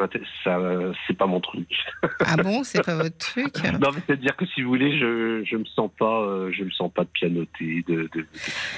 ça 0.45 0.59
c'est 1.07 1.17
pas 1.17 1.27
mon 1.27 1.41
truc. 1.41 1.69
Ah 2.27 2.37
bon, 2.37 2.63
c'est 2.63 2.85
pas 2.85 2.95
votre 2.95 3.17
truc? 3.17 3.57
Non, 3.81 3.89
mais 3.95 4.01
c'est 4.07 4.13
à 4.13 4.17
dire 4.17 4.37
que 4.37 4.47
si 4.47 4.63
vous 4.63 4.69
voulez, 4.69 4.99
je 4.99 5.43
je 5.45 5.57
me 5.57 5.65
sens 5.65 5.91
pas, 5.99 6.21
euh, 6.23 6.53
je 6.53 6.65
me 6.65 6.71
sens 6.71 6.91
pas 6.93 7.03
de 7.03 7.09
pianoter, 7.09 7.85
de, 7.89 8.09
de, 8.15 8.27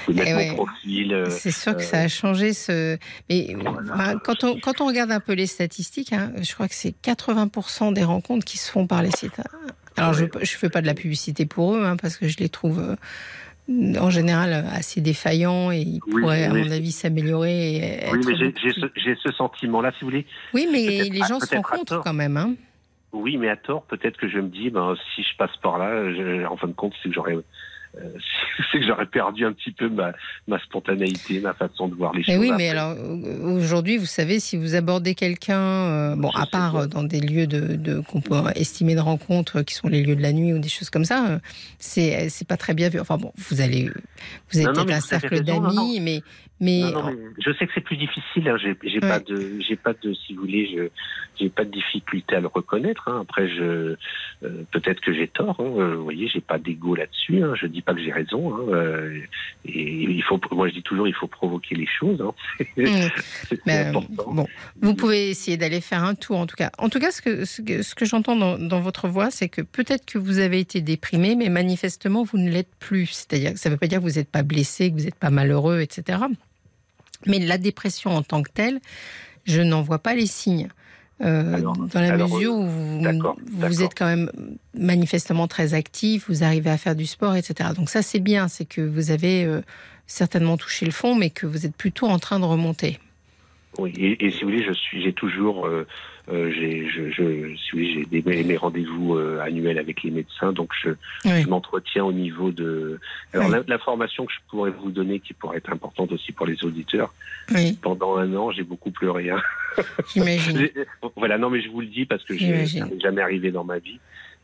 de 0.07 0.13
mettre 0.13 0.37
eh 0.39 0.49
mon 0.49 0.55
profil. 0.55 1.23
c'est 1.29 1.51
sûr 1.51 1.75
que 1.75 1.83
ça 1.83 1.99
a 1.99 2.07
changé 2.07 2.53
ce. 2.53 2.97
Mais 3.29 3.55
quand 4.23 4.32
quand 4.39 4.81
on, 4.81 4.85
regarde 4.87 5.11
un 5.11 5.19
peu 5.19 5.33
les 5.33 5.47
statistiques, 5.47 6.13
hein, 6.13 6.31
je 6.41 6.53
crois 6.53 6.67
que 6.67 6.75
c'est 6.75 6.95
80% 7.03 7.93
des 7.93 8.03
rencontres 8.03 8.45
qui 8.45 8.57
se 8.57 8.71
font 8.71 8.87
par 8.87 9.01
les 9.01 9.11
sites. 9.11 9.41
Alors, 9.97 10.13
je 10.13 10.25
ne 10.25 10.45
fais 10.45 10.69
pas 10.69 10.81
de 10.81 10.87
la 10.87 10.93
publicité 10.93 11.45
pour 11.45 11.75
eux, 11.75 11.85
hein, 11.85 11.97
parce 11.97 12.17
que 12.17 12.27
je 12.27 12.37
les 12.37 12.49
trouve 12.49 12.79
euh, 12.79 13.99
en 13.99 14.09
général 14.09 14.65
assez 14.71 15.01
défaillants 15.01 15.71
et 15.71 15.79
ils 15.79 15.99
pourraient, 15.99 16.45
à 16.45 16.53
mon 16.53 16.71
avis, 16.71 16.91
s'améliorer. 16.91 18.09
Oui, 18.11 18.19
mais 18.25 18.35
j'ai 18.95 19.15
ce, 19.15 19.31
sentiment-là, 19.31 19.91
si 19.91 20.01
vous 20.01 20.07
voulez. 20.07 20.25
Oui, 20.53 20.67
mais 20.71 21.09
les 21.09 21.21
gens 21.27 21.39
se 21.39 21.55
rencontrent 21.55 22.01
quand 22.01 22.13
même. 22.13 22.37
Hein. 22.37 22.55
Oui, 23.11 23.37
mais 23.37 23.49
à 23.49 23.55
tort, 23.55 23.83
peut-être 23.83 24.17
que 24.17 24.27
je 24.27 24.39
me 24.39 24.49
dis, 24.49 24.71
ben, 24.71 24.95
si 25.15 25.21
je 25.21 25.37
passe 25.37 25.55
par 25.61 25.77
là, 25.77 26.03
en 26.49 26.57
fin 26.57 26.67
de 26.67 26.73
compte, 26.73 26.93
c'est 27.01 27.09
que 27.09 27.15
j'aurais 27.15 27.37
euh, 27.97 28.09
c'est 28.71 28.79
que 28.79 28.85
j'aurais 28.85 29.05
perdu 29.05 29.45
un 29.45 29.53
petit 29.53 29.71
peu 29.71 29.89
ma, 29.89 30.13
ma, 30.47 30.59
spontanéité, 30.59 31.39
ma 31.39 31.53
façon 31.53 31.87
de 31.87 31.95
voir 31.95 32.13
les 32.13 32.23
choses. 32.23 32.37
Oui, 32.37 32.51
mais 32.57 32.69
alors 32.69 32.95
aujourd'hui, 33.43 33.97
vous 33.97 34.05
savez, 34.05 34.39
si 34.39 34.57
vous 34.57 34.75
abordez 34.75 35.15
quelqu'un, 35.15 35.59
euh, 35.59 36.15
bon, 36.15 36.29
à 36.29 36.45
part 36.45 36.75
euh, 36.75 36.87
dans 36.87 37.03
des 37.03 37.19
lieux 37.19 37.47
de, 37.47 37.75
de 37.75 37.99
qu'on 37.99 38.21
peut 38.21 38.35
estimer 38.55 38.95
de 38.95 39.01
rencontre, 39.01 39.61
qui 39.61 39.75
sont 39.75 39.87
les 39.87 40.03
lieux 40.03 40.15
de 40.15 40.21
la 40.21 40.33
nuit 40.33 40.53
ou 40.53 40.59
des 40.59 40.69
choses 40.69 40.89
comme 40.89 41.05
ça, 41.05 41.39
c'est 41.79 42.29
c'est 42.29 42.47
pas 42.47 42.57
très 42.57 42.73
bien 42.73 42.89
vu. 42.89 42.99
Enfin 42.99 43.17
bon, 43.17 43.31
vous 43.37 43.61
allez, 43.61 43.89
vous 44.51 44.59
êtes 44.59 44.73
peut-être 44.73 44.91
un 44.91 45.01
cercle 45.01 45.43
d'amis, 45.43 45.99
mais 46.01 46.21
mais, 46.63 46.81
je 47.39 47.51
sais 47.53 47.67
que 47.67 47.73
c'est 47.73 47.81
plus 47.81 47.97
difficile. 47.97 48.47
Hein. 48.47 48.57
J'ai 48.57 48.99
pas 48.99 49.19
de, 49.19 49.59
j'ai 49.59 49.75
pas 49.75 49.93
de, 49.93 50.13
si 50.13 50.33
vous 50.33 50.41
voulez, 50.41 50.69
je 50.75 50.89
j'ai 51.39 51.49
pas 51.49 51.65
de 51.65 51.71
difficulté 51.71 52.35
à 52.35 52.41
le 52.41 52.47
reconnaître. 52.47 53.07
Hein. 53.07 53.21
Après, 53.21 53.47
je 53.47 53.95
peut-être 54.71 55.01
que 55.01 55.13
j'ai 55.13 55.27
tort. 55.27 55.59
Hein. 55.59 55.95
Vous 55.95 56.03
voyez, 56.03 56.27
j'ai 56.27 56.41
pas 56.41 56.57
d'ego 56.57 56.95
là-dessus. 56.95 57.43
Hein. 57.43 57.53
Je 57.55 57.67
dis 57.67 57.81
pas 57.81 57.93
que 57.93 58.01
j'ai 58.01 58.11
raison. 58.11 58.69
Euh, 58.73 59.19
et 59.65 60.03
il 60.03 60.23
faut, 60.23 60.39
moi 60.51 60.67
je 60.69 60.73
dis 60.73 60.83
toujours, 60.83 61.07
il 61.07 61.13
faut 61.13 61.27
provoquer 61.27 61.75
les 61.75 61.87
choses. 61.87 62.21
Hein. 62.21 62.33
Euh, 63.67 63.91
bon, 63.91 64.47
vous 64.81 64.93
pouvez 64.93 65.29
essayer 65.29 65.57
d'aller 65.57 65.81
faire 65.81 66.03
un 66.03 66.15
tour, 66.15 66.37
en 66.37 66.45
tout 66.45 66.55
cas. 66.55 66.71
En 66.77 66.89
tout 66.89 66.99
cas, 66.99 67.11
ce 67.11 67.21
que, 67.21 67.45
ce 67.45 67.61
que, 67.95 68.05
j'entends 68.05 68.35
dans, 68.35 68.79
votre 68.81 69.07
voix, 69.07 69.31
c'est 69.31 69.47
que 69.47 69.61
peut-être 69.61 70.05
que 70.05 70.17
vous 70.17 70.39
avez 70.39 70.59
été 70.59 70.81
déprimé, 70.81 71.35
mais 71.35 71.49
manifestement 71.49 72.23
vous 72.23 72.37
ne 72.37 72.49
l'êtes 72.49 72.75
plus. 72.79 73.07
C'est-à-dire 73.07 73.53
que 73.53 73.59
ça 73.59 73.69
ne 73.69 73.75
veut 73.75 73.79
pas 73.79 73.87
dire 73.87 73.99
que 73.99 74.03
vous 74.03 74.19
n'êtes 74.19 74.29
pas 74.29 74.43
blessé, 74.43 74.91
que 74.91 74.95
vous 74.95 75.05
n'êtes 75.05 75.15
pas 75.19 75.29
malheureux, 75.29 75.81
etc. 75.81 76.19
Mais 77.25 77.39
la 77.39 77.57
dépression 77.57 78.15
en 78.15 78.21
tant 78.21 78.43
que 78.43 78.51
telle, 78.51 78.79
je 79.45 79.61
n'en 79.61 79.81
vois 79.81 79.99
pas 79.99 80.15
les 80.15 80.27
signes. 80.27 80.69
Euh, 81.21 81.61
dans 81.61 82.01
la 82.01 82.17
mesure 82.17 82.53
où 82.53 82.67
vous, 82.67 83.83
êtes 83.83 83.93
quand 83.95 84.07
même 84.07 84.31
manifestement 84.73 85.47
très 85.47 85.73
actif, 85.73 86.25
vous 86.27 86.43
arrivez 86.43 86.69
à 86.69 86.77
faire 86.77 86.95
du 86.95 87.05
sport, 87.05 87.35
etc. 87.35 87.69
Donc 87.75 87.89
ça 87.89 88.01
c'est 88.01 88.19
bien, 88.19 88.47
c'est 88.47 88.65
que 88.65 88.81
vous 88.81 89.11
avez 89.11 89.45
euh, 89.45 89.61
certainement 90.07 90.57
touché 90.57 90.85
le 90.85 90.91
fond, 90.91 91.15
mais 91.15 91.29
que 91.29 91.45
vous 91.45 91.65
êtes 91.65 91.75
plutôt 91.75 92.07
en 92.07 92.19
train 92.19 92.39
de 92.39 92.45
remonter. 92.45 92.99
Oui, 93.79 93.91
et, 93.97 94.29
si 94.29 94.41
vous 94.41 94.51
voulez, 94.51 94.63
je 94.63 94.73
suis, 94.73 95.01
j'ai 95.01 95.13
toujours, 95.13 95.65
euh, 95.65 95.87
euh 96.31 96.51
j'ai, 96.51 96.87
je, 96.87 97.09
je, 97.09 97.55
si 97.55 97.71
vous 97.71 97.77
voulez, 97.79 97.93
j'ai 97.93 98.21
des, 98.21 98.43
mes 98.43 98.55
rendez-vous 98.55 99.15
euh, 99.15 99.39
annuels 99.41 99.79
avec 99.79 100.03
les 100.03 100.11
médecins, 100.11 100.53
donc 100.53 100.71
je, 100.79 100.91
je 101.25 101.47
m'entretiens 101.47 102.05
au 102.05 102.13
niveau 102.13 102.51
de. 102.51 102.99
Alors 103.33 103.49
l'information 103.67 104.25
que 104.25 104.31
je 104.33 104.39
pourrais 104.47 104.71
vous 104.71 104.91
donner, 104.91 105.19
qui 105.19 105.33
pourrait 105.33 105.57
être 105.57 105.71
importante 105.71 106.11
aussi 106.11 106.31
pour 106.31 106.45
les 106.45 106.63
auditeurs, 106.63 107.13
oui. 107.53 107.77
pendant 107.81 108.17
un 108.17 108.35
an, 108.35 108.51
j'ai 108.51 108.63
beaucoup 108.63 108.91
pleuré. 108.91 109.31
Hein. 109.31 109.41
J'imagine. 110.13 110.69
voilà, 111.15 111.39
non, 111.39 111.49
mais 111.49 111.61
je 111.61 111.69
vous 111.69 111.81
le 111.81 111.87
dis 111.87 112.05
parce 112.05 112.23
que 112.23 112.37
ça 112.37 112.45
n'est 112.45 112.99
jamais 112.99 113.21
arrivé 113.21 113.49
dans 113.49 113.63
ma 113.63 113.79
vie. 113.79 113.99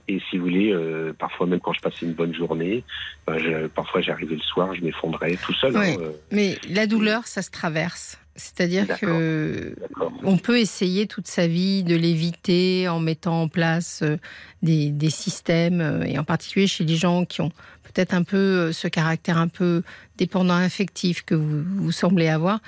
Et 0.10 0.20
si 0.28 0.38
vous 0.38 0.46
voulez, 0.46 0.72
euh, 0.74 1.14
parfois 1.14 1.46
même 1.46 1.60
quand 1.60 1.74
je 1.74 1.82
passais 1.82 2.04
une 2.04 2.14
bonne 2.14 2.34
journée, 2.34 2.84
ben, 3.28 3.38
je, 3.38 3.68
parfois 3.68 4.02
j'arrivais 4.02 4.36
le 4.36 4.42
soir, 4.42 4.74
je 4.74 4.84
m'effondrais 4.84 5.36
tout 5.36 5.54
seul. 5.54 5.78
Hein, 5.78 5.98
euh. 6.00 6.12
Mais 6.32 6.58
la 6.68 6.88
douleur, 6.88 7.28
ça 7.28 7.44
se 7.44 7.52
traverse. 7.52 8.19
C'est-à-dire 8.40 9.00
que 9.00 9.76
on 10.24 10.38
peut 10.38 10.60
essayer 10.60 11.06
toute 11.06 11.28
sa 11.28 11.48
vie 11.48 11.84
de 11.84 11.96
l'éviter 11.96 12.88
en 12.88 13.00
mettant 13.00 13.44
en 13.44 13.48
place 13.48 14.00
euh, 14.02 14.18
des, 14.64 14.90
des, 14.90 15.10
systèmes, 15.10 16.04
et 16.06 16.18
en 16.18 16.24
particulier 16.24 16.68
chez 16.68 16.84
les 16.84 16.96
gens 16.96 17.26
qui 17.26 17.42
ont 17.42 17.52
peut-être 17.84 18.14
un 18.14 18.24
peu 18.24 18.72
ce 18.72 18.88
caractère 18.88 19.38
un 19.38 19.48
peu 19.48 19.84
dépendant 20.18 20.56
affectif 20.56 21.24
que 21.24 21.36
vous, 21.36 21.64
vous 21.64 21.92
semblez 21.92 22.28
avoir. 22.28 22.60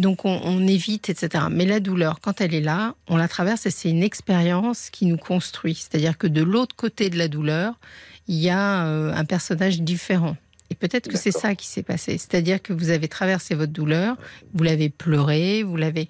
Donc 0.00 0.24
on, 0.24 0.66
évite, 0.66 1.10
etc. 1.10 1.44
Mais 1.50 1.66
la 1.66 1.78
douleur, 1.78 2.20
quand 2.20 2.40
elle 2.40 2.54
est 2.54 2.62
là, 2.62 2.94
on 3.08 3.18
la 3.18 3.28
traverse 3.28 3.66
et 3.66 3.70
c'est 3.70 3.90
une 3.90 4.02
expérience 4.02 4.88
qui 4.88 5.04
nous 5.04 5.18
construit. 5.18 5.74
C'est-à-dire 5.74 6.16
que 6.16 6.26
de 6.26 6.42
l'autre 6.42 6.74
côté 6.74 7.10
de 7.10 7.18
la 7.18 7.28
douleur, 7.28 7.78
il 8.26 8.36
y 8.36 8.48
a 8.48 8.86
euh, 8.86 9.12
un 9.12 9.24
personnage 9.26 9.82
différent. 9.82 10.36
Et 10.70 10.74
peut-être 10.74 11.08
que 11.08 11.16
c'est 11.16 11.32
ça 11.32 11.54
qui 11.54 11.66
s'est 11.66 11.82
passé. 11.82 12.12
C'est-à-dire 12.12 12.62
que 12.62 12.72
vous 12.72 12.90
avez 12.90 13.08
traversé 13.08 13.54
votre 13.54 13.72
douleur, 13.72 14.16
vous 14.54 14.64
l'avez 14.64 14.88
pleuré, 14.88 15.62
vous 15.62 15.76
l'avez... 15.76 16.08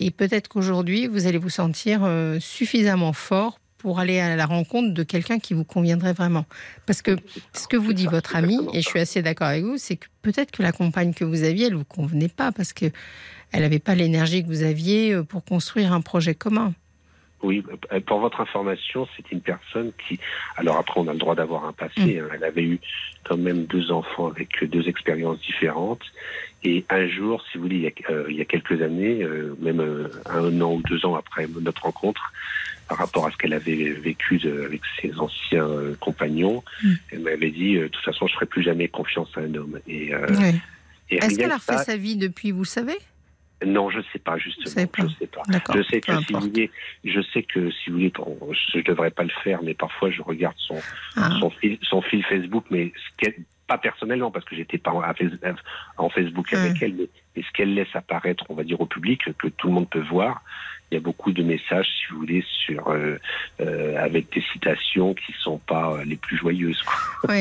Et 0.00 0.10
peut-être 0.10 0.48
qu'aujourd'hui, 0.48 1.08
vous 1.08 1.26
allez 1.26 1.38
vous 1.38 1.50
sentir 1.50 2.04
euh, 2.04 2.38
suffisamment 2.40 3.12
fort 3.12 3.58
pour 3.78 4.00
aller 4.00 4.18
à 4.18 4.36
la 4.36 4.46
rencontre 4.46 4.92
de 4.92 5.02
quelqu'un 5.02 5.38
qui 5.38 5.54
vous 5.54 5.64
conviendrait 5.64 6.12
vraiment. 6.12 6.44
Parce 6.86 7.02
que 7.02 7.16
ce 7.52 7.66
que 7.68 7.76
vous 7.76 7.92
dit 7.92 8.06
votre 8.06 8.36
ami, 8.36 8.58
et 8.72 8.80
je 8.80 8.88
suis 8.88 8.98
assez 8.98 9.22
d'accord 9.22 9.48
avec 9.48 9.64
vous, 9.64 9.76
c'est 9.76 9.96
que 9.96 10.06
peut-être 10.22 10.50
que 10.50 10.62
la 10.62 10.72
compagne 10.72 11.14
que 11.14 11.24
vous 11.24 11.44
aviez, 11.44 11.66
elle 11.66 11.74
vous 11.74 11.84
convenait 11.84 12.28
pas 12.28 12.52
parce 12.52 12.72
que 12.72 12.86
elle 13.52 13.62
n'avait 13.62 13.78
pas 13.78 13.94
l'énergie 13.94 14.42
que 14.42 14.48
vous 14.48 14.62
aviez 14.62 15.14
euh, 15.14 15.22
pour 15.22 15.44
construire 15.44 15.92
un 15.92 16.00
projet 16.00 16.34
commun. 16.34 16.74
Oui, 17.42 17.62
euh, 17.92 18.00
pour 18.00 18.18
votre 18.18 18.40
information, 18.40 19.06
c'est 19.16 19.30
une 19.30 19.40
personne 19.40 19.92
qui, 20.06 20.18
alors 20.56 20.76
après 20.76 21.00
on 21.00 21.06
a 21.08 21.12
le 21.12 21.18
droit 21.18 21.34
d'avoir 21.34 21.64
un 21.66 21.72
passé, 21.72 22.16
mm. 22.16 22.18
hein. 22.18 22.28
elle 22.34 22.44
avait 22.44 22.64
eu 22.64 22.80
quand 23.24 23.36
même 23.36 23.64
deux 23.64 23.92
enfants 23.92 24.28
avec 24.28 24.64
deux 24.64 24.88
expériences 24.88 25.40
différentes, 25.40 26.02
et 26.64 26.84
un 26.90 27.06
jour, 27.06 27.44
si 27.50 27.56
vous 27.56 27.64
voulez, 27.64 27.76
il 27.76 27.82
y 27.82 27.86
a, 27.86 28.12
euh, 28.12 28.44
quelques 28.44 28.82
années, 28.82 29.24
même 29.60 30.08
un 30.26 30.60
an 30.60 30.74
ou 30.74 30.82
deux 30.82 31.06
ans 31.06 31.14
après 31.14 31.46
notre 31.60 31.82
rencontre, 31.82 32.32
par 32.88 32.98
rapport 32.98 33.26
à 33.26 33.30
ce 33.30 33.36
qu'elle 33.36 33.52
avait 33.52 33.90
vécu 33.90 34.40
avec 34.64 34.80
ses 35.00 35.16
anciens 35.18 35.68
euh, 35.68 35.94
compagnons. 36.00 36.64
Mm. 36.82 36.92
Elle 37.12 37.20
m'avait 37.20 37.50
dit, 37.50 37.76
euh, 37.76 37.82
de 37.82 37.88
toute 37.88 38.04
façon, 38.04 38.26
je 38.26 38.32
ne 38.32 38.36
ferai 38.36 38.46
plus 38.46 38.62
jamais 38.62 38.88
confiance 38.88 39.28
à 39.36 39.40
un 39.40 39.54
homme. 39.54 39.78
Et, 39.86 40.14
euh, 40.14 40.26
Est-ce 41.10 41.38
qu'elle 41.38 41.52
a 41.52 41.58
refait 41.58 41.78
sa 41.78 41.96
vie 41.96 42.16
depuis, 42.16 42.50
vous 42.50 42.64
savez? 42.64 42.98
Non, 43.66 43.90
je 43.90 43.98
ne 43.98 44.02
sais 44.12 44.18
pas 44.18 44.38
justement. 44.38 44.66
Je 44.66 44.70
sais 44.70 45.26
pas. 45.26 45.42
Je 45.74 45.82
sais 45.82 46.00
que 46.00 46.20
si 46.22 46.32
vous 46.32 46.40
voulez, 46.40 46.70
je 47.04 47.20
sais 47.20 47.42
que 47.42 47.70
si 47.70 47.90
vous 47.90 47.96
voulez, 47.96 48.12
je 48.72 48.80
devrais 48.80 49.10
pas 49.10 49.24
le 49.24 49.32
faire, 49.42 49.62
mais 49.62 49.74
parfois 49.74 50.10
je 50.10 50.22
regarde 50.22 50.56
son 50.58 50.76
ah. 51.16 51.30
son, 51.40 51.50
fil, 51.50 51.78
son 51.82 52.00
fil 52.00 52.24
Facebook, 52.24 52.64
mais 52.70 52.92
pas 53.66 53.78
personnellement 53.78 54.30
parce 54.30 54.44
que 54.44 54.56
j'étais 54.56 54.78
pas 54.78 54.92
en 55.96 56.08
Facebook 56.08 56.52
avec 56.52 56.80
elle, 56.82 56.94
mais, 56.94 57.08
mais 57.36 57.42
ce 57.42 57.52
qu'elle 57.52 57.74
laisse 57.74 57.94
apparaître, 57.94 58.44
on 58.48 58.54
va 58.54 58.64
dire 58.64 58.80
au 58.80 58.86
public, 58.86 59.22
que 59.38 59.48
tout 59.48 59.68
le 59.68 59.74
monde 59.74 59.90
peut 59.90 60.04
voir, 60.08 60.42
il 60.90 60.94
y 60.94 60.96
a 60.96 61.00
beaucoup 61.00 61.32
de 61.32 61.42
messages, 61.42 61.86
si 61.86 62.12
vous 62.12 62.20
voulez, 62.20 62.44
sur 62.64 62.88
euh, 62.88 63.18
euh, 63.60 63.96
avec 64.02 64.32
des 64.32 64.42
citations 64.52 65.12
qui 65.12 65.34
sont 65.38 65.58
pas 65.58 65.92
euh, 65.92 66.04
les 66.04 66.16
plus 66.16 66.36
joyeuses. 66.36 66.82
Oui, 67.28 67.40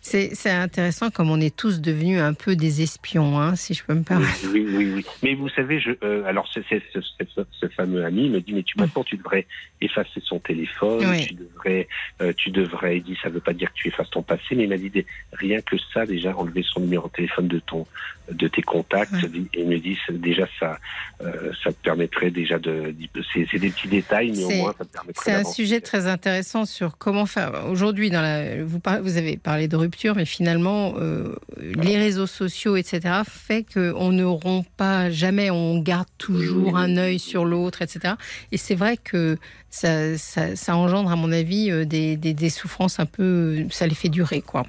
c'est 0.00 0.50
intéressant 0.50 1.10
comme 1.10 1.30
on 1.30 1.40
est 1.40 1.54
tous 1.54 1.80
devenus 1.80 2.20
un 2.20 2.32
peu 2.32 2.54
des 2.54 2.80
espions, 2.80 3.40
hein, 3.40 3.56
si 3.56 3.74
je 3.74 3.82
peux 3.82 3.92
me 3.92 4.04
permettre. 4.04 4.38
Oui, 4.52 4.64
oui, 4.68 4.92
oui. 4.94 5.06
Mais 5.24 5.34
vous 5.34 5.48
savez, 5.48 5.80
je, 5.80 5.90
alors 6.24 6.46
ce, 6.46 6.60
ce, 6.62 7.68
fameux 7.70 8.04
ami 8.04 8.28
me 8.30 8.40
dit, 8.40 8.52
mais 8.52 8.62
tu 8.62 8.78
maintenant 8.78 9.02
tu 9.02 9.16
devrais 9.16 9.48
effacer 9.80 10.22
son 10.22 10.38
téléphone, 10.38 11.04
tu 11.26 11.34
devrais, 11.34 11.88
tu 12.36 12.50
devrais. 12.52 12.98
Il 12.98 13.02
dit, 13.02 13.18
ça 13.20 13.30
veut 13.30 13.40
pas 13.40 13.52
dire 13.52 13.72
que 13.72 13.78
tu 13.78 13.88
effaces 13.88 14.10
ton 14.10 14.22
passé, 14.22 14.54
mais 14.54 14.62
il 14.62 14.68
m'a 14.68 14.76
dit 14.76 14.92
rien 15.32 15.60
que 15.60 15.76
ça 15.92 16.06
déjà 16.06 16.36
enlever 16.36 16.62
son 16.62 16.78
numéro 16.78 17.08
de 17.08 17.12
téléphone 17.12 17.48
de 17.48 17.58
ton 17.58 17.84
de 18.30 18.48
tes 18.48 18.62
contacts 18.62 19.14
et 19.54 19.64
me 19.64 19.78
disent 19.78 19.98
déjà 20.10 20.46
ça, 20.58 20.78
euh, 21.22 21.52
ça 21.62 21.72
te 21.72 21.82
permettrait 21.82 22.30
déjà 22.30 22.58
de. 22.58 22.94
C'est 23.32 23.58
des 23.58 23.70
petits 23.70 23.88
détails, 23.88 24.32
mais 24.36 24.44
au 24.44 24.50
moins 24.50 24.74
ça 24.76 24.84
te 24.84 24.92
permettrait. 24.92 25.24
C'est 25.24 25.36
un 25.36 25.44
sujet 25.44 25.80
très 25.80 26.06
intéressant 26.06 26.64
sur 26.64 26.98
comment 26.98 27.26
faire. 27.26 27.66
Aujourd'hui, 27.68 28.10
dans 28.10 28.22
la, 28.22 28.64
vous, 28.64 28.80
vous 29.02 29.16
avez 29.16 29.36
parlé 29.36 29.68
de 29.68 29.76
rupture, 29.76 30.16
mais 30.16 30.24
finalement, 30.24 30.94
euh, 30.98 31.34
les 31.60 31.96
réseaux 31.96 32.26
sociaux, 32.26 32.76
etc., 32.76 33.22
fait 33.28 33.64
qu'on 33.72 34.10
ne 34.10 34.24
rompt 34.24 34.66
pas 34.76 35.10
jamais, 35.10 35.50
on 35.50 35.78
garde 35.78 36.08
toujours 36.18 36.76
un 36.76 36.96
œil 36.96 37.18
sur 37.18 37.44
l'autre, 37.44 37.82
etc. 37.82 38.14
Et 38.52 38.56
c'est 38.56 38.74
vrai 38.74 38.96
que 38.96 39.38
ça, 39.70 40.16
ça, 40.16 40.76
engendre, 40.76 41.10
à 41.10 41.16
mon 41.16 41.32
avis, 41.32 41.70
euh, 41.70 41.84
des, 41.84 42.16
des, 42.16 42.34
des 42.34 42.50
souffrances 42.50 42.98
un 42.98 43.06
peu. 43.06 43.66
Ça 43.70 43.86
les 43.86 43.94
fait 43.94 44.08
durer, 44.08 44.42
quoi. 44.42 44.64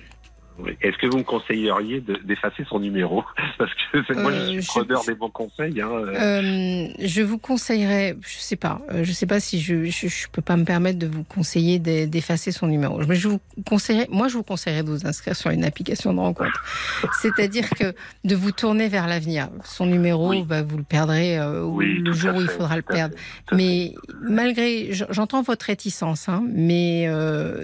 Est-ce 0.82 0.98
que 0.98 1.08
vous 1.08 1.20
me 1.20 1.24
conseilleriez 1.24 2.04
d'effacer 2.24 2.66
son 2.68 2.80
numéro 2.80 3.24
Parce 3.58 3.72
que 3.74 4.14
moi, 4.20 4.32
je 4.32 4.60
suis 4.60 4.80
euh, 4.80 4.84
preneur 4.84 5.04
des 5.06 5.14
bons 5.14 5.30
conseils. 5.30 5.82
Hein. 5.82 5.90
Euh, 5.90 6.88
je 7.00 7.22
vous 7.22 7.38
conseillerais, 7.38 8.16
je 8.22 8.38
sais 8.38 8.56
pas, 8.56 8.82
euh, 8.92 9.04
je 9.04 9.12
sais 9.12 9.28
pas 9.28 9.40
si 9.40 9.60
je, 9.60 9.86
je, 9.86 10.28
peux 10.32 10.42
pas 10.42 10.58
me 10.58 10.66
permettre 10.66 11.00
de 11.00 11.08
vous 11.08 11.24
conseiller 11.24 11.80
d'effacer 11.80 12.52
son 12.52 12.68
numéro. 12.68 13.00
Mais 13.08 13.16
je 13.16 13.28
vous 13.28 13.40
conseillerais, 13.68 14.08
moi, 14.10 14.28
je 14.28 14.38
vous 14.38 14.44
conseillerais 14.44 14.84
de 14.84 14.90
vous 14.90 15.06
inscrire 15.06 15.36
sur 15.36 15.52
une 15.52 15.64
application 15.64 16.14
de 16.14 16.20
rencontre. 16.20 16.64
C'est-à-dire 17.22 17.70
que 17.70 17.94
de 18.24 18.36
vous 18.36 18.52
tourner 18.52 18.88
vers 18.88 19.08
l'avenir. 19.08 19.50
Son 19.64 19.86
numéro, 19.86 20.44
bah, 20.44 20.64
vous 20.64 20.78
le 20.78 20.84
perdrez 20.84 21.38
le 21.38 22.14
jour 22.14 22.36
où 22.36 22.42
il 22.42 22.48
faudra 22.48 22.76
le 22.76 22.82
perdre. 22.82 23.16
Mais 23.52 23.94
malgré, 24.22 24.90
j'entends 24.92 25.42
votre 25.42 25.66
réticence, 25.66 26.30
hein, 26.30 26.44
mais 26.50 27.08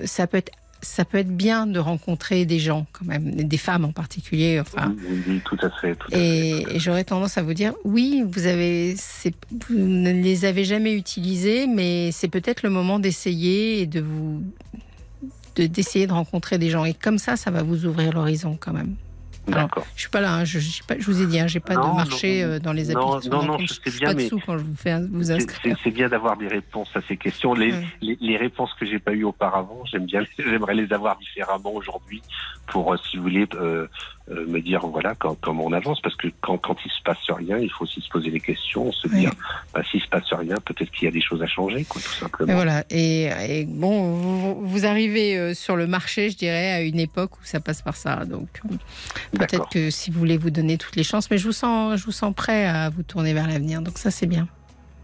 ça 0.06 0.28
peut 0.28 0.38
être 0.38 0.52
ça 0.84 1.06
peut 1.06 1.18
être 1.18 1.36
bien 1.36 1.66
de 1.66 1.80
rencontrer 1.80 2.46
des 2.46 2.60
gens 2.60 2.86
quand 2.92 3.06
même, 3.06 3.32
des 3.32 3.58
femmes 3.58 3.86
en 3.86 3.92
particulier. 3.92 4.60
Enfin, 4.60 4.96
oui, 5.28 5.42
tout 5.46 5.58
à 5.62 5.70
fait. 5.70 5.98
et, 6.12 6.80
j'aurais 6.80 7.04
tendance 7.04 7.38
à 7.38 7.42
vous 7.42 7.54
dire, 7.54 7.74
oui, 7.84 8.24
vous 8.28 8.46
avez, 8.46 8.96
vous 9.70 9.78
ne 9.78 10.12
les 10.12 10.46
avez 10.46 10.66
jamais 10.66 10.94
utilisés, 10.94 11.68
mais 11.68 12.12
c'est 12.12 12.28
peut-être 12.28 12.64
le 12.64 12.70
moment 12.70 13.00
d'essayer 13.00 13.82
et 13.82 13.86
de 13.86 14.02
vous, 14.02 14.44
d'essayer 15.56 16.08
de 16.08 16.14
rencontrer 16.14 16.58
des 16.58 16.70
gens. 16.70 16.86
Et 16.86 16.94
comme 16.94 17.18
ça, 17.18 17.38
ça 17.38 17.52
va 17.52 17.64
vous 17.64 17.86
ouvrir 17.86 18.14
l'horizon 18.14 18.58
quand 18.60 18.74
même. 18.74 18.96
D'accord. 19.48 19.86
Je 19.96 20.02
suis 20.02 20.10
pas 20.10 20.22
là, 20.22 20.36
hein, 20.36 20.46
je, 20.46 20.60
je, 20.60 20.82
vous 21.06 21.22
ai 21.22 21.26
dit, 21.26 21.40
hein, 21.40 21.48
j'ai 21.48 21.60
pas 21.60 21.76
de 21.76 21.96
marché 21.96 22.44
euh, 22.44 22.60
dans 22.60 22.72
les 22.72 22.92
applications. 22.92 23.30
Non, 23.30 23.44
non, 23.44 23.54
non, 23.54 23.58
je 23.60 23.74
sais 23.74 23.98
bien, 24.00 24.08
pas 24.08 24.14
de 24.14 24.28
sous 24.28 24.40
quand 24.40 24.58
je 24.58 24.64
vous 24.64 24.76
fais 24.76 24.98
vous 25.12 25.32
inscrire. 25.32 25.78
C'est 25.84 25.92
bien 25.92 26.08
d'avoir 26.08 26.38
des 26.38 26.48
réponses 26.48 26.90
à 26.96 27.02
ces 27.08 27.18
questions. 27.18 27.54
Les, 27.54 27.74
les, 28.02 28.18
les 28.22 28.38
réponses 28.38 28.74
que 28.80 28.86
j'ai 28.86 29.00
pas 29.00 29.12
eues 29.12 29.26
auparavant, 29.26 29.84
j'aime 29.86 30.06
bien, 30.06 30.22
j'aimerais 30.38 30.76
les 30.76 30.94
avoir 30.94 31.18
différemment 31.18 31.74
aujourd'hui 31.74 32.22
pour, 32.68 32.94
euh, 32.94 32.98
si 33.10 33.18
vous 33.18 33.24
voulez, 33.24 33.48
euh, 33.56 33.88
euh, 34.32 34.48
me 34.48 34.62
dire 34.62 34.88
voilà 34.88 35.16
comment 35.16 35.66
on 35.66 35.74
avance 35.74 36.00
parce 36.00 36.16
que 36.16 36.30
quand, 36.40 36.58
quand 36.58 36.78
il 36.86 36.92
se 36.92 37.02
passe 37.04 37.18
rien 37.28 37.58
il 37.58 37.70
faut 37.70 37.84
aussi 37.84 38.00
se 38.00 38.08
poser 38.08 38.32
des 38.32 38.40
questions 38.40 38.90
se 38.94 39.10
dire 39.10 39.32
bah, 39.74 39.82
s'il 39.92 40.02
se 40.02 40.08
passe 40.08 40.32
rien 40.32 40.56
peut-être 40.64 40.92
qu'il 40.92 41.06
y 41.06 41.08
a 41.10 41.12
des 41.12 41.20
choses 41.20 41.44
à 41.44 41.48
changer 41.48 41.84
quoi 41.84 42.02
tout 42.02 42.14
simplement. 42.14 42.54
Et 42.54 42.56
voilà. 42.56 42.86
Et, 42.90 43.66
bon 43.68 44.14
vous, 44.14 44.66
vous, 44.66 44.86
arrivez 44.86 45.38
euh, 45.38 45.54
sur 45.54 45.76
le 45.76 45.88
marché 45.88 46.30
je 46.30 46.38
dirais 46.38 46.72
à 46.72 46.82
une 46.82 47.02
époque 47.02 47.38
où 47.38 47.44
ça 47.44 47.60
passe 47.60 47.82
par 47.82 47.98
ça. 47.98 48.24
Donc 48.24 48.62
peut-être 49.34 49.68
que 49.70 49.90
si 49.90 50.10
vous 50.10 50.20
voulez 50.20 50.38
vous 50.38 50.52
donner 50.52 50.78
toutes 50.78 50.96
les 50.96 51.04
chances 51.04 51.30
mais 51.30 51.38
je 51.38 51.46
vous 51.46 51.52
sens 51.52 52.00
je 52.00 52.06
vous 52.06 52.14
sens 52.14 52.34
prêt 52.34 52.66
à 52.66 52.90
vous 52.90 53.04
tourner 53.04 53.34
vers 53.34 53.48
l'avenir. 53.48 53.82
Donc 53.82 53.98
ça 53.98 54.10
c'est 54.10 54.28
bien 54.28 54.48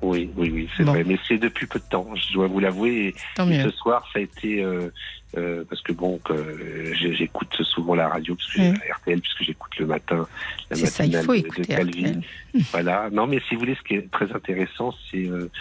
oui, 0.02 0.30
oui, 0.38 0.50
oui, 0.54 0.70
c'est 0.78 0.84
vrai. 0.84 1.04
Mais 1.04 1.18
c'est 1.28 1.38
depuis 1.38 1.68
peu 1.68 1.80
de 1.80 1.84
temps, 1.86 2.08
je 2.16 2.34
dois 2.34 2.48
vous 2.48 2.60
l'avouer. 2.60 3.08
Et, 3.08 3.16
ce 3.38 3.72
soir, 3.72 4.08
ça 4.14 4.20
a 4.20 4.22
été 4.22 4.64
euh, 4.64 4.92
euh, 5.38 5.64
parce 5.70 5.82
que 5.82 5.92
bon, 5.92 6.20
que 6.20 6.94
j'écoute 6.94 7.54
souvent 7.64 7.96
la 7.96 8.08
radio, 8.08 8.36
parce 8.36 8.54
que 8.54 8.94
RTL, 8.94 9.20
puisque 9.20 9.44
j'écoute 9.44 9.78
le 9.78 9.88
matin 9.88 10.28
la 10.72 10.78
matinale 10.78 11.26
ça, 11.26 11.60
de, 11.60 11.64
Calvi. 11.66 12.14
Voilà. 12.72 13.10
Non, 13.12 13.28
mais 13.28 13.42
si 13.48 13.56
vous 13.56 13.60
voulez, 13.60 13.76
ce 13.76 13.88
qui 13.88 13.96
est 13.96 14.10
très 14.10 14.32
intéressant, 14.32 14.94
c'est 15.12 15.28
euh, 15.28 15.52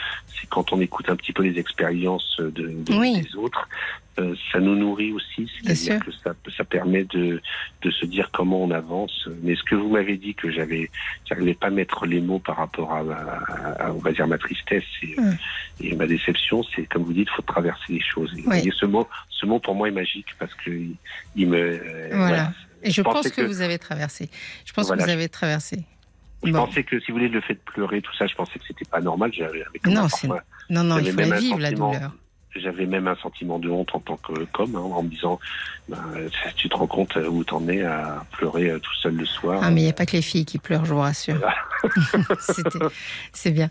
quand 0.49 0.73
on 0.73 0.81
écoute 0.81 1.11
un 1.11 1.17
petit 1.17 1.33
peu 1.33 1.43
les 1.43 1.59
expériences 1.59 2.41
de, 2.41 2.69
des 2.69 3.37
autres. 3.37 3.69
Euh, 4.19 4.35
ça 4.53 4.59
nous 4.59 4.75
nourrit 4.75 5.13
aussi, 5.13 5.49
c'est-à-dire 5.55 6.05
que 6.05 6.11
ça, 6.11 6.35
ça 6.57 6.65
permet 6.65 7.05
de, 7.05 7.41
de 7.83 7.91
se 7.91 8.05
dire 8.07 8.31
comment 8.33 8.63
on 8.63 8.71
avance. 8.71 9.29
Mais 9.43 9.55
ce 9.55 9.63
que 9.63 9.75
vous 9.75 9.91
m'avez 9.91 10.17
dit 10.17 10.35
que 10.35 10.51
j'avais, 10.51 10.91
j'arrivais 11.25 11.55
pas 11.55 11.69
à 11.69 11.71
mettre 11.71 12.07
les 12.07 12.21
mots 12.21 12.39
par 12.39 12.57
rapport 12.57 12.93
à, 12.93 13.01
à, 13.79 13.93
on 13.93 13.99
va 13.99 14.13
dire 14.13 14.27
ma 14.27 14.39
tristesse 14.39 14.85
et, 15.03 15.17
et 15.81 15.95
ma 15.95 16.07
déception, 16.07 16.65
c'est 16.75 16.87
comme 16.87 17.05
vous 17.05 17.13
dites, 17.13 17.29
faut 17.31 17.43
traverser 17.43 17.93
les 17.93 18.03
choses. 18.03 18.33
Et, 18.37 18.71
ce 18.73 18.87
mot, 18.87 19.07
ce 19.31 19.47
mot 19.47 19.61
pour 19.61 19.75
moi 19.75 19.89
est 19.89 19.93
magique 19.93 20.29
parce 20.39 20.55
que 20.55 20.71
il, 21.37 21.49
me. 21.49 21.57
Euh, 21.57 22.09
voilà. 22.13 22.53
Et 22.83 22.91
je, 22.91 23.03
pense 23.03 23.29
que, 23.31 23.43
vous 23.43 23.61
avez 23.61 23.79
traversé. 23.79 24.31
Je 24.65 24.73
pense 24.73 24.91
que 24.91 25.01
vous 25.01 25.09
avez 25.09 25.29
traversé. 25.29 25.85
Je 26.45 26.53
pensais 26.53 26.85
que 26.85 27.01
si 27.01 27.09
vous 27.09 27.19
voulez 27.19 27.29
le 27.29 27.41
fait 27.41 27.55
de 27.55 27.61
pleurer, 27.61 28.01
tout 28.01 28.15
ça, 28.17 28.27
je 28.27 28.35
pensais 28.35 28.59
que 28.59 28.65
c'était 28.67 28.85
pas 28.85 29.01
normal. 29.01 29.33
Non, 29.87 30.07
non, 30.71 30.85
non, 30.85 30.99
il 30.99 31.13
faut 31.13 31.21
la 31.21 31.39
vivre 31.39 31.59
la 31.59 31.73
douleur 31.73 32.13
j'avais 32.59 32.87
même 32.87 33.09
un 33.09 33.17
sentiment 33.17 33.59
de 33.59 33.69
honte 33.69 33.95
en 33.95 34.01
tant 34.01 34.17
que 34.17 34.45
com, 34.53 34.75
hein, 34.75 34.79
en 34.81 35.03
me 35.03 35.09
disant, 35.09 35.39
ben, 35.89 35.99
tu 36.57 36.69
te 36.69 36.77
rends 36.77 36.87
compte 36.87 37.17
où 37.17 37.45
t'en 37.45 37.67
es 37.69 37.83
à 37.83 38.25
pleurer 38.33 38.71
euh, 38.71 38.79
tout 38.79 38.95
seul 38.95 39.15
le 39.15 39.25
soir. 39.25 39.61
Ah, 39.63 39.71
mais 39.71 39.81
il 39.81 39.85
n'y 39.85 39.91
a 39.91 39.95
pas 39.95 40.07
que 40.07 40.13
les 40.13 40.23
filles 40.23 40.45
qui 40.45 40.59
pleurent, 40.59 40.85
je 40.85 40.95
vous 40.95 41.01
rassure. 41.01 41.41
C'est 43.33 43.51
bien. 43.51 43.71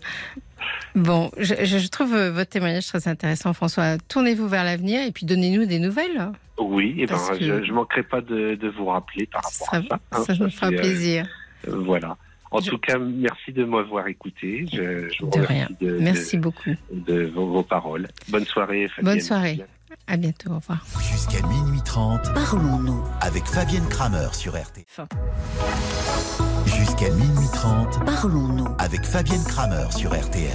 Bon, 0.94 1.30
je, 1.38 1.88
trouve 1.88 2.14
euh, 2.14 2.32
votre 2.32 2.50
témoignage 2.50 2.86
très 2.86 3.06
intéressant, 3.08 3.52
François. 3.52 3.98
Tournez-vous 4.08 4.48
vers 4.48 4.64
l'avenir 4.64 5.02
et 5.02 5.12
puis 5.12 5.26
donnez-nous 5.26 5.66
des 5.66 5.78
nouvelles. 5.78 6.32
Oui, 6.58 6.96
et 6.98 7.06
ben, 7.06 7.16
je 7.38 7.52
ne 7.52 7.72
manquerai 7.72 8.02
pas 8.02 8.20
de, 8.20 8.68
vous 8.76 8.86
rappeler 8.86 9.26
par 9.26 9.42
rapport 9.42 9.74
à 9.74 9.82
ça. 9.82 10.00
Hein, 10.12 10.24
ça 10.24 10.34
nous 10.34 10.50
fera 10.50 10.68
euh, 10.68 10.76
plaisir. 10.76 11.26
voilà. 11.66 12.16
En 12.50 12.60
tout 12.60 12.78
cas, 12.78 12.98
merci 12.98 13.52
de 13.52 13.64
m'avoir 13.64 14.08
écouté. 14.08 14.66
Je, 14.72 15.08
je 15.08 15.24
vous 15.24 15.30
de 15.30 15.40
rien. 15.40 15.68
merci 15.80 16.36
beaucoup 16.36 16.70
de 16.92 17.26
vos, 17.34 17.62
paroles. 17.62 18.08
Bonne 18.28 18.44
soirée, 18.44 18.88
Fabienne. 18.88 19.14
Bonne 19.14 19.22
soirée. 19.22 19.60
À 20.06 20.16
bientôt. 20.16 20.50
Au 20.50 20.56
revoir. 20.56 20.84
Jusqu'à 21.12 21.46
minuit 21.46 21.80
30, 21.84 22.32
parlons-nous 22.34 23.02
avec 23.20 23.44
Fabienne 23.44 23.86
Kramer 23.88 24.28
sur 24.32 24.54
RT. 24.54 24.84
Jusqu'à 26.66 27.10
minuit 27.10 27.48
30, 27.52 28.04
parlons-nous 28.04 28.68
avec 28.78 29.04
Fabienne 29.04 29.44
Kramer 29.44 29.90
sur 29.92 30.10
RTL. 30.14 30.50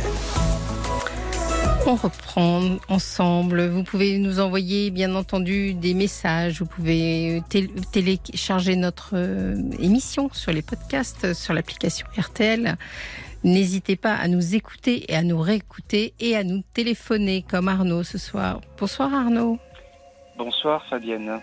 On 1.85 1.95
reprend 1.95 2.61
ensemble. 2.87 3.67
Vous 3.67 3.83
pouvez 3.83 4.17
nous 4.17 4.39
envoyer, 4.39 4.89
bien 4.89 5.15
entendu, 5.15 5.73
des 5.73 5.93
messages. 5.93 6.59
Vous 6.59 6.65
pouvez 6.65 7.41
télécharger 7.91 8.77
notre 8.77 9.11
euh, 9.15 9.55
émission 9.79 10.29
sur 10.31 10.53
les 10.53 10.61
podcasts, 10.61 11.33
sur 11.33 11.53
l'application 11.53 12.07
RTL. 12.17 12.77
N'hésitez 13.43 13.97
pas 13.97 14.13
à 14.13 14.29
nous 14.29 14.55
écouter 14.55 15.11
et 15.11 15.15
à 15.15 15.23
nous 15.23 15.39
réécouter 15.39 16.13
et 16.21 16.37
à 16.37 16.45
nous 16.45 16.63
téléphoner 16.73 17.43
comme 17.49 17.67
Arnaud 17.67 18.03
ce 18.03 18.17
soir. 18.17 18.61
Bonsoir 18.79 19.13
Arnaud. 19.13 19.59
Bonsoir 20.37 20.85
Fabienne. 20.89 21.41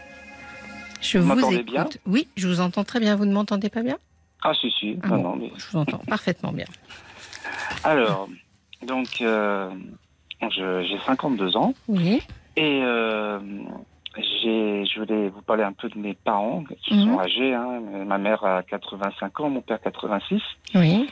Je 1.03 1.19
vous, 1.19 1.53
écoute. 1.53 1.67
Bien? 1.67 1.89
Oui, 2.07 2.29
je 2.37 2.49
vous 2.49 2.61
entends 2.61 2.85
très 2.85 3.01
bien. 3.01 3.15
Vous 3.15 3.27
ne 3.27 3.33
m'entendez 3.33 3.69
pas 3.69 3.83
bien? 3.83 3.99
Ah 4.43 4.53
si 4.59 4.71
si. 4.71 4.99
Ah 5.03 5.19
je 5.59 5.71
vous 5.71 5.79
entends 5.79 5.99
parfaitement 5.99 6.53
bien. 6.53 6.67
Alors, 7.85 8.29
donc 8.87 9.21
euh, 9.21 9.71
j'ai 10.49 10.99
52 11.07 11.57
ans. 11.57 11.75
Oui. 11.89 12.23
Et 12.57 12.81
euh, 12.83 13.39
je 14.17 14.99
voulais 14.99 15.29
vous 15.29 15.43
parler 15.43 15.63
un 15.63 15.73
peu 15.73 15.89
de 15.89 15.99
mes 15.99 16.15
parents 16.15 16.65
qui 16.83 16.99
sont 16.99 17.13
mhm. 17.13 17.21
âgés. 17.21 17.55
Hein. 17.55 17.81
Ma 18.07 18.19
mère 18.19 18.45
a 18.45 18.63
85 18.63 19.41
ans, 19.41 19.51
mon 19.51 19.61
père 19.61 19.81
86. 19.81 20.41
Oui. 20.75 21.09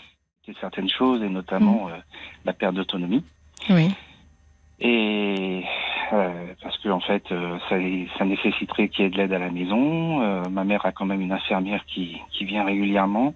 certaines 0.60 0.88
choses, 0.88 1.22
et 1.22 1.28
notamment 1.28 1.86
mhm. 1.86 1.92
euh, 1.92 1.96
la 2.44 2.52
perte 2.52 2.74
d'autonomie. 2.74 3.24
Oui. 3.70 3.88
Et 4.80 5.64
euh, 6.12 6.54
parce 6.62 6.78
que 6.78 6.88
en 6.88 7.00
fait, 7.00 7.24
ça, 7.28 7.76
ça, 8.18 8.24
nécessiterait 8.24 8.88
qu'il 8.88 9.04
y 9.04 9.08
ait 9.08 9.10
de 9.10 9.16
l'aide 9.16 9.32
à 9.32 9.38
la 9.38 9.50
maison. 9.50 10.48
ma 10.48 10.64
mère 10.64 10.86
a 10.86 10.92
quand 10.92 11.04
même 11.04 11.20
une 11.20 11.32
infirmière 11.32 11.84
qui, 11.86 12.16
qui 12.30 12.44
vient 12.44 12.64
régulièrement. 12.64 13.34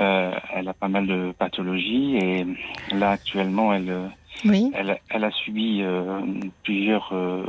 Elle 0.00 0.68
a 0.68 0.74
pas 0.74 0.88
mal 0.88 1.06
de 1.06 1.32
pathologies 1.38 2.16
et 2.16 2.46
là 2.92 3.10
actuellement, 3.10 3.72
elle 3.72 4.10
oui. 4.44 4.70
Elle, 4.74 4.98
elle, 5.08 5.24
a 5.24 5.30
subi 5.30 5.80
euh, 5.82 6.20
plusieurs 6.62 7.10
euh, 7.12 7.44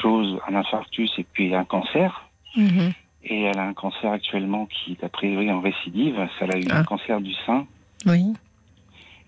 choses, 0.00 0.38
un 0.48 0.54
infarctus 0.54 1.10
et 1.18 1.24
puis 1.24 1.54
un 1.54 1.64
cancer. 1.64 2.28
Mhm. 2.56 2.92
Et 3.24 3.42
elle 3.42 3.58
a 3.58 3.64
un 3.64 3.72
cancer 3.72 4.12
actuellement 4.12 4.66
qui 4.66 4.92
est 4.92 5.04
a 5.04 5.08
priori 5.08 5.50
en 5.50 5.60
récidive. 5.60 6.16
Elle 6.40 6.54
a 6.54 6.58
eu 6.58 6.70
un 6.70 6.80
ah. 6.80 6.84
cancer 6.84 7.20
du 7.20 7.32
sein. 7.46 7.66
Oui. 8.06 8.34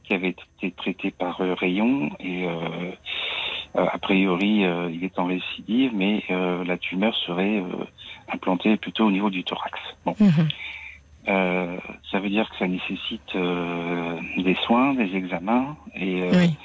Qui 0.04 0.14
avait 0.14 0.30
été 0.30 0.70
traité 0.72 1.10
par 1.10 1.40
euh, 1.40 1.54
rayon 1.54 2.10
et 2.20 2.46
a 3.74 3.98
priori 3.98 4.64
il 4.90 5.04
est 5.04 5.18
en 5.18 5.26
récidive, 5.26 5.90
mais 5.94 6.24
la 6.30 6.78
tumeur 6.78 7.14
serait 7.26 7.62
implantée 8.32 8.78
plutôt 8.78 9.04
au 9.04 9.10
niveau 9.10 9.28
du 9.28 9.44
thorax. 9.44 9.78
Bon. 10.06 10.14
Mhm. 11.26 11.78
ça 12.10 12.20
veut 12.20 12.30
dire 12.30 12.48
que 12.50 12.56
ça 12.56 12.68
nécessite 12.68 13.36
des 14.36 14.54
soins, 14.66 14.94
des 14.94 15.14
examens 15.16 15.76
et 15.94 16.22
oui 16.32 16.56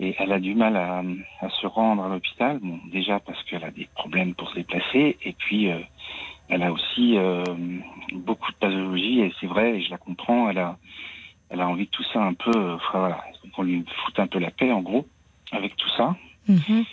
et 0.00 0.16
elle 0.18 0.32
a 0.32 0.40
du 0.40 0.54
mal 0.54 0.76
à, 0.76 1.02
à 1.40 1.50
se 1.50 1.66
rendre 1.66 2.02
à 2.02 2.08
l'hôpital. 2.08 2.58
Bon, 2.60 2.78
déjà 2.90 3.20
parce 3.20 3.40
qu'elle 3.44 3.64
a 3.64 3.70
des 3.70 3.86
problèmes 3.94 4.34
pour 4.34 4.48
se 4.48 4.54
déplacer, 4.54 5.18
et 5.22 5.32
puis 5.34 5.70
euh, 5.70 5.78
elle 6.48 6.62
a 6.62 6.72
aussi 6.72 7.18
euh, 7.18 7.44
beaucoup 8.12 8.50
de 8.50 8.56
pathologie. 8.56 9.20
Et 9.20 9.32
c'est 9.40 9.46
vrai 9.46 9.76
et 9.76 9.82
je 9.82 9.90
la 9.90 9.98
comprends. 9.98 10.48
Elle 10.48 10.58
a, 10.58 10.78
elle 11.50 11.60
a 11.60 11.68
envie 11.68 11.84
de 11.84 11.90
tout 11.90 12.04
ça 12.14 12.22
un 12.22 12.32
peu. 12.32 12.72
Enfin, 12.72 12.98
voilà, 12.98 13.24
qu'on 13.54 13.62
lui 13.62 13.84
foute 14.04 14.18
un 14.18 14.26
peu 14.26 14.38
la 14.38 14.50
paix, 14.50 14.72
en 14.72 14.80
gros, 14.80 15.06
avec 15.52 15.76
tout 15.76 15.90
ça. 15.96 16.16
Mhm. 16.48 16.84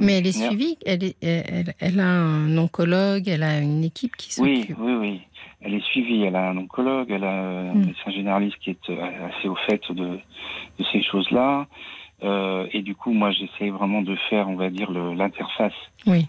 Mais 0.00 0.18
elle 0.18 0.26
est 0.26 0.32
suivie, 0.32 0.78
elle, 0.86 1.04
est, 1.04 1.16
elle, 1.22 1.74
elle, 1.78 2.00
a 2.00 2.06
un 2.06 2.56
oncologue, 2.56 3.28
elle 3.28 3.42
a 3.42 3.58
une 3.58 3.84
équipe 3.84 4.16
qui 4.16 4.32
s'occupe. 4.32 4.78
Oui, 4.78 4.92
oui, 4.92 4.94
oui. 4.94 5.20
Elle 5.64 5.74
est 5.74 5.84
suivie, 5.84 6.22
elle 6.22 6.36
a 6.36 6.50
un 6.50 6.56
oncologue, 6.56 7.10
elle 7.10 7.24
a 7.24 7.32
un 7.32 7.74
mm. 7.74 7.86
médecin 7.86 8.10
généraliste 8.10 8.58
qui 8.58 8.70
est 8.70 8.90
assez 8.90 9.48
au 9.48 9.56
fait 9.56 9.80
de, 9.90 10.18
de 10.78 10.84
ces 10.92 11.02
choses-là. 11.02 11.66
Euh, 12.22 12.66
et 12.72 12.82
du 12.82 12.94
coup, 12.94 13.12
moi, 13.12 13.30
j'essaie 13.32 13.70
vraiment 13.70 14.02
de 14.02 14.14
faire, 14.30 14.48
on 14.48 14.56
va 14.56 14.70
dire, 14.70 14.90
l'interface 14.92 15.74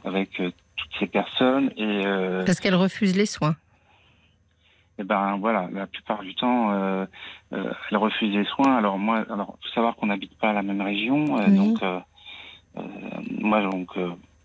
avec 0.03 0.39
euh, 0.39 0.51
toutes 0.75 0.91
ces 0.99 1.07
personnes. 1.07 1.71
Et, 1.77 2.05
euh, 2.05 2.43
Parce 2.45 2.59
qu'elles 2.59 2.75
refusent 2.75 3.15
les 3.15 3.25
soins. 3.25 3.55
Et 4.97 5.01
eh 5.01 5.03
ben 5.03 5.35
voilà, 5.41 5.67
la 5.73 5.87
plupart 5.87 6.21
du 6.21 6.33
temps, 6.35 6.71
euh, 6.71 7.05
euh, 7.51 7.73
elles 7.91 7.97
refusent 7.97 8.33
les 8.33 8.45
soins. 8.45 8.77
Alors 8.77 8.97
moi, 8.97 9.25
alors 9.29 9.57
faut 9.61 9.69
savoir 9.73 9.97
qu'on 9.97 10.05
n'habite 10.05 10.37
pas 10.37 10.51
à 10.51 10.53
la 10.53 10.61
même 10.61 10.81
région, 10.81 11.25
donc 11.49 11.81
moi 13.41 13.61
donc 13.61 13.89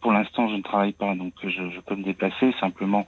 pour 0.00 0.12
l'instant, 0.12 0.48
je 0.48 0.56
ne 0.56 0.62
travaille 0.62 0.92
pas, 0.92 1.14
donc 1.14 1.32
je, 1.42 1.48
je, 1.50 1.80
peux 1.80 1.94
me 1.94 2.02
déplacer. 2.02 2.52
Simplement, 2.60 3.06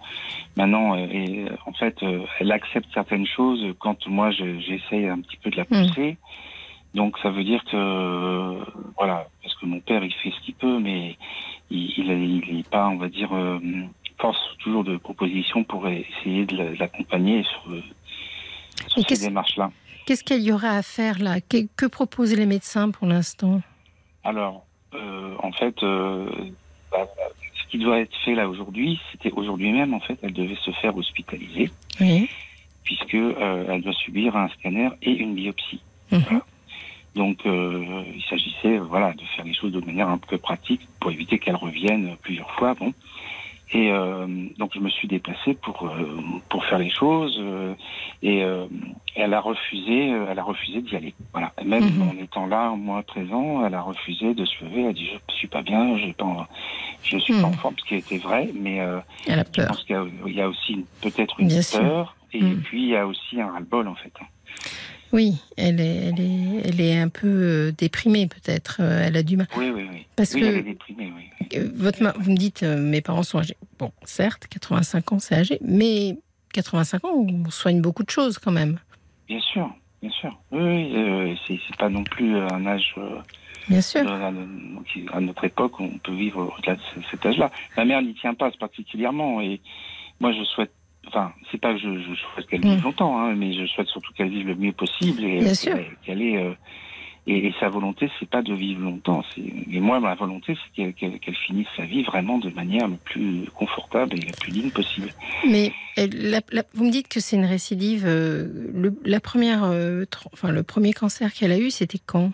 maintenant, 0.56 0.96
et 0.96 1.46
en 1.66 1.72
fait, 1.72 1.96
elle 2.38 2.52
accepte 2.52 2.88
certaines 2.92 3.26
choses 3.26 3.74
quand 3.78 4.06
moi 4.06 4.30
j'essaye 4.30 5.08
un 5.08 5.20
petit 5.20 5.36
peu 5.36 5.50
de 5.50 5.56
la 5.56 5.64
hmm. 5.64 5.86
pousser. 5.86 6.16
Donc 6.94 7.18
ça 7.22 7.30
veut 7.30 7.44
dire 7.44 7.64
que 7.64 8.58
voilà, 8.98 9.26
parce 9.42 9.54
que 9.56 9.66
mon 9.66 9.80
père 9.80 10.04
il 10.04 10.12
fait 10.12 10.30
ce 10.30 10.40
qu'il 10.44 10.54
peut, 10.54 10.78
mais 10.78 11.16
il 11.70 11.90
il, 11.96 12.44
il 12.48 12.60
est 12.60 12.68
pas, 12.68 12.88
on 12.88 12.96
va 12.96 13.08
dire, 13.08 13.32
euh, 13.32 13.58
force 14.18 14.38
toujours 14.58 14.84
de 14.84 14.96
propositions 14.96 15.64
pour 15.64 15.88
essayer 15.88 16.44
de 16.44 16.78
l'accompagner 16.78 17.44
sur, 17.44 17.64
sur 18.88 19.08
ces 19.08 19.26
démarches-là. 19.26 19.70
Qu'est-ce 20.06 20.24
qu'il 20.24 20.42
y 20.42 20.52
aurait 20.52 20.68
à 20.68 20.82
faire 20.82 21.18
là? 21.18 21.40
Que, 21.40 21.66
que, 21.76 21.86
proposent 21.86 22.36
les 22.36 22.46
médecins 22.46 22.90
pour 22.90 23.06
l'instant? 23.06 23.62
Alors, 24.24 24.66
euh, 24.94 25.34
en 25.42 25.52
fait, 25.52 25.82
euh, 25.82 26.28
bah, 26.92 27.08
ce 27.54 27.70
qui 27.70 27.78
doit 27.78 28.00
être 28.00 28.14
fait 28.24 28.34
là 28.34 28.48
aujourd'hui, 28.48 29.00
c'était 29.10 29.32
aujourd'hui 29.32 29.72
même, 29.72 29.94
en 29.94 30.00
fait, 30.00 30.18
elle 30.22 30.32
devait 30.32 30.56
se 30.56 30.70
faire 30.72 30.96
hospitaliser, 30.96 31.70
oui. 32.00 32.28
puisque 32.84 33.14
euh, 33.14 33.66
elle 33.68 33.82
doit 33.82 33.94
subir 33.94 34.36
un 34.36 34.48
scanner 34.48 34.90
et 35.02 35.12
une 35.12 35.34
biopsie. 35.34 35.80
Mhm. 36.10 36.20
Voilà. 36.20 36.42
Donc, 37.14 37.44
euh, 37.44 38.04
il 38.14 38.22
s'agissait, 38.22 38.78
voilà, 38.78 39.12
de 39.12 39.22
faire 39.36 39.44
les 39.44 39.54
choses 39.54 39.72
de 39.72 39.80
manière 39.80 40.08
un 40.08 40.18
peu 40.18 40.38
pratique 40.38 40.80
pour 40.98 41.10
éviter 41.10 41.38
qu'elle 41.38 41.56
revienne 41.56 42.16
plusieurs 42.22 42.50
fois. 42.52 42.74
Bon. 42.74 42.92
Et 43.74 43.90
euh, 43.90 44.26
donc, 44.58 44.72
je 44.74 44.80
me 44.80 44.90
suis 44.90 45.08
déplacé 45.08 45.54
pour 45.54 45.86
euh, 45.86 46.20
pour 46.50 46.64
faire 46.66 46.78
les 46.78 46.90
choses. 46.90 47.38
Euh, 47.40 47.74
et 48.22 48.44
euh, 48.44 48.66
elle 49.16 49.32
a 49.32 49.40
refusé, 49.40 50.10
elle 50.10 50.38
a 50.38 50.42
refusé 50.42 50.82
d'y 50.82 50.94
aller. 50.94 51.14
Voilà. 51.32 51.52
même 51.64 51.84
mhm. 51.84 52.02
en 52.02 52.22
étant 52.22 52.46
là, 52.46 52.74
moi 52.76 53.02
présent, 53.02 53.64
elle 53.64 53.74
a 53.74 53.80
refusé 53.80 54.34
de 54.34 54.44
se 54.44 54.62
lever. 54.64 54.82
Elle 54.82 54.88
a 54.88 54.92
dit 54.92 55.06
je 55.06 55.34
suis 55.34 55.48
pas 55.48 55.62
bien, 55.62 55.96
je 55.96 56.12
pas, 56.12 56.48
je 57.02 57.16
suis 57.16 57.32
pas 57.32 57.46
en 57.46 57.50
mhm. 57.50 57.56
forme, 57.56 57.74
ce 57.78 57.84
qui 57.88 57.94
était 57.94 58.18
vrai. 58.18 58.50
Mais 58.54 58.76
elle 59.26 59.38
a 59.38 59.44
peur. 59.44 59.64
je 59.64 59.68
pense 59.68 59.84
qu'il 59.84 60.34
y 60.34 60.40
a, 60.42 60.48
aussi 60.48 60.84
peut-être 61.00 61.40
une 61.40 61.48
peur. 61.48 62.16
Et 62.34 62.42
mhm. 62.42 62.62
puis 62.62 62.82
il 62.82 62.88
y 62.88 62.96
a 62.96 63.06
aussi 63.06 63.40
un 63.40 63.50
ras-le-bol 63.50 63.88
en 63.88 63.94
fait. 63.94 64.12
Oui, 65.12 65.34
elle 65.58 65.80
est, 65.80 66.08
elle 66.08 66.20
est, 66.20 66.62
elle 66.64 66.80
est 66.80 66.98
un 66.98 67.08
peu 67.08 67.28
euh, 67.28 67.72
déprimée 67.72 68.26
peut-être. 68.26 68.78
Euh, 68.80 69.04
elle 69.04 69.16
a 69.16 69.22
du 69.22 69.36
mal. 69.36 69.46
Oui, 69.56 69.70
oui, 69.70 69.86
oui. 69.90 70.06
Parce 70.16 70.32
que 70.32 70.38
elle 70.38 70.56
est 70.56 70.62
déprimée, 70.62 71.12
oui. 71.14 71.48
Euh, 71.58 71.68
votre, 71.74 71.98
vous 72.18 72.32
me 72.32 72.36
dites, 72.36 72.62
mes 72.62 73.02
parents 73.02 73.22
sont 73.22 73.38
âgés. 73.38 73.56
Bon, 73.78 73.92
certes, 74.04 74.46
85 74.48 75.12
ans, 75.12 75.18
c'est 75.18 75.34
âgé, 75.34 75.58
mais 75.60 76.16
85 76.54 77.04
ans, 77.04 77.14
on 77.14 77.50
soigne 77.50 77.82
beaucoup 77.82 78.04
de 78.04 78.10
choses 78.10 78.38
quand 78.38 78.52
même. 78.52 78.78
Bien 79.28 79.40
sûr, 79.40 79.70
bien 80.00 80.10
sûr. 80.10 80.38
Oui, 80.50 80.92
oui 80.94 81.38
c'est 81.46 81.76
pas 81.76 81.90
non 81.90 82.04
plus 82.04 82.36
un 82.36 82.66
âge. 82.66 82.94
Bien 83.68 83.82
sûr. 83.82 84.10
À, 84.10 85.20
notre 85.20 85.44
époque, 85.44 85.78
on 85.80 85.98
peut 85.98 86.14
vivre 86.14 86.54
au-delà 86.56 86.76
de 86.76 86.80
cet 87.10 87.24
âge-là. 87.26 87.50
Ma 87.76 87.84
mère 87.84 88.02
n'y 88.02 88.14
tient 88.14 88.34
pas 88.34 88.50
particulièrement, 88.52 89.40
et 89.42 89.60
moi, 90.20 90.32
je 90.32 90.42
souhaite 90.44 90.72
Enfin, 91.08 91.32
c'est 91.50 91.60
pas 91.60 91.74
que 91.74 91.80
je, 91.80 91.98
je 91.98 92.14
souhaite 92.14 92.46
qu'elle 92.46 92.62
vive 92.62 92.80
mm. 92.80 92.84
longtemps, 92.84 93.18
hein, 93.18 93.34
mais 93.34 93.52
je 93.52 93.66
souhaite 93.66 93.88
surtout 93.88 94.12
qu'elle 94.14 94.30
vive 94.30 94.46
le 94.46 94.54
mieux 94.54 94.72
possible 94.72 95.22
et 95.24 95.40
qu'elle 96.04 96.22
ait. 96.22 96.36
Euh, 96.36 96.54
et, 97.28 97.54
sa 97.60 97.68
volonté, 97.68 98.10
c'est 98.18 98.28
pas 98.28 98.42
de 98.42 98.52
vivre 98.52 98.80
longtemps. 98.80 99.22
Et 99.36 99.78
moi, 99.78 100.00
ma 100.00 100.16
volonté, 100.16 100.56
c'est 100.74 100.92
qu'elle 100.92 101.36
finisse 101.46 101.68
sa 101.76 101.84
vie 101.84 102.02
vraiment 102.02 102.38
de 102.38 102.50
manière 102.50 102.88
le 102.88 102.96
plus 102.96 103.44
confortable 103.54 104.14
et 104.14 104.26
la 104.26 104.32
plus 104.32 104.50
digne 104.50 104.70
possible. 104.70 105.08
Mais 105.48 105.72
vous 106.74 106.84
me 106.84 106.90
dites 106.90 107.06
que 107.06 107.20
c'est 107.20 107.36
une 107.36 107.44
récidive. 107.44 108.06
Euh, 108.06 108.48
le, 108.74 108.92
la 109.04 109.20
première, 109.20 109.62
euh, 109.62 110.04
enfin, 110.32 110.50
le 110.50 110.64
premier 110.64 110.92
cancer 110.92 111.32
qu'elle 111.32 111.52
a 111.52 111.58
eu, 111.58 111.70
c'était 111.70 112.00
quand? 112.04 112.32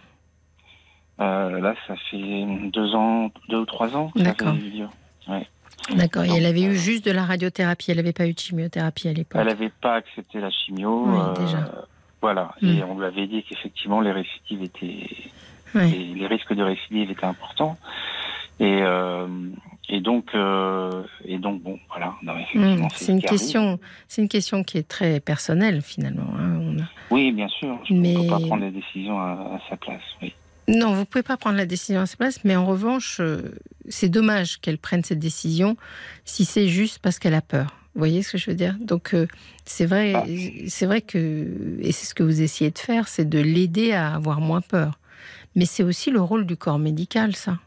Là, 1.19 1.75
ça 1.87 1.95
fait 2.11 2.47
deux 2.73 2.95
ans, 2.95 3.31
deux 3.51 3.59
ou 3.59 3.67
trois 3.67 3.95
ans. 3.95 4.11
D'accord. 4.15 4.55
Ouais. 5.29 5.47
D'accord, 5.95 6.25
et 6.25 6.31
elle 6.37 6.47
avait 6.47 6.63
eu 6.63 6.75
juste 6.75 7.05
de 7.05 7.11
la 7.11 7.25
radiothérapie, 7.25 7.91
elle 7.91 7.97
n'avait 7.97 8.13
pas 8.13 8.27
eu 8.27 8.35
de 8.35 8.39
chimiothérapie 8.39 9.09
à 9.09 9.13
l'époque. 9.13 9.41
Elle 9.41 9.49
n'avait 9.49 9.73
pas 9.81 9.95
accepté 9.95 10.41
la 10.41 10.51
chimio. 10.51 11.05
Oui, 11.07 11.19
euh, 11.19 11.45
déjà. 11.45 11.71
Voilà, 12.21 12.55
et 12.61 12.67
hmm. 12.67 12.91
on 12.91 12.99
lui 12.99 13.07
avait 13.07 13.27
dit 13.27 13.45
qu'effectivement 13.49 14.01
les 14.01 14.13
récidives 14.13 14.63
étaient. 14.63 15.07
les 15.75 16.27
risques 16.27 16.53
de 16.53 16.63
récidive 16.63 17.11
étaient 17.11 17.25
importants. 17.25 17.79
Et, 18.61 18.81
euh, 18.83 19.29
et 19.89 20.01
donc, 20.01 20.35
euh, 20.35 21.05
et 21.25 21.39
donc 21.39 21.63
bon, 21.63 21.79
voilà. 21.89 22.15
Hmm, 22.55 22.89
c'est 22.93 23.13
une 23.13 23.23
question, 23.23 23.79
c'est 24.09 24.21
une 24.21 24.29
question 24.29 24.65
qui 24.65 24.79
est 24.79 24.89
très 24.89 25.21
personnelle 25.21 25.81
finalement. 25.81 26.35
Hein, 26.37 26.85
oui, 27.11 27.31
bien 27.31 27.49
sûr. 27.49 27.79
Je 27.89 27.95
ne 27.95 28.21
peux 28.21 28.27
pas 28.27 28.41
prendre 28.41 28.65
les 28.65 28.73
décisions 28.73 29.19
à, 29.21 29.33
à 29.55 29.61
sa 29.71 29.77
place. 29.77 30.03
Oui. 30.21 30.35
Non, 30.69 30.93
vous 30.93 31.07
pouvez 31.07 31.23
pas 31.23 31.39
prendre 31.39 31.57
la 31.57 31.65
décision 31.65 32.03
à 32.03 32.07
sa 32.07 32.19
place, 32.19 32.45
mais 32.45 32.55
en 32.55 32.67
revanche, 32.67 33.21
euh, 33.21 33.55
c'est 33.89 34.11
dommage 34.11 34.61
qu'elle 34.61 34.77
prenne 34.77 35.03
cette 35.03 35.19
décision 35.19 35.79
si 36.27 36.45
c'est 36.45 36.69
juste 36.69 36.99
parce 36.99 37.19
qu'elle 37.19 37.33
a 37.33 37.41
peur. 37.41 37.75
Vous 37.95 38.01
voyez 38.01 38.23
ce 38.23 38.33
que 38.33 38.39
je 38.39 38.51
veux 38.51 38.57
dire? 38.57 38.77
Donc 38.79 39.15
euh, 39.15 39.27
c'est 39.65 39.87
vrai, 39.87 40.13
ah. 40.15 40.25
c'est 40.69 40.85
vrai 40.85 41.01
que 41.01 41.79
et 41.81 41.91
c'est 41.91 42.05
ce 42.05 42.15
que 42.15 42.23
vous 42.23 42.43
essayez 42.43 42.71
de 42.71 42.79
faire, 42.79 43.09
c'est 43.09 43.27
de 43.27 43.39
l'aider 43.39 43.93
à 43.93 44.15
avoir 44.15 44.41
moins 44.43 44.61
peur. 44.61 44.99
Mais 45.57 45.65
c'est 45.65 45.83
aussi 45.83 46.11
le 46.11 46.21
rôle 46.21 46.45
du 46.45 46.57
corps 46.57 46.79
médical, 46.79 47.35
ça. 47.35 47.59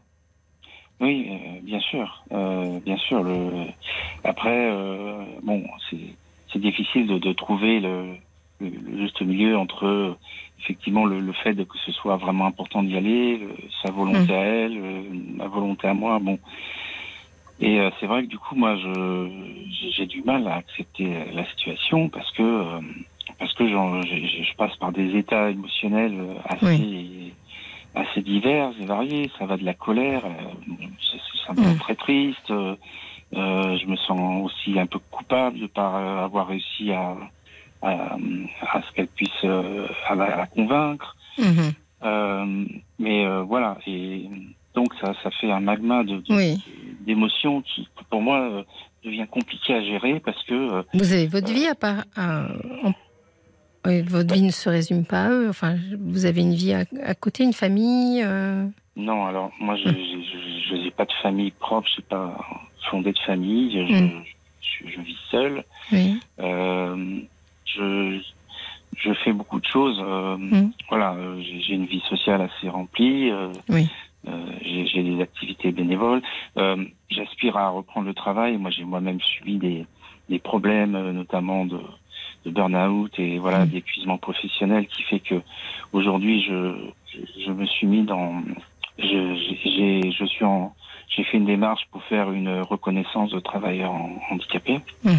Oui, 1.00 1.26
euh, 1.28 1.60
bien 1.64 1.80
sûr, 1.80 2.24
bien 2.30 2.96
sûr. 2.98 3.24
Le... 3.24 3.66
Après, 4.22 4.70
bon, 5.42 5.64
c'est 6.52 6.60
difficile 6.60 7.08
de, 7.08 7.18
de 7.18 7.32
trouver 7.32 7.80
le, 7.80 8.14
le, 8.60 8.98
juste 8.98 9.20
milieu 9.22 9.58
entre 9.58 10.16
effectivement 10.62 11.04
le, 11.04 11.32
fait 11.32 11.54
que 11.54 11.78
ce 11.84 11.92
soit 11.92 12.16
vraiment 12.16 12.46
important 12.46 12.82
d'y 12.82 12.96
aller, 12.96 13.40
sa 13.82 13.90
volonté 13.90 14.32
mm. 14.32 14.36
à 14.36 14.44
elle, 14.44 15.04
ma 15.36 15.46
volonté 15.48 15.88
à 15.88 15.94
moi. 15.94 16.18
Bon. 16.20 16.38
Et 17.60 17.78
euh, 17.78 17.90
c'est 18.00 18.06
vrai 18.06 18.22
que 18.24 18.28
du 18.28 18.38
coup, 18.38 18.56
moi, 18.56 18.76
je 18.76 19.28
j'ai 19.96 20.06
du 20.06 20.22
mal 20.22 20.46
à 20.48 20.56
accepter 20.56 21.08
la 21.32 21.44
situation 21.46 22.08
parce 22.08 22.30
que 22.32 22.42
euh, 22.42 22.80
parce 23.38 23.52
que 23.54 23.68
je, 23.68 24.56
passe 24.56 24.74
par 24.76 24.92
des 24.92 25.16
états 25.16 25.50
émotionnels 25.50 26.18
assez 26.44 27.32
assez 27.94 28.22
divers 28.22 28.72
et 28.80 28.84
variés. 28.84 29.30
Ça 29.38 29.46
va 29.46 29.56
de 29.56 29.64
la 29.64 29.74
colère, 29.74 30.24
euh, 30.24 30.86
c'est 31.44 31.50
un 31.50 31.74
mm. 31.74 31.78
très 31.78 31.94
triste. 31.94 32.52
je 33.32 33.86
me 33.86 33.96
sens 33.96 34.44
aussi 34.44 34.78
un 34.78 34.86
peu 34.86 34.98
coupable 35.10 35.60
de 35.60 35.66
par 35.66 35.94
avoir 35.94 36.48
réussi 36.48 36.92
à 36.92 37.16
à, 37.82 38.82
ce 38.86 38.92
qu'elle 38.94 39.08
puisse 39.08 39.30
euh, 39.44 39.86
à 40.06 40.14
la, 40.14 40.46
convaincre. 40.46 41.16
Mhm. 41.38 41.72
Euh, 42.04 42.64
mais 42.98 43.24
euh, 43.24 43.42
voilà, 43.42 43.78
et 43.86 44.28
donc 44.74 44.92
ça, 45.00 45.12
ça 45.22 45.30
fait 45.30 45.50
un 45.50 45.60
magma 45.60 46.02
de, 46.04 46.22
d'émotions 47.04 47.62
qui, 47.62 47.88
pour 48.10 48.20
moi, 48.20 48.64
devient 49.04 49.26
compliqué 49.30 49.74
à 49.74 49.82
gérer 49.82 50.20
parce 50.20 50.42
que. 50.44 50.84
vous 50.94 51.12
avez 51.12 51.26
votre 51.26 51.52
vie 51.52 51.66
à 51.66 51.74
part. 51.74 52.04
votre 53.84 54.34
vie 54.34 54.42
ne 54.42 54.50
se 54.50 54.68
résume 54.68 55.04
pas 55.04 55.26
à 55.26 55.30
eux. 55.30 55.48
Enfin, 55.48 55.76
vous 56.00 56.24
avez 56.24 56.40
une 56.40 56.54
vie 56.54 56.74
à, 56.74 57.14
côté, 57.14 57.44
une 57.44 57.52
famille. 57.52 58.24
Non, 58.94 59.26
alors 59.26 59.52
moi, 59.60 59.76
je 59.76 60.74
n'ai 60.74 60.90
pas 60.90 61.04
de 61.04 61.12
famille 61.22 61.52
propre. 61.52 61.88
Je 61.94 62.00
n'ai 62.00 62.06
pas 62.08 62.36
fondé 62.90 63.12
de 63.12 63.18
famille. 63.20 63.72
Je, 63.72 63.94
mm. 63.94 64.24
je, 64.86 65.00
vis 65.00 65.18
seul. 65.30 65.64
Oui 65.92 66.20
je, 67.74 68.20
je 68.96 69.12
fais 69.24 69.32
beaucoup 69.32 69.60
de 69.60 69.66
choses. 69.66 70.00
Euh, 70.04 70.36
mm. 70.36 70.72
Voilà, 70.88 71.14
euh, 71.14 71.40
j'ai 71.40 71.74
une 71.74 71.86
vie 71.86 72.02
sociale 72.08 72.42
assez 72.42 72.68
remplie. 72.68 73.30
Euh, 73.30 73.52
oui. 73.68 73.88
j'ai 74.62 75.02
des 75.02 75.20
activités 75.20 75.72
bénévoles. 75.72 76.22
J'aspire 77.10 77.56
à 77.56 77.70
reprendre 77.70 78.06
le 78.06 78.14
travail. 78.14 78.56
Moi, 78.56 78.70
j'ai 78.70 78.84
moi-même 78.84 79.20
subi 79.20 79.58
des, 79.58 79.86
des 80.28 80.38
problèmes, 80.38 80.92
notamment 81.10 81.64
de, 81.66 81.80
de 82.44 82.50
burn-out 82.50 83.12
et 83.18 83.38
voilà 83.38 83.64
mm. 83.64 83.68
d'épuisement 83.68 84.18
professionnel, 84.18 84.86
qui 84.86 85.02
fait 85.02 85.20
que 85.20 85.40
aujourd'hui, 85.92 86.42
je, 86.42 86.74
je, 87.44 87.50
me 87.50 87.66
suis 87.66 87.86
mis 87.86 88.02
dans, 88.02 88.42
je, 88.98 90.10
je 90.18 90.24
suis 90.26 90.44
en, 90.44 90.74
j'ai 91.08 91.24
fait 91.24 91.36
une 91.36 91.46
démarche 91.46 91.86
pour 91.90 92.02
faire 92.04 92.30
une 92.30 92.60
reconnaissance 92.60 93.30
de 93.30 93.40
travailleurs 93.40 93.92
handicapés. 94.30 94.80
Peux 95.02 95.10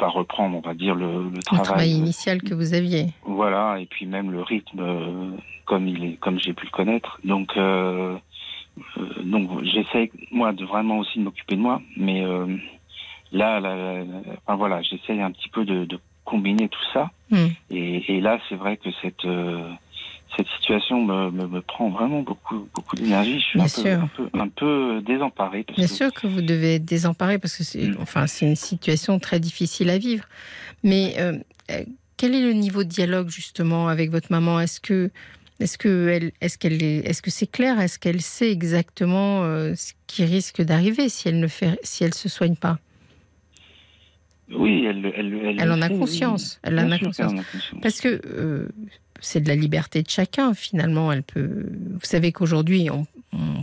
pas 0.00 0.08
reprendre, 0.08 0.56
on 0.56 0.66
va 0.66 0.74
dire, 0.74 0.94
le, 0.94 1.30
travail, 1.62 1.90
initial 1.90 2.42
que 2.42 2.54
vous 2.54 2.72
aviez. 2.74 3.08
Voilà, 3.24 3.78
et 3.78 3.86
puis 3.86 4.06
même 4.06 4.30
le 4.30 4.42
rythme 4.42 5.36
comme 5.66 5.86
il 5.86 6.04
est, 6.04 6.16
comme 6.16 6.40
j'ai 6.40 6.54
pu 6.54 6.64
le 6.64 6.70
connaître. 6.70 7.20
Donc, 7.22 7.52
donc 9.24 9.64
j'essaie 9.64 10.10
moi 10.30 10.52
de 10.52 10.64
vraiment 10.64 10.98
aussi 10.98 11.18
de 11.18 11.24
m'occuper 11.24 11.56
de 11.56 11.60
moi, 11.60 11.82
mais 11.96 12.24
là, 13.30 13.60
enfin, 14.46 14.56
voilà, 14.56 14.80
j'essaie 14.82 15.20
un 15.20 15.30
petit 15.30 15.50
peu 15.50 15.64
de, 15.64 16.00
combiner 16.24 16.68
tout 16.68 16.84
ça. 16.92 17.10
Hmm. 17.30 17.48
Et, 17.70 18.16
et, 18.16 18.20
là, 18.20 18.38
c'est 18.48 18.54
vrai 18.54 18.76
que 18.76 18.88
cette 19.02 19.26
cette 20.36 20.46
situation 20.58 21.04
me, 21.04 21.30
me, 21.30 21.60
prend 21.60 21.90
vraiment 21.90 22.22
beaucoup, 22.22 22.68
beaucoup 22.74 22.96
d'énergie. 22.96 23.40
Je 23.40 23.66
suis 23.66 23.88
un 23.88 24.08
peu, 24.16 24.28
un, 24.34 24.48
peu, 24.48 25.02
désemparé. 25.02 25.66
Bien 25.76 25.86
sûr 25.86 26.12
que 26.12 26.26
vous 26.26 26.42
devez 26.42 26.76
être 26.76 26.84
désemparé 26.84 27.38
parce 27.38 27.56
que 27.56 27.64
c'est, 27.64 27.88
mm. 27.88 27.96
enfin, 28.00 28.26
une 28.42 28.56
situation 28.56 29.18
très 29.18 29.40
difficile 29.40 29.90
à 29.90 29.98
vivre. 29.98 30.24
Mais 30.82 31.14
euh, 31.18 31.38
euh, 31.70 31.84
quel 32.16 32.34
est 32.34 32.42
le 32.42 32.52
niveau 32.52 32.84
de 32.84 32.88
dialogue 32.88 33.28
justement 33.28 33.88
avec 33.88 34.10
votre 34.10 34.30
maman? 34.30 34.60
Est-ce 34.60 34.80
que 34.80 35.10
est-ce 35.58 35.76
que 35.76 36.08
elle, 36.08 36.32
est-ce 36.40 36.56
qu'elle 36.56 36.82
est, 36.82 36.98
est-ce 37.06 37.20
que 37.20 37.30
c'est 37.30 37.50
clair? 37.50 37.78
Est-ce 37.80 37.98
qu'elle 37.98 38.22
sait 38.22 38.50
exactement 38.50 39.42
euh, 39.42 39.74
ce 39.74 39.92
qui 40.06 40.24
risque 40.24 40.62
d'arriver 40.62 41.08
si 41.08 41.28
elle 41.28 41.38
ne 41.38 41.48
fait, 41.48 41.78
si 41.82 42.04
elle 42.04 42.14
se 42.14 42.28
soigne 42.28 42.56
pas? 42.56 42.78
Oui, 44.52 44.84
elle, 44.84 45.12
elle, 45.14 45.56
elle, 45.60 45.70
en 45.70 45.80
a 45.80 45.88
conscience. 45.88 46.58
Elle 46.62 46.78
en 46.80 46.90
a 46.90 46.98
conscience. 46.98 47.32
Parce 47.82 48.00
que 48.00 48.20
c'est 49.20 49.40
de 49.40 49.48
la 49.48 49.56
liberté 49.56 50.02
de 50.02 50.10
chacun 50.10 50.54
finalement. 50.54 51.12
Elle 51.12 51.22
peut. 51.22 51.66
Vous 51.92 51.98
savez 52.02 52.32
qu'aujourd'hui, 52.32 52.88
on, 52.90 53.06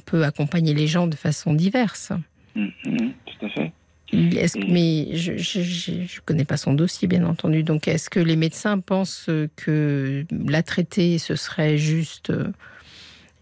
peut 0.06 0.24
accompagner 0.24 0.74
les 0.74 0.88
gens 0.88 1.08
de 1.08 1.16
façon 1.16 1.54
diverse. 1.54 2.14
Mm, 2.56 2.68
mm, 2.86 3.12
tout 3.26 3.46
à 3.46 3.50
fait. 3.50 3.74
mais 4.14 5.10
je 5.16 5.34
ne 5.34 6.22
connais 6.26 6.46
pas 6.46 6.58
son 6.58 6.74
dossier, 6.74 7.08
bien 7.08 7.26
entendu. 7.26 7.64
Donc, 7.64 7.88
est-ce 7.88 8.10
que 8.10 8.20
les 8.20 8.38
médecins 8.38 8.80
pensent 8.80 9.30
que 9.56 10.26
la 10.32 10.64
traiter, 10.64 11.18
ce 11.18 11.36
serait 11.36 11.78
juste 11.78 12.30
euh, 12.30 12.48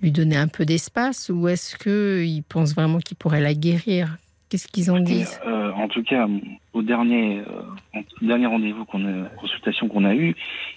lui 0.02 0.12
donner 0.12 0.38
un 0.38 0.48
peu 0.48 0.66
d'espace 0.66 1.30
ou 1.30 1.48
est-ce 1.48 1.76
qu'ils 1.76 2.44
pensent 2.44 2.74
vraiment 2.74 3.00
qu'il 3.00 3.18
pourrait 3.18 3.42
la 3.42 3.54
guérir 3.54 4.18
Qu'est-ce 4.56 4.70
qu'ils 4.70 4.90
en 4.90 5.02
disent 5.02 5.42
euh, 5.46 5.70
En 5.74 5.90
tout 5.90 6.02
cas, 6.02 6.30
au 6.72 6.82
dernier, 6.82 7.40
euh, 7.40 8.00
dernier 8.22 8.46
rendez-vous 8.46 8.86
qu'on 8.86 9.06
a, 9.06 9.28
consultation 9.38 9.90
qu'on 9.90 10.06
a 10.06 10.16
eu, 10.16 10.34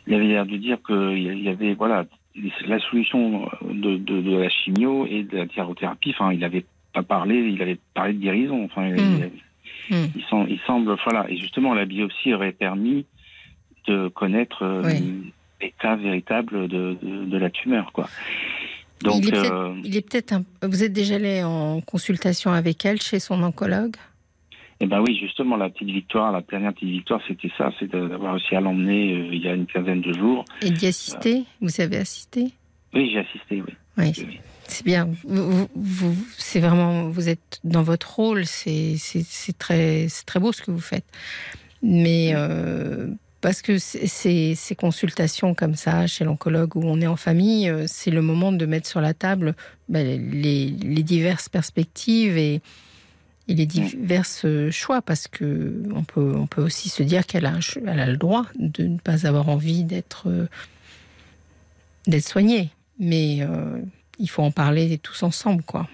il 0.08 0.14
avait 0.14 0.26
l'air 0.26 0.46
de 0.46 0.56
dire 0.56 0.78
qu'il 0.84 1.40
y 1.44 1.48
avait 1.48 1.74
voilà 1.74 2.04
la 2.66 2.80
solution 2.80 3.48
de, 3.62 3.96
de, 3.96 4.36
la 4.36 4.48
chimio 4.48 5.06
et 5.06 5.22
de 5.22 5.36
la 5.36 5.46
thyrothérapie. 5.46 6.10
Enfin, 6.10 6.32
il 6.32 6.40
n'avait 6.40 6.64
pas 6.92 7.04
parlé, 7.04 7.36
il 7.36 7.62
avait 7.62 7.78
parlé 7.94 8.14
de 8.14 8.18
guérison. 8.18 8.64
Enfin, 8.64 8.88
il. 8.88 9.30
Hmm. 9.90 10.08
il, 10.16 10.58
semble 10.66 10.96
voilà. 11.04 11.30
Et 11.30 11.36
justement, 11.36 11.72
la 11.72 11.84
biopsie 11.84 12.34
aurait 12.34 12.50
permis 12.50 13.06
de 13.86 14.08
connaître 14.08 14.64
euh, 14.64 14.92
l'état 15.60 15.94
véritable 15.94 16.66
de, 16.66 16.96
de, 17.00 17.38
la 17.38 17.48
tumeur, 17.48 17.92
quoi 17.92 18.08
il 19.04 19.96
est 19.96 20.00
peut-être, 20.00 20.34
vous 20.62 20.82
êtes 20.82 20.92
déjà 20.92 21.16
allé 21.16 21.42
en 21.42 21.80
consultation 21.80 22.52
avec 22.52 22.84
elle 22.84 23.00
chez 23.00 23.20
son 23.20 23.42
oncologue? 23.42 23.96
Eh 24.80 24.86
ben 24.86 25.00
oui, 25.00 25.18
justement, 25.18 25.56
la 25.56 25.70
petite 25.70 25.88
victoire, 25.88 26.30
la 26.30 26.40
dernière 26.40 26.72
petite 26.72 26.90
victoire, 26.90 27.20
c'était 27.26 27.50
ça, 27.58 27.72
c'est 27.80 27.90
d'avoir 27.90 28.34
réussi 28.34 28.54
à 28.54 28.60
l'emmener 28.60 29.12
euh, 29.12 29.34
il 29.34 29.42
y 29.42 29.48
a 29.48 29.54
une 29.54 29.66
quinzaine 29.66 30.00
de 30.00 30.12
jours. 30.12 30.44
Et 30.62 30.70
d'y 30.70 30.86
assister? 30.86 31.44
Vous 31.60 31.80
avez 31.80 31.96
assisté? 31.96 32.52
Oui, 32.94 33.10
j'ai 33.12 33.18
assisté, 33.18 33.60
oui. 33.60 33.74
Oui, 33.96 34.12
c'est 34.68 34.84
bien. 34.84 35.08
Vous, 35.24 36.16
c'est 36.36 36.60
vraiment, 36.60 37.08
vous 37.08 37.28
êtes 37.28 37.58
dans 37.64 37.82
votre 37.82 38.14
rôle, 38.14 38.46
c'est 38.46 38.96
très, 39.58 40.06
très 40.24 40.38
beau 40.38 40.52
ce 40.52 40.62
que 40.62 40.70
vous 40.70 40.80
faites. 40.80 41.06
Mais 41.82 42.32
euh, 42.34 43.08
parce 43.40 43.62
que 43.62 43.78
ces, 43.78 44.54
ces 44.54 44.74
consultations 44.74 45.54
comme 45.54 45.74
ça 45.74 46.06
chez 46.06 46.24
l'oncologue 46.24 46.76
où 46.76 46.82
on 46.84 47.00
est 47.00 47.06
en 47.06 47.16
famille, 47.16 47.68
euh, 47.68 47.84
c'est 47.86 48.10
le 48.10 48.22
moment 48.22 48.50
de 48.50 48.66
mettre 48.66 48.88
sur 48.88 49.00
la 49.00 49.14
table 49.14 49.54
ben, 49.88 50.30
les, 50.32 50.70
diverses 51.02 51.48
perspectives 51.48 52.36
et, 52.36 52.60
les 53.46 53.66
diverses 53.66 54.44
choix. 54.70 55.02
Parce 55.02 55.28
que 55.28 55.82
on 55.94 56.02
peut, 56.02 56.34
on 56.36 56.46
peut 56.46 56.62
aussi 56.62 56.88
se 56.88 57.02
dire 57.02 57.26
qu'elle 57.26 57.46
a, 57.46 57.58
elle 57.86 58.00
a 58.00 58.06
le 58.06 58.16
droit 58.16 58.46
de 58.58 58.84
ne 58.84 58.98
pas 58.98 59.26
avoir 59.26 59.48
envie 59.48 59.84
d'être 59.84 60.24
euh, 60.26 60.46
d'être 62.08 62.26
soignée, 62.26 62.70
mais 62.98 63.38
euh, 63.42 63.80
il 64.18 64.28
faut 64.28 64.42
en 64.42 64.50
parler 64.50 64.98
tous 64.98 65.22
ensemble, 65.22 65.62
quoi. 65.62 65.86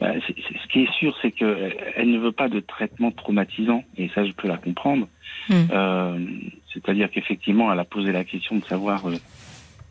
Bah, 0.00 0.12
ce 0.26 0.68
qui 0.68 0.80
est 0.80 0.92
sûr, 0.98 1.16
c'est 1.22 1.30
qu'elle 1.30 2.10
ne 2.10 2.18
veut 2.18 2.32
pas 2.32 2.48
de 2.48 2.60
traitement 2.60 3.10
traumatisant, 3.12 3.84
et 3.96 4.10
ça, 4.14 4.24
je 4.26 4.32
peux 4.32 4.48
la 4.48 4.58
comprendre. 4.58 5.08
Euh, 5.50 6.18
c'est-à-dire 6.74 7.10
qu'effectivement, 7.10 7.72
elle 7.72 7.78
a 7.78 7.84
posé 7.84 8.12
la 8.12 8.24
question 8.24 8.56
de 8.56 8.64
savoir 8.64 9.08
euh, 9.08 9.14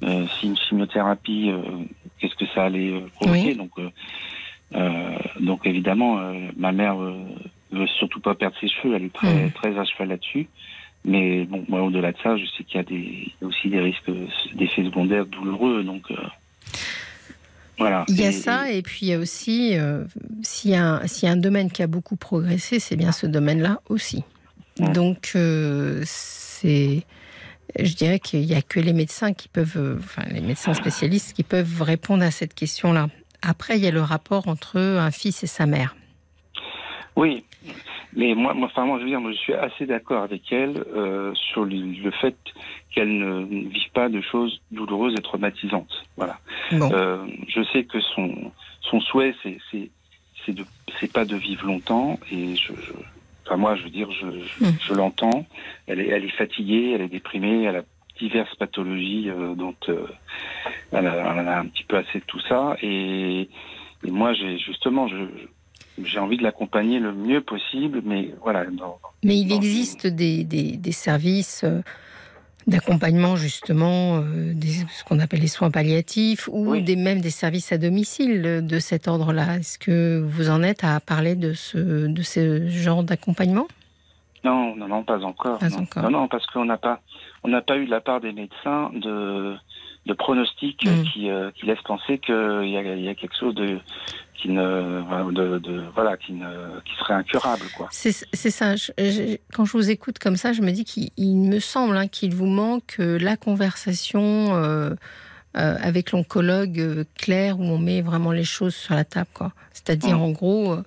euh, 0.04 0.26
si 0.40 0.48
une 0.48 0.58
chimiothérapie, 0.58 1.52
qu'est-ce 2.20 2.36
que 2.36 2.46
ça 2.54 2.66
allait 2.66 3.02
provoquer. 3.16 3.56
Donc, 3.56 3.72
donc 5.40 5.66
évidemment, 5.66 6.20
ma 6.58 6.74
mère 6.74 6.98
veut 7.72 7.88
surtout 8.00 8.20
pas 8.20 8.36
perdre 8.36 8.56
ses 8.60 8.68
cheveux. 8.68 8.96
Elle 8.96 9.06
est 9.06 9.14
très, 9.14 9.46
hmm. 9.46 9.52
très 9.52 9.78
à 9.80 9.86
cheval 9.86 10.10
là-dessus. 10.10 10.48
Mais 11.06 11.46
bon, 11.46 11.66
moi, 11.68 11.82
au-delà 11.82 12.12
de 12.12 12.18
ça, 12.22 12.38
je 12.38 12.46
sais 12.46 12.64
qu'il 12.64 12.78
y 12.78 12.80
a 12.80 12.84
des, 12.84 13.32
aussi 13.42 13.70
des 13.70 13.80
risques 13.80 14.12
d'effets 14.56 14.84
secondaires 14.84 15.26
douloureux. 15.26 15.84
Donc, 15.84 16.12
voilà. 17.78 18.04
Il 18.10 18.20
y 18.20 18.26
a 18.26 18.34
ça, 18.34 18.72
et 18.72 18.82
puis 18.82 19.00
il 19.04 19.08
y 19.08 19.14
a 19.14 19.20
aussi, 19.20 19.78
s'il 20.42 20.72
y, 20.72 20.76
a 20.76 21.00
un 21.24 21.38
domaine 21.38 21.72
qui 21.72 21.82
a 21.82 21.88
beaucoup 21.88 22.18
progressé, 22.18 22.80
c'est 22.80 22.98
bien 22.98 23.14
ce 23.14 23.26
domaine-là 23.26 23.80
aussi. 23.88 24.24
Donc, 24.80 25.34
euh, 25.36 26.02
c'est. 26.64 27.04
Je 27.80 27.96
dirais 27.96 28.20
qu'il 28.20 28.42
n'y 28.42 28.56
a 28.56 28.62
que 28.62 28.80
les 28.80 28.94
médecins 28.94 29.34
qui 29.34 29.48
peuvent, 29.48 29.78
euh, 29.78 29.98
enfin 29.98 30.24
les 30.30 30.42
médecins 30.42 30.74
spécialistes 30.74 31.34
qui 31.34 31.44
peuvent 31.44 31.82
répondre 31.82 32.24
à 32.24 32.30
cette 32.30 32.54
question-là. 32.54 33.08
Après, 33.42 33.78
il 33.78 33.84
y 33.84 33.88
a 33.88 33.92
le 33.92 34.02
rapport 34.02 34.48
entre 34.48 34.80
un 34.80 35.12
fils 35.12 35.44
et 35.44 35.48
sa 35.48 35.66
mère. 35.66 35.96
Oui, 37.16 37.46
mais 38.16 38.36
moi, 38.36 38.54
moi, 38.54 38.68
enfin, 38.72 38.86
moi 38.86 39.00
je 39.00 39.04
veux 39.04 39.10
dire, 39.10 39.22
moi, 39.22 39.32
je 39.32 39.38
suis 39.38 39.54
assez 39.54 39.86
d'accord 39.86 40.24
avec 40.24 40.52
elle 40.52 40.84
euh, 40.96 41.34
sur 41.34 41.66
le, 41.66 42.12
fait 42.22 42.36
qu'elle 42.94 43.18
ne 43.18 43.44
vive 43.70 43.92
pas 43.94 44.10
de 44.10 44.22
choses 44.22 44.62
douloureuses 44.72 45.16
et 45.18 45.22
traumatisantes. 45.22 46.06
Voilà. 46.18 46.40
je 46.72 47.64
sais 47.72 47.86
que 47.86 48.00
son 48.16 48.52
son 48.82 49.00
souhait, 49.00 49.36
c'est 49.42 49.58
c'est 49.72 49.90
c'est 51.00 51.12
pas 51.12 51.26
de 51.26 51.36
vivre 51.36 51.66
longtemps, 51.66 52.20
et 52.32 52.56
je 52.56 52.74
Enfin, 53.46 53.58
moi, 53.58 53.76
je 53.76 53.84
veux 53.84 53.90
dire, 53.90 54.10
je, 54.12 54.28
je, 54.60 54.94
hmm. 54.94 54.98
l'entends. 54.98 55.46
Elle 55.88 56.00
est, 56.00 56.08
elle 56.08 56.26
est 56.26 56.38
fatiguée, 56.38 56.94
elle 56.96 57.02
est 57.02 57.10
déprimée, 57.10 57.64
elle 57.64 57.78
a 57.78 57.84
diverses 58.20 58.56
pathologies 58.56 59.30
euh, 59.30 59.56
dont 59.56 59.76
euh, 59.90 60.06
elle, 60.92 61.08
a, 61.08 61.36
elle, 61.40 61.48
a, 61.48 61.60
un 61.60 61.66
petit 61.66 61.84
peu 61.84 61.98
assez 61.98 62.20
de 62.20 62.26
tout 62.26 62.40
ça. 62.48 62.78
Et, 62.82 63.50
et 64.06 64.12
moi, 64.12 64.34
j'ai 64.34 64.58
justement, 64.60 65.08
je, 65.08 65.26
j'ai 66.04 66.20
envie 66.20 66.38
de 66.38 66.44
l'accompagner 66.44 67.00
le 67.00 67.14
mieux 67.14 67.42
possible, 67.42 68.02
mais 68.04 68.34
voilà. 68.42 68.66
mais 69.24 69.38
il 69.40 69.52
existe 69.52 70.08
des, 70.08 70.44
des, 70.44 70.78
des 70.78 70.92
services. 70.92 71.64
Euh, 71.64 71.82
d'accompagnement 72.68 73.36
justement, 73.36 74.18
euh, 74.18 74.54
des, 74.54 74.86
ce 74.90 75.04
qu'on 75.04 75.20
appelle 75.20 75.42
les 75.42 75.48
soins 75.48 75.72
palliatifs 75.72 76.50
ou 76.52 76.80
des, 76.80 76.96
même 76.96 77.22
des 77.22 77.30
services 77.30 77.72
à 77.72 77.78
domicile 77.78 78.66
de 78.66 78.80
cet 78.80 79.08
ordre-là. 79.08 79.58
Est-ce 79.58 79.78
que 79.80 80.20
vous 80.20 80.50
en 80.50 80.64
êtes 80.64 80.84
à 80.84 81.00
parler 81.00 81.36
de 81.36 81.54
ce, 81.54 82.08
de 82.08 82.22
ce 82.22 82.68
genre 82.68 83.04
d'accompagnement? 83.04 83.68
Non, 84.44 84.76
non, 84.76 84.88
non, 84.88 85.04
pas 85.04 85.24
encore. 85.24 85.60
Pas 85.60 85.70
non. 85.70 85.80
encore. 85.80 86.10
non, 86.10 86.28
parce 86.28 86.46
qu'on 86.48 86.66
n'a 86.66 86.78
pas, 86.78 87.00
on 87.44 87.50
n'a 87.50 87.62
pas 87.62 87.78
eu 87.78 87.86
de 87.86 87.92
la 87.92 88.02
part 88.02 88.20
des 88.20 88.34
médecins 88.34 88.92
de, 88.94 89.56
de 90.06 90.14
pronostics 90.14 90.86
mm. 90.86 91.04
qui, 91.04 91.30
euh, 91.30 91.52
qui 91.52 91.66
laissent 91.66 91.82
penser 91.84 92.18
qu'il 92.18 92.70
y 92.70 93.08
a 93.08 93.16
quelque 93.16 93.38
chose 93.40 93.56
de, 93.56 93.80
qui 94.36 94.50
ne, 94.50 95.32
de, 95.32 95.84
voilà, 95.94 96.18
qui, 96.18 96.34
ne, 96.34 96.80
qui 96.86 96.94
serait 97.00 97.14
incurable. 97.14 97.64
Quoi. 97.78 97.88
C'est, 97.92 98.12
ça. 98.12 98.76
quand 99.54 99.66
je 99.66 99.72
vous 99.72 99.90
écoute 99.90 100.20
comme 100.20 100.38
ça, 100.38 100.54
je 100.54 100.62
me 100.62 100.72
dis 100.72 100.86
qu'il 100.86 101.38
me 101.38 101.60
semble 101.60 101.96
hein, 101.98 102.08
qu'il 102.08 102.36
vous 102.36 102.48
manque 102.48 102.96
euh, 103.00 103.18
la 103.20 103.38
conversation 103.38 104.56
euh, 104.56 104.92
euh, 105.56 105.78
avec 105.82 106.12
l'oncologue 106.12 107.06
claire 107.16 107.60
où 107.60 107.64
on 107.64 107.78
met 107.78 108.02
vraiment 108.02 108.32
les 108.32 108.44
choses 108.44 108.76
sur 108.76 108.96
la 108.96 109.04
table. 109.04 109.30
Quoi. 109.34 109.54
C'est-à-dire, 109.72 110.20
en 110.20 110.32
gros, 110.32 110.78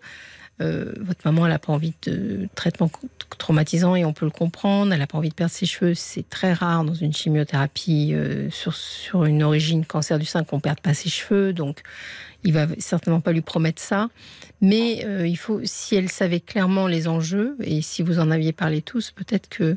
votre 0.59 1.20
maman, 1.24 1.47
elle 1.47 1.53
n'a 1.53 1.59
pas 1.59 1.73
envie 1.73 1.95
de 2.03 2.49
traitement 2.55 2.91
traumatisant 3.39 3.95
et 3.95 4.05
on 4.05 4.12
peut 4.12 4.24
le 4.24 4.31
comprendre. 4.31 4.93
Elle 4.93 4.99
n'a 4.99 5.07
pas 5.07 5.19
envie 5.19 5.28
de 5.28 5.35
perdre 5.35 5.53
ses 5.53 5.66
cheveux. 5.66 5.95
C'est 5.95 6.28
très 6.28 6.53
rare 6.53 6.85
dans 6.85 6.95
une 6.95 7.12
chimiothérapie 7.12 8.15
sur, 8.51 8.74
sur 8.74 9.24
une 9.27 9.43
origine 9.43 9.85
cancer 9.85 10.19
du 10.19 10.24
sein 10.24 10.45
qu'on 10.45 10.57
ne 10.57 10.62
perde 10.62 10.81
pas 10.81 10.95
ses 10.95 11.11
cheveux. 11.11 11.53
Donc, 11.53 11.83
il 12.47 12.53
va 12.53 12.66
certainement 12.78 13.20
pas 13.20 13.33
lui 13.33 13.41
promettre 13.41 13.83
ça, 13.83 14.09
mais 14.61 15.05
euh, 15.05 15.27
il 15.27 15.37
faut, 15.37 15.61
si 15.65 15.97
elle 15.97 16.09
savait 16.09 16.39
clairement 16.39 16.87
les 16.87 17.09
enjeux 17.09 17.57
et 17.61 17.83
si 17.83 18.03
vous 18.03 18.20
en 18.20 18.31
aviez 18.31 18.53
parlé 18.53 18.83
tous, 18.83 19.11
peut-être 19.11 19.49
que 19.49 19.77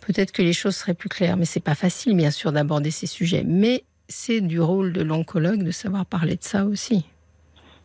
peut-être 0.00 0.32
que 0.32 0.42
les 0.42 0.54
choses 0.54 0.74
seraient 0.74 0.94
plus 0.94 1.10
claires. 1.10 1.36
Mais 1.36 1.44
c'est 1.44 1.60
pas 1.60 1.74
facile, 1.74 2.16
bien 2.16 2.30
sûr, 2.30 2.50
d'aborder 2.50 2.90
ces 2.90 3.06
sujets. 3.06 3.44
Mais 3.46 3.84
c'est 4.08 4.40
du 4.40 4.58
rôle 4.58 4.92
de 4.92 5.02
l'oncologue 5.02 5.62
de 5.62 5.70
savoir 5.70 6.06
parler 6.06 6.36
de 6.36 6.42
ça 6.42 6.64
aussi. 6.64 7.04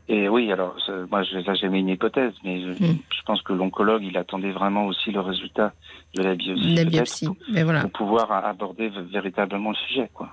Et 0.09 0.29
oui, 0.29 0.51
alors 0.53 0.77
moi 1.11 1.21
j'ai 1.23 1.69
mis 1.69 1.79
une 1.79 1.89
hypothèse, 1.89 2.34
mais 2.43 2.61
je, 2.61 2.69
hmm. 2.69 2.97
je 3.09 3.21
pense 3.25 3.41
que 3.41 3.51
l'oncologue 3.51 4.03
il 4.03 4.17
attendait 4.17 4.51
vraiment 4.51 4.85
aussi 4.85 5.11
le 5.11 5.19
résultat 5.19 5.73
de 6.15 6.23
la 6.23 6.35
biopsie, 6.35 6.75
la 6.75 6.85
biopsie. 6.85 7.25
Pour, 7.25 7.35
mais 7.51 7.63
voilà. 7.63 7.81
pour 7.81 7.91
pouvoir 7.91 8.31
aborder 8.31 8.89
véritablement 9.11 9.71
le 9.71 9.75
sujet, 9.75 10.09
quoi. 10.13 10.29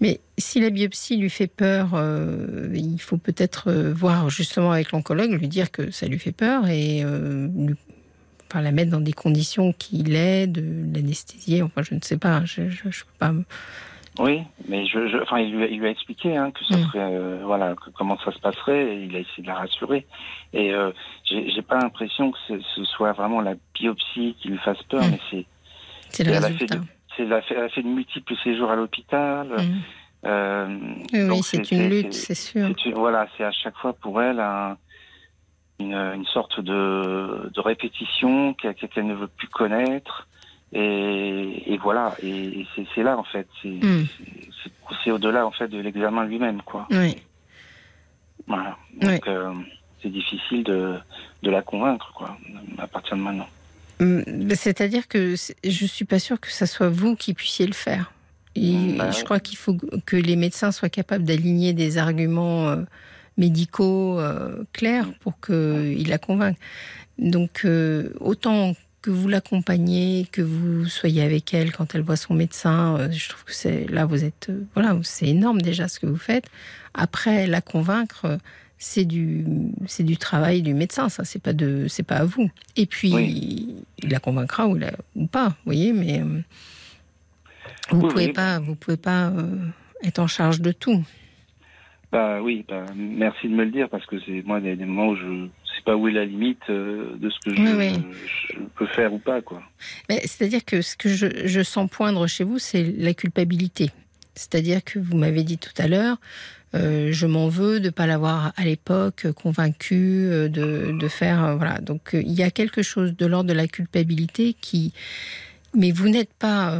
Mais 0.00 0.20
si 0.36 0.60
la 0.60 0.70
biopsie 0.70 1.16
lui 1.16 1.30
fait 1.30 1.46
peur, 1.46 1.90
euh, 1.94 2.68
il 2.74 3.00
faut 3.00 3.16
peut-être 3.16 3.70
euh, 3.70 3.94
voir 3.94 4.28
justement 4.28 4.72
avec 4.72 4.92
l'oncologue, 4.92 5.30
lui 5.30 5.48
dire 5.48 5.70
que 5.70 5.90
ça 5.90 6.06
lui 6.06 6.18
fait 6.18 6.32
peur 6.32 6.68
et 6.68 7.02
euh, 7.02 7.48
lui, 7.56 7.76
enfin, 8.50 8.60
la 8.60 8.72
mettre 8.72 8.90
dans 8.90 9.00
des 9.00 9.14
conditions 9.14 9.72
qui 9.72 10.02
l'aident, 10.02 10.92
l'anesthésier. 10.94 11.62
Enfin, 11.62 11.82
je 11.82 11.94
ne 11.94 12.00
sais 12.02 12.18
pas. 12.18 12.44
Je 12.44 12.62
ne 12.62 12.68
peux 12.68 12.90
pas 13.18 13.32
oui, 14.18 14.42
mais 14.66 14.86
je, 14.86 15.08
je, 15.08 15.18
enfin, 15.18 15.38
il 15.38 15.52
lui, 15.52 15.64
a, 15.64 15.66
il 15.66 15.78
lui 15.78 15.86
a 15.86 15.90
expliqué 15.90 16.36
hein, 16.36 16.50
que 16.50 16.64
ça 16.64 16.76
mm. 16.76 16.84
serait, 16.86 17.00
euh, 17.00 17.40
voilà, 17.44 17.74
que, 17.74 17.90
comment 17.90 18.18
ça 18.24 18.32
se 18.32 18.38
passerait. 18.38 18.94
Et 18.94 19.04
il 19.04 19.16
a 19.16 19.20
essayé 19.20 19.42
de 19.42 19.46
la 19.46 19.54
rassurer. 19.54 20.06
Et 20.52 20.72
euh, 20.72 20.90
j'ai 21.24 21.62
pas 21.62 21.78
l'impression 21.78 22.32
que 22.32 22.38
ce, 22.48 22.84
soit 22.84 23.12
vraiment 23.12 23.40
la 23.40 23.54
biopsie 23.74 24.36
qui 24.40 24.48
lui 24.48 24.58
fasse 24.58 24.82
peur, 24.84 25.04
mm. 25.04 25.10
mais 25.10 25.20
c'est. 25.30 25.46
C'est 26.08 26.24
le 26.24 26.38
résultat. 26.38 26.76
Elle 27.18 27.32
a, 27.32 27.42
fait, 27.42 27.54
elle 27.54 27.64
a 27.64 27.68
fait 27.68 27.82
de 27.82 27.88
multiples 27.88 28.34
séjours 28.42 28.70
à 28.70 28.76
l'hôpital. 28.76 29.48
Mm. 29.48 29.80
Euh, 30.24 30.78
oui, 31.12 31.40
c'est 31.42 31.70
une 31.70 31.88
lutte, 31.88 32.14
c'est 32.14 32.34
sûr. 32.34 32.68
voilà, 32.94 33.28
c'est 33.36 33.44
à 33.44 33.52
chaque 33.52 33.76
fois 33.76 33.92
pour 33.92 34.20
elle 34.20 34.40
un, 34.40 34.76
une, 35.78 35.94
une, 35.94 36.24
sorte 36.26 36.60
de, 36.60 37.50
de 37.52 37.60
répétition 37.60 38.54
qu'elle 38.54 39.06
ne 39.06 39.14
veut 39.14 39.28
plus 39.28 39.48
connaître. 39.48 40.26
Et, 40.78 41.78
voilà, 41.82 42.14
et 42.22 42.66
c'est 42.94 43.02
là 43.02 43.16
en 43.16 43.24
fait, 43.24 43.46
hmm. 43.64 44.04
c'est 45.02 45.10
au-delà 45.10 45.46
en 45.46 45.50
fait 45.50 45.68
de 45.68 45.78
l'examen 45.78 46.24
lui-même, 46.26 46.60
quoi. 46.62 46.86
Oui. 46.90 47.16
Voilà. 48.46 48.76
Donc 49.00 49.26
euh, 49.26 49.54
c'est 50.02 50.10
difficile 50.10 50.64
de, 50.64 50.96
de, 51.42 51.50
la 51.50 51.62
convaincre, 51.62 52.12
quoi, 52.14 52.36
à 52.78 52.86
partir 52.86 53.16
de 53.16 53.22
maintenant. 53.22 53.48
Hmm, 54.00 54.20
c'est-à-dire 54.54 55.08
que 55.08 55.34
je 55.64 55.86
suis 55.86 56.04
pas 56.04 56.18
sûre 56.18 56.38
que 56.38 56.52
ce 56.52 56.66
soit 56.66 56.90
vous 56.90 57.16
qui 57.16 57.32
puissiez 57.32 57.66
le 57.66 57.72
faire. 57.72 58.12
Hmm, 58.54 58.96
bah 58.98 59.10
je 59.10 59.24
crois 59.24 59.40
qu'il 59.40 59.56
faut 59.56 59.76
que 60.04 60.16
les 60.16 60.36
médecins 60.36 60.72
soient 60.72 60.90
capables 60.90 61.24
d'aligner 61.24 61.72
des 61.72 61.96
arguments 61.96 62.68
euh, 62.68 62.82
médicaux 63.38 64.20
euh, 64.20 64.64
clairs 64.74 65.08
pour 65.20 65.40
qu'ils 65.40 66.08
la 66.08 66.18
convainquent. 66.18 66.58
Donc, 67.18 67.66
autant 68.20 68.74
que 69.06 69.12
vous 69.12 69.28
l'accompagnez, 69.28 70.26
que 70.32 70.42
vous 70.42 70.86
soyez 70.86 71.22
avec 71.22 71.54
elle 71.54 71.70
quand 71.70 71.94
elle 71.94 72.00
voit 72.00 72.16
son 72.16 72.34
médecin. 72.34 72.96
Euh, 72.98 73.12
je 73.12 73.28
trouve 73.28 73.44
que 73.44 73.54
c'est 73.54 73.86
là 73.88 74.04
vous 74.04 74.24
êtes 74.24 74.48
euh, 74.50 74.64
voilà 74.74 74.98
c'est 75.04 75.28
énorme 75.28 75.62
déjà 75.62 75.86
ce 75.86 76.00
que 76.00 76.06
vous 76.06 76.16
faites. 76.16 76.46
Après 76.92 77.46
la 77.46 77.60
convaincre, 77.60 78.40
c'est 78.78 79.04
du 79.04 79.46
c'est 79.86 80.02
du 80.02 80.16
travail 80.16 80.60
du 80.60 80.74
médecin. 80.74 81.08
Ça 81.08 81.24
c'est 81.24 81.38
pas 81.38 81.52
de 81.52 81.86
c'est 81.88 82.02
pas 82.02 82.16
à 82.16 82.24
vous. 82.24 82.50
Et 82.74 82.86
puis 82.86 83.10
il 84.02 84.08
la 84.10 84.18
convaincra 84.18 84.66
ou, 84.66 84.76
ou 85.14 85.26
pas, 85.26 85.50
vous 85.50 85.66
voyez. 85.66 85.92
Mais 85.92 86.20
euh, 86.20 86.40
vous 87.92 88.08
pouvez 88.08 88.32
pas 88.32 88.58
vous 88.58 88.74
pouvez 88.74 88.96
pas 88.96 89.32
être 90.02 90.18
en 90.18 90.26
charge 90.26 90.60
de 90.60 90.72
tout. 90.72 91.04
Bah 92.12 92.40
oui, 92.40 92.64
bah, 92.68 92.86
merci 92.94 93.48
de 93.48 93.54
me 93.54 93.64
le 93.64 93.70
dire 93.70 93.88
parce 93.88 94.06
que 94.06 94.16
c'est 94.20 94.42
moi 94.44 94.60
il 94.60 94.66
y 94.66 94.70
a 94.70 94.76
des 94.76 94.84
moments 94.84 95.08
où 95.08 95.16
je 95.16 95.48
sais 95.74 95.82
pas 95.84 95.96
où 95.96 96.06
est 96.08 96.12
la 96.12 96.24
limite 96.24 96.62
euh, 96.70 97.16
de 97.16 97.30
ce 97.30 97.38
que 97.40 97.54
je, 97.54 98.58
peux 98.76 98.86
faire 98.86 99.12
ou 99.12 99.18
pas 99.18 99.40
quoi. 99.42 99.62
C'est-à-dire 100.08 100.64
que 100.64 100.82
ce 100.82 100.96
que 100.96 101.08
je, 101.08 101.62
sens 101.62 101.90
poindre 101.90 102.26
chez 102.26 102.44
vous, 102.44 102.58
c'est 102.58 102.84
la 102.96 103.12
culpabilité. 103.12 103.90
C'est-à-dire 104.34 104.84
que 104.84 104.98
vous 104.98 105.16
m'avez 105.16 105.42
dit 105.42 105.58
tout 105.58 105.72
à 105.78 105.88
l'heure, 105.88 106.18
euh, 106.74 107.08
je 107.10 107.26
m'en 107.26 107.48
veux 107.48 107.80
de 107.80 107.86
ne 107.86 107.90
pas 107.90 108.06
l'avoir 108.06 108.52
à 108.56 108.64
l'époque 108.64 109.26
convaincu 109.32 110.26
euh, 110.26 110.48
de, 110.48 110.92
de 110.92 111.08
faire 111.08 111.56
voilà. 111.56 111.78
Donc 111.80 112.10
il 112.12 112.32
y 112.32 112.42
a 112.42 112.50
quelque 112.50 112.82
chose 112.82 113.16
de 113.16 113.26
l'ordre 113.26 113.48
de 113.48 113.54
la 113.54 113.66
culpabilité 113.66 114.54
qui, 114.60 114.92
mais 115.74 115.90
vous 115.90 116.08
n'êtes 116.08 116.32
pas. 116.34 116.78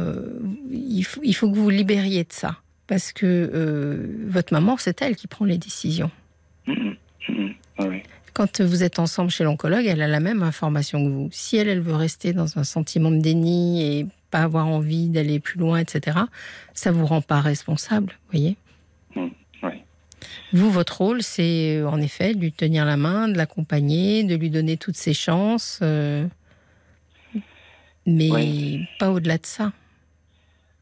il, 0.71 1.03
faut, 1.03 1.21
il 1.23 1.33
faut 1.33 1.49
que 1.49 1.55
vous 1.55 1.63
vous 1.63 1.69
libériez 1.69 2.23
de 2.23 2.31
ça 2.31 2.61
parce 2.87 3.11
que 3.11 3.25
euh, 3.25 4.25
votre 4.25 4.53
maman, 4.53 4.77
c'est 4.77 5.01
elle 5.01 5.15
qui 5.15 5.27
prend 5.27 5.45
les 5.45 5.57
décisions. 5.57 6.11
Mm-hmm. 6.67 6.95
Mm-hmm. 7.29 7.55
Ah 7.79 7.83
Quand 8.33 8.61
vous 8.61 8.83
êtes 8.83 8.99
ensemble 8.99 9.29
chez 9.29 9.43
l'oncologue, 9.43 9.85
elle 9.85 10.01
a 10.01 10.07
la 10.07 10.19
même 10.19 10.43
information 10.43 11.03
que 11.03 11.09
vous. 11.09 11.29
Si 11.31 11.57
elle, 11.57 11.67
elle 11.67 11.81
veut 11.81 11.95
rester 11.95 12.33
dans 12.33 12.57
un 12.57 12.63
sentiment 12.63 13.11
de 13.11 13.19
déni 13.19 13.83
et 13.83 14.07
pas 14.31 14.39
avoir 14.39 14.67
envie 14.67 15.09
d'aller 15.09 15.39
plus 15.39 15.59
loin, 15.59 15.79
etc., 15.79 16.17
ça 16.73 16.91
vous 16.91 17.05
rend 17.05 17.21
pas 17.21 17.41
responsable, 17.41 18.17
voyez? 18.31 18.57
Vous, 20.53 20.71
votre 20.71 21.01
rôle, 21.01 21.21
c'est 21.21 21.77
euh, 21.77 21.87
en 21.87 21.99
effet 21.99 22.33
de 22.33 22.39
lui 22.39 22.51
tenir 22.51 22.85
la 22.85 22.97
main, 22.97 23.27
de 23.27 23.37
l'accompagner, 23.37 24.23
de 24.23 24.35
lui 24.35 24.49
donner 24.49 24.77
toutes 24.77 24.95
ses 24.95 25.13
chances, 25.13 25.79
euh, 25.81 26.25
mais 28.05 28.87
pas 28.99 29.11
au-delà 29.11 29.37
de 29.37 29.45
ça. 29.45 29.71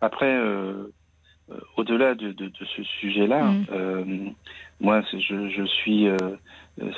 Après, 0.01 0.31
euh, 0.31 0.93
au-delà 1.77 2.15
de, 2.15 2.31
de, 2.31 2.47
de, 2.47 2.65
ce 2.75 2.83
sujet-là, 2.83 3.43
mm. 3.43 3.65
euh, 3.71 4.03
moi, 4.79 5.01
je, 5.13 5.49
je 5.49 5.65
suis. 5.65 6.07
Euh, 6.07 6.17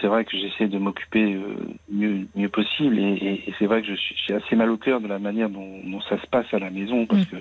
c'est 0.01 0.07
vrai 0.07 0.25
que 0.25 0.37
j'essaie 0.37 0.67
de 0.67 0.77
m'occuper 0.77 1.33
euh, 1.35 1.55
mieux, 1.91 2.27
mieux 2.35 2.49
possible, 2.49 2.97
et, 2.97 3.43
et, 3.47 3.53
c'est 3.59 3.65
vrai 3.65 3.81
que 3.81 3.87
je 3.87 3.95
suis, 3.95 4.15
j'ai 4.27 4.33
assez 4.33 4.55
mal 4.55 4.71
au 4.71 4.77
cœur 4.77 5.01
de 5.01 5.07
la 5.07 5.19
manière 5.19 5.49
dont, 5.49 5.81
dont 5.83 6.01
ça 6.01 6.19
se 6.19 6.27
passe 6.27 6.51
à 6.53 6.59
la 6.59 6.71
maison, 6.71 7.05
parce 7.05 7.23
mm. 7.23 7.25
que 7.25 7.35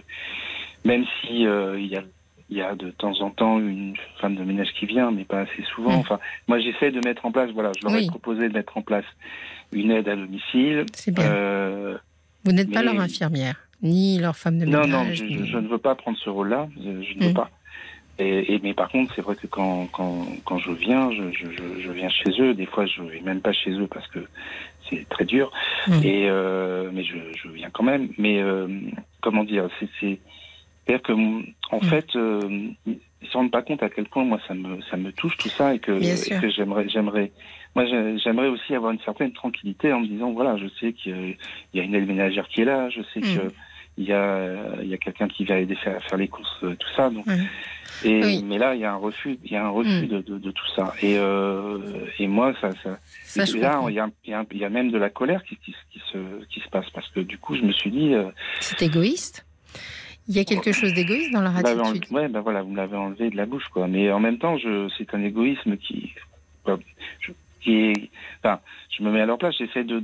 même 0.85 1.05
si 1.23 1.43
il 1.43 1.87
y 1.87 1.97
a 1.97 2.03
il 2.49 2.57
y 2.57 2.63
a 2.63 2.75
de 2.75 2.91
temps 2.91 3.21
en 3.23 3.31
temps 3.31 3.59
une 3.59 3.95
femme 4.21 4.37
de 4.37 4.45
ménage 4.45 4.69
qui 4.79 4.87
vient, 4.87 5.11
mais 5.11 5.25
pas 5.25 5.41
assez 5.41 5.63
souvent. 5.75 5.97
Mm. 5.97 6.01
Enfin, 6.01 6.21
moi, 6.47 6.59
j'essaie 6.61 6.91
de 6.91 7.01
mettre 7.05 7.27
en 7.27 7.33
place. 7.33 7.51
Voilà, 7.51 7.73
je 7.79 7.87
leur 7.87 7.97
ai 7.97 8.07
proposé 8.07 8.49
de 8.49 8.55
mettre 8.55 8.77
en 8.77 8.83
place 8.83 9.05
une 9.73 9.91
aide 9.91 10.09
à 10.09 10.17
domicile. 10.17 10.87
C'est 10.95 11.13
bien. 11.13 11.25
Euh, 11.25 11.99
Vous 12.45 12.53
n'êtes 12.53 12.73
pas 12.73 12.83
leur 12.83 13.01
infirmière 13.01 13.66
ni 13.83 14.19
leur 14.19 14.37
femme 14.37 14.59
de 14.59 14.65
ménage. 14.65 14.89
Non, 14.89 15.05
non, 15.05 15.13
je, 15.13 15.59
ne 15.59 15.69
veux 15.69 15.79
pas 15.79 15.95
prendre 15.95 16.17
ce 16.19 16.31
rôle-là, 16.31 16.69
je, 16.77 16.89
ne 16.89 17.25
veux 17.25 17.31
mm. 17.31 17.35
pas. 17.35 17.51
Et, 18.19 18.59
mais 18.63 18.73
par 18.73 18.89
contre, 18.89 19.13
c'est 19.15 19.21
vrai 19.21 19.37
que 19.37 19.47
quand, 19.47 19.89
quand, 19.93 20.27
quand 20.47 20.59
je 20.59 20.73
viens, 20.73 21.11
je, 21.13 21.25
je, 21.33 21.93
viens 21.93 22.09
chez 22.09 22.31
eux. 22.41 22.55
Des 22.55 22.65
fois, 22.65 22.87
je 22.87 23.03
vais 23.03 23.21
même 23.21 23.43
pas 23.43 23.53
chez 23.53 23.71
eux 23.73 23.87
parce 23.87 24.07
que 24.09 24.21
c'est 24.89 25.07
très 25.11 25.27
dur. 25.27 25.53
Mm. 25.87 25.93
Et 26.03 26.27
euh, 26.29 26.91
mais 26.95 27.05
je, 27.05 27.17
je 27.37 27.49
viens 27.49 27.69
quand 27.71 27.85
même. 27.85 28.09
Mais 28.17 28.41
euh, 28.41 28.69
comment 29.21 29.45
dire, 29.45 29.69
c'est 29.81 30.19
c'est-à-dire 30.87 31.03
que 31.03 31.13
en 31.13 31.79
mm. 31.79 31.83
fait, 31.83 32.17
euh, 32.17 32.71
ils 32.87 33.29
se 33.29 33.37
rendent 33.37 33.51
pas 33.51 33.63
compte 33.63 33.83
à 33.83 33.91
quel 33.91 34.07
point 34.07 34.25
moi 34.25 34.39
ça 34.49 34.55
me 34.55 34.81
ça 34.91 34.97
me 34.97 35.13
touche 35.13 35.37
tout 35.37 35.49
ça 35.51 35.75
et 35.75 35.79
que, 35.79 35.93
que 36.41 36.49
j'aimerais 36.49 36.89
j'aimerais 36.89 37.33
moi 37.75 37.85
j'aimerais 37.85 38.49
aussi 38.49 38.75
avoir 38.75 38.93
une 38.93 39.01
certaine 39.01 39.33
tranquillité 39.33 39.93
en 39.93 40.01
me 40.01 40.07
disant 40.07 40.33
voilà, 40.33 40.57
je 40.57 40.67
sais 40.81 40.93
qu'il 40.95 41.37
y 41.75 41.81
a 41.81 41.83
une 41.83 41.95
aide 41.95 42.07
ménagère 42.07 42.49
qui 42.49 42.63
est 42.63 42.65
là, 42.65 42.89
je 42.89 43.03
sais 43.13 43.21
que 43.21 43.53
il 43.99 44.05
y 44.05 44.13
a, 44.13 44.55
il 44.83 44.89
y 44.89 44.95
a 44.95 44.99
quelqu'un 44.99 45.29
qui 45.29 45.45
va 45.45 45.59
aider 45.59 45.77
à 45.87 46.01
faire 46.01 46.19
les 46.19 46.29
courses, 46.29 46.59
euh, 46.63 46.75
tout 46.79 46.89
ça. 46.95 47.11
Donc, 47.11 47.27
et, 48.05 48.43
Mais 48.43 48.59
là, 48.59 48.75
il 48.75 48.81
y 48.81 48.85
a 48.85 48.93
un 48.93 48.97
refus, 48.97 49.39
il 49.45 49.51
y 49.51 49.57
a 49.57 49.65
un 49.65 49.71
refus 49.71 50.05
mm. 50.05 50.09
de, 50.09 50.21
de, 50.21 50.39
de, 50.39 50.51
tout 50.51 50.67
ça. 50.75 50.93
Et, 51.01 51.17
euh, 51.19 51.79
et 52.19 52.27
moi, 52.27 52.53
ça, 52.61 52.71
ça, 52.83 52.99
là, 53.59 53.83
il 53.89 53.95
y, 53.95 53.99
a, 53.99 54.11
il 54.25 54.59
y, 54.59 54.65
a, 54.65 54.69
même 54.69 54.91
de 54.91 54.99
la 54.99 55.09
colère 55.09 55.43
qui, 55.45 55.57
qui, 55.57 55.75
qui, 55.91 56.03
se, 56.13 56.19
qui 56.47 56.61
se 56.61 56.69
passe 56.69 56.89
parce 56.91 57.09
que 57.11 57.21
du 57.21 57.39
coup, 57.39 57.57
je 57.57 57.63
me 57.63 57.73
suis 57.73 57.91
dit. 57.91 58.15
Euh, 58.15 58.31
c'est 58.61 58.83
égoïste. 58.83 59.47
Il 60.29 60.37
y 60.37 60.41
a 60.41 60.45
quelque 60.45 60.73
chose 60.73 60.93
d'égoïste 60.93 61.33
dans 61.33 61.41
leur 61.41 61.57
attitude. 61.57 62.05
ouais, 62.11 62.29
ben 62.29 62.41
voilà, 62.41 62.63
vous 62.63 62.71
me 62.71 62.77
l'avez 62.77 62.97
enlevé 62.97 63.31
de 63.31 63.37
la 63.37 63.47
bouche, 63.47 63.69
quoi. 63.73 63.87
Mais 63.87 64.11
en 64.11 64.19
même 64.19 64.39
temps, 64.39 64.59
je, 64.59 64.89
c'est 64.99 65.15
un 65.15 65.23
égoïsme 65.23 65.77
qui, 65.77 66.13
je, 67.21 67.33
enfin, 68.43 68.61
je 68.97 69.03
me 69.03 69.11
mets 69.11 69.21
à 69.21 69.27
leur 69.27 69.39
place, 69.39 69.55
j'essaie 69.59 69.85
de, 69.85 70.03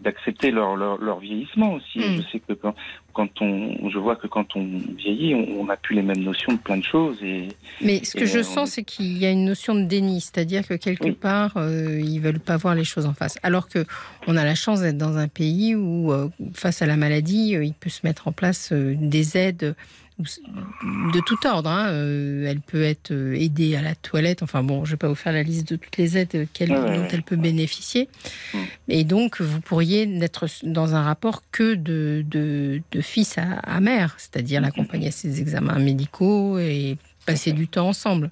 d'accepter 0.00 0.50
leur, 0.50 0.76
leur, 0.76 1.18
vieillissement 1.18 1.74
aussi. 1.74 1.98
Mm. 1.98 2.16
Je 2.16 2.22
sais 2.32 2.40
que 2.40 2.52
quand, 2.52 2.74
quand, 3.12 3.40
on, 3.40 3.88
je 3.88 3.98
vois 3.98 4.16
que 4.16 4.26
quand 4.26 4.56
on 4.56 4.64
vieillit, 4.96 5.34
on 5.34 5.64
n'a 5.64 5.76
plus 5.76 5.94
les 5.94 6.02
mêmes 6.02 6.22
notions 6.22 6.52
de 6.52 6.58
plein 6.58 6.76
de 6.76 6.84
choses. 6.84 7.22
Et, 7.22 7.48
Mais 7.80 8.04
ce 8.04 8.16
que 8.16 8.26
je 8.26 8.42
sens, 8.42 8.72
c'est 8.72 8.84
qu'il 8.84 9.16
y 9.16 9.24
a 9.24 9.30
une 9.30 9.44
notion 9.44 9.74
de 9.74 9.84
déni, 9.84 10.20
c'est-à-dire 10.20 10.66
que 10.66 10.74
quelque 10.74 11.10
part, 11.10 11.56
euh, 11.56 12.00
ils 12.00 12.20
veulent 12.20 12.40
pas 12.40 12.56
voir 12.56 12.74
les 12.74 12.84
choses 12.84 13.06
en 13.06 13.14
face. 13.14 13.38
Alors 13.42 13.68
que 13.68 13.84
on 14.26 14.36
a 14.36 14.44
la 14.44 14.54
chance 14.54 14.80
d'être 14.80 14.98
dans 14.98 15.16
un 15.16 15.28
pays 15.28 15.74
où, 15.74 16.12
euh, 16.12 16.28
face 16.52 16.82
à 16.82 16.86
la 16.86 16.96
maladie, 16.96 17.56
euh, 17.56 17.64
il 17.64 17.74
peut 17.74 17.90
se 17.90 18.06
mettre 18.06 18.28
en 18.28 18.32
place 18.32 18.72
des 18.72 19.36
aides 19.36 19.74
de 20.18 21.20
tout 21.20 21.46
ordre. 21.46 21.68
Hein. 21.68 21.88
Euh, 21.90 22.46
elle 22.46 22.60
peut 22.60 22.82
être 22.82 23.10
euh, 23.10 23.34
aidée 23.34 23.76
à 23.76 23.82
la 23.82 23.94
toilette. 23.94 24.42
Enfin 24.42 24.62
bon, 24.62 24.84
je 24.84 24.90
ne 24.90 24.92
vais 24.92 24.98
pas 24.98 25.08
vous 25.08 25.14
faire 25.14 25.32
la 25.32 25.42
liste 25.42 25.68
de 25.68 25.76
toutes 25.76 25.96
les 25.98 26.16
aides 26.16 26.48
dont 26.60 27.08
elle 27.10 27.22
peut 27.22 27.36
bénéficier. 27.36 28.08
Mm. 28.54 28.58
Et 28.88 29.04
donc, 29.04 29.40
vous 29.40 29.60
pourriez 29.60 30.06
n'être 30.06 30.46
dans 30.62 30.94
un 30.94 31.02
rapport 31.02 31.42
que 31.50 31.74
de, 31.74 32.24
de, 32.28 33.00
fils 33.00 33.36
à, 33.38 33.80
mère, 33.80 34.14
c'est-à-dire 34.18 34.60
l'accompagner 34.60 35.08
à 35.08 35.12
ses 35.12 35.40
examens 35.40 35.78
médicaux 35.78 36.58
et 36.58 36.96
passer 37.26 37.52
du 37.52 37.68
temps 37.68 37.88
ensemble. 37.88 38.30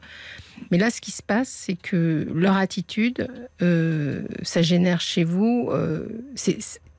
Mais 0.71 0.79
là, 0.79 0.91
ce 0.91 1.01
qui 1.01 1.11
se 1.11 1.23
passe, 1.23 1.49
c'est 1.49 1.75
que 1.75 2.27
leur 2.35 2.57
attitude, 2.57 3.29
euh, 3.61 4.23
ça 4.43 4.63
génère 4.63 5.01
chez 5.01 5.25
vous, 5.25 5.71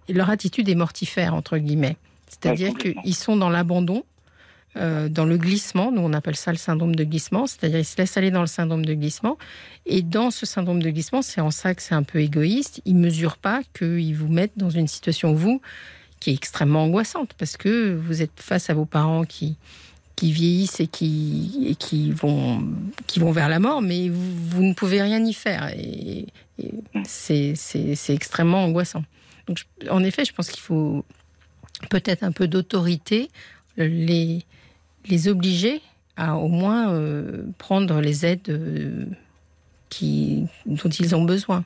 leur 0.10 0.30
attitude 0.30 0.70
est 0.70 0.76
mortifère, 0.76 1.34
entre 1.34 1.58
guillemets. 1.58 1.98
C'est-à-dire 2.28 2.74
qu'ils 2.76 3.16
sont 3.16 3.36
dans 3.36 3.50
l'abandon 3.50 4.04
euh, 4.78 5.08
dans 5.08 5.26
le 5.26 5.38
glissement. 5.38 5.92
Nous, 5.92 6.02
on 6.02 6.12
appelle 6.14 6.36
ça 6.36 6.52
le 6.52 6.58
syndrome 6.58 6.96
de 6.96 7.04
glissement, 7.04 7.48
c'est-à-dire 7.48 7.80
il 7.80 7.86
se 7.86 7.98
laisse 7.98 8.18
aller 8.18 8.32
dans 8.32 8.42
le 8.42 8.48
syndrome 8.48 8.86
de 8.86 8.94
glissement. 8.94 9.38
Et 9.86 10.02
dans 10.02 10.32
ce 10.32 10.46
syndrome 10.46 10.82
de 10.82 10.90
glissement, 10.90 11.22
c'est 11.22 11.42
en 11.42 11.52
ça 11.52 11.74
que 11.74 11.82
c'est 11.82 11.96
un 11.96 12.04
peu 12.04 12.20
égoïste. 12.20 12.82
Il 12.86 12.96
mesure 12.96 13.38
pas 13.38 13.62
qu'il 13.78 14.16
vous 14.16 14.28
mette 14.28 14.52
dans 14.58 14.70
une 14.70 14.88
situation, 14.88 15.34
vous, 15.34 15.62
qui 16.20 16.32
est 16.32 16.34
extrêmement 16.34 16.84
angoissante, 16.84 17.34
parce 17.38 17.56
que 17.56 17.96
vous 17.96 18.22
êtes 18.22 18.38
face 18.38 18.70
à 18.70 18.74
vos 18.74 18.86
parents 18.86 19.24
qui, 19.24 19.56
qui 20.16 20.32
vieillissent 20.32 20.80
et 20.80 20.88
qui, 20.88 21.68
et 21.70 21.76
qui, 21.76 22.12
vont, 22.12 22.68
qui 23.08 23.20
vont 23.20 23.32
vers 23.32 23.50
la 23.50 23.60
mort, 23.60 23.82
mais 23.82 24.10
vous, 24.10 24.64
ne 24.64 24.74
pouvez 24.74 25.02
rien 25.02 25.24
y 25.24 25.34
faire. 25.34 25.70
Et, 25.78 26.26
c'est 27.04 27.54
extrêmement 28.10 28.64
angoissant. 28.64 29.04
Donc, 29.48 29.60
en 29.90 30.04
effet, 30.04 30.26
je 30.26 30.34
pense 30.34 30.50
qu'il 30.50 30.62
faut 30.62 31.06
peut-être 31.90 32.24
un 32.24 32.32
peu 32.32 32.48
d'autorité, 32.48 33.30
les, 33.78 34.46
les 35.08 35.28
obliger 35.28 35.82
à 36.18 36.36
au 36.38 36.48
moins 36.48 36.92
euh, 36.92 37.44
prendre 37.58 38.00
les 38.02 38.26
aides 38.26 38.50
euh, 38.50 39.06
qui, 39.90 40.48
dont 40.66 40.90
ils 40.90 41.16
ont 41.16 41.24
besoin. 41.24 41.64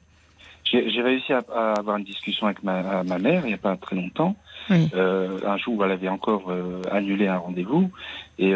J'ai 0.71 1.01
réussi 1.01 1.33
à, 1.33 1.39
avoir 1.79 1.97
une 1.97 2.03
discussion 2.03 2.45
avec 2.45 2.61
ma, 2.61 3.03
ma 3.03 3.17
mère 3.17 3.41
il 3.45 3.47
n'y 3.47 3.53
a 3.55 3.57
pas 3.57 3.75
très 3.75 3.95
longtemps. 3.95 4.35
Euh, 4.69 5.39
un 5.43 5.57
jour 5.57 5.77
où 5.77 5.83
elle 5.83 5.91
avait 5.91 6.09
encore 6.09 6.53
annulé 6.91 7.25
un 7.25 7.37
rendez-vous. 7.37 7.89
Et, 8.37 8.51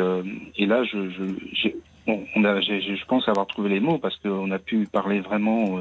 et 0.57 0.65
là, 0.68 0.84
je, 0.84 1.10
je, 1.10 1.69
bon, 2.05 2.23
on 2.35 2.45
a, 2.45 2.61
je 2.61 3.05
pense 3.05 3.27
avoir 3.27 3.47
trouvé 3.47 3.69
les 3.69 3.80
mots 3.80 3.97
parce 3.97 4.15
qu'on 4.18 4.51
a 4.51 4.60
pu 4.60 4.85
parler 4.85 5.22
vraiment 5.22 5.80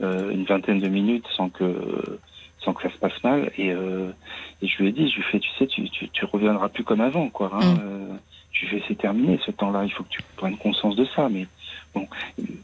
une 0.00 0.44
vingtaine 0.44 0.80
de 0.80 0.88
minutes 0.88 1.26
sans 1.36 1.50
que 1.50 2.18
sans 2.60 2.72
que 2.72 2.82
ça 2.82 2.90
se 2.90 2.96
passe 2.96 3.22
mal. 3.22 3.50
Et, 3.58 3.68
et 3.68 4.66
je 4.66 4.78
lui 4.78 4.88
ai 4.88 4.92
dit, 4.92 5.10
je 5.10 5.16
lui 5.16 5.24
ai 5.24 5.30
fait, 5.30 5.40
tu 5.40 5.50
sais, 5.58 5.66
tu, 5.66 5.90
tu, 5.90 6.08
tu 6.08 6.24
reviendras 6.24 6.70
plus 6.70 6.84
comme 6.84 7.02
avant, 7.02 7.28
quoi. 7.28 7.50
Hein, 7.52 7.74
mm. 7.74 8.18
Ai 8.64 8.68
fait, 8.68 8.82
c'est 8.88 8.98
terminé 8.98 9.38
ce 9.44 9.50
temps-là. 9.50 9.84
Il 9.84 9.92
faut 9.92 10.04
que 10.04 10.08
tu 10.08 10.22
prennes 10.36 10.56
conscience 10.56 10.96
de 10.96 11.04
ça. 11.14 11.28
Mais 11.28 11.46
bon, 11.94 12.08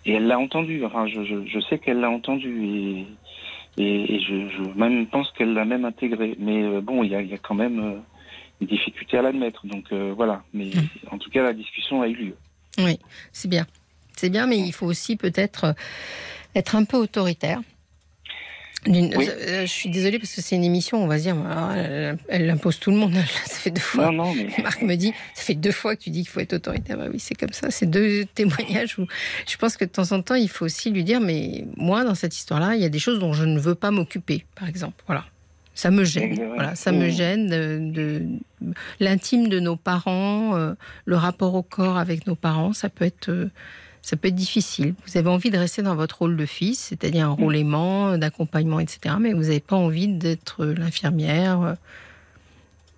et 0.07 0.15
elle 0.15 0.27
l'a 0.27 0.39
entendu. 0.39 0.85
Enfin, 0.85 1.07
je, 1.07 1.25
je, 1.25 1.47
je 1.47 1.61
sais 1.61 1.79
qu'elle 1.79 2.01
l'a 2.01 2.11
entendu 2.11 2.65
et 2.65 3.07
et, 3.79 4.21
je, 4.21 4.49
je, 4.51 4.79
même 4.79 5.07
pense 5.07 5.31
qu'elle 5.33 5.55
l'a 5.55 5.65
même 5.65 5.85
intégré. 5.85 6.37
Mais 6.39 6.63
euh, 6.63 6.81
bon, 6.81 7.03
il 7.03 7.11
y 7.11 7.15
a, 7.15 7.23
y 7.23 7.35
a, 7.35 7.39
quand 7.39 7.55
même 7.55 7.81
euh, 7.81 7.99
une 8.61 8.67
difficulté 8.67 9.17
à 9.17 9.23
l'admettre. 9.23 9.67
Donc 9.67 9.87
euh, 9.93 10.13
voilà. 10.15 10.43
Mais 10.53 10.67
hmm. 10.67 11.15
en 11.15 11.19
tout 11.19 11.31
cas, 11.31 11.43
la 11.43 11.53
discussion 11.53 12.03
a 12.03 12.09
eu 12.09 12.15
lieu. 12.15 12.37
Oui, 12.79 12.99
c'est 13.33 13.49
bien. 13.49 13.67
C'est 14.15 14.31
bien, 14.31 14.47
mais 14.47 14.59
il 14.59 14.73
faut 14.73 14.87
aussi 14.87 15.17
peut-être 15.17 15.75
être 16.55 16.77
un 16.77 16.85
peu 16.85 16.99
autoritaire. 16.99 17.61
Je 18.85 19.65
suis 19.67 19.91
désolée 19.91 20.19
parce 20.19 20.35
que 20.35 20.41
c'est 20.41 20.57
une 20.57 20.65
émission, 20.65 21.03
on 21.03 21.07
va 21.07 21.19
dire, 21.19 21.37
elle, 22.29 22.51
impose 22.51 22.81
tout 22.81 22.91
le 22.91 22.97
monde. 22.97 23.15
Ça 23.45 23.55
fait 23.55 23.71
deux 23.71 23.81
fois. 23.81 24.07
Non, 24.07 24.25
non, 24.25 24.35
mais... 24.35 24.63
Marc 24.63 24.83
me 24.83 24.97
dit, 24.97 25.13
ça 25.35 25.43
fait 25.43 25.55
deux 25.55 25.71
fois 25.71 25.95
que 25.95 26.03
tu 26.03 26.11
dis 26.11 26.23
qu'il 26.23 26.31
faut 26.31 26.41
être 26.41 26.55
autoritaire. 26.55 26.97
Bah 26.97 27.07
oui, 27.13 27.21
c'est 27.21 27.35
comme 27.35 27.53
ça. 27.53 27.71
C'est 27.71 27.87
deux 27.87 28.25
témoignages 28.35 28.99
où 28.99 29.07
je 29.49 29.57
pense 29.57 29.77
que 29.77 29.85
de 29.85 29.91
temps 29.91 30.11
en 30.13 30.23
temps, 30.23 30.35
il 30.35 30.49
faut 30.49 30.65
aussi 30.65 30.91
lui 30.91 31.05
dire, 31.05 31.21
mais 31.21 31.65
moi, 31.77 32.05
dans 32.05 32.15
cette 32.15 32.35
histoire-là, 32.35 32.75
il 32.75 32.83
y 32.83 32.85
a 32.85 32.89
des 32.89 32.99
choses 32.99 33.19
dont 33.19 33.33
je 33.33 33.45
ne 33.45 33.59
veux 33.59 33.75
pas 33.75 33.91
m'occuper, 33.91 34.45
par 34.57 34.69
exemple. 34.69 35.03
Voilà. 35.07 35.25
Ça 35.75 35.91
me 35.91 36.05
gêne. 36.05 36.39
Voilà, 36.55 36.75
ça 36.75 36.93
me 36.93 37.09
gêne 37.09 37.93
de, 37.93 38.27
l'intime 39.01 39.49
de 39.49 39.59
nos 39.59 39.77
parents, 39.77 40.55
euh, 40.55 40.75
le 41.07 41.17
rapport 41.17 41.55
au 41.55 41.63
corps 41.63 41.97
avec 41.97 42.27
nos 42.27 42.35
parents. 42.35 42.73
Ça 42.73 42.91
peut 42.91 43.07
être 43.07 43.31
euh, 43.31 43.51
ça 44.03 44.17
peut 44.17 44.29
être 44.29 44.35
difficile. 44.35 44.95
Vous 45.07 45.17
avez 45.17 45.29
envie 45.29 45.51
de 45.51 45.57
rester 45.57 45.81
dans 45.83 45.95
votre 45.95 46.19
rôle 46.19 46.37
de 46.37 46.45
fils, 46.45 46.79
c'est-à-dire 46.79 47.29
un 47.29 47.33
rôle 47.33 47.57
aimant, 47.57 48.19
d'accompagnement, 48.19 48.81
etc. 48.81 49.15
Mais 49.21 49.33
vous 49.33 49.43
n'avez 49.43 49.61
pas 49.61 49.77
envie 49.77 50.09
d'être 50.09 50.67
l'infirmière. 50.67 51.61
Euh. 51.61 51.75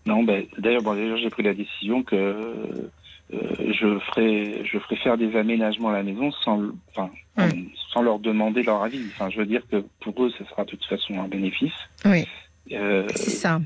Non, 0.06 0.22
ben, 0.22 0.44
d'ailleurs, 0.59 0.82
bon, 0.82 0.94
j'ai 1.16 1.31
pris 1.31 1.43
la 1.43 1.55
décision 1.55 2.02
que 2.02 2.14
euh, 2.16 2.90
je, 3.32 3.98
ferai, 4.01 4.64
je 4.64 4.78
ferai 4.78 4.97
faire 4.97 5.18
des 5.18 5.36
aménagements 5.36 5.90
à 5.90 5.94
la 5.94 6.02
maison 6.02 6.31
sans, 6.32 6.62
enfin, 6.90 7.10
sans 7.93 8.02
leur 8.02 8.18
demander 8.18 8.62
leur 8.62 8.82
avis. 8.82 9.02
Enfin, 9.14 9.28
je 9.31 9.39
veux 9.39 9.47
dire 9.47 9.62
que 9.70 9.85
pour 10.01 10.24
eux, 10.24 10.32
ce 10.39 10.44
sera 10.44 10.64
de 10.64 10.70
toute 10.70 10.85
façon 10.86 11.20
un 11.20 11.28
bénéfice. 11.28 11.72
Oui. 12.06 12.26
Euh, 12.72 13.06
c'est 13.14 13.31
ça. 13.31 13.60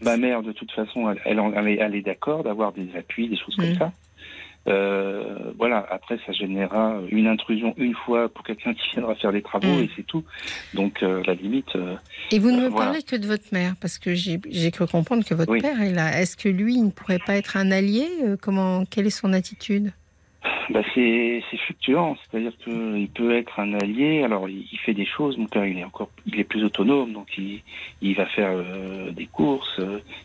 Ma 0.00 0.16
mère, 0.16 0.42
de 0.42 0.52
toute 0.52 0.70
façon, 0.72 1.14
elle, 1.24 1.38
elle, 1.80 1.94
est 1.94 2.02
d'accord 2.02 2.44
d'avoir 2.44 2.72
des 2.72 2.88
appuis, 2.96 3.28
des 3.28 3.36
choses 3.36 3.56
comme 3.56 3.72
mm. 3.72 3.78
ça. 3.78 3.92
Euh, 4.68 5.52
voilà, 5.56 5.86
après, 5.90 6.18
ça 6.26 6.32
générera 6.32 7.00
une 7.10 7.26
intrusion 7.26 7.74
une 7.78 7.94
fois 7.94 8.28
pour 8.28 8.44
quelqu'un 8.44 8.74
qui 8.74 8.90
viendra 8.90 9.14
faire 9.14 9.32
des 9.32 9.42
travaux 9.42 9.66
mm. 9.66 9.82
et 9.82 9.90
c'est 9.96 10.06
tout. 10.06 10.24
Donc, 10.74 11.02
euh, 11.02 11.22
la 11.26 11.34
limite. 11.34 11.74
Euh, 11.76 11.96
et 12.30 12.38
vous 12.38 12.50
ne 12.50 12.68
me 12.68 12.70
parlez 12.70 13.02
que 13.02 13.16
de 13.16 13.26
votre 13.26 13.52
mère, 13.52 13.74
parce 13.80 13.98
que 13.98 14.14
j'ai 14.14 14.70
cru 14.70 14.86
comprendre 14.86 15.24
que 15.24 15.34
votre 15.34 15.56
père 15.58 15.80
est 15.80 15.92
là. 15.92 16.20
Est-ce 16.20 16.36
que 16.36 16.48
lui, 16.48 16.74
il 16.74 16.84
ne 16.84 16.90
pourrait 16.90 17.20
pas 17.24 17.36
être 17.36 17.56
un 17.56 17.70
allié 17.70 18.06
Comment 18.40 18.84
Quelle 18.84 19.06
est 19.06 19.10
son 19.10 19.32
attitude? 19.32 19.92
Bah 20.70 20.82
c'est 20.94 21.42
fluctuant, 21.64 22.16
c'est-à-dire 22.16 22.52
qu'il 22.62 23.08
peut 23.08 23.34
être 23.34 23.58
un 23.58 23.72
allié. 23.74 24.22
Alors 24.22 24.48
il, 24.48 24.78
fait 24.84 24.94
des 24.94 25.06
choses. 25.06 25.36
Mon 25.36 25.46
père 25.46 25.66
il 25.66 25.78
est 25.78 25.84
encore, 25.84 26.10
il 26.26 26.38
est 26.38 26.44
plus 26.44 26.62
autonome, 26.62 27.12
donc 27.12 27.26
il, 27.38 27.62
il 28.02 28.14
va 28.14 28.26
faire 28.26 28.52
des 29.12 29.26
courses, 29.26 29.80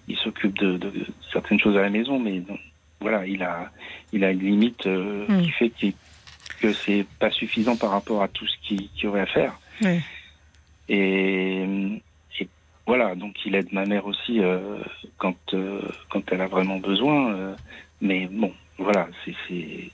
il 0.08 0.18
s'occupe 0.18 0.58
de, 0.60 0.78
de, 0.78 0.92
certaines 1.32 1.60
choses 1.60 1.78
à 1.78 1.82
la 1.82 1.90
maison, 1.90 2.20
mais 2.20 2.44
voilà, 3.04 3.28
il 3.28 3.44
a, 3.44 3.70
il 4.14 4.24
a 4.24 4.32
une 4.32 4.40
limite 4.40 4.88
euh, 4.88 5.28
hmm. 5.28 5.42
qui 5.42 5.50
fait 5.52 5.72
que 6.62 6.74
c'est 6.74 7.06
pas 7.20 7.30
suffisant 7.30 7.76
par 7.76 7.92
rapport 7.92 8.24
à 8.24 8.30
tout 8.30 8.48
ce 8.48 8.56
qu'il 8.64 8.90
y 8.96 9.06
aurait 9.06 9.22
à 9.22 9.26
faire. 9.26 9.60
Et, 10.90 11.66
voilà, 12.86 13.16
donc 13.16 13.46
il 13.46 13.56
aide 13.56 13.72
ma 13.72 13.86
mère 13.86 14.06
aussi 14.06 14.42
euh, 14.42 14.78
quand 15.18 15.38
euh, 15.54 15.82
quand 16.10 16.22
elle 16.32 16.42
a 16.42 16.48
vraiment 16.48 16.80
besoin. 16.80 17.56
mais 18.02 18.28
bon, 18.28 18.52
voilà, 18.78 19.08
c'est 19.24 19.92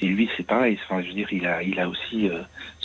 et 0.00 0.06
lui 0.06 0.28
c'est 0.36 0.46
pareil. 0.46 0.78
Enfin, 0.84 1.02
je 1.02 1.08
veux 1.08 1.14
dire, 1.14 1.32
il 1.32 1.46
a 1.46 1.62
il 1.62 1.78
a 1.80 1.88
aussi 1.88 2.30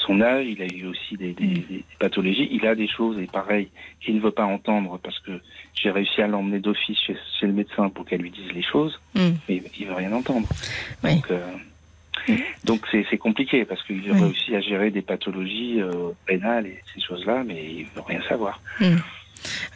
son 0.06 0.22
âge, 0.22 0.46
il 0.48 0.62
a 0.62 0.66
eu 0.66 0.88
aussi 0.88 1.16
des, 1.18 1.36
mm. 1.40 1.82
pathologies, 2.00 2.48
il 2.52 2.66
a 2.66 2.76
des 2.76 2.88
choses, 2.88 3.18
et 3.20 3.28
pareil, 3.28 3.70
qu'il 4.00 4.16
ne 4.16 4.22
veut 4.22 4.32
pas 4.32 4.46
entendre 4.46 5.00
parce 5.02 5.20
que 5.20 5.32
j'ai 5.74 5.92
réussi 5.92 6.22
à 6.22 6.28
l'emmener 6.28 6.60
d'office 6.60 6.98
chez, 7.00 7.16
le 7.42 7.54
médecin 7.54 7.90
pour 7.90 8.06
qu'elle 8.06 8.22
lui 8.22 8.32
dise 8.32 8.52
les 8.54 8.64
choses, 8.64 9.00
mm. 9.16 9.30
mais 9.48 9.64
il 9.80 9.88
veut 9.88 9.94
rien 9.94 10.12
entendre. 10.14 10.48
Donc, 11.04 11.32
euh, 11.32 13.04
c'est 13.10 13.18
compliqué 13.18 13.66
parce 13.66 13.82
qu'il 13.84 14.02
veut 14.02 14.14
réussi 14.14 14.56
à 14.56 14.62
gérer 14.62 14.92
des 14.92 15.02
pathologies 15.02 15.82
euh, 15.82 16.12
pénales 16.26 16.68
et 16.68 16.80
ces 16.94 17.02
choses-là, 17.02 17.44
mais 17.46 17.64
il 17.64 17.86
veut 17.96 18.04
rien 18.06 18.22
savoir. 18.28 18.62
Mm. 18.80 18.98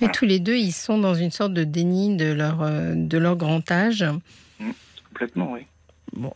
Et 0.01 0.07
tous 0.09 0.25
les 0.25 0.39
deux, 0.39 0.57
ils 0.57 0.73
sont 0.73 0.99
dans 0.99 1.15
une 1.15 1.31
sorte 1.31 1.53
de 1.53 1.63
déni 1.63 2.15
de 2.17 2.31
leur, 2.31 2.61
euh, 2.61 2.93
de 2.95 3.17
leur 3.17 3.35
grand 3.35 3.71
âge. 3.71 4.05
complètement, 5.09 5.53
oui. 5.53 5.61
Bon, 6.15 6.33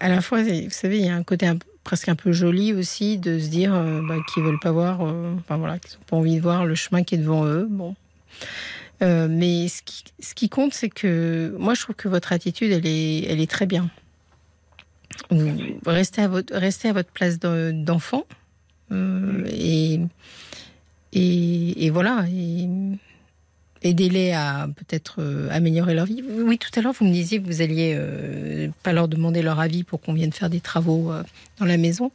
à 0.00 0.08
la 0.08 0.20
fois, 0.20 0.42
vous 0.42 0.70
savez, 0.70 0.98
il 0.98 1.06
y 1.06 1.08
a 1.08 1.14
un 1.14 1.22
côté 1.22 1.46
un, 1.46 1.58
presque 1.84 2.08
un 2.08 2.16
peu 2.16 2.32
joli 2.32 2.72
aussi 2.72 3.16
de 3.16 3.38
se 3.38 3.48
dire 3.48 3.72
euh, 3.74 4.00
bah, 4.06 4.16
qu'ils 4.28 4.42
veulent 4.42 4.60
pas 4.60 4.72
voir, 4.72 5.00
euh, 5.02 5.34
enfin 5.38 5.56
voilà, 5.56 5.78
qu'ils 5.78 5.98
n'ont 5.98 6.04
pas 6.06 6.16
envie 6.16 6.36
de 6.36 6.42
voir 6.42 6.66
le 6.66 6.74
chemin 6.74 7.02
qui 7.02 7.14
est 7.14 7.18
devant 7.18 7.46
eux. 7.46 7.66
Bon. 7.70 7.94
Euh, 9.02 9.28
mais 9.30 9.68
ce 9.68 9.82
qui, 9.82 10.04
ce 10.20 10.34
qui 10.34 10.48
compte, 10.48 10.74
c'est 10.74 10.88
que 10.88 11.54
moi, 11.58 11.74
je 11.74 11.82
trouve 11.82 11.94
que 11.94 12.08
votre 12.08 12.32
attitude, 12.32 12.72
elle 12.72 12.86
est, 12.86 13.24
elle 13.24 13.40
est 13.40 13.50
très 13.50 13.66
bien. 13.66 13.88
Vous 15.30 15.78
restez 15.86 16.22
à 16.22 16.28
votre, 16.28 16.54
restez 16.54 16.88
à 16.88 16.92
votre 16.92 17.10
place 17.10 17.38
d'enfant. 17.38 18.26
et, 18.92 20.00
et, 21.12 21.86
et, 21.86 21.90
voilà. 21.90 22.24
Et, 22.30 22.68
aidez-les 23.88 24.32
à 24.32 24.68
peut-être 24.74 25.16
euh, 25.18 25.48
améliorer 25.50 25.94
leur 25.94 26.06
vie. 26.06 26.22
Oui, 26.28 26.58
tout 26.58 26.70
à 26.76 26.82
l'heure, 26.82 26.92
vous 26.92 27.04
me 27.04 27.12
disiez 27.12 27.40
que 27.40 27.46
vous 27.46 27.62
alliez 27.62 27.94
euh, 27.96 28.68
pas 28.82 28.92
leur 28.92 29.08
demander 29.08 29.42
leur 29.42 29.60
avis 29.60 29.84
pour 29.84 30.00
qu'on 30.00 30.12
vienne 30.12 30.32
faire 30.32 30.50
des 30.50 30.60
travaux 30.60 31.12
euh, 31.12 31.22
dans 31.58 31.66
la 31.66 31.76
maison. 31.76 32.10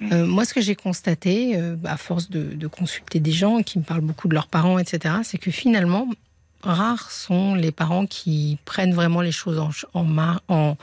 Mm. 0.00 0.22
moi, 0.22 0.44
ce 0.44 0.54
que 0.54 0.60
j'ai 0.60 0.76
constaté, 0.76 1.60
à 1.84 1.96
force 1.96 2.30
de, 2.30 2.54
de, 2.54 2.66
consulter 2.68 3.18
des 3.18 3.32
gens 3.32 3.62
qui 3.64 3.80
me 3.80 3.84
parlent 3.84 4.00
beaucoup 4.00 4.28
de 4.28 4.34
leurs 4.34 4.46
parents, 4.46 4.78
etc., 4.78 5.16
c'est 5.24 5.38
que 5.38 5.50
finalement, 5.50 6.08
rares 6.62 7.10
sont 7.10 7.54
les 7.54 7.70
parents 7.70 8.06
qui 8.06 8.58
prennent 8.64 8.92
vraiment 8.92 9.20
les 9.20 9.32
choses 9.32 9.58
en, 9.58 9.70
en, 10.48 10.76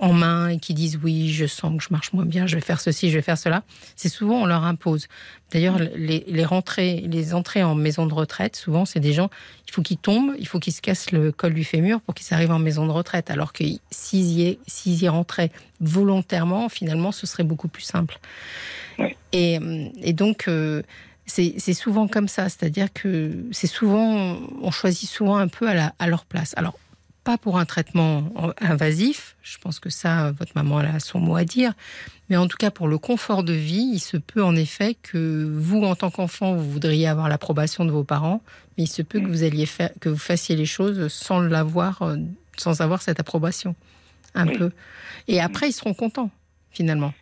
en, 0.00 0.12
main 0.12 0.48
et 0.48 0.58
qui 0.58 0.74
disent 0.74 0.98
oui, 1.02 1.32
je 1.32 1.46
sens 1.46 1.76
que 1.76 1.84
je 1.84 1.88
marche 1.90 2.12
moins 2.12 2.24
bien, 2.24 2.46
je 2.46 2.56
vais 2.56 2.60
faire 2.60 2.80
ceci, 2.80 3.10
je 3.10 3.16
vais 3.16 3.22
faire 3.22 3.38
cela. 3.38 3.62
C'est 3.94 4.08
souvent 4.08 4.42
on 4.42 4.46
leur 4.46 4.64
impose. 4.64 5.06
D'ailleurs, 5.52 5.78
les, 5.78 6.24
les, 6.26 6.44
rentrées, 6.44 7.04
les 7.08 7.34
entrées 7.34 7.62
en 7.62 7.74
maison 7.74 8.06
de 8.06 8.14
retraite, 8.14 8.56
souvent 8.56 8.84
c'est 8.84 9.00
des 9.00 9.12
gens, 9.12 9.30
il 9.68 9.72
faut 9.72 9.82
qu'ils 9.82 9.98
tombent, 9.98 10.34
il 10.38 10.46
faut 10.46 10.58
qu'ils 10.58 10.72
se 10.72 10.82
cassent 10.82 11.12
le 11.12 11.32
col 11.32 11.54
du 11.54 11.64
fémur 11.64 12.00
pour 12.00 12.14
qu'ils 12.14 12.34
arrivent 12.34 12.52
en 12.52 12.58
maison 12.58 12.86
de 12.86 12.92
retraite. 12.92 13.30
Alors 13.30 13.52
que 13.52 13.64
s'ils 13.90 14.40
y, 14.40 14.58
y, 14.86 15.08
rentraient 15.08 15.52
volontairement, 15.80 16.68
finalement, 16.68 17.12
ce 17.12 17.26
serait 17.26 17.44
beaucoup 17.44 17.68
plus 17.68 17.82
simple. 17.82 18.18
Et, 19.32 19.58
et, 20.02 20.12
donc, 20.12 20.46
euh, 20.48 20.82
c'est 21.30 21.74
souvent 21.74 22.08
comme 22.08 22.28
ça, 22.28 22.48
c'est-à-dire 22.48 22.92
que 22.92 23.44
c'est 23.52 23.66
souvent, 23.66 24.38
on 24.60 24.70
choisit 24.70 25.08
souvent 25.08 25.36
un 25.36 25.48
peu 25.48 25.68
à, 25.68 25.92
à, 25.98 26.06
leur 26.06 26.24
place. 26.24 26.54
Alors, 26.56 26.78
pas 27.24 27.38
pour 27.38 27.58
un 27.58 27.64
traitement 27.64 28.32
invasif, 28.60 29.36
je 29.42 29.58
pense 29.58 29.78
que 29.78 29.90
ça, 29.90 30.32
votre 30.32 30.52
maman 30.54 30.80
elle 30.80 30.86
a 30.86 31.00
son 31.00 31.20
mot 31.20 31.36
à 31.36 31.44
dire, 31.44 31.72
mais 32.28 32.36
en 32.36 32.46
tout 32.46 32.56
cas 32.56 32.70
pour 32.70 32.88
le 32.88 32.98
confort 32.98 33.42
de 33.44 33.52
vie, 33.52 33.90
il 33.92 34.00
se 34.00 34.16
peut 34.16 34.42
en 34.42 34.56
effet 34.56 34.94
que 34.94 35.44
vous, 35.50 35.82
en 35.82 35.94
tant 35.94 36.10
qu'enfant, 36.10 36.54
vous 36.54 36.70
voudriez 36.70 37.06
avoir 37.06 37.28
l'approbation 37.28 37.84
de 37.84 37.90
vos 37.90 38.04
parents, 38.04 38.42
mais 38.76 38.84
il 38.84 38.88
se 38.88 39.02
peut 39.02 39.20
que 39.20 39.26
vous 39.26 39.42
alliez 39.42 39.66
faire, 39.66 39.90
que 40.00 40.08
vous 40.08 40.18
fassiez 40.18 40.56
les 40.56 40.66
choses 40.66 41.08
sans 41.08 41.40
l'avoir, 41.40 42.16
sans 42.56 42.80
avoir 42.80 43.02
cette 43.02 43.20
approbation. 43.20 43.74
Un 44.34 44.46
peu. 44.46 44.70
Et 45.26 45.40
après, 45.40 45.68
ils 45.68 45.72
seront 45.72 45.92
contents, 45.92 46.30
finalement. 46.70 47.12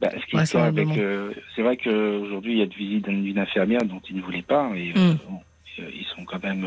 Bah, 0.00 0.10
euh, 0.14 1.32
c'est 1.56 1.62
vrai 1.62 1.76
qu'aujourd'hui, 1.76 2.52
il 2.52 2.58
y 2.58 2.62
a 2.62 2.66
de 2.66 2.74
visite 2.74 3.08
d'une 3.08 3.38
infirmière 3.38 3.84
dont 3.84 4.00
ils 4.08 4.16
ne 4.16 4.22
voulaient 4.22 4.42
pas. 4.42 4.70
Et, 4.76 4.92
euh, 4.96 5.14
mm. 5.14 5.18
euh, 5.80 5.90
ils 5.92 6.04
sont 6.04 6.24
quand 6.24 6.42
même 6.42 6.66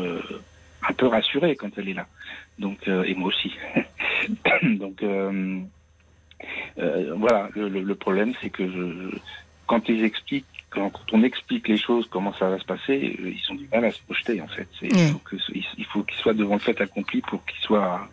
un 0.86 0.92
peu 0.92 1.06
rassurés 1.06 1.56
quand 1.56 1.70
elle 1.78 1.88
est 1.88 1.94
là. 1.94 2.06
Donc, 2.58 2.86
et 2.88 3.14
moi 3.14 3.28
aussi. 3.28 3.54
Donc, 4.62 5.02
voilà, 6.76 7.48
le, 7.54 7.94
problème, 7.94 8.34
c'est 8.42 8.50
que 8.50 9.10
quand 9.66 9.88
ils 9.88 10.04
expliquent, 10.04 10.44
quand, 10.72 10.90
on 11.12 11.22
explique 11.22 11.68
les 11.68 11.76
choses, 11.76 12.06
comment 12.10 12.32
ça 12.34 12.48
va 12.48 12.58
se 12.58 12.64
passer, 12.64 13.16
ils 13.18 13.52
ont 13.52 13.54
du 13.54 13.68
mal 13.72 13.84
à 13.84 13.90
se 13.90 14.00
projeter, 14.02 14.40
en 14.40 14.48
fait. 14.48 14.68
Il 14.82 15.86
faut 15.86 16.02
qu'ils 16.02 16.18
soient 16.18 16.34
devant 16.34 16.54
le 16.54 16.60
fait 16.60 16.80
accompli 16.80 17.20
pour 17.20 17.44
qu'ils 17.44 17.60
soient. 17.60 18.08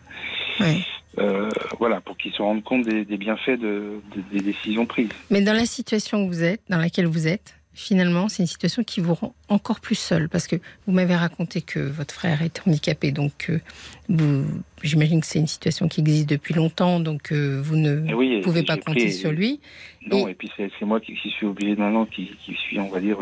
Euh, 1.17 1.49
voilà, 1.79 2.01
pour 2.01 2.17
qu'ils 2.17 2.31
se 2.31 2.41
rendent 2.41 2.63
compte 2.63 2.85
des, 2.85 3.17
bienfaits 3.17 3.59
des 3.59 4.39
décisions 4.41 4.85
prises. 4.85 5.09
Mais 5.29 5.41
dans 5.41 5.53
la 5.53 5.65
situation 5.65 6.25
que 6.25 6.31
vous 6.31 6.43
êtes, 6.43 6.61
dans 6.69 6.77
laquelle 6.77 7.07
vous 7.07 7.27
êtes, 7.27 7.58
finalement, 7.79 8.27
c'est 8.27 8.43
une 8.43 8.47
situation 8.47 8.83
qui 8.83 8.99
vous 8.99 9.13
rend 9.13 9.33
encore 9.47 9.79
plus 9.79 9.95
seul, 9.95 10.27
parce 10.27 10.47
que 10.47 10.57
vous 10.85 10.91
m'avez 10.91 11.15
raconté 11.15 11.61
que 11.61 11.79
votre 11.79 12.13
frère 12.13 12.41
est 12.41 12.61
handicapé, 12.67 13.11
donc 13.11 13.49
euh, 13.49 14.43
j'imagine 14.83 15.21
que 15.21 15.25
c'est 15.25 15.39
une 15.39 15.47
situation 15.47 15.87
qui 15.87 16.01
existe 16.01 16.29
depuis 16.29 16.53
longtemps, 16.53 16.99
donc 16.99 17.31
euh, 17.31 17.61
vous 17.63 17.77
ne 17.77 18.03
eh 18.05 18.41
pouvez 18.41 18.63
pas 18.63 18.75
compter 18.75 19.11
sur 19.11 19.31
lui. 19.31 19.61
Non, 20.05 20.27
et, 20.27 20.33
puis 20.33 20.51
c'est 20.57 20.69
moi 20.81 20.99
qui, 20.99 21.15
suis 21.15 21.45
obligé 21.45 21.75
maintenant, 21.77 22.05
qui, 22.05 22.31
qui, 22.43 22.53
suis, 22.53 22.79
on 22.79 22.89
va 22.89 22.99
dire, 22.99 23.17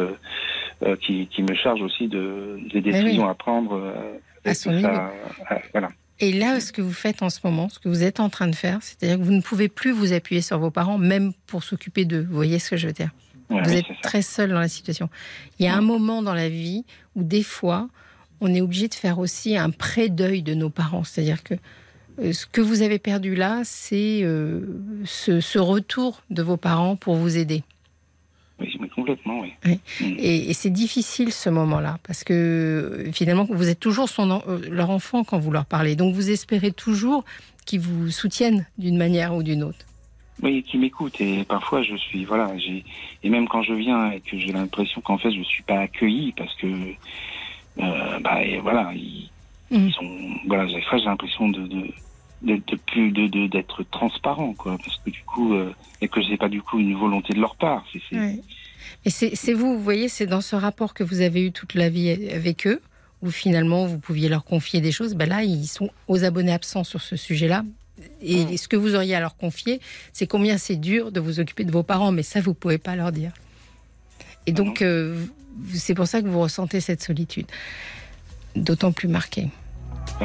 qui, 1.02 1.44
me 1.44 1.54
charge 1.54 1.82
aussi 1.82 2.08
de, 2.08 2.60
des 2.74 2.80
eh 2.80 2.82
décisions 2.82 3.28
à 3.28 3.36
prendre. 3.36 3.94
à 4.44 4.54
son 4.56 4.72
niveau. 4.72 4.90
voilà. 5.72 5.90
Et 6.20 6.34
là, 6.34 6.60
ce 6.60 6.72
que 6.72 6.82
vous 6.82 6.94
faites 6.94 7.22
en 7.22 7.30
ce 7.30 7.42
moment, 7.44 7.70
ce 7.70 7.78
que 7.78 7.90
vous 7.90 8.02
êtes 8.02 8.20
en 8.20 8.30
train 8.30 8.48
de 8.48 8.56
faire, 8.56 8.80
c'est-à-dire 8.82 9.20
que 9.20 9.24
vous 9.24 9.34
ne 9.34 9.42
pouvez 9.42 9.68
plus 9.68 9.92
vous 9.92 10.14
appuyer 10.14 10.42
sur 10.42 10.58
vos 10.58 10.72
parents, 10.72 10.98
même 10.98 11.32
pour 11.46 11.64
s'occuper 11.64 12.06
d'eux. 12.06 12.26
Vous 12.28 12.36
voyez 12.36 12.58
ce 12.58 12.72
que 12.72 12.78
je 12.78 12.88
veux 12.88 12.94
dire? 12.94 13.12
Vous 13.50 13.74
êtes 13.74 13.86
très 14.02 14.22
seul 14.22 14.50
dans 14.50 14.60
la 14.60 14.68
situation. 14.68 15.10
Il 15.60 15.66
y 15.66 15.70
a 15.70 15.76
un 15.76 15.82
moment 15.82 16.22
dans 16.22 16.34
la 16.34 16.50
vie 16.50 16.84
où 17.16 17.24
des 17.24 17.44
fois, 17.44 17.88
on 18.42 18.54
est 18.54 18.62
obligé 18.62 18.88
de 18.88 18.94
faire 18.94 19.20
aussi 19.20 19.58
un 19.58 19.70
pré-deuil 19.70 20.42
de 20.42 20.54
nos 20.54 20.70
parents. 20.70 21.04
C'est-à-dire 21.04 21.44
que 21.44 21.56
euh, 22.20 22.34
ce 22.34 22.46
que 22.46 22.62
vous 22.62 22.82
avez 22.82 23.00
perdu 23.00 23.36
là, 23.36 23.62
c'est 23.64 24.22
euh, 24.24 24.62
ce, 25.06 25.60
retour 25.60 26.24
de 26.30 26.42
vos 26.42 26.58
parents 26.58 26.96
pour 26.96 27.16
vous 27.16 27.38
aider. 27.38 27.64
Oui, 28.60 28.76
complètement, 28.96 29.42
oui. 29.42 29.54
Mm. 30.02 30.16
Et, 30.18 30.54
c'est 30.54 30.72
difficile 30.72 31.32
ce 31.32 31.50
moment-là, 31.50 32.00
parce 32.04 32.24
que 32.24 33.06
finalement, 33.14 33.48
vous 33.50 33.70
êtes 33.70 33.80
toujours 33.80 34.10
son, 34.10 34.42
euh, 34.48 34.60
leur 34.70 34.90
enfant 34.90 35.24
quand 35.24 35.38
vous 35.38 35.52
leur 35.52 35.66
parlez. 35.66 35.96
Donc 35.96 36.16
vous 36.16 36.32
espérez 36.32 36.72
toujours 36.72 37.24
qu'ils 37.66 37.82
vous 37.82 38.10
soutiennent 38.10 38.66
d'une 38.80 38.98
manière 38.98 39.36
ou 39.36 39.44
d'une 39.44 39.64
autre. 39.64 39.87
Oui, 40.44 40.64
qu'ils 40.64 40.80
m'écoutent. 40.80 41.20
Et 41.20 41.44
parfois, 41.44 41.82
je 41.82 41.96
suis, 41.96 42.26
voilà, 42.26 42.56
j'ai, 42.58 42.84
et 43.24 43.30
même 43.30 43.48
quand 43.48 43.64
je 43.64 43.74
viens 43.74 44.12
et 44.12 44.22
que 44.22 44.38
j'ai 44.38 44.52
l'impression 44.52 45.02
qu'en 45.02 45.18
fait, 45.18 45.32
je 45.32 45.40
ne 45.40 45.44
suis 45.44 45.64
pas 45.64 45.80
accueilli 45.80 46.34
parce 46.34 46.54
que, 46.56 46.68
euh, 46.68 48.20
bah, 48.20 48.40
voilà, 48.62 48.92
ils, 48.94 49.30
mm. 49.72 49.90
sont, 49.92 50.18
voilà, 50.48 50.68
j'ai 50.68 51.06
l'impression 51.06 51.50
de, 51.50 51.62
de 51.68 51.88
d'être 52.42 52.76
plus 52.86 53.12
de 53.12 53.48
d'être 53.48 53.84
transparent 53.90 54.54
quoi 54.54 54.78
parce 54.78 54.98
que 55.04 55.10
du 55.10 55.24
coup 55.24 55.54
euh, 55.54 55.74
et 56.02 56.08
que 56.08 56.22
j'ai 56.22 56.38
pas 56.38 56.50
du 56.50 56.62
coup 56.62 56.80
une 56.80 56.96
volonté 56.96 57.34
de 57.34 57.40
leur 57.40 57.56
part 57.56 57.84
c'est 57.92 58.42
et 59.06 59.10
c'est 59.10 59.54
vous 59.54 59.76
vous 59.76 59.84
voyez 59.84 60.08
c'est 60.08 60.28
dans 60.28 60.42
ce 60.42 60.56
rapport 60.56 60.94
que 60.94 61.04
vous 61.04 61.22
avez 61.22 61.48
eu 61.48 61.52
toute 61.52 61.74
la 61.74 61.90
vie 61.90 62.12
avec 62.32 62.68
eux 62.68 62.80
où 63.24 63.32
finalement 63.32 63.88
vous 63.88 63.98
pouviez 63.98 64.30
leur 64.30 64.46
confier 64.46 64.82
des 64.82 64.92
choses 64.92 65.16
ben 65.16 65.28
là 65.28 65.42
ils 65.42 65.66
sont 65.66 65.90
aux 66.08 66.24
abonnés 66.24 66.54
absents 66.54 66.84
sur 66.84 67.02
ce 67.02 67.16
sujet 67.16 67.48
là 67.48 67.64
et 68.22 68.58
ce 68.58 68.68
que 68.68 68.76
vous 68.76 68.96
auriez 68.96 69.16
à 69.16 69.20
leur 69.20 69.38
confier 69.38 69.80
c'est 70.14 70.28
combien 70.28 70.58
c'est 70.58 70.76
dur 70.76 71.12
de 71.12 71.20
vous 71.20 71.40
occuper 71.40 71.64
de 71.64 71.72
vos 71.72 71.84
parents 71.84 72.12
mais 72.12 72.24
ça 72.24 72.42
vous 72.42 72.54
pouvez 72.54 72.78
pas 72.78 72.96
leur 72.96 73.12
dire 73.12 73.32
et 74.46 74.52
donc 74.52 74.82
euh, 74.82 75.26
c'est 75.74 75.96
pour 75.96 76.08
ça 76.08 76.22
que 76.22 76.28
vous 76.28 76.40
ressentez 76.40 76.80
cette 76.80 77.04
solitude 77.04 77.48
d'autant 78.56 78.92
plus 78.92 79.08
marquée 79.08 79.50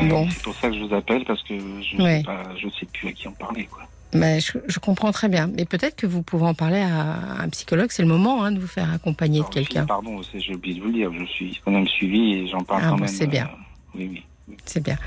Bon. 0.01 0.29
C'est 0.31 0.43
pour 0.43 0.55
ça 0.55 0.69
que 0.69 0.75
je 0.77 0.85
vous 0.85 0.95
appelle, 0.95 1.25
parce 1.25 1.43
que 1.43 1.59
je 1.59 1.97
ne 1.97 2.03
sais, 2.03 2.79
sais, 2.81 2.87
plus 2.87 3.09
à 3.09 3.13
qui 3.13 3.29
en 3.29 3.33
parler. 3.33 3.67
Quoi. 3.67 3.83
Mais 4.15 4.41
je, 4.41 4.79
comprends 4.79 5.13
très 5.13 5.29
bien. 5.29 5.51
Mais 5.55 5.65
peut-être 5.65 5.97
que 5.97 6.07
vous 6.07 6.23
pouvez 6.23 6.45
en 6.45 6.55
parler 6.55 6.81
à 6.81 7.41
un 7.41 7.49
psychologue. 7.49 7.89
C'est 7.91 8.03
le 8.03 8.09
moment 8.09 8.45
hein, 8.45 8.53
de 8.53 8.59
vous 8.59 8.67
faire 8.67 8.93
accompagner 8.93 9.41
de 9.41 9.47
quelqu'un. 9.47 9.87
Pardon, 9.87 10.21
j'ai 10.35 10.55
oublié 10.55 10.77
de 10.77 10.81
vous 10.81 10.89
le 10.89 10.93
dire. 10.93 11.11
Je 11.19 11.25
suis 11.25 11.61
quand 11.65 11.71
même 11.71 11.89
suivi 11.89 12.35
et 12.35 12.47
j'en 12.47 12.63
parle 12.63 12.83
ah, 12.85 12.89
quand 12.91 12.99
même. 12.99 13.09
C'est 13.09 13.27
bien. 13.27 13.47
Euh, 13.47 13.99
oui, 13.99 14.09
oui. 14.13 14.23
C'est 14.65 14.83
bien. 14.83 14.99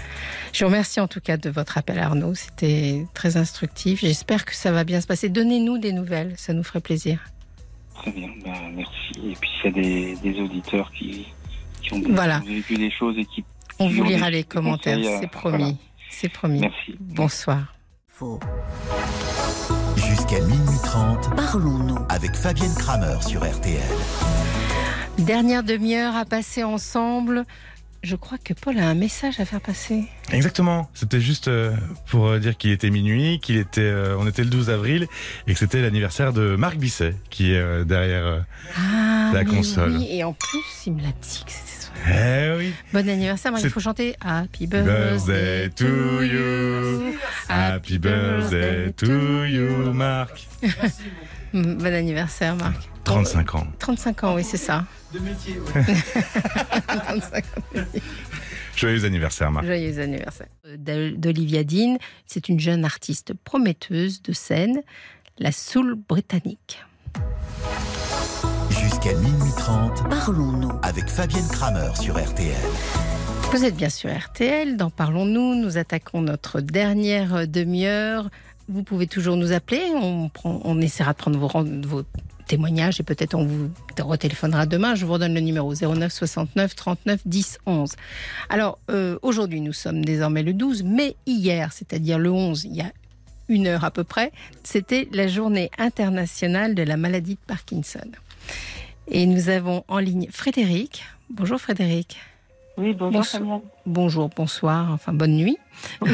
Je 0.53 0.63
vous 0.63 0.69
remercie 0.69 0.99
en 0.99 1.07
tout 1.07 1.19
cas 1.19 1.37
de 1.37 1.49
votre 1.49 1.77
appel, 1.77 1.99
Arnaud. 1.99 2.35
C'était 2.35 3.05
très 3.13 3.37
instructif. 3.37 4.01
J'espère 4.01 4.45
que 4.45 4.55
ça 4.55 4.71
va 4.71 4.83
bien 4.83 5.01
se 5.01 5.07
passer. 5.07 5.29
Donnez-nous 5.29 5.77
des 5.77 5.91
nouvelles, 5.91 6.33
ça 6.37 6.53
nous 6.53 6.63
ferait 6.63 6.81
plaisir. 6.81 7.19
Très 7.95 8.11
bien, 8.11 8.29
ben, 8.43 8.53
merci. 8.75 9.31
Et 9.31 9.35
puis 9.35 9.49
s'il 9.61 9.77
y 9.77 10.13
a 10.13 10.15
des, 10.21 10.39
auditeurs 10.39 10.91
qui, 10.91 11.27
qui 11.81 11.93
ont 11.93 12.01
voilà. 12.09 12.41
vécu 12.45 12.75
des 12.75 12.91
choses 12.91 13.17
et 13.17 13.25
qui 13.25 13.43
on 13.79 13.89
vous 13.89 14.03
lira 14.03 14.29
les 14.29 14.43
commentaires, 14.43 14.99
c'est 15.19 15.29
promis. 15.29 15.77
C'est 16.09 16.29
promis. 16.29 16.61
Merci. 16.61 16.95
Bonsoir. 16.99 17.75
Jusqu'à 19.97 20.39
minuit 20.39 20.79
30, 20.83 21.35
parlons-nous 21.35 21.97
avec 22.07 22.33
Fabienne 22.35 22.73
Kramer 22.77 23.17
sur 23.21 23.43
RTL. 23.43 23.81
Dernière 25.17 25.63
demi-heure 25.63 26.15
à 26.15 26.23
passer 26.23 26.63
ensemble. 26.63 27.45
Je 28.05 28.15
crois 28.15 28.37
que 28.37 28.53
Paul 28.53 28.77
a 28.77 28.87
un 28.87 28.93
message 28.93 29.39
à 29.39 29.45
faire 29.45 29.61
passer. 29.61 30.03
Exactement. 30.31 30.87
C'était 30.93 31.19
juste 31.19 31.47
euh, 31.47 31.71
pour 32.05 32.27
euh, 32.27 32.37
dire 32.37 32.55
qu'il 32.55 32.69
était 32.69 32.91
minuit, 32.91 33.39
qu'il 33.39 33.57
était, 33.57 33.81
euh, 33.81 34.15
on 34.19 34.27
était 34.27 34.43
le 34.43 34.51
12 34.51 34.69
avril 34.69 35.07
et 35.47 35.53
que 35.53 35.57
c'était 35.57 35.81
l'anniversaire 35.81 36.31
de 36.31 36.55
Marc 36.55 36.77
Bisset 36.77 37.15
qui 37.31 37.51
est 37.51 37.83
derrière 37.83 38.45
ah, 38.77 39.31
la 39.33 39.43
console. 39.43 39.93
Oui, 39.97 40.07
et 40.11 40.23
en 40.23 40.33
plus, 40.33 40.85
il 40.85 40.93
me 40.93 41.01
l'a 41.01 41.13
dit 41.19 41.43
que 41.47 41.51
eh 42.07 42.55
oui. 42.55 42.73
Bon 42.93 43.09
anniversaire, 43.09 43.51
il 43.57 43.69
faut 43.71 43.79
chanter 43.79 44.15
Happy 44.21 44.67
birthday, 44.67 45.71
to 45.71 46.21
you. 46.21 47.15
Happy 47.49 47.97
birthday 47.97 48.91
to 48.91 49.45
you, 49.45 49.91
Marc. 49.91 50.47
bon 51.53 51.85
anniversaire, 51.87 52.55
Marc. 52.55 52.87
35 53.05 53.55
ans. 53.55 53.67
35 53.79 54.23
ans, 54.23 54.35
oui, 54.35 54.43
c'est 54.43 54.57
ça. 54.57 54.85
De 55.13 55.19
métier, 55.19 55.55
oui. 55.75 55.81
Joyeux 58.75 59.05
anniversaire, 59.05 59.51
Marc. 59.51 59.65
Joyeux 59.65 59.99
anniversaire. 59.99 60.47
D'Olivia 60.77 61.63
Dean, 61.63 61.97
c'est 62.25 62.49
une 62.49 62.59
jeune 62.59 62.83
artiste 62.83 63.33
prometteuse 63.33 64.21
de 64.21 64.33
scène, 64.33 64.81
la 65.39 65.51
soul 65.51 65.95
britannique 65.95 66.83
jusqu'à 68.69 69.13
minuit 69.13 69.51
30. 69.57 70.09
Parlons-nous 70.09 70.71
avec 70.83 71.07
Fabienne 71.07 71.47
Kramer 71.47 71.89
sur 71.95 72.21
RTL. 72.21 72.55
Vous 73.51 73.63
êtes 73.63 73.75
bien 73.75 73.89
sur 73.89 74.15
RTL, 74.15 74.77
dans 74.77 74.89
Parlons-nous, 74.89 75.55
nous 75.55 75.77
attaquons 75.77 76.21
notre 76.21 76.61
dernière 76.61 77.47
demi-heure. 77.47 78.29
Vous 78.67 78.83
pouvez 78.83 79.07
toujours 79.07 79.37
nous 79.37 79.53
appeler, 79.53 79.81
on, 79.95 80.29
on 80.43 80.81
essaiera 80.81 81.13
de 81.13 81.17
prendre 81.17 81.39
vos, 81.39 81.47
vos 81.87 82.03
témoignages 82.45 82.99
et 82.99 83.03
peut-être 83.03 83.35
on 83.35 83.45
vous 83.45 83.69
retéléphonera 83.99 84.65
demain. 84.65 84.95
Je 84.95 85.05
vous 85.05 85.13
redonne 85.13 85.33
le 85.33 85.41
numéro 85.41 85.73
09 85.73 86.11
69 86.11 86.75
39 86.75 87.21
10 87.25 87.59
11. 87.65 87.91
Alors 88.49 88.79
euh, 88.89 89.17
aujourd'hui 89.21 89.61
nous 89.61 89.73
sommes 89.73 90.03
désormais 90.03 90.43
le 90.43 90.53
12, 90.53 90.83
mais 90.83 91.15
hier, 91.25 91.71
c'est-à-dire 91.73 92.19
le 92.19 92.31
11, 92.31 92.65
il 92.65 92.75
y 92.75 92.81
a 92.81 92.91
une 93.47 93.67
heure 93.67 93.83
à 93.83 93.91
peu 93.91 94.03
près, 94.03 94.31
c'était 94.63 95.07
la 95.11 95.27
journée 95.27 95.69
internationale 95.77 96.75
de 96.75 96.83
la 96.83 96.97
maladie 96.97 97.35
de 97.35 97.39
Parkinson. 97.45 98.09
Et 99.07 99.25
nous 99.27 99.49
avons 99.49 99.83
en 99.87 99.99
ligne 99.99 100.27
Frédéric. 100.31 101.03
Bonjour 101.29 101.59
Frédéric. 101.59 102.17
Oui, 102.77 102.93
bonjour 102.93 103.61
Bonjour, 103.85 104.29
bonsoir, 104.35 104.91
enfin 104.91 105.13
bonne 105.13 105.35
nuit. 105.37 105.57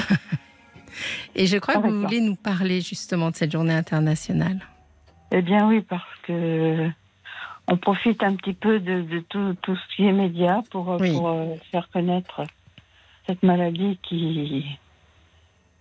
Et 1.36 1.48
je 1.48 1.58
crois 1.58 1.76
que 1.76 1.88
vous 1.88 2.02
voulez 2.02 2.20
nous 2.20 2.36
parler 2.36 2.82
justement 2.82 3.32
de 3.32 3.36
cette 3.36 3.52
journée 3.52 3.74
internationale. 3.74 4.60
Eh 5.32 5.42
bien 5.42 5.68
oui, 5.68 5.82
parce 5.82 6.04
que 6.24 6.90
on 7.68 7.78
profite 7.78 8.22
un 8.24 8.36
petit 8.36 8.54
peu 8.54 8.80
de, 8.80 9.20
tout, 9.30 9.56
ce 9.66 9.96
qui 9.96 10.06
est 10.06 10.12
média 10.12 10.62
pour, 10.72 10.98
pour 10.98 11.30
euh, 11.30 11.56
faire 11.72 11.90
connaître 11.90 12.44
cette 13.28 13.44
maladie 13.44 13.98
qui 14.04 14.66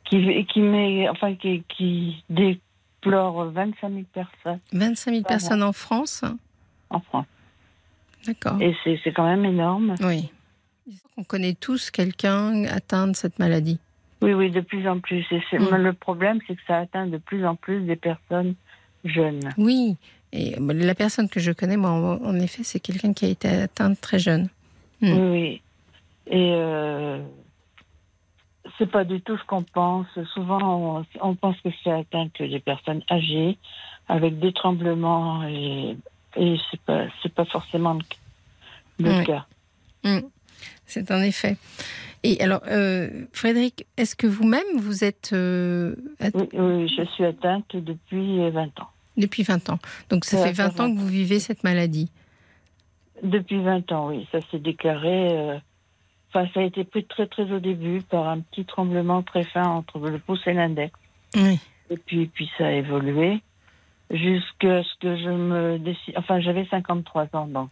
qui, 0.04 0.46
qui 0.46 0.60
met, 0.60 1.08
enfin 1.08 1.34
qui, 1.34 1.64
qui 1.68 2.24
déplore 2.28 3.50
25 3.50 3.92
000 3.92 4.02
personnes. 4.12 4.60
25 4.72 5.10
000 5.12 5.24
personnes 5.24 5.62
en 5.62 5.72
France 5.72 6.24
en 6.90 7.00
France. 7.00 7.26
D'accord. 8.26 8.60
Et 8.60 8.76
c'est 8.84 9.12
quand 9.12 9.24
même 9.24 9.44
énorme. 9.44 9.94
Oui. 10.02 10.30
On 11.16 11.24
connaît 11.24 11.54
tous 11.54 11.90
quelqu'un 11.90 12.64
atteint 12.64 13.06
de 13.08 13.16
cette 13.16 13.38
maladie. 13.38 13.78
Oui, 14.22 14.34
oui, 14.34 14.50
de 14.50 14.60
plus 14.60 14.86
en 14.88 14.98
plus. 14.98 15.24
Mm. 15.30 15.76
Le 15.76 15.92
problème, 15.92 16.40
c'est 16.46 16.54
que 16.54 16.62
ça 16.66 16.78
atteint 16.78 17.06
de 17.06 17.16
plus 17.16 17.46
en 17.46 17.56
plus 17.56 17.80
des 17.82 17.96
personnes 17.96 18.54
Oui. 19.58 19.96
Et 20.32 20.54
la 20.58 20.94
personne 20.94 21.28
que 21.28 21.40
je 21.40 21.52
connais, 21.52 21.76
moi, 21.76 21.90
en 22.22 22.36
effet, 22.36 22.62
c'est 22.62 22.80
quelqu'un 22.80 23.12
qui 23.12 23.24
a 23.24 23.28
été 23.28 23.48
atteinte 23.48 24.00
très 24.00 24.18
jeune. 24.18 24.48
Mm. 25.00 25.12
Oui, 25.12 25.30
oui. 25.30 25.62
Et 26.26 26.52
euh, 26.54 27.18
c'est 28.78 28.90
pas 28.90 29.04
du 29.04 29.20
tout 29.20 29.36
ce 29.36 29.44
qu'on 29.44 29.62
pense. 29.62 30.06
Souvent, 30.34 31.04
on, 31.20 31.34
pense 31.34 31.56
que 31.60 31.70
c'est 31.82 31.90
atteinte 31.90 32.40
des 32.40 32.60
personnes 32.60 33.02
âgées 33.10 33.58
avec 34.08 34.38
des 34.38 34.52
tremblements 34.52 35.46
et, 35.48 35.96
et 36.36 36.56
c'est 36.70 36.80
pas 36.80 37.06
pas 37.34 37.44
forcément 37.44 37.98
le, 38.98 39.24
cas. 39.24 39.46
Mm. 40.04 40.20
C'est 40.86 41.10
un 41.10 41.22
effet. 41.22 41.56
Et 42.22 42.40
alors, 42.42 42.60
euh, 42.68 43.08
Frédéric, 43.32 43.86
est-ce 43.96 44.14
que 44.14 44.26
vous-même, 44.26 44.78
vous 44.78 45.04
êtes... 45.04 45.30
Euh, 45.32 45.94
oui, 46.20 46.88
je 46.88 47.04
suis 47.14 47.24
atteinte 47.24 47.74
depuis 47.74 48.50
20 48.50 48.80
ans. 48.80 48.88
Depuis 49.16 49.42
20 49.42 49.70
ans. 49.70 49.78
Donc 50.10 50.24
ça 50.24 50.44
fait 50.44 50.52
20 50.52 50.80
ans 50.80 50.94
que 50.94 50.98
vous 50.98 51.08
vivez 51.08 51.40
cette 51.40 51.64
maladie 51.64 52.10
Depuis 53.22 53.62
20 53.62 53.90
ans, 53.92 54.08
oui. 54.08 54.26
Ça 54.32 54.38
s'est 54.50 54.58
déclaré... 54.58 55.28
Euh, 55.32 55.58
enfin, 56.28 56.46
ça 56.52 56.60
a 56.60 56.64
été 56.64 56.84
pris 56.84 57.04
très 57.04 57.26
très 57.26 57.50
au 57.50 57.58
début 57.58 58.02
par 58.02 58.28
un 58.28 58.40
petit 58.40 58.66
tremblement 58.66 59.22
très 59.22 59.44
fin 59.44 59.64
entre 59.64 59.98
le 59.98 60.18
pouce 60.18 60.46
et 60.46 60.52
l'index. 60.52 60.92
Oui. 61.36 61.58
Et 61.88 61.96
puis, 61.96 62.26
puis 62.26 62.50
ça 62.58 62.66
a 62.66 62.72
évolué 62.72 63.40
jusqu'à 64.10 64.82
ce 64.82 64.98
que 65.00 65.16
je 65.16 65.30
me 65.30 65.78
décide. 65.78 66.14
Enfin, 66.16 66.40
j'avais 66.40 66.66
53 66.66 67.28
ans, 67.32 67.46
donc 67.46 67.70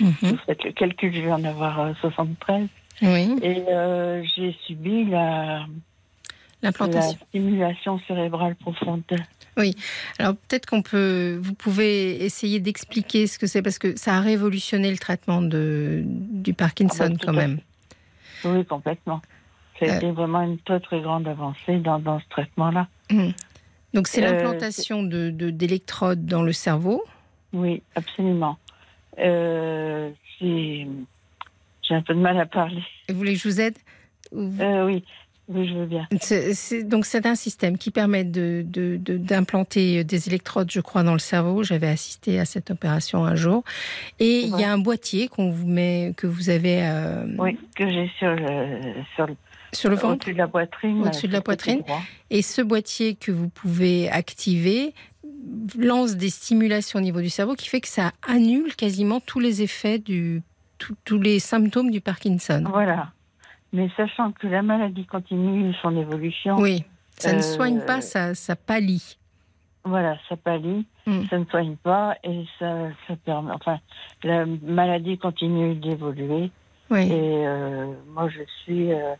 mhm. 0.00 0.14
vous 0.22 0.36
faites 0.46 0.64
le 0.64 0.72
calcul, 0.72 1.12
je 1.14 1.20
vais 1.20 1.32
en 1.32 1.44
avoir 1.44 1.96
73. 2.00 2.68
Oui. 3.02 3.36
Et 3.42 3.64
euh, 3.68 4.22
j'ai 4.36 4.56
subi 4.66 5.04
la, 5.04 5.66
l'implantation. 6.62 7.18
La 7.20 7.26
stimulation 7.26 8.00
cérébrale 8.06 8.54
profonde. 8.56 9.02
Oui. 9.56 9.74
Alors 10.18 10.34
peut-être 10.34 10.66
qu'on 10.66 10.82
peut, 10.82 11.38
vous 11.40 11.54
pouvez 11.54 12.24
essayer 12.24 12.60
d'expliquer 12.60 13.26
ce 13.26 13.38
que 13.38 13.46
c'est 13.46 13.62
parce 13.62 13.78
que 13.78 13.96
ça 13.96 14.14
a 14.14 14.20
révolutionné 14.20 14.90
le 14.90 14.98
traitement 14.98 15.42
de, 15.42 16.02
du 16.04 16.54
Parkinson 16.54 17.04
ah 17.06 17.08
bah, 17.08 17.16
quand 17.22 17.32
même. 17.32 17.58
Oui, 18.44 18.64
complètement. 18.64 19.20
A 19.80 19.96
été 19.96 20.10
vraiment 20.12 20.40
une 20.40 20.58
très 20.58 20.80
très 20.80 21.00
grande 21.00 21.26
avancée 21.28 21.78
dans, 21.78 21.98
dans 21.98 22.18
ce 22.20 22.24
traitement-là. 22.30 22.86
Hum. 23.10 23.32
Donc 23.92 24.08
c'est 24.08 24.24
euh, 24.24 24.32
l'implantation 24.32 25.02
de, 25.02 25.30
d'électrodes 25.30 26.24
dans 26.26 26.42
le 26.42 26.52
cerveau. 26.52 27.04
Oui, 27.52 27.82
absolument. 27.94 28.56
Euh, 29.18 30.10
c'est 30.38 30.86
j'ai 31.86 31.94
un 31.94 32.02
peu 32.02 32.14
de 32.14 32.20
mal 32.20 32.38
à 32.38 32.46
parler. 32.46 32.82
Vous 33.08 33.16
voulez 33.16 33.34
que 33.34 33.40
je 33.40 33.48
vous 33.48 33.60
aide 33.60 33.76
euh, 34.34 34.86
Oui. 34.86 35.04
Oui, 35.46 35.68
je 35.68 35.74
veux 35.74 35.84
bien. 35.84 36.08
donc, 36.84 37.04
c'est 37.04 37.26
un 37.26 37.34
système 37.34 37.76
qui 37.76 37.90
permet 37.90 38.24
d'implanter 38.24 39.98
de, 39.98 40.02
des 40.02 40.28
électrodes, 40.28 40.70
je 40.70 40.80
crois, 40.80 41.02
dans 41.02 41.12
le 41.12 41.18
cerveau. 41.18 41.62
J'avais 41.62 41.88
assisté 41.88 42.40
à 42.40 42.46
cette 42.46 42.70
opération 42.70 43.26
un 43.26 43.34
jour. 43.34 43.62
Et 44.20 44.40
il 44.40 44.58
y 44.58 44.64
a 44.64 44.72
un 44.72 44.78
boîtier 44.78 45.28
qu'on 45.28 45.50
vous 45.50 45.66
met, 45.66 46.14
que 46.16 46.26
vous 46.26 46.48
avez. 46.48 46.78
Euh, 46.82 47.26
oui, 47.38 47.58
que 47.76 47.86
j'ai 47.86 48.10
sur 48.18 48.34
le, 48.34 48.80
sur 49.14 49.26
le, 49.26 49.36
sur 49.72 49.90
le 49.90 49.96
ventre 49.96 50.14
Au-dessus 50.14 50.32
de 50.32 50.38
la 50.38 50.48
poitrine. 50.48 51.02
Au-dessus 51.02 51.28
de 51.28 51.32
la 51.34 51.42
poitrine. 51.42 51.82
Et 52.30 52.40
ce 52.40 52.62
boîtier 52.62 53.14
que 53.14 53.30
vous 53.30 53.50
pouvez 53.50 54.08
activer 54.08 54.94
lance 55.78 56.16
des 56.16 56.30
stimulations 56.30 56.98
au 56.98 57.02
niveau 57.02 57.20
du 57.20 57.28
cerveau 57.28 57.54
qui 57.54 57.68
fait 57.68 57.82
que 57.82 57.88
ça 57.88 58.12
annule 58.26 58.74
quasiment 58.76 59.20
tous 59.20 59.40
les 59.40 59.60
effets 59.60 59.98
du 59.98 60.42
tous 60.78 61.18
les 61.18 61.38
symptômes 61.38 61.90
du 61.90 62.00
Parkinson. 62.00 62.64
Voilà. 62.68 63.12
Mais 63.72 63.90
sachant 63.96 64.32
que 64.32 64.46
la 64.46 64.62
maladie 64.62 65.04
continue 65.04 65.74
son 65.82 65.96
évolution. 65.96 66.56
Oui, 66.56 66.84
ça 67.18 67.32
ne 67.32 67.42
soigne 67.42 67.80
pas, 67.80 68.00
ça, 68.00 68.34
ça 68.34 68.54
pâlit. 68.54 69.18
Voilà, 69.84 70.16
ça 70.28 70.36
pâlit, 70.36 70.86
hmm. 71.06 71.24
ça 71.28 71.38
ne 71.38 71.44
soigne 71.44 71.76
pas 71.76 72.16
et 72.24 72.44
ça, 72.58 72.88
ça 73.06 73.16
permet. 73.16 73.52
Enfin, 73.52 73.80
la 74.22 74.46
maladie 74.46 75.18
continue 75.18 75.74
d'évoluer. 75.74 76.50
Oui. 76.90 77.00
Et 77.00 77.46
euh, 77.46 77.92
moi, 78.14 78.28
je 78.28 78.42
suis. 78.62 78.92
Euh, 78.92 79.14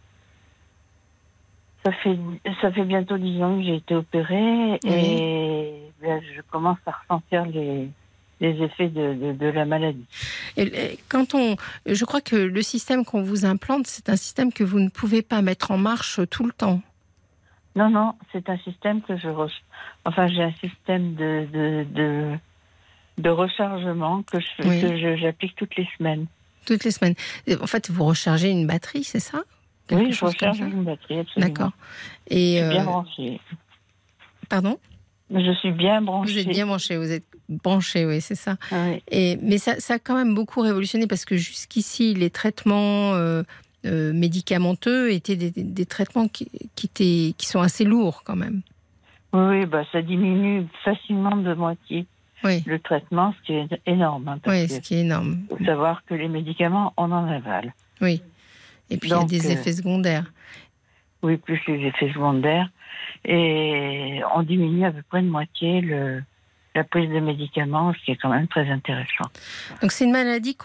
ça 1.85 1.93
fait, 1.93 2.19
ça 2.63 2.73
fait 2.73 2.85
bientôt 2.85 3.19
dix 3.19 3.43
ans 3.43 3.59
que 3.59 3.65
j'ai 3.65 3.77
été 3.77 3.95
opérée 3.95 4.79
et 4.87 5.83
ben, 6.01 6.23
je 6.35 6.41
commence 6.51 6.79
à 6.87 6.93
ressentir 6.93 7.45
les, 7.45 7.91
les 8.41 8.63
effets 8.63 8.89
de, 8.89 9.33
de, 9.33 9.47
la 9.47 9.65
maladie. 9.65 10.05
Et 10.57 10.99
quand 11.09 11.35
on, 11.35 11.57
je 11.87 12.05
crois 12.05 12.21
que 12.21 12.37
le 12.37 12.63
système 12.63 13.05
qu'on 13.05 13.23
vous 13.23 13.45
implante, 13.45 13.87
c'est 13.87 14.09
un 14.09 14.17
système 14.17 14.53
que 14.53 14.65
vous 14.65 14.81
ne 14.81 14.89
pouvez 14.89 15.23
pas 15.23 15.43
mettre 15.43 15.71
en 15.71 15.79
marche 15.79 16.21
tout 16.31 16.45
le 16.45 16.53
temps. 16.53 16.81
Non, 17.77 17.91
non, 17.91 18.15
c'est 18.33 18.49
un 18.49 18.59
système 18.59 19.03
que 19.03 19.17
je, 19.17 19.29
enfin, 20.05 20.29
j'ai 20.29 20.43
un 20.43 20.53
système 20.53 21.15
de, 21.15 21.47
de, 21.53 22.37
de, 23.19 23.31
rechargement 23.31 24.23
que 24.23 24.39
j'applique 25.17 25.57
toutes 25.57 25.75
les 25.77 25.89
semaines. 25.99 26.27
Toutes 26.67 26.85
les 26.85 26.93
semaines. 26.93 27.15
En 27.61 27.67
fait, 27.67 27.91
vous 27.91 28.05
rechargez 28.05 28.51
une 28.51 28.67
batterie, 28.67 29.05
c'est 29.05 29.21
ça? 29.21 29.43
Oui, 29.91 30.13
je 30.13 30.25
recharge 30.25 30.61
une 30.61 30.85
batterie, 30.85 31.19
absolument. 31.19 31.53
D'accord. 31.53 31.73
Et 32.29 32.59
je 32.59 32.63
suis 32.63 32.71
bien 32.71 32.83
euh, 32.83 32.85
branché. 32.85 33.41
Pardon? 34.49 34.79
Je 35.31 35.53
suis 35.55 35.73
bien 35.73 36.01
branché. 36.01 36.33
Vous 36.33 36.39
êtes 36.39 36.49
bien 36.49 36.67
branché, 36.67 36.97
vous 36.97 37.11
êtes 37.11 37.25
branché, 37.49 38.07
oui, 38.07 38.21
c'est 38.21 38.35
ça. 38.35 38.57
Et, 39.11 39.39
mais 39.43 39.59
ça, 39.59 39.79
ça, 39.81 39.95
a 39.95 39.99
quand 39.99 40.17
même 40.17 40.35
beaucoup 40.35 40.61
révolutionné 40.61 41.07
parce 41.07 41.25
que 41.25 41.37
jusqu'ici, 41.37 42.15
les 42.15 42.31
traitements 42.31 43.15
euh, 43.15 43.43
euh, 43.87 44.13
médicamenteux 44.13 45.13
étaient 45.13 45.37
des, 45.37 45.87
traitements 45.87 46.29
qui, 46.29 46.49
qui, 46.75 47.35
sont 47.41 47.61
assez 47.61 47.85
lourds 47.85 48.23
quand 48.25 48.37
même. 48.37 48.63
Oui, 49.33 49.67
bah, 49.67 49.85
ça 49.93 50.01
diminue 50.01 50.67
facilement 50.85 51.37
de 51.37 51.55
moitié. 51.55 52.07
Oui. 52.45 52.63
Le 52.67 52.79
traitement, 52.79 53.35
ce 53.41 53.47
qui 53.47 53.53
est 53.55 53.81
énorme. 53.87 54.29
Hein, 54.29 54.39
oui, 54.47 54.69
ce 54.69 54.81
qui 54.81 54.95
est 54.95 55.01
énorme. 55.01 55.41
Il 55.51 55.59
faut 55.59 55.65
savoir 55.65 56.05
que 56.05 56.15
les 56.15 56.29
médicaments, 56.29 56.93
on 56.97 57.11
en 57.11 57.27
avale. 57.27 57.75
Oui. 58.01 58.23
Et 58.91 58.99
puis 58.99 59.11
il 59.11 59.13
y 59.13 59.15
a 59.15 59.25
des 59.25 59.47
euh, 59.47 59.53
effets 59.53 59.73
secondaires. 59.73 60.31
Oui, 61.23 61.39
plus 61.39 61.61
les 61.67 61.87
effets 61.87 62.13
secondaires. 62.13 62.69
Et 63.25 64.21
on 64.35 64.43
diminue 64.43 64.85
à 64.85 64.93
peu 64.93 65.03
près 65.09 65.23
de 65.23 65.29
moitié 65.29 65.81
le, 65.81 66.23
la 66.75 66.83
prise 66.85 67.09
de 67.09 67.21
médicaments, 67.21 67.93
ce 67.95 68.05
qui 68.05 68.11
est 68.11 68.17
quand 68.17 68.31
même 68.31 68.49
très 68.49 68.69
intéressant. 68.69 69.25
Donc 69.81 69.93
c'est 69.93 70.05
une 70.05 70.13
maladie 70.13 70.57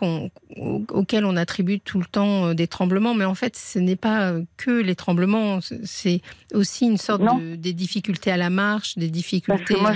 auquel 0.90 1.26
on 1.26 1.36
attribue 1.36 1.80
tout 1.80 2.00
le 2.00 2.06
temps 2.06 2.48
euh, 2.48 2.54
des 2.54 2.68
tremblements, 2.68 3.14
mais 3.14 3.26
en 3.26 3.36
fait 3.36 3.56
ce 3.56 3.78
n'est 3.78 3.96
pas 3.96 4.32
euh, 4.32 4.44
que 4.58 4.72
les 4.72 4.96
tremblements, 4.96 5.60
c'est 5.62 6.22
aussi 6.54 6.86
une 6.86 6.98
sorte 6.98 7.22
de 7.22 7.56
des 7.56 7.74
difficultés 7.74 8.32
à 8.32 8.38
la 8.38 8.50
marche, 8.50 8.98
des 8.98 9.10
difficultés. 9.10 9.76
Moi, 9.80 9.92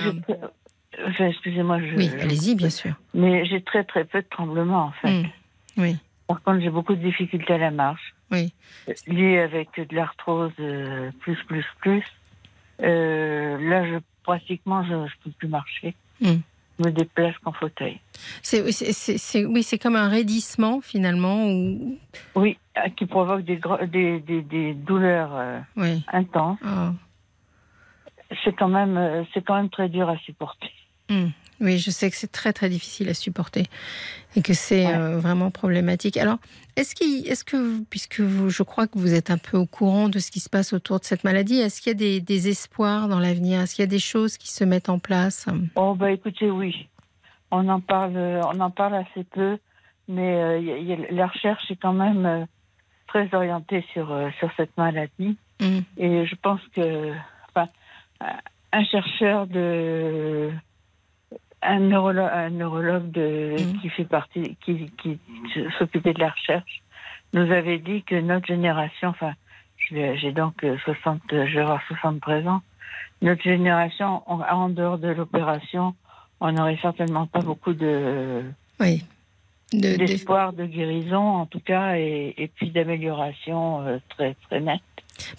enfin, 1.07 1.27
excusez-moi. 1.27 1.79
Je... 1.79 1.95
Oui, 1.95 2.09
allez-y, 2.21 2.55
bien 2.55 2.69
sûr. 2.69 2.93
Mais 3.13 3.45
j'ai 3.45 3.61
très 3.61 3.83
très 3.83 4.05
peu 4.05 4.21
de 4.21 4.27
tremblements 4.29 4.85
en 4.85 4.91
fait. 4.91 5.21
Hmm. 5.21 5.27
Oui. 5.77 5.97
Par 6.27 6.41
contre, 6.43 6.61
j'ai 6.61 6.69
beaucoup 6.69 6.95
de 6.95 7.01
difficultés 7.01 7.53
à 7.53 7.57
la 7.57 7.71
marche. 7.71 8.13
Oui. 8.31 8.53
Liées 9.07 9.39
avec 9.39 9.69
de 9.75 9.95
l'arthrose 9.95 10.51
euh, 10.59 11.11
plus 11.21 11.37
plus 11.47 11.65
plus. 11.81 12.03
là, 12.79 13.85
je 13.87 13.97
pratiquement, 14.23 14.83
je 14.83 14.93
ne 14.93 15.07
peux 15.23 15.31
plus 15.31 15.47
marcher. 15.47 15.95
Hmm. 16.21 16.37
Je 16.79 16.85
me 16.85 16.91
déplace 16.91 17.37
qu'en 17.43 17.51
fauteuil. 17.51 17.99
C'est, 18.41 18.63
oui, 19.45 19.63
c'est 19.63 19.77
comme 19.77 19.95
un 19.95 20.09
raidissement 20.09 20.81
finalement. 20.81 21.45
Ou... 21.45 21.99
Oui, 22.35 22.57
euh, 22.77 22.89
qui 22.97 23.05
provoque 23.05 23.43
des, 23.43 23.59
des, 23.87 24.19
des, 24.19 24.41
des 24.41 24.73
douleurs 24.73 25.31
euh, 25.35 25.59
intenses. 26.11 26.57
Oh. 26.65 26.89
C'est 28.43 28.53
quand 28.53 28.69
même, 28.69 28.97
euh, 28.97 29.23
c'est 29.33 29.45
quand 29.45 29.55
même 29.55 29.69
très 29.69 29.87
dur 29.87 30.09
à 30.09 30.17
supporter. 30.17 30.71
Hmm. 31.09 31.27
Oui, 31.59 31.77
je 31.77 31.91
sais 31.91 32.09
que 32.09 32.17
c'est 32.17 32.31
très 32.31 32.51
très 32.51 32.69
difficile 32.69 33.07
à 33.09 33.13
supporter 33.13 33.67
et 34.35 34.41
que 34.41 34.55
c'est 34.55 34.87
euh, 34.87 35.19
vraiment 35.19 35.51
problématique. 35.51 36.17
Alors, 36.17 36.39
est-ce 36.75 37.43
que, 37.43 37.83
puisque 37.85 38.19
vous, 38.19 38.49
je 38.49 38.63
crois 38.63 38.87
que 38.87 38.97
vous 38.97 39.13
êtes 39.13 39.29
un 39.29 39.37
peu 39.37 39.57
au 39.57 39.65
courant 39.65 40.09
de 40.09 40.19
ce 40.19 40.31
qui 40.31 40.39
se 40.39 40.49
passe 40.49 40.73
autour 40.73 40.99
de 40.99 41.05
cette 41.05 41.23
maladie, 41.23 41.59
est-ce 41.59 41.81
qu'il 41.81 41.91
y 41.91 41.95
a 41.95 41.97
des, 41.97 42.21
des 42.21 42.49
espoirs 42.49 43.07
dans 43.07 43.19
l'avenir? 43.19 43.61
Est-ce 43.61 43.75
qu'il 43.75 43.83
y 43.83 43.87
a 43.87 43.91
des 43.91 43.99
choses 43.99 44.37
qui 44.37 44.49
se 44.49 44.63
mettent 44.63 44.89
en 44.89 44.99
place? 44.99 45.47
Oh 45.75 45.95
bah 45.95 46.11
écoutez, 46.11 46.49
oui, 46.49 46.87
on 47.51 47.67
en 47.69 47.79
parle, 47.79 48.17
on 48.17 48.59
en 48.59 48.71
parle 48.71 48.95
assez 48.95 49.23
peu, 49.23 49.57
mais 50.07 50.35
euh, 50.35 51.05
la 51.11 51.27
recherche 51.27 51.69
est 51.69 51.75
quand 51.75 51.93
même 51.93 52.25
euh, 52.25 52.45
très 53.07 53.33
orientée 53.33 53.85
sur 53.93 54.07
sur 54.39 54.49
cette 54.57 54.75
maladie, 54.77 55.37
mmh. 55.61 55.79
et 55.97 56.25
je 56.25 56.35
pense 56.41 56.61
que, 56.75 57.11
enfin, 57.49 57.69
un 58.71 58.83
chercheur 58.85 59.47
de 59.47 60.51
un 61.65 61.79
neurologue, 61.79 62.29
un 62.33 62.49
neurologue 62.49 63.11
de, 63.11 63.55
mm. 63.59 63.81
qui 63.81 63.89
fait 63.89 64.05
partie, 64.05 64.57
qui, 64.63 64.91
qui 65.01 65.19
s'occupait 65.77 66.13
de 66.13 66.19
la 66.19 66.29
recherche, 66.29 66.81
nous 67.33 67.51
avait 67.51 67.79
dit 67.79 68.03
que 68.03 68.15
notre 68.15 68.47
génération, 68.47 69.09
enfin, 69.09 69.33
j'ai 69.89 70.31
donc 70.31 70.65
60, 70.83 71.21
je 71.31 71.35
vais 71.35 71.61
avoir 71.61 71.81
73 71.87 72.47
ans, 72.47 72.61
notre 73.21 73.41
génération, 73.41 74.21
en, 74.27 74.69
dehors 74.69 74.97
de 74.97 75.07
l'opération, 75.07 75.95
on 76.39 76.51
n'aurait 76.51 76.79
certainement 76.81 77.25
pas 77.25 77.39
beaucoup 77.39 77.73
de, 77.73 78.43
oui. 78.79 79.03
d'espoir 79.71 80.51
de, 80.53 80.65
guérison, 80.65 81.21
en 81.21 81.45
tout 81.45 81.61
cas, 81.61 81.95
et, 81.95 82.33
et 82.37 82.47
puis 82.49 82.69
d'amélioration 82.69 83.81
euh, 83.87 83.97
très, 84.09 84.35
très 84.49 84.59
nette. 84.59 84.81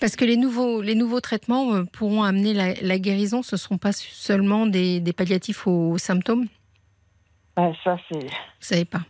Parce 0.01 0.17
que 0.17 0.25
les 0.25 0.37
nouveaux, 0.37 0.81
les 0.81 0.95
nouveaux 0.95 1.21
traitements 1.21 1.75
euh, 1.75 1.85
pourront 1.85 2.23
amener 2.23 2.55
la, 2.55 2.99
guérison, 2.99 3.43
ce 3.43 3.57
ne 3.57 3.59
sont 3.59 3.79
pas 3.79 3.93
seulement 3.93 4.67
des, 4.67 5.03
palliatifs 5.17 5.67
aux 5.67 5.99
symptômes? 5.99 6.47
Ah, 7.57 7.71
Ça, 7.83 7.97
c'est. 8.09 8.21
Vous 8.21 8.31
savez 8.61 8.85
pas 8.85 9.03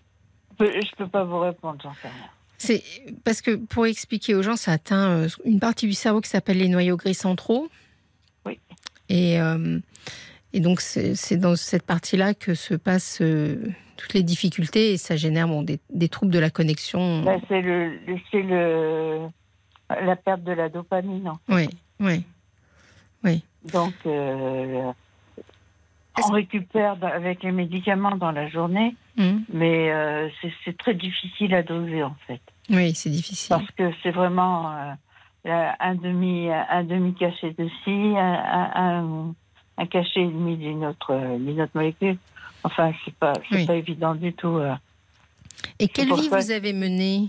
Je 0.58 0.64
ne 0.64 0.96
peux 0.96 1.08
pas 1.08 1.24
vous 1.24 1.40
répondre, 1.40 1.78
j'en 1.82 1.94
sais 1.94 2.08
rien. 2.08 2.30
C'est 2.58 2.82
parce 3.24 3.42
que 3.42 3.56
pour 3.56 3.86
expliquer 3.86 4.34
aux 4.34 4.42
gens, 4.42 4.56
ça 4.56 4.72
atteint 4.72 5.10
euh, 5.10 5.28
une 5.44 5.60
partie 5.60 5.86
du 5.86 5.92
cerveau 5.92 6.20
qui 6.20 6.30
s'appelle 6.30 6.58
les 6.58 6.68
noyaux 6.68 6.96
gris 6.96 7.14
centraux. 7.14 7.68
Oui. 8.46 8.58
Et, 9.08 9.40
euh, 9.40 9.78
et 10.54 10.60
donc, 10.60 10.80
c'est 10.80 11.36
dans 11.36 11.56
cette 11.56 11.84
partie-là 11.84 12.32
que 12.32 12.54
se 12.54 12.74
passent 12.74 13.18
euh, 13.20 13.56
toutes 13.96 14.14
les 14.14 14.22
difficultés 14.22 14.92
et 14.92 14.96
ça 14.96 15.16
génère 15.16 15.48
bon, 15.48 15.62
des, 15.62 15.78
des 15.90 16.08
troubles 16.08 16.32
de 16.32 16.38
la 16.38 16.48
connexion. 16.48 17.22
Ben, 17.22 17.40
c'est 17.48 17.60
le, 17.60 17.98
le, 18.06 19.28
la 20.00 20.16
perte 20.16 20.42
de 20.42 20.52
la 20.52 20.68
dopamine. 20.68 21.32
Oui, 21.48 21.68
oui. 22.00 22.24
Oui. 23.22 23.42
Donc, 23.72 23.94
on 26.22 26.32
récupère 26.32 26.96
avec 27.02 27.42
les 27.42 27.52
médicaments 27.52 28.16
dans 28.16 28.30
la 28.30 28.48
journée, 28.48 28.94
mmh. 29.16 29.30
mais 29.52 29.92
euh, 29.92 30.28
c'est 30.64 30.76
très 30.76 30.94
difficile 30.94 31.54
à 31.54 31.62
doser 31.62 32.02
en 32.02 32.16
fait. 32.26 32.40
Oui, 32.70 32.94
c'est 32.94 33.10
difficile. 33.10 33.48
Parce 33.48 33.70
que 33.72 33.90
c'est 34.02 34.10
vraiment 34.10 34.70
euh, 35.46 35.70
un 35.80 35.94
demi 35.94 36.48
un 36.50 36.84
demi 36.84 37.14
cachet 37.14 37.54
de 37.58 37.68
ci, 37.82 37.90
un, 38.16 39.34
un, 39.76 39.86
cachet 39.86 40.22
et 40.22 40.26
demi 40.26 40.56
d'une 40.56 40.84
autre 40.84 41.36
d'une 41.38 41.60
autre 41.60 41.72
molécule. 41.74 42.16
Enfin, 42.62 42.92
c'est 43.04 43.14
pas 43.14 43.32
c'est 43.50 43.66
pas 43.66 43.74
évident 43.74 44.14
du 44.14 44.32
tout. 44.32 44.56
Euh. 44.58 44.74
Et 45.78 45.88
quelle 45.88 46.14
vie 46.14 46.28
vous 46.28 46.50
avez 46.50 46.72
menée 46.72 47.28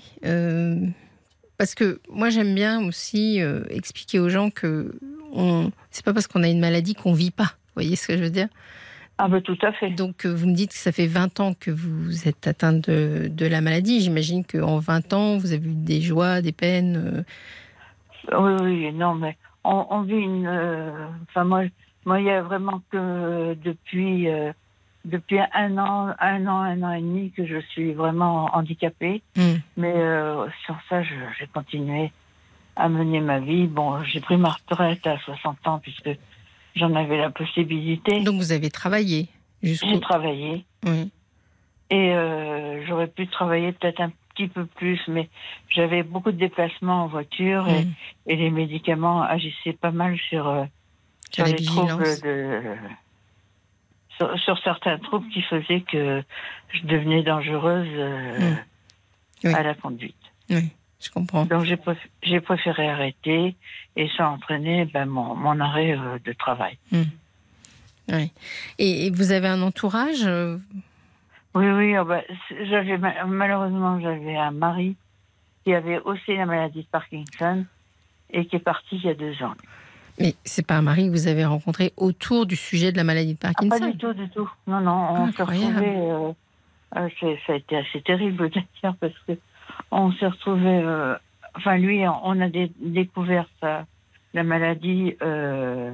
Parce 1.58 1.76
que 1.76 2.00
moi 2.10 2.30
j'aime 2.30 2.54
bien 2.54 2.86
aussi 2.86 3.40
expliquer 3.70 4.20
aux 4.20 4.30
gens 4.30 4.50
que 4.50 4.98
on 5.34 5.72
c'est 5.90 6.04
pas 6.04 6.14
parce 6.14 6.28
qu'on 6.28 6.44
a 6.44 6.48
une 6.50 6.60
maladie 6.60 6.96
qu'on 6.96 7.14
vit 7.14 7.32
pas. 7.32 7.44
Vous 7.68 7.82
voyez 7.82 7.96
ce 7.96 8.08
que 8.08 8.18
je 8.18 8.24
veux 8.24 8.30
dire? 8.30 8.48
Ah 9.18 9.30
ben 9.30 9.42
tout 9.42 9.58
à 9.62 9.72
fait. 9.72 9.92
Donc 9.92 10.26
euh, 10.26 10.34
vous 10.34 10.48
me 10.48 10.54
dites 10.54 10.72
que 10.72 10.78
ça 10.78 10.92
fait 10.92 11.08
20 11.08 11.40
ans 11.40 11.54
que 11.58 11.72
vous 11.72 12.28
êtes 12.28 12.48
atteinte 12.48 12.90
de, 12.90 13.30
de 13.30 13.46
la 13.46 13.62
maladie. 13.62 14.02
J'imagine 14.02 14.44
qu'en 14.44 14.78
20 14.80 15.14
ans, 15.14 15.38
vous 15.38 15.54
avez 15.54 15.70
eu 15.70 15.74
des 15.74 16.02
joies, 16.02 16.42
des 16.42 16.52
peines. 16.52 16.98
Euh. 16.98 18.38
Oui, 18.38 18.54
oui, 18.62 18.92
non, 18.92 19.16
mais 19.16 19.38
on, 19.64 20.02
vit 20.02 20.16
une... 20.16 20.48
Euh, 20.48 21.08
enfin, 21.30 21.44
moi, 21.44 21.64
moi, 22.04 22.20
il 22.20 22.26
y 22.26 22.32
a 22.32 22.42
vraiment 22.42 22.82
que 22.92 23.54
depuis, 23.64 24.28
depuis 25.06 25.40
un 25.54 25.78
an, 25.78 26.14
un 26.20 26.48
an, 26.48 26.60
un 26.60 26.84
an 26.84 26.92
et 26.92 27.02
demi 27.02 27.32
que 27.32 27.46
je 27.46 27.60
suis 27.70 27.94
vraiment 27.94 28.50
handicapée. 28.54 29.22
Hmm. 29.36 29.56
Mais 29.78 29.94
sur 30.66 30.76
ça, 30.90 31.02
j'ai 31.04 31.48
continué 31.54 32.12
à 32.76 32.90
mener 32.90 33.22
ma 33.22 33.40
vie. 33.40 33.68
Bon, 33.68 34.04
j'ai 34.04 34.20
pris 34.20 34.38
ma 34.38 34.50
retraite 34.50 35.06
à 35.08 35.18
60 35.20 35.68
ans 35.68 35.80
puisque 35.80 36.10
j'en 36.76 36.94
avais 36.96 37.18
la 37.18 37.30
possibilité. 37.30 38.22
Donc 38.22 38.36
vous 38.36 38.52
avez 38.52 38.70
travaillé 38.70 39.28
J'ai 39.64 40.00
travaillé. 40.00 40.66
Oui. 40.86 41.12
Et 41.90 42.14
euh, 42.14 42.86
j'aurais 42.88 43.08
pu 43.08 43.28
travailler 43.28 43.72
peut-être 43.72 44.02
un 44.02 44.12
petit 44.34 44.48
peu 44.48 44.66
plus, 44.66 45.00
mais 45.08 45.30
j'avais 45.70 46.04
beaucoup 46.04 46.32
de 46.32 46.38
déplacements 46.38 47.04
en 47.04 47.08
voiture 47.08 47.68
et, 47.70 47.86
mm. 47.86 48.38
les 48.38 48.50
médicaments 48.50 49.22
agissaient 49.22 49.74
pas 49.74 49.92
mal 49.92 50.18
sur, 50.30 50.48
euh, 50.48 50.66
sur, 51.32 51.46
les 51.46 51.64
troubles 51.64 52.04
de. 52.24 52.62
Sur, 54.18 54.58
certains 54.64 54.98
troubles 54.98 55.28
qui 55.30 55.42
faisaient 55.42 55.82
que 55.82 56.24
je 56.70 56.86
devenais 56.86 57.22
dangereuse 57.22 57.88
euh, 57.92 58.56
mm. 59.44 59.54
à 59.54 59.64
la 59.64 59.74
conduite. 59.74 60.16
Oui. 60.50 60.72
Je 61.06 61.12
comprends. 61.12 61.46
Donc 61.46 61.66
j'ai 62.24 62.40
préféré, 62.42 62.90
arrêter 62.90 63.56
et 63.96 64.10
ça 64.18 64.26
a 64.26 64.30
entraîné 64.30 64.86
ben, 64.86 65.06
mon, 65.06 65.60
arrêt 65.60 65.92
euh, 65.92 66.18
de 66.24 66.34
travail. 66.34 66.78
Hmm. 66.92 67.04
Oui. 68.12 68.32
Et, 68.78 69.10
vous 69.12 69.32
avez 69.32 69.48
un 69.48 69.62
entourage 69.62 70.26
euh? 70.26 70.58
Oui, 71.54 71.68
oui. 71.70 71.98
Oh, 71.98 72.06
ben, 72.06 72.22
j'avais 72.70 72.98
malheureusement 72.98 74.00
j'avais 74.00 74.36
un 74.36 74.52
mari 74.52 74.96
qui 75.64 75.74
avait 75.74 76.00
aussi 76.00 76.36
la 76.36 76.46
maladie 76.46 76.84
de 76.84 76.88
Parkinson 76.88 77.66
et 78.32 78.46
qui 78.46 78.56
est 78.56 78.60
parti 78.60 78.98
il 78.98 79.06
y 79.06 79.10
a 79.10 79.14
deux 79.14 79.42
ans. 79.44 79.56
Mais 80.20 80.36
c'est 80.44 80.66
pas 80.66 80.76
un 80.76 80.82
mari 80.82 81.08
que 81.08 81.12
vous 81.12 81.28
avez 81.28 81.46
rencontré 81.46 81.94
autour 81.98 82.46
du 82.46 82.56
sujet 82.56 82.92
de 82.92 82.98
la 82.98 83.04
maladie 83.04 83.34
de 83.34 83.40
Parkinson 83.40 83.80
Pas 83.80 83.92
du 83.92 83.98
tout, 83.98 84.14
du 84.14 84.30
tout. 84.30 84.50
Non, 84.66 84.80
non. 84.80 85.10
On 85.12 85.32
s'est 85.32 85.44
retrouvés. 85.44 86.34
Euh, 86.96 87.10
ça 87.46 87.54
a 87.54 87.56
été 87.56 87.78
assez 87.78 88.02
terrible 88.02 88.50
d'ailleurs 88.82 88.96
parce 89.00 89.18
que 89.28 89.38
on 89.92 90.12
s'est 90.14 90.28
retrouvé, 90.28 90.82
euh, 90.84 91.16
enfin 91.56 91.78
lui, 91.78 92.04
on 92.08 92.40
a 92.42 92.50
découvert 92.80 93.48
la 93.62 94.44
maladie 94.44 95.16
euh, 95.22 95.94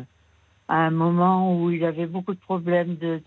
à 0.67 0.75
un 0.75 0.91
moment 0.91 1.55
où 1.59 1.71
il 1.71 1.83
avait 1.83 2.05
beaucoup 2.05 2.33
de 2.33 2.39
problèmes 2.39 2.95
de, 2.95 3.21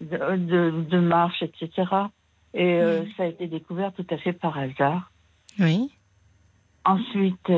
de, 0.00 0.98
marche, 0.98 1.42
etc. 1.42 1.70
Et 2.54 2.74
euh, 2.74 3.04
ça 3.16 3.24
a 3.24 3.26
été 3.26 3.46
découvert 3.46 3.92
tout 3.92 4.06
à 4.10 4.16
fait 4.16 4.32
par 4.32 4.56
hasard. 4.58 5.10
Oui. 5.58 5.90
Ensuite, 6.84 7.50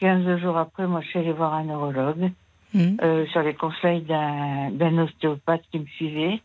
15 0.00 0.40
jours 0.40 0.56
après, 0.56 0.86
moi, 0.86 1.00
je 1.00 1.08
suis 1.08 1.18
allée 1.18 1.32
voir 1.32 1.54
un 1.54 1.64
neurologue 1.64 2.30
mmh. 2.74 3.26
sur 3.30 3.42
les 3.42 3.54
conseils 3.54 4.02
d'un 4.02 4.98
ostéopathe 4.98 5.62
qui 5.70 5.78
me 5.78 5.86
suivait. 5.86 6.40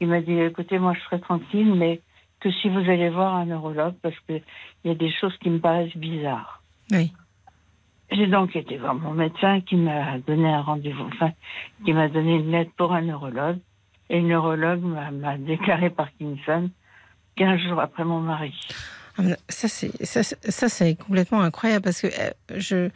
Il 0.00 0.08
m'a 0.08 0.20
dit, 0.20 0.38
écoutez, 0.38 0.78
moi, 0.78 0.94
je 0.94 1.00
serai 1.00 1.20
tranquille, 1.20 1.74
mais 1.74 2.00
que 2.40 2.50
si 2.50 2.68
vous 2.68 2.78
allez 2.78 3.10
voir 3.10 3.34
un 3.34 3.46
neurologue 3.46 3.94
parce 4.02 4.18
qu'il 4.20 4.42
y 4.84 4.90
a 4.90 4.94
des 4.94 5.12
choses 5.12 5.36
qui 5.38 5.50
me 5.50 5.58
paraissent 5.58 5.96
bizarres. 5.96 6.62
Oui. 6.90 7.12
J'ai 8.10 8.26
donc 8.26 8.56
été 8.56 8.76
voir 8.76 8.94
mon 8.94 9.12
médecin 9.12 9.60
qui 9.60 9.76
m'a 9.76 10.18
donné 10.18 10.48
un 10.52 10.62
rendez-vous, 10.62 11.08
enfin, 11.12 11.32
qui 11.84 11.92
m'a 11.92 12.08
donné 12.08 12.36
une 12.36 12.50
lettre 12.50 12.72
pour 12.76 12.92
un 12.92 13.02
neurologue. 13.02 13.58
Et 14.08 14.20
le 14.20 14.26
neurologue 14.26 14.82
m'a 14.82 15.38
déclaré 15.38 15.90
Parkinson 15.90 16.70
15 17.36 17.60
jours 17.60 17.80
après 17.80 18.04
mon 18.04 18.20
mari. 18.20 18.52
Ah, 19.20 19.36
ça, 19.48 19.68
c'est 19.68 20.04
ça, 20.04 20.22
ça 20.22 20.68
c'est 20.68 20.94
complètement 20.94 21.42
incroyable 21.42 21.84
parce 21.84 22.00
que 22.00 22.06
euh, 22.06 22.30
je, 22.56 22.88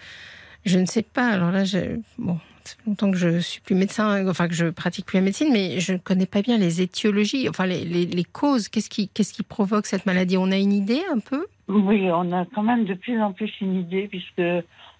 je 0.65 0.79
ne 0.79 0.87
sais 0.87 1.03
pas. 1.03 1.29
Alors 1.29 1.51
là, 1.51 1.65
je, 1.65 1.99
bon, 2.19 2.39
ça 2.65 2.77
fait 2.77 2.87
longtemps 2.87 3.11
que 3.11 3.17
je 3.17 3.39
suis 3.39 3.61
plus 3.61 3.75
médecin, 3.75 4.27
enfin 4.29 4.49
que 4.49 4.55
je 4.55 4.67
pratique 4.67 5.07
plus 5.07 5.19
la 5.19 5.23
médecine, 5.23 5.49
mais 5.53 5.81
je 5.81 5.93
ne 5.93 5.99
connais 5.99 6.27
pas 6.27 6.43
bien 6.43 6.59
les 6.59 6.81
étiologies, 6.81 7.49
enfin 7.49 7.67
les, 7.67 7.85
les, 7.85 8.25
causes. 8.25 8.69
Qu'est-ce 8.69 8.91
qui, 8.91 9.09
qu'est-ce 9.09 9.33
qui 9.33 9.43
provoque 9.43 9.87
cette 9.87 10.07
maladie? 10.07 10.37
On 10.37 10.51
a 10.51 10.57
une 10.57 10.73
idée 10.73 11.03
un 11.13 11.19
peu? 11.19 11.47
Oui, 11.69 12.11
on 12.11 12.33
a 12.33 12.45
quand 12.55 12.63
même 12.63 12.85
de 12.85 12.95
plus 12.95 13.21
en 13.21 13.33
plus 13.33 13.51
une 13.61 13.81
idée, 13.81 14.09
puisque 14.09 14.43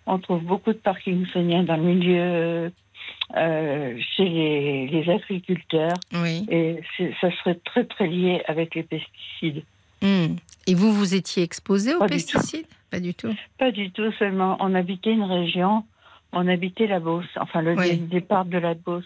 on 0.07 0.19
trouve 0.19 0.43
beaucoup 0.43 0.73
de 0.73 0.79
parkinsoniens 0.79 1.65
dans 1.65 1.77
le 1.77 1.83
milieu 1.83 2.71
euh, 3.37 3.99
chez 4.17 4.25
les, 4.25 4.87
les, 4.89 5.11
agriculteurs. 5.11 5.97
Oui. 6.13 6.47
Et 6.51 6.81
ça 7.21 7.31
serait 7.39 7.59
très 7.65 7.85
très 7.85 8.07
lié 8.07 8.43
avec 8.47 8.75
les 8.75 8.83
pesticides. 8.83 9.65
Hmm. 10.03 10.37
Et 10.67 10.75
vous, 10.75 10.93
vous 10.93 11.15
étiez 11.15 11.43
exposé 11.43 11.95
aux 11.95 12.07
pesticides? 12.07 12.67
Pas 12.91 13.01
du 13.01 13.15
tout. 13.15 13.35
Pas 13.59 13.71
du 13.71 13.91
tout, 13.91 14.11
seulement 14.19 14.57
on 14.61 14.75
habitait 14.75 15.13
une 15.13 15.25
région 15.25 15.85
on 16.35 16.49
habitait 16.49 16.87
la 16.87 17.01
Beauce, 17.01 17.27
enfin 17.37 17.63
le 17.63 17.97
départ 17.97 18.45
de 18.45 18.59
la 18.59 18.75
Beauce. 18.75 19.05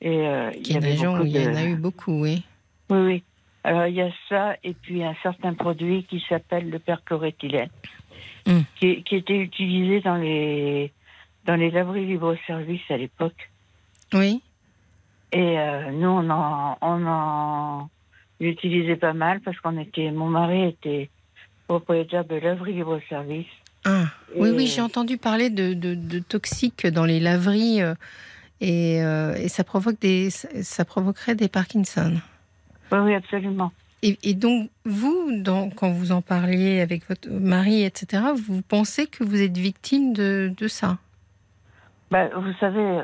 Et, 0.00 0.28
euh, 0.28 0.52
il 0.54 0.72
y, 0.72 0.76
a 0.76 0.80
des 0.80 0.96
gens 0.96 1.18
où 1.18 1.24
il 1.24 1.36
y 1.36 1.46
en 1.46 1.54
a 1.54 1.64
eu 1.64 1.74
beaucoup, 1.74 2.22
oui. 2.22 2.44
Oui, 2.90 2.98
oui. 2.98 3.22
Alors 3.64 3.86
il 3.86 3.94
y 3.94 4.02
a 4.02 4.10
ça, 4.28 4.54
et 4.62 4.74
puis 4.74 5.02
un 5.02 5.16
certain 5.22 5.54
produit 5.54 6.04
qui 6.04 6.22
s'appelle 6.28 6.70
le 6.70 6.78
perchloréthylène, 6.78 7.70
hum. 8.46 8.64
qui, 8.78 9.02
était 9.10 9.36
utilisé 9.36 10.00
dans 10.00 10.16
les, 10.16 10.92
dans 11.46 11.56
les 11.56 11.70
laveries 11.70 12.06
libre-service 12.06 12.82
à 12.90 12.96
l'époque. 12.96 13.50
Oui. 14.12 14.40
Et 15.32 15.58
euh, 15.58 15.90
nous, 15.90 16.08
on 16.08 16.30
en, 16.30 16.78
on 16.80 17.06
en 17.06 17.90
utilisait 18.40 18.96
pas 18.96 19.12
mal 19.12 19.40
parce 19.40 19.58
qu'on 19.60 19.78
était, 19.78 20.10
mon 20.10 20.28
mari 20.28 20.64
était 20.64 21.10
propriétaire 21.66 22.24
de 22.24 22.36
laverie 22.36 22.74
libre-service. 22.74 23.46
Ah, 23.84 24.06
oui, 24.36 24.50
oui, 24.54 24.66
j'ai 24.66 24.80
entendu 24.80 25.18
parler 25.18 25.50
de, 25.50 26.18
toxiques 26.20 26.86
dans 26.86 27.04
les 27.04 27.20
laveries 27.20 27.82
euh, 27.82 27.94
euh, 28.62 29.34
et, 29.34 29.48
ça, 29.48 29.64
provoque 29.64 29.98
des, 30.00 30.30
ça 30.30 30.84
provoquerait 30.84 31.34
des 31.34 31.48
Parkinson. 31.48 32.14
Oui, 32.92 32.98
oui, 32.98 33.14
absolument. 33.14 33.72
Et, 34.02 34.34
donc, 34.34 34.70
vous, 34.84 35.42
quand 35.74 35.90
vous 35.90 36.12
en 36.12 36.22
parliez 36.22 36.80
avec 36.80 37.08
votre 37.08 37.28
mari, 37.30 37.82
etc., 37.82 38.22
vous 38.36 38.62
pensez 38.62 39.08
que 39.08 39.24
vous 39.24 39.40
êtes 39.42 39.56
victime 39.56 40.12
de, 40.12 40.68
ça? 40.68 40.98
Bah, 42.10 42.28
Vous 42.36 42.52
savez, 42.60 43.02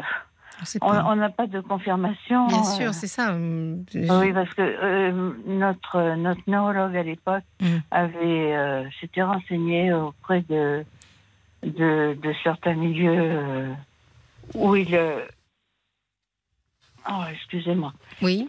on 0.81 1.17
n'a 1.17 1.31
pas 1.31 1.47
de 1.47 1.61
confirmation. 1.61 2.47
Bien 2.47 2.65
sûr, 2.65 2.89
euh. 2.89 2.93
c'est 2.93 3.07
ça. 3.07 3.37
Oui, 3.37 4.33
parce 4.33 4.53
que 4.55 5.11
notre, 5.47 6.17
notre 6.17 6.41
neurologue 6.47 6.97
à 6.97 7.03
l'époque 7.03 7.45
mm. 7.61 7.77
avait 7.91 8.85
s'était 9.01 9.23
renseigné 9.23 9.93
auprès 9.93 10.43
de, 10.43 10.85
de, 11.65 12.35
certains 12.43 12.75
milieux 12.75 13.17
euh, 13.17 13.75
où 14.55 14.77
il. 14.77 14.95
Euh, 14.95 15.25
oh, 17.11 17.23
excusez-moi. 17.33 17.93
Oui. 18.23 18.49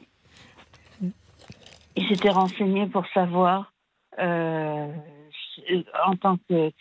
Il 1.96 2.08
s'était 2.10 2.30
renseigné 2.30 2.88
pour 2.88 3.08
savoir, 3.14 3.72
euh, 4.20 4.92
en 6.06 6.16
tant 6.18 6.38
que, 6.50 6.72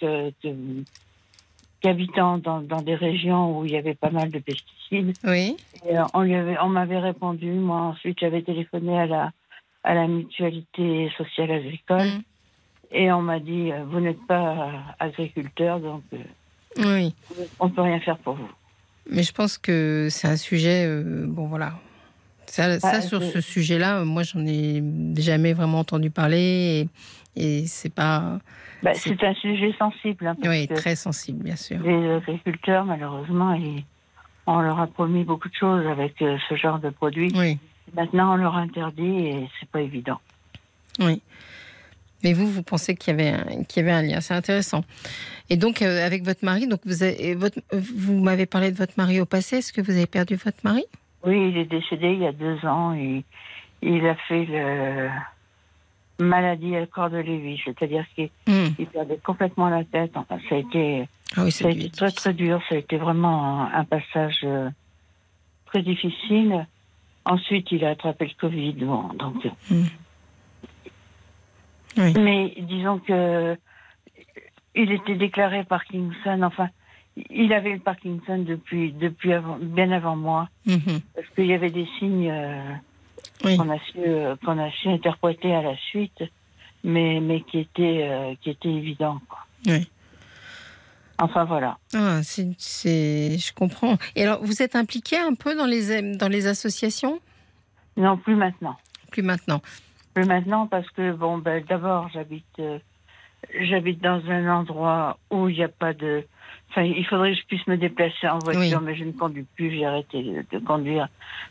qu'habitant 1.84 2.38
dans, 2.38 2.60
des 2.60 2.94
régions 2.94 3.58
où 3.58 3.66
il 3.66 3.72
y 3.72 3.76
avait 3.76 3.94
pas 3.94 4.08
mal 4.08 4.30
de 4.30 4.38
pesticides. 4.38 5.12
Oui. 5.22 5.54
on 6.14 6.22
lui 6.22 6.34
avait, 6.34 6.56
on 6.58 6.70
m'avait 6.70 6.98
répondu. 6.98 7.50
Moi, 7.50 7.78
ensuite, 7.78 8.18
j'avais 8.20 8.40
téléphoné 8.40 8.98
à 8.98 9.06
la, 9.06 9.32
à 9.82 9.94
la 9.94 10.06
mutualité 10.06 11.12
sociale 11.18 11.50
agricole. 11.50 12.06
Mm. 12.06 12.22
Et 12.92 13.12
on 13.12 13.20
m'a 13.20 13.38
dit, 13.38 13.70
vous 13.90 14.00
n'êtes 14.00 14.24
pas 14.26 14.70
agriculteur, 14.98 15.78
donc 15.80 16.02
oui. 16.78 17.14
on 17.60 17.66
ne 17.66 17.70
peut 17.70 17.82
rien 17.82 18.00
faire 18.00 18.16
pour 18.18 18.34
vous. 18.34 18.48
Mais 19.10 19.22
je 19.22 19.32
pense 19.32 19.58
que 19.58 20.08
c'est 20.10 20.28
un 20.28 20.36
sujet, 20.36 20.88
bon 21.26 21.46
voilà, 21.48 21.72
ça, 22.46 22.78
bah, 22.78 23.02
sur 23.02 23.22
ce 23.22 23.40
sujet-là, 23.40 24.04
moi, 24.04 24.22
j'en 24.22 24.46
ai 24.46 24.82
jamais 25.16 25.52
vraiment 25.52 25.80
entendu 25.80 26.10
parler 26.10 26.86
et, 27.36 27.42
et 27.62 27.66
c'est 27.66 27.92
pas. 27.92 28.38
Bah, 28.84 28.92
c'est 28.92 29.24
un 29.24 29.32
sujet 29.32 29.74
sensible. 29.78 30.26
Hein, 30.26 30.34
oui, 30.44 30.68
très 30.68 30.94
sensible, 30.94 31.42
bien 31.42 31.56
sûr. 31.56 31.78
Les 31.82 32.16
agriculteurs, 32.16 32.84
malheureusement, 32.84 33.58
on 34.46 34.60
leur 34.60 34.78
a 34.78 34.86
promis 34.86 35.24
beaucoup 35.24 35.48
de 35.48 35.54
choses 35.54 35.86
avec 35.86 36.20
euh, 36.20 36.36
ce 36.50 36.54
genre 36.54 36.78
de 36.78 36.90
produit. 36.90 37.32
Oui. 37.34 37.58
Maintenant, 37.96 38.34
on 38.34 38.36
leur 38.36 38.56
interdit 38.56 39.26
et 39.26 39.48
c'est 39.58 39.68
pas 39.70 39.80
évident. 39.80 40.20
Oui. 41.00 41.22
Mais 42.22 42.34
vous, 42.34 42.46
vous 42.46 42.62
pensez 42.62 42.94
qu'il 42.94 43.16
y 43.16 43.20
avait 43.20 43.30
un, 43.30 43.64
qu'il 43.64 43.82
y 43.82 43.88
avait 43.88 43.96
un 43.96 44.02
lien. 44.02 44.20
C'est 44.20 44.34
intéressant. 44.34 44.84
Et 45.48 45.56
donc, 45.56 45.80
euh, 45.80 46.04
avec 46.04 46.22
votre 46.22 46.44
mari, 46.44 46.66
donc 46.66 46.80
vous, 46.84 47.02
avez, 47.02 47.34
votre, 47.34 47.60
vous 47.72 48.20
m'avez 48.20 48.44
parlé 48.44 48.70
de 48.70 48.76
votre 48.76 48.94
mari 48.98 49.18
au 49.18 49.26
passé. 49.26 49.58
Est-ce 49.58 49.72
que 49.72 49.80
vous 49.80 49.92
avez 49.92 50.06
perdu 50.06 50.36
votre 50.36 50.58
mari? 50.62 50.84
Oui, 51.24 51.48
il 51.48 51.56
est 51.56 51.64
décédé 51.64 52.12
il 52.12 52.18
y 52.18 52.26
a 52.26 52.32
deux 52.32 52.62
ans. 52.66 52.92
Et 52.92 53.24
il 53.80 54.06
a 54.06 54.14
fait 54.28 54.44
le 54.44 55.08
maladie 56.18 56.76
à 56.76 56.86
corps 56.86 57.10
de 57.10 57.18
Lévis, 57.18 57.60
c'est-à-dire 57.64 58.04
qu'il 58.14 58.30
hmm. 58.46 58.84
perdait 58.92 59.18
complètement 59.24 59.68
la 59.68 59.84
tête. 59.84 60.12
Enfin, 60.14 60.38
ça 60.48 60.56
a 60.56 60.58
été, 60.58 61.08
ah 61.36 61.44
très 61.92 62.10
très 62.10 62.32
dur. 62.32 62.60
Ça 62.68 62.76
a 62.76 62.78
été 62.78 62.96
vraiment 62.96 63.66
un, 63.72 63.84
passage 63.84 64.40
euh, 64.44 64.70
très 65.66 65.82
difficile. 65.82 66.66
Ensuite, 67.24 67.72
il 67.72 67.84
a 67.84 67.90
attrapé 67.90 68.26
le 68.26 68.40
Covid. 68.40 68.72
Bon, 68.74 69.08
donc. 69.14 69.44
Hmm. 69.70 69.84
Mais 71.96 72.54
disons 72.58 72.98
que 72.98 73.56
il 74.74 74.92
était 74.92 75.14
déclaré 75.14 75.64
Parkinson. 75.64 76.42
Enfin, 76.42 76.68
il 77.30 77.52
avait 77.52 77.72
le 77.74 77.78
Parkinson 77.78 78.38
depuis, 78.38 78.92
depuis 78.92 79.32
bien 79.60 79.92
avant 79.92 80.16
moi, 80.16 80.48
mhm. 80.66 81.00
parce 81.14 81.28
qu'il 81.34 81.46
y 81.46 81.54
avait 81.54 81.70
des 81.70 81.86
signes 81.98 82.30
euh, 82.30 82.74
qu'on 83.42 83.70
a, 83.70 83.78
su, 83.78 83.98
euh, 83.98 84.36
qu'on 84.44 84.58
a 84.58 84.70
su 84.70 84.88
interpréter 84.88 85.54
à 85.54 85.62
la 85.62 85.76
suite, 85.76 86.22
mais, 86.82 87.20
mais 87.20 87.42
qui, 87.42 87.60
étaient, 87.60 88.08
euh, 88.08 88.34
qui 88.40 88.50
étaient 88.50 88.72
évidents. 88.72 89.20
Oui. 89.66 89.88
Enfin 91.18 91.44
voilà. 91.44 91.78
Ah, 91.94 92.22
c'est, 92.22 93.38
je 93.38 93.54
comprends. 93.54 93.96
Et 94.16 94.24
alors, 94.24 94.42
vous 94.42 94.62
êtes 94.62 94.74
impliqué 94.74 95.16
un 95.16 95.34
peu 95.34 95.54
dans 95.54 95.66
les, 95.66 96.16
dans 96.16 96.28
les 96.28 96.46
associations? 96.46 97.20
Non, 97.96 98.16
plus 98.16 98.34
maintenant. 98.34 98.76
Plus 99.12 99.22
maintenant. 99.22 99.62
Plus 100.12 100.24
maintenant 100.24 100.66
parce 100.66 100.88
que, 100.90 101.12
bon, 101.12 101.38
ben, 101.38 101.64
d'abord, 101.68 102.08
j'habite, 102.12 102.60
j'habite 103.60 104.00
dans 104.00 104.22
un 104.28 104.48
endroit 104.48 105.18
où 105.30 105.48
il 105.48 105.56
n'y 105.56 105.62
a 105.62 105.68
pas 105.68 105.92
de 105.92 106.24
il 106.82 107.06
faudrait 107.06 107.32
que 107.32 107.38
je 107.38 107.46
puisse 107.46 107.66
me 107.66 107.76
déplacer 107.76 108.28
en 108.28 108.38
voiture, 108.38 108.80
mais 108.80 108.96
je 108.96 109.04
ne 109.04 109.12
conduis 109.12 109.46
plus. 109.54 109.70
J'ai 109.70 109.84
arrêté 109.84 110.22
de, 110.22 110.58
conduire 110.58 111.08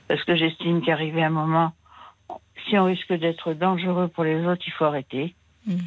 parce 0.08 0.24
que 0.24 0.36
j'estime 0.36 0.82
qu'arrivé 0.82 1.24
un 1.24 1.30
moment, 1.30 1.74
si 2.68 2.78
on 2.78 2.86
risque 2.86 3.14
d'être 3.14 3.54
dangereux 3.54 4.08
pour 4.08 4.24
les 4.24 4.46
autres, 4.46 4.64
il 4.66 4.74
faut 4.74 4.86
arrêter. 4.86 5.36
Hmm. 5.66 5.78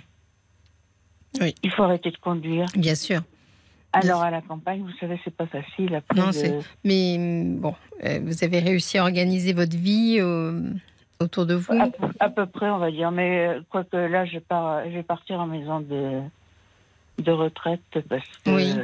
Oui. 1.40 1.54
Il 1.62 1.70
faut 1.70 1.82
arrêter 1.82 2.10
de 2.10 2.16
conduire. 2.16 2.66
Bien 2.76 2.94
sûr. 2.94 3.20
Alors 3.92 4.22
à 4.22 4.30
la 4.30 4.42
campagne, 4.42 4.82
vous 4.82 4.96
savez, 4.98 5.18
c'est 5.24 5.34
pas 5.34 5.46
facile. 5.46 6.02
non, 6.14 6.32
c'est. 6.32 6.58
Mais 6.84 7.16
hmm, 7.18 7.60
bon, 7.60 7.74
euh, 8.04 8.20
vous 8.22 8.44
avez 8.44 8.58
réussi 8.58 8.98
à 8.98 9.02
organiser 9.02 9.52
votre 9.52 9.76
vie 9.76 10.18
euh, 10.20 10.60
autour 11.18 11.46
de 11.46 11.54
vous? 11.54 11.72
À, 12.20 12.28
peu 12.28 12.46
près, 12.46 12.68
on 12.68 12.78
va 12.78 12.90
dire. 12.90 13.10
Mais 13.10 13.46
euh, 13.46 13.60
quoique 13.70 13.96
là, 13.96 14.26
je 14.26 14.38
pars, 14.38 14.84
je 14.84 14.90
vais 14.90 15.02
partir 15.02 15.40
en 15.40 15.46
maison 15.46 15.80
de 15.80 16.20
de 17.18 17.32
retraite 17.32 17.80
parce 18.10 18.26
que 18.44 18.50
oui 18.50 18.74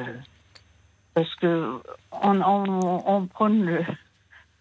parce 1.15 1.35
que 1.37 1.81
on, 2.23 2.41
on, 2.41 3.03
on 3.07 3.27
prône 3.27 3.65
le. 3.65 3.85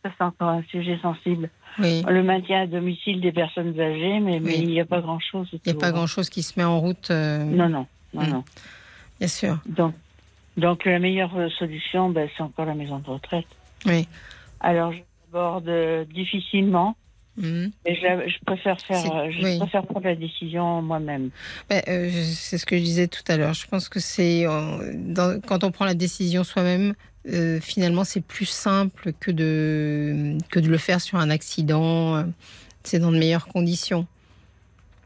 Ça, 0.04 0.12
c'est 0.18 0.24
encore 0.24 0.50
un 0.50 0.64
sujet 0.64 0.98
sensible. 1.02 1.50
Le 1.78 2.22
maintien 2.22 2.64
à 2.64 2.68
domicile 2.68 3.22
des 3.22 3.32
personnes 3.32 3.80
âgées, 3.80 4.20
mais, 4.20 4.40
mais 4.40 4.58
il 4.58 4.68
n'y 4.68 4.82
a 4.82 4.86
pas 4.86 5.00
grand-chose. 5.00 5.48
Il 5.54 5.60
n'y 5.66 5.78
a 5.78 5.80
pas 5.80 5.92
grand-chose 5.92 6.30
qui 6.30 6.44
se 6.44 6.60
met 6.60 6.66
en 6.66 6.80
route. 6.80 7.12
Euh, 7.12 7.44
non, 7.44 7.70
non, 7.70 7.86
non, 8.14 8.28
non. 8.28 8.44
Bien 9.20 9.28
sûr. 9.28 9.60
Donc, 9.68 9.94
donc 10.58 10.86
la 10.86 11.00
meilleure 11.00 11.32
solution, 11.58 12.10
ben, 12.10 12.28
c'est 12.36 12.44
encore 12.44 12.66
la 12.66 12.74
maison 12.74 13.00
de 13.00 13.10
retraite. 13.10 13.46
Oui. 13.86 14.08
Alors, 14.60 14.92
j'aborde 15.26 15.70
difficilement 16.12 16.96
Mhm. 17.38 17.72
je, 17.86 18.46
préfère 18.46 18.80
faire, 18.82 19.32
je 19.32 19.58
préfère 19.58 19.86
prendre 19.86 20.06
la 20.06 20.16
décision 20.16 20.82
moi-même. 20.82 21.30
Ben, 21.70 21.82
euh, 21.88 22.10
c'est 22.12 22.58
ce 22.58 22.66
que 22.66 22.78
je 22.78 22.84
disais 22.84 23.08
tout 23.08 23.24
à 23.30 23.38
l'heure. 23.38 23.54
Je 23.54 23.68
pense 23.68 23.88
que 23.88 24.00
c'est 24.00 24.46
euh, 24.46 25.40
quand 25.48 25.64
on 25.64 25.72
prend 25.72 25.86
la 25.86 25.94
décision 25.94 26.44
soi-même, 26.44 26.94
euh, 27.28 27.60
finalement, 27.62 28.04
c'est 28.04 28.22
plus 28.22 28.48
simple 28.48 29.14
que 29.20 29.32
de 29.32 30.38
que 30.50 30.60
de 30.60 30.68
le 30.68 30.78
faire 30.78 31.00
sur 31.00 31.20
un 31.20 31.30
accident. 31.30 32.26
C'est 32.84 33.00
dans 33.00 33.12
de 33.12 33.18
meilleures 33.18 33.48
conditions. 33.48 34.08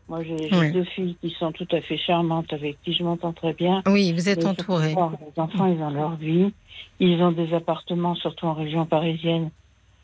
Moi, 0.07 0.21
j'ai 0.23 0.71
deux 0.71 0.83
filles 0.83 1.17
qui 1.19 1.35
sont 1.39 1.51
tout 1.51 1.67
à 1.71 1.81
fait 1.81 1.97
charmantes, 1.97 2.53
avec 2.53 2.77
qui 2.83 2.93
je 2.93 3.03
m'entends 3.03 3.33
très 3.33 3.53
bien. 3.53 3.81
Oui, 3.87 4.13
vous 4.13 4.29
êtes 4.29 4.45
entouré. 4.45 4.89
Les 4.89 5.41
enfants, 5.41 5.65
ils 5.65 5.81
ont 5.81 5.89
leur 5.89 6.15
vie. 6.15 6.53
Ils 6.99 7.21
ont 7.21 7.31
des 7.31 7.53
appartements, 7.53 8.15
surtout 8.15 8.45
en 8.45 8.53
région 8.53 8.85
parisienne, 8.85 9.49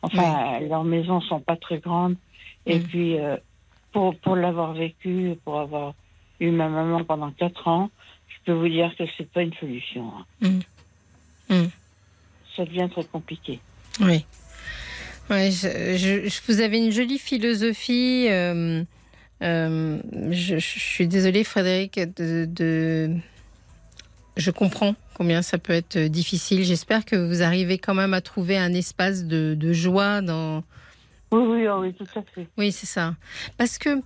Enfin, 0.01 0.59
leurs 0.61 0.83
maisons 0.83 1.21
sont 1.21 1.39
pas 1.39 1.55
très 1.55 1.79
grandes. 1.79 2.15
Et 2.65 2.79
mm. 2.79 2.83
puis, 2.83 3.19
euh, 3.19 3.37
pour, 3.91 4.15
pour 4.17 4.35
l'avoir 4.35 4.73
vécu, 4.73 5.35
pour 5.43 5.59
avoir 5.59 5.93
eu 6.39 6.51
ma 6.51 6.69
maman 6.69 7.03
pendant 7.03 7.31
quatre 7.31 7.67
ans, 7.67 7.89
je 8.27 8.35
peux 8.45 8.53
vous 8.53 8.69
dire 8.69 8.93
que 8.97 9.03
c'est 9.17 9.29
pas 9.31 9.41
une 9.41 9.53
solution. 9.53 10.11
Hein. 10.41 10.61
Mm. 11.49 11.55
Mm. 11.55 11.69
Ça 12.55 12.65
devient 12.65 12.89
très 12.91 13.03
compliqué. 13.05 13.59
Oui. 13.99 14.25
Ouais, 15.29 15.51
je, 15.51 16.51
vous 16.51 16.61
avez 16.61 16.77
une 16.77 16.91
jolie 16.91 17.19
philosophie. 17.19 18.27
Euh, 18.29 18.83
euh, 19.41 19.99
je, 20.29 20.57
suis 20.59 21.07
désolée, 21.07 21.43
Frédéric, 21.43 21.99
de, 22.17 23.15
je 24.37 24.51
comprends 24.51 24.95
combien 25.13 25.41
ça 25.41 25.57
peut 25.57 25.73
être 25.73 25.97
difficile. 25.97 26.63
J'espère 26.63 27.05
que 27.05 27.15
vous 27.15 27.41
arrivez 27.41 27.77
quand 27.77 27.93
même 27.93 28.13
à 28.13 28.21
trouver 28.21 28.57
un 28.57 28.73
espace 28.73 29.25
de, 29.25 29.73
joie 29.73 30.21
dans. 30.21 30.63
Oui, 31.31 31.43
oui, 31.47 31.67
oh 31.67 31.79
oui, 31.81 31.93
tout 31.93 32.07
à 32.15 32.21
fait. 32.23 32.47
Oui, 32.57 32.71
c'est 32.71 32.87
ça. 32.87 33.15
Parce 33.57 33.77
que 33.77 34.01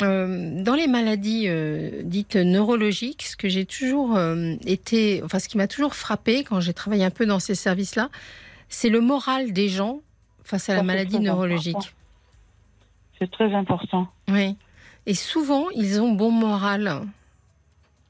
euh, 0.00 0.62
dans 0.62 0.74
les 0.74 0.86
maladies 0.86 1.44
euh, 1.48 2.02
dites 2.02 2.36
neurologiques, 2.36 3.22
ce 3.22 3.36
que 3.36 3.48
j'ai 3.48 3.66
toujours 3.66 4.16
euh, 4.16 4.54
été, 4.64 5.22
enfin, 5.22 5.38
ce 5.38 5.48
qui 5.48 5.58
m'a 5.58 5.68
toujours 5.68 5.94
frappé 5.94 6.44
quand 6.44 6.60
j'ai 6.60 6.72
travaillé 6.72 7.04
un 7.04 7.10
peu 7.10 7.26
dans 7.26 7.38
ces 7.38 7.54
services-là, 7.54 8.08
c'est 8.68 8.88
le 8.88 9.00
moral 9.00 9.52
des 9.52 9.68
gens 9.68 10.00
face 10.44 10.68
à 10.68 10.74
la 10.74 10.82
maladie 10.82 11.20
neurologique. 11.20 11.94
C'est 13.18 13.30
très 13.30 13.52
important. 13.54 14.08
Oui. 14.28 14.56
Et 15.06 15.14
souvent, 15.14 15.68
ils 15.70 16.00
ont 16.00 16.12
bon 16.12 16.30
moral. 16.30 17.02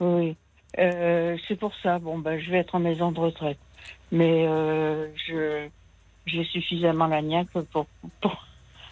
Oui. 0.01 0.36
Euh, 0.78 1.36
c'est 1.47 1.57
pour 1.57 1.73
ça. 1.82 1.99
Bon, 1.99 2.19
ben, 2.19 2.40
je 2.40 2.51
vais 2.51 2.59
être 2.59 2.74
en 2.74 2.81
maison 2.81 3.12
de 3.12 3.20
retraite. 3.20 3.59
Mais 4.11 4.47
euh, 4.47 5.09
je 5.27 5.69
j'ai 6.27 6.44
suffisamment 6.44 7.09
la 7.09 7.20
niaque 7.20 7.49
pour, 7.73 7.86
pour, 8.20 8.36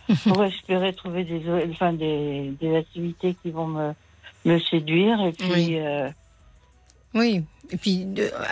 espérer 0.45 0.93
trouver 0.93 1.23
des, 1.23 1.43
enfin, 1.71 1.93
des, 1.93 2.53
des, 2.61 2.77
activités 2.77 3.37
qui 3.41 3.51
vont 3.51 3.69
me, 3.69 3.93
me 4.45 4.59
séduire. 4.59 5.21
Et 5.23 5.33
puis. 5.33 5.53
Oui. 5.53 5.79
Euh, 5.79 6.11
oui. 7.15 7.45
Et 7.71 7.77
puis 7.77 8.07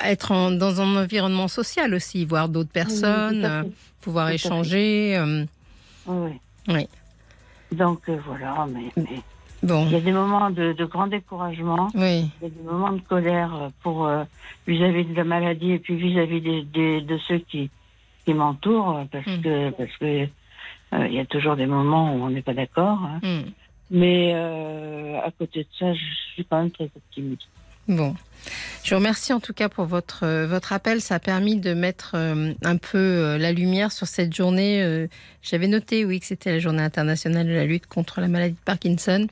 être 0.05 0.57
dans 0.57 0.81
un 0.81 0.97
environnement 0.97 1.49
social 1.49 1.93
aussi, 1.95 2.25
voir 2.25 2.49
d'autres 2.49 2.71
personnes, 2.71 3.73
pouvoir 4.01 4.31
échanger. 4.31 5.21
Oui. 6.07 6.33
Oui. 6.69 6.89
Donc 7.73 8.09
voilà, 8.09 8.67
mais, 8.73 8.91
mais 8.97 9.23
il 9.63 9.93
y 9.93 9.97
a 9.97 10.01
des 10.01 10.13
moments 10.13 10.51
de, 10.51 10.85
grand 10.85 11.09
découragement, 11.09 11.89
oui. 11.95 12.31
il 12.41 12.45
y 12.45 12.47
a 12.47 12.51
des 12.51 12.63
moments 12.63 12.93
de 12.93 13.01
colère 13.01 13.71
pour 13.83 14.07
euh, 14.07 14.25
vis-à-vis 14.67 15.05
de 15.05 15.15
la 15.15 15.25
maladie 15.25 15.73
et 15.73 15.79
puis 15.79 15.97
vis-à-vis 15.97 16.41
de 16.41 17.19
ceux 17.27 17.39
qui, 17.39 17.71
qui 18.29 18.35
m'entourent, 18.35 19.07
parce 19.11 19.27
mm. 19.27 19.41
que 19.41 19.71
parce 19.71 19.97
que 19.97 20.29
euh, 20.93 21.07
il 21.07 21.15
y 21.15 21.19
a 21.19 21.25
toujours 21.25 21.57
des 21.57 21.65
moments 21.65 22.15
où 22.15 22.23
on 22.23 22.29
n'est 22.29 22.43
pas 22.43 22.53
d'accord. 22.53 22.99
Hein. 23.03 23.21
Mm. 23.23 23.51
Mais 23.91 24.33
euh, 24.35 25.19
à 25.25 25.31
côté 25.31 25.61
de 25.61 25.69
ça, 25.79 25.95
je 25.95 26.05
suis 26.35 26.45
quand 26.45 26.59
même 26.59 26.71
très 26.71 26.91
optimiste. 26.95 27.49
Bon. 27.89 28.15
Je 28.85 28.95
vous 28.95 28.99
remercie 28.99 29.33
en 29.33 29.41
tout 29.41 29.53
cas 29.53 29.69
pour 29.69 29.85
votre, 29.85 30.45
votre 30.45 30.73
appel. 30.73 31.01
Ça 31.01 31.17
a 31.17 31.19
permis 31.19 31.57
de 31.57 31.75
mettre 31.75 32.15
un 32.15 32.77
peu 32.77 33.37
la 33.37 33.53
lumière 33.53 33.93
sur 33.93 34.07
cette 34.07 34.35
journée. 34.35 35.09
J'avais 35.43 35.67
noté, 35.67 36.05
oui, 36.05 36.21
que 36.21 36.27
c'était 36.27 36.53
la 36.53 36.59
journée 36.59 36.83
internationale 36.83 37.47
de 37.47 37.53
la 37.53 37.65
lutte 37.65 37.87
contre 37.87 38.21
la 38.21 38.29
maladie 38.29 38.55
de 38.55 38.65
Parkinson. 38.65 39.27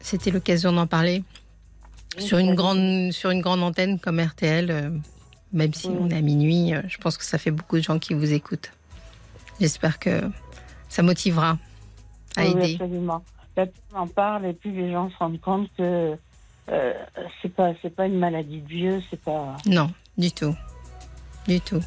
C'était 0.00 0.30
l'occasion 0.30 0.72
d'en 0.72 0.86
parler 0.86 1.24
sur 2.18 2.38
une, 2.38 2.54
grande, 2.54 3.12
sur 3.12 3.30
une 3.30 3.40
grande 3.40 3.62
antenne 3.62 3.98
comme 3.98 4.20
RTL. 4.20 4.92
même 5.52 5.74
si 5.74 5.88
on 5.88 6.10
est 6.10 6.18
à 6.18 6.20
minuit, 6.20 6.74
je 6.86 6.98
pense 6.98 7.16
que 7.16 7.24
ça 7.24 7.38
fait 7.38 7.50
beaucoup 7.50 7.78
de 7.78 7.82
gens 7.82 7.98
qui 7.98 8.14
vous 8.14 8.32
écoutent. 8.32 8.70
J'espère 9.60 9.98
que 9.98 10.20
ça 10.88 11.02
motivera 11.02 11.58
à 12.36 12.44
aider. 12.44 12.74
Absolument. 12.74 13.24
Plus 13.54 13.66
on 13.94 13.98
en 13.98 14.06
parle 14.06 14.46
et 14.46 14.52
plus 14.52 14.72
les 14.72 14.92
gens 14.92 15.10
se 15.10 15.16
rendent 15.16 15.40
compte 15.40 15.68
que 15.76 16.16
euh, 16.70 16.92
c'est 17.40 17.52
pas, 17.52 17.72
c'est 17.82 17.94
pas 17.94 18.06
une 18.06 18.18
maladie 18.18 18.60
de 18.60 18.68
vieux, 18.68 19.02
c'est 19.10 19.20
pas. 19.20 19.56
Non, 19.66 19.90
du 20.16 20.30
tout, 20.32 20.54
du 21.46 21.60
tout. 21.60 21.80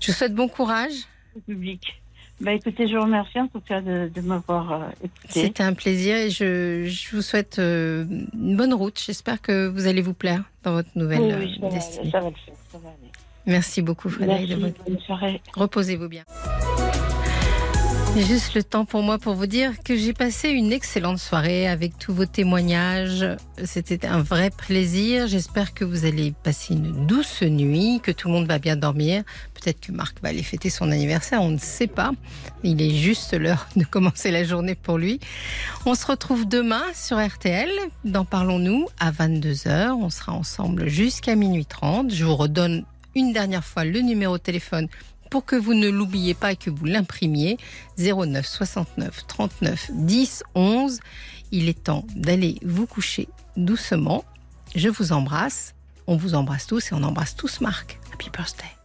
Je 0.00 0.08
vous 0.08 0.12
souhaite 0.12 0.34
bon 0.34 0.48
courage. 0.48 0.92
Public. 1.46 2.02
Bah 2.40 2.52
écoutez, 2.52 2.88
je 2.88 2.96
vous 2.96 3.02
remercie 3.02 3.38
en 3.38 3.46
tout 3.46 3.60
cas 3.60 3.80
de, 3.80 4.10
m'avoir 4.20 4.72
euh, 4.72 4.88
écouté. 5.04 5.28
C'était 5.28 5.62
un 5.62 5.74
plaisir 5.74 6.16
et 6.16 6.30
je, 6.30 6.86
je 6.86 7.14
vous 7.16 7.22
souhaite 7.22 7.60
euh, 7.60 8.04
une 8.34 8.56
bonne 8.56 8.74
route. 8.74 9.00
J'espère 9.04 9.40
que 9.40 9.68
vous 9.68 9.86
allez 9.86 10.02
vous 10.02 10.14
plaire 10.14 10.42
dans 10.64 10.72
votre 10.72 10.90
nouvelle 10.96 11.38
oui, 11.38 11.56
oui, 11.62 11.70
destinée. 11.70 12.10
Ça 12.10 12.20
va, 12.20 12.30
le 12.30 12.34
faire, 12.34 12.54
ça 12.72 12.78
va 12.78 12.88
aller. 12.88 13.12
Merci 13.46 13.80
beaucoup 13.80 14.08
Frédéric. 14.08 14.56
Merci, 14.58 14.74
bonne 14.86 15.00
soirée. 15.00 15.40
Reposez-vous 15.54 16.08
bien. 16.08 16.24
Juste 18.14 18.54
le 18.54 18.62
temps 18.62 18.84
pour 18.84 19.02
moi 19.02 19.18
pour 19.18 19.34
vous 19.34 19.46
dire 19.46 19.82
que 19.82 19.96
j'ai 19.96 20.12
passé 20.12 20.50
une 20.50 20.70
excellente 20.70 21.18
soirée 21.18 21.66
avec 21.66 21.96
tous 21.98 22.12
vos 22.12 22.26
témoignages. 22.26 23.26
C'était 23.64 24.06
un 24.06 24.20
vrai 24.20 24.50
plaisir. 24.50 25.26
J'espère 25.26 25.72
que 25.72 25.84
vous 25.84 26.04
allez 26.04 26.34
passer 26.42 26.74
une 26.74 27.06
douce 27.06 27.42
nuit, 27.42 28.00
que 28.02 28.12
tout 28.12 28.28
le 28.28 28.34
monde 28.34 28.46
va 28.46 28.58
bien 28.58 28.76
dormir. 28.76 29.22
Peut-être 29.54 29.80
que 29.80 29.92
Marc 29.92 30.22
va 30.22 30.28
aller 30.28 30.42
fêter 30.42 30.68
son 30.68 30.90
anniversaire, 30.90 31.40
on 31.40 31.50
ne 31.50 31.58
sait 31.58 31.86
pas. 31.86 32.12
Il 32.62 32.82
est 32.82 32.94
juste 32.94 33.32
l'heure 33.32 33.66
de 33.76 33.84
commencer 33.84 34.30
la 34.30 34.44
journée 34.44 34.74
pour 34.74 34.98
lui. 34.98 35.18
On 35.86 35.94
se 35.94 36.06
retrouve 36.06 36.46
demain 36.46 36.84
sur 36.94 37.18
RTL, 37.18 37.70
dans 38.04 38.26
Parlons-nous, 38.26 38.88
à 39.00 39.10
22h. 39.10 39.92
On 39.92 40.10
sera 40.10 40.32
ensemble 40.32 40.88
jusqu'à 40.88 41.34
minuit 41.34 41.66
30. 41.66 42.12
Je 42.12 42.26
vous 42.26 42.36
redonne 42.36 42.84
une 43.14 43.32
dernière 43.32 43.64
fois 43.64 43.84
le 43.84 44.00
numéro 44.00 44.38
de 44.38 44.42
téléphone 44.42 44.88
pour 45.32 45.46
que 45.46 45.56
vous 45.56 45.72
ne 45.72 45.88
l'oubliez 45.88 46.34
pas 46.34 46.52
et 46.52 46.56
que 46.56 46.68
vous 46.68 46.84
l'imprimiez. 46.84 47.56
09 47.96 48.46
69 48.46 49.26
39 49.26 49.90
10 49.94 50.44
11. 50.54 51.00
Il 51.52 51.70
est 51.70 51.84
temps 51.84 52.04
d'aller 52.14 52.58
vous 52.62 52.86
coucher 52.86 53.30
doucement. 53.56 54.26
Je 54.74 54.90
vous 54.90 55.12
embrasse. 55.12 55.74
On 56.06 56.18
vous 56.18 56.34
embrasse 56.34 56.66
tous 56.66 56.92
et 56.92 56.94
on 56.94 57.02
embrasse 57.02 57.34
tous 57.34 57.62
Marc. 57.62 57.98
Happy 58.12 58.28
birthday. 58.28 58.81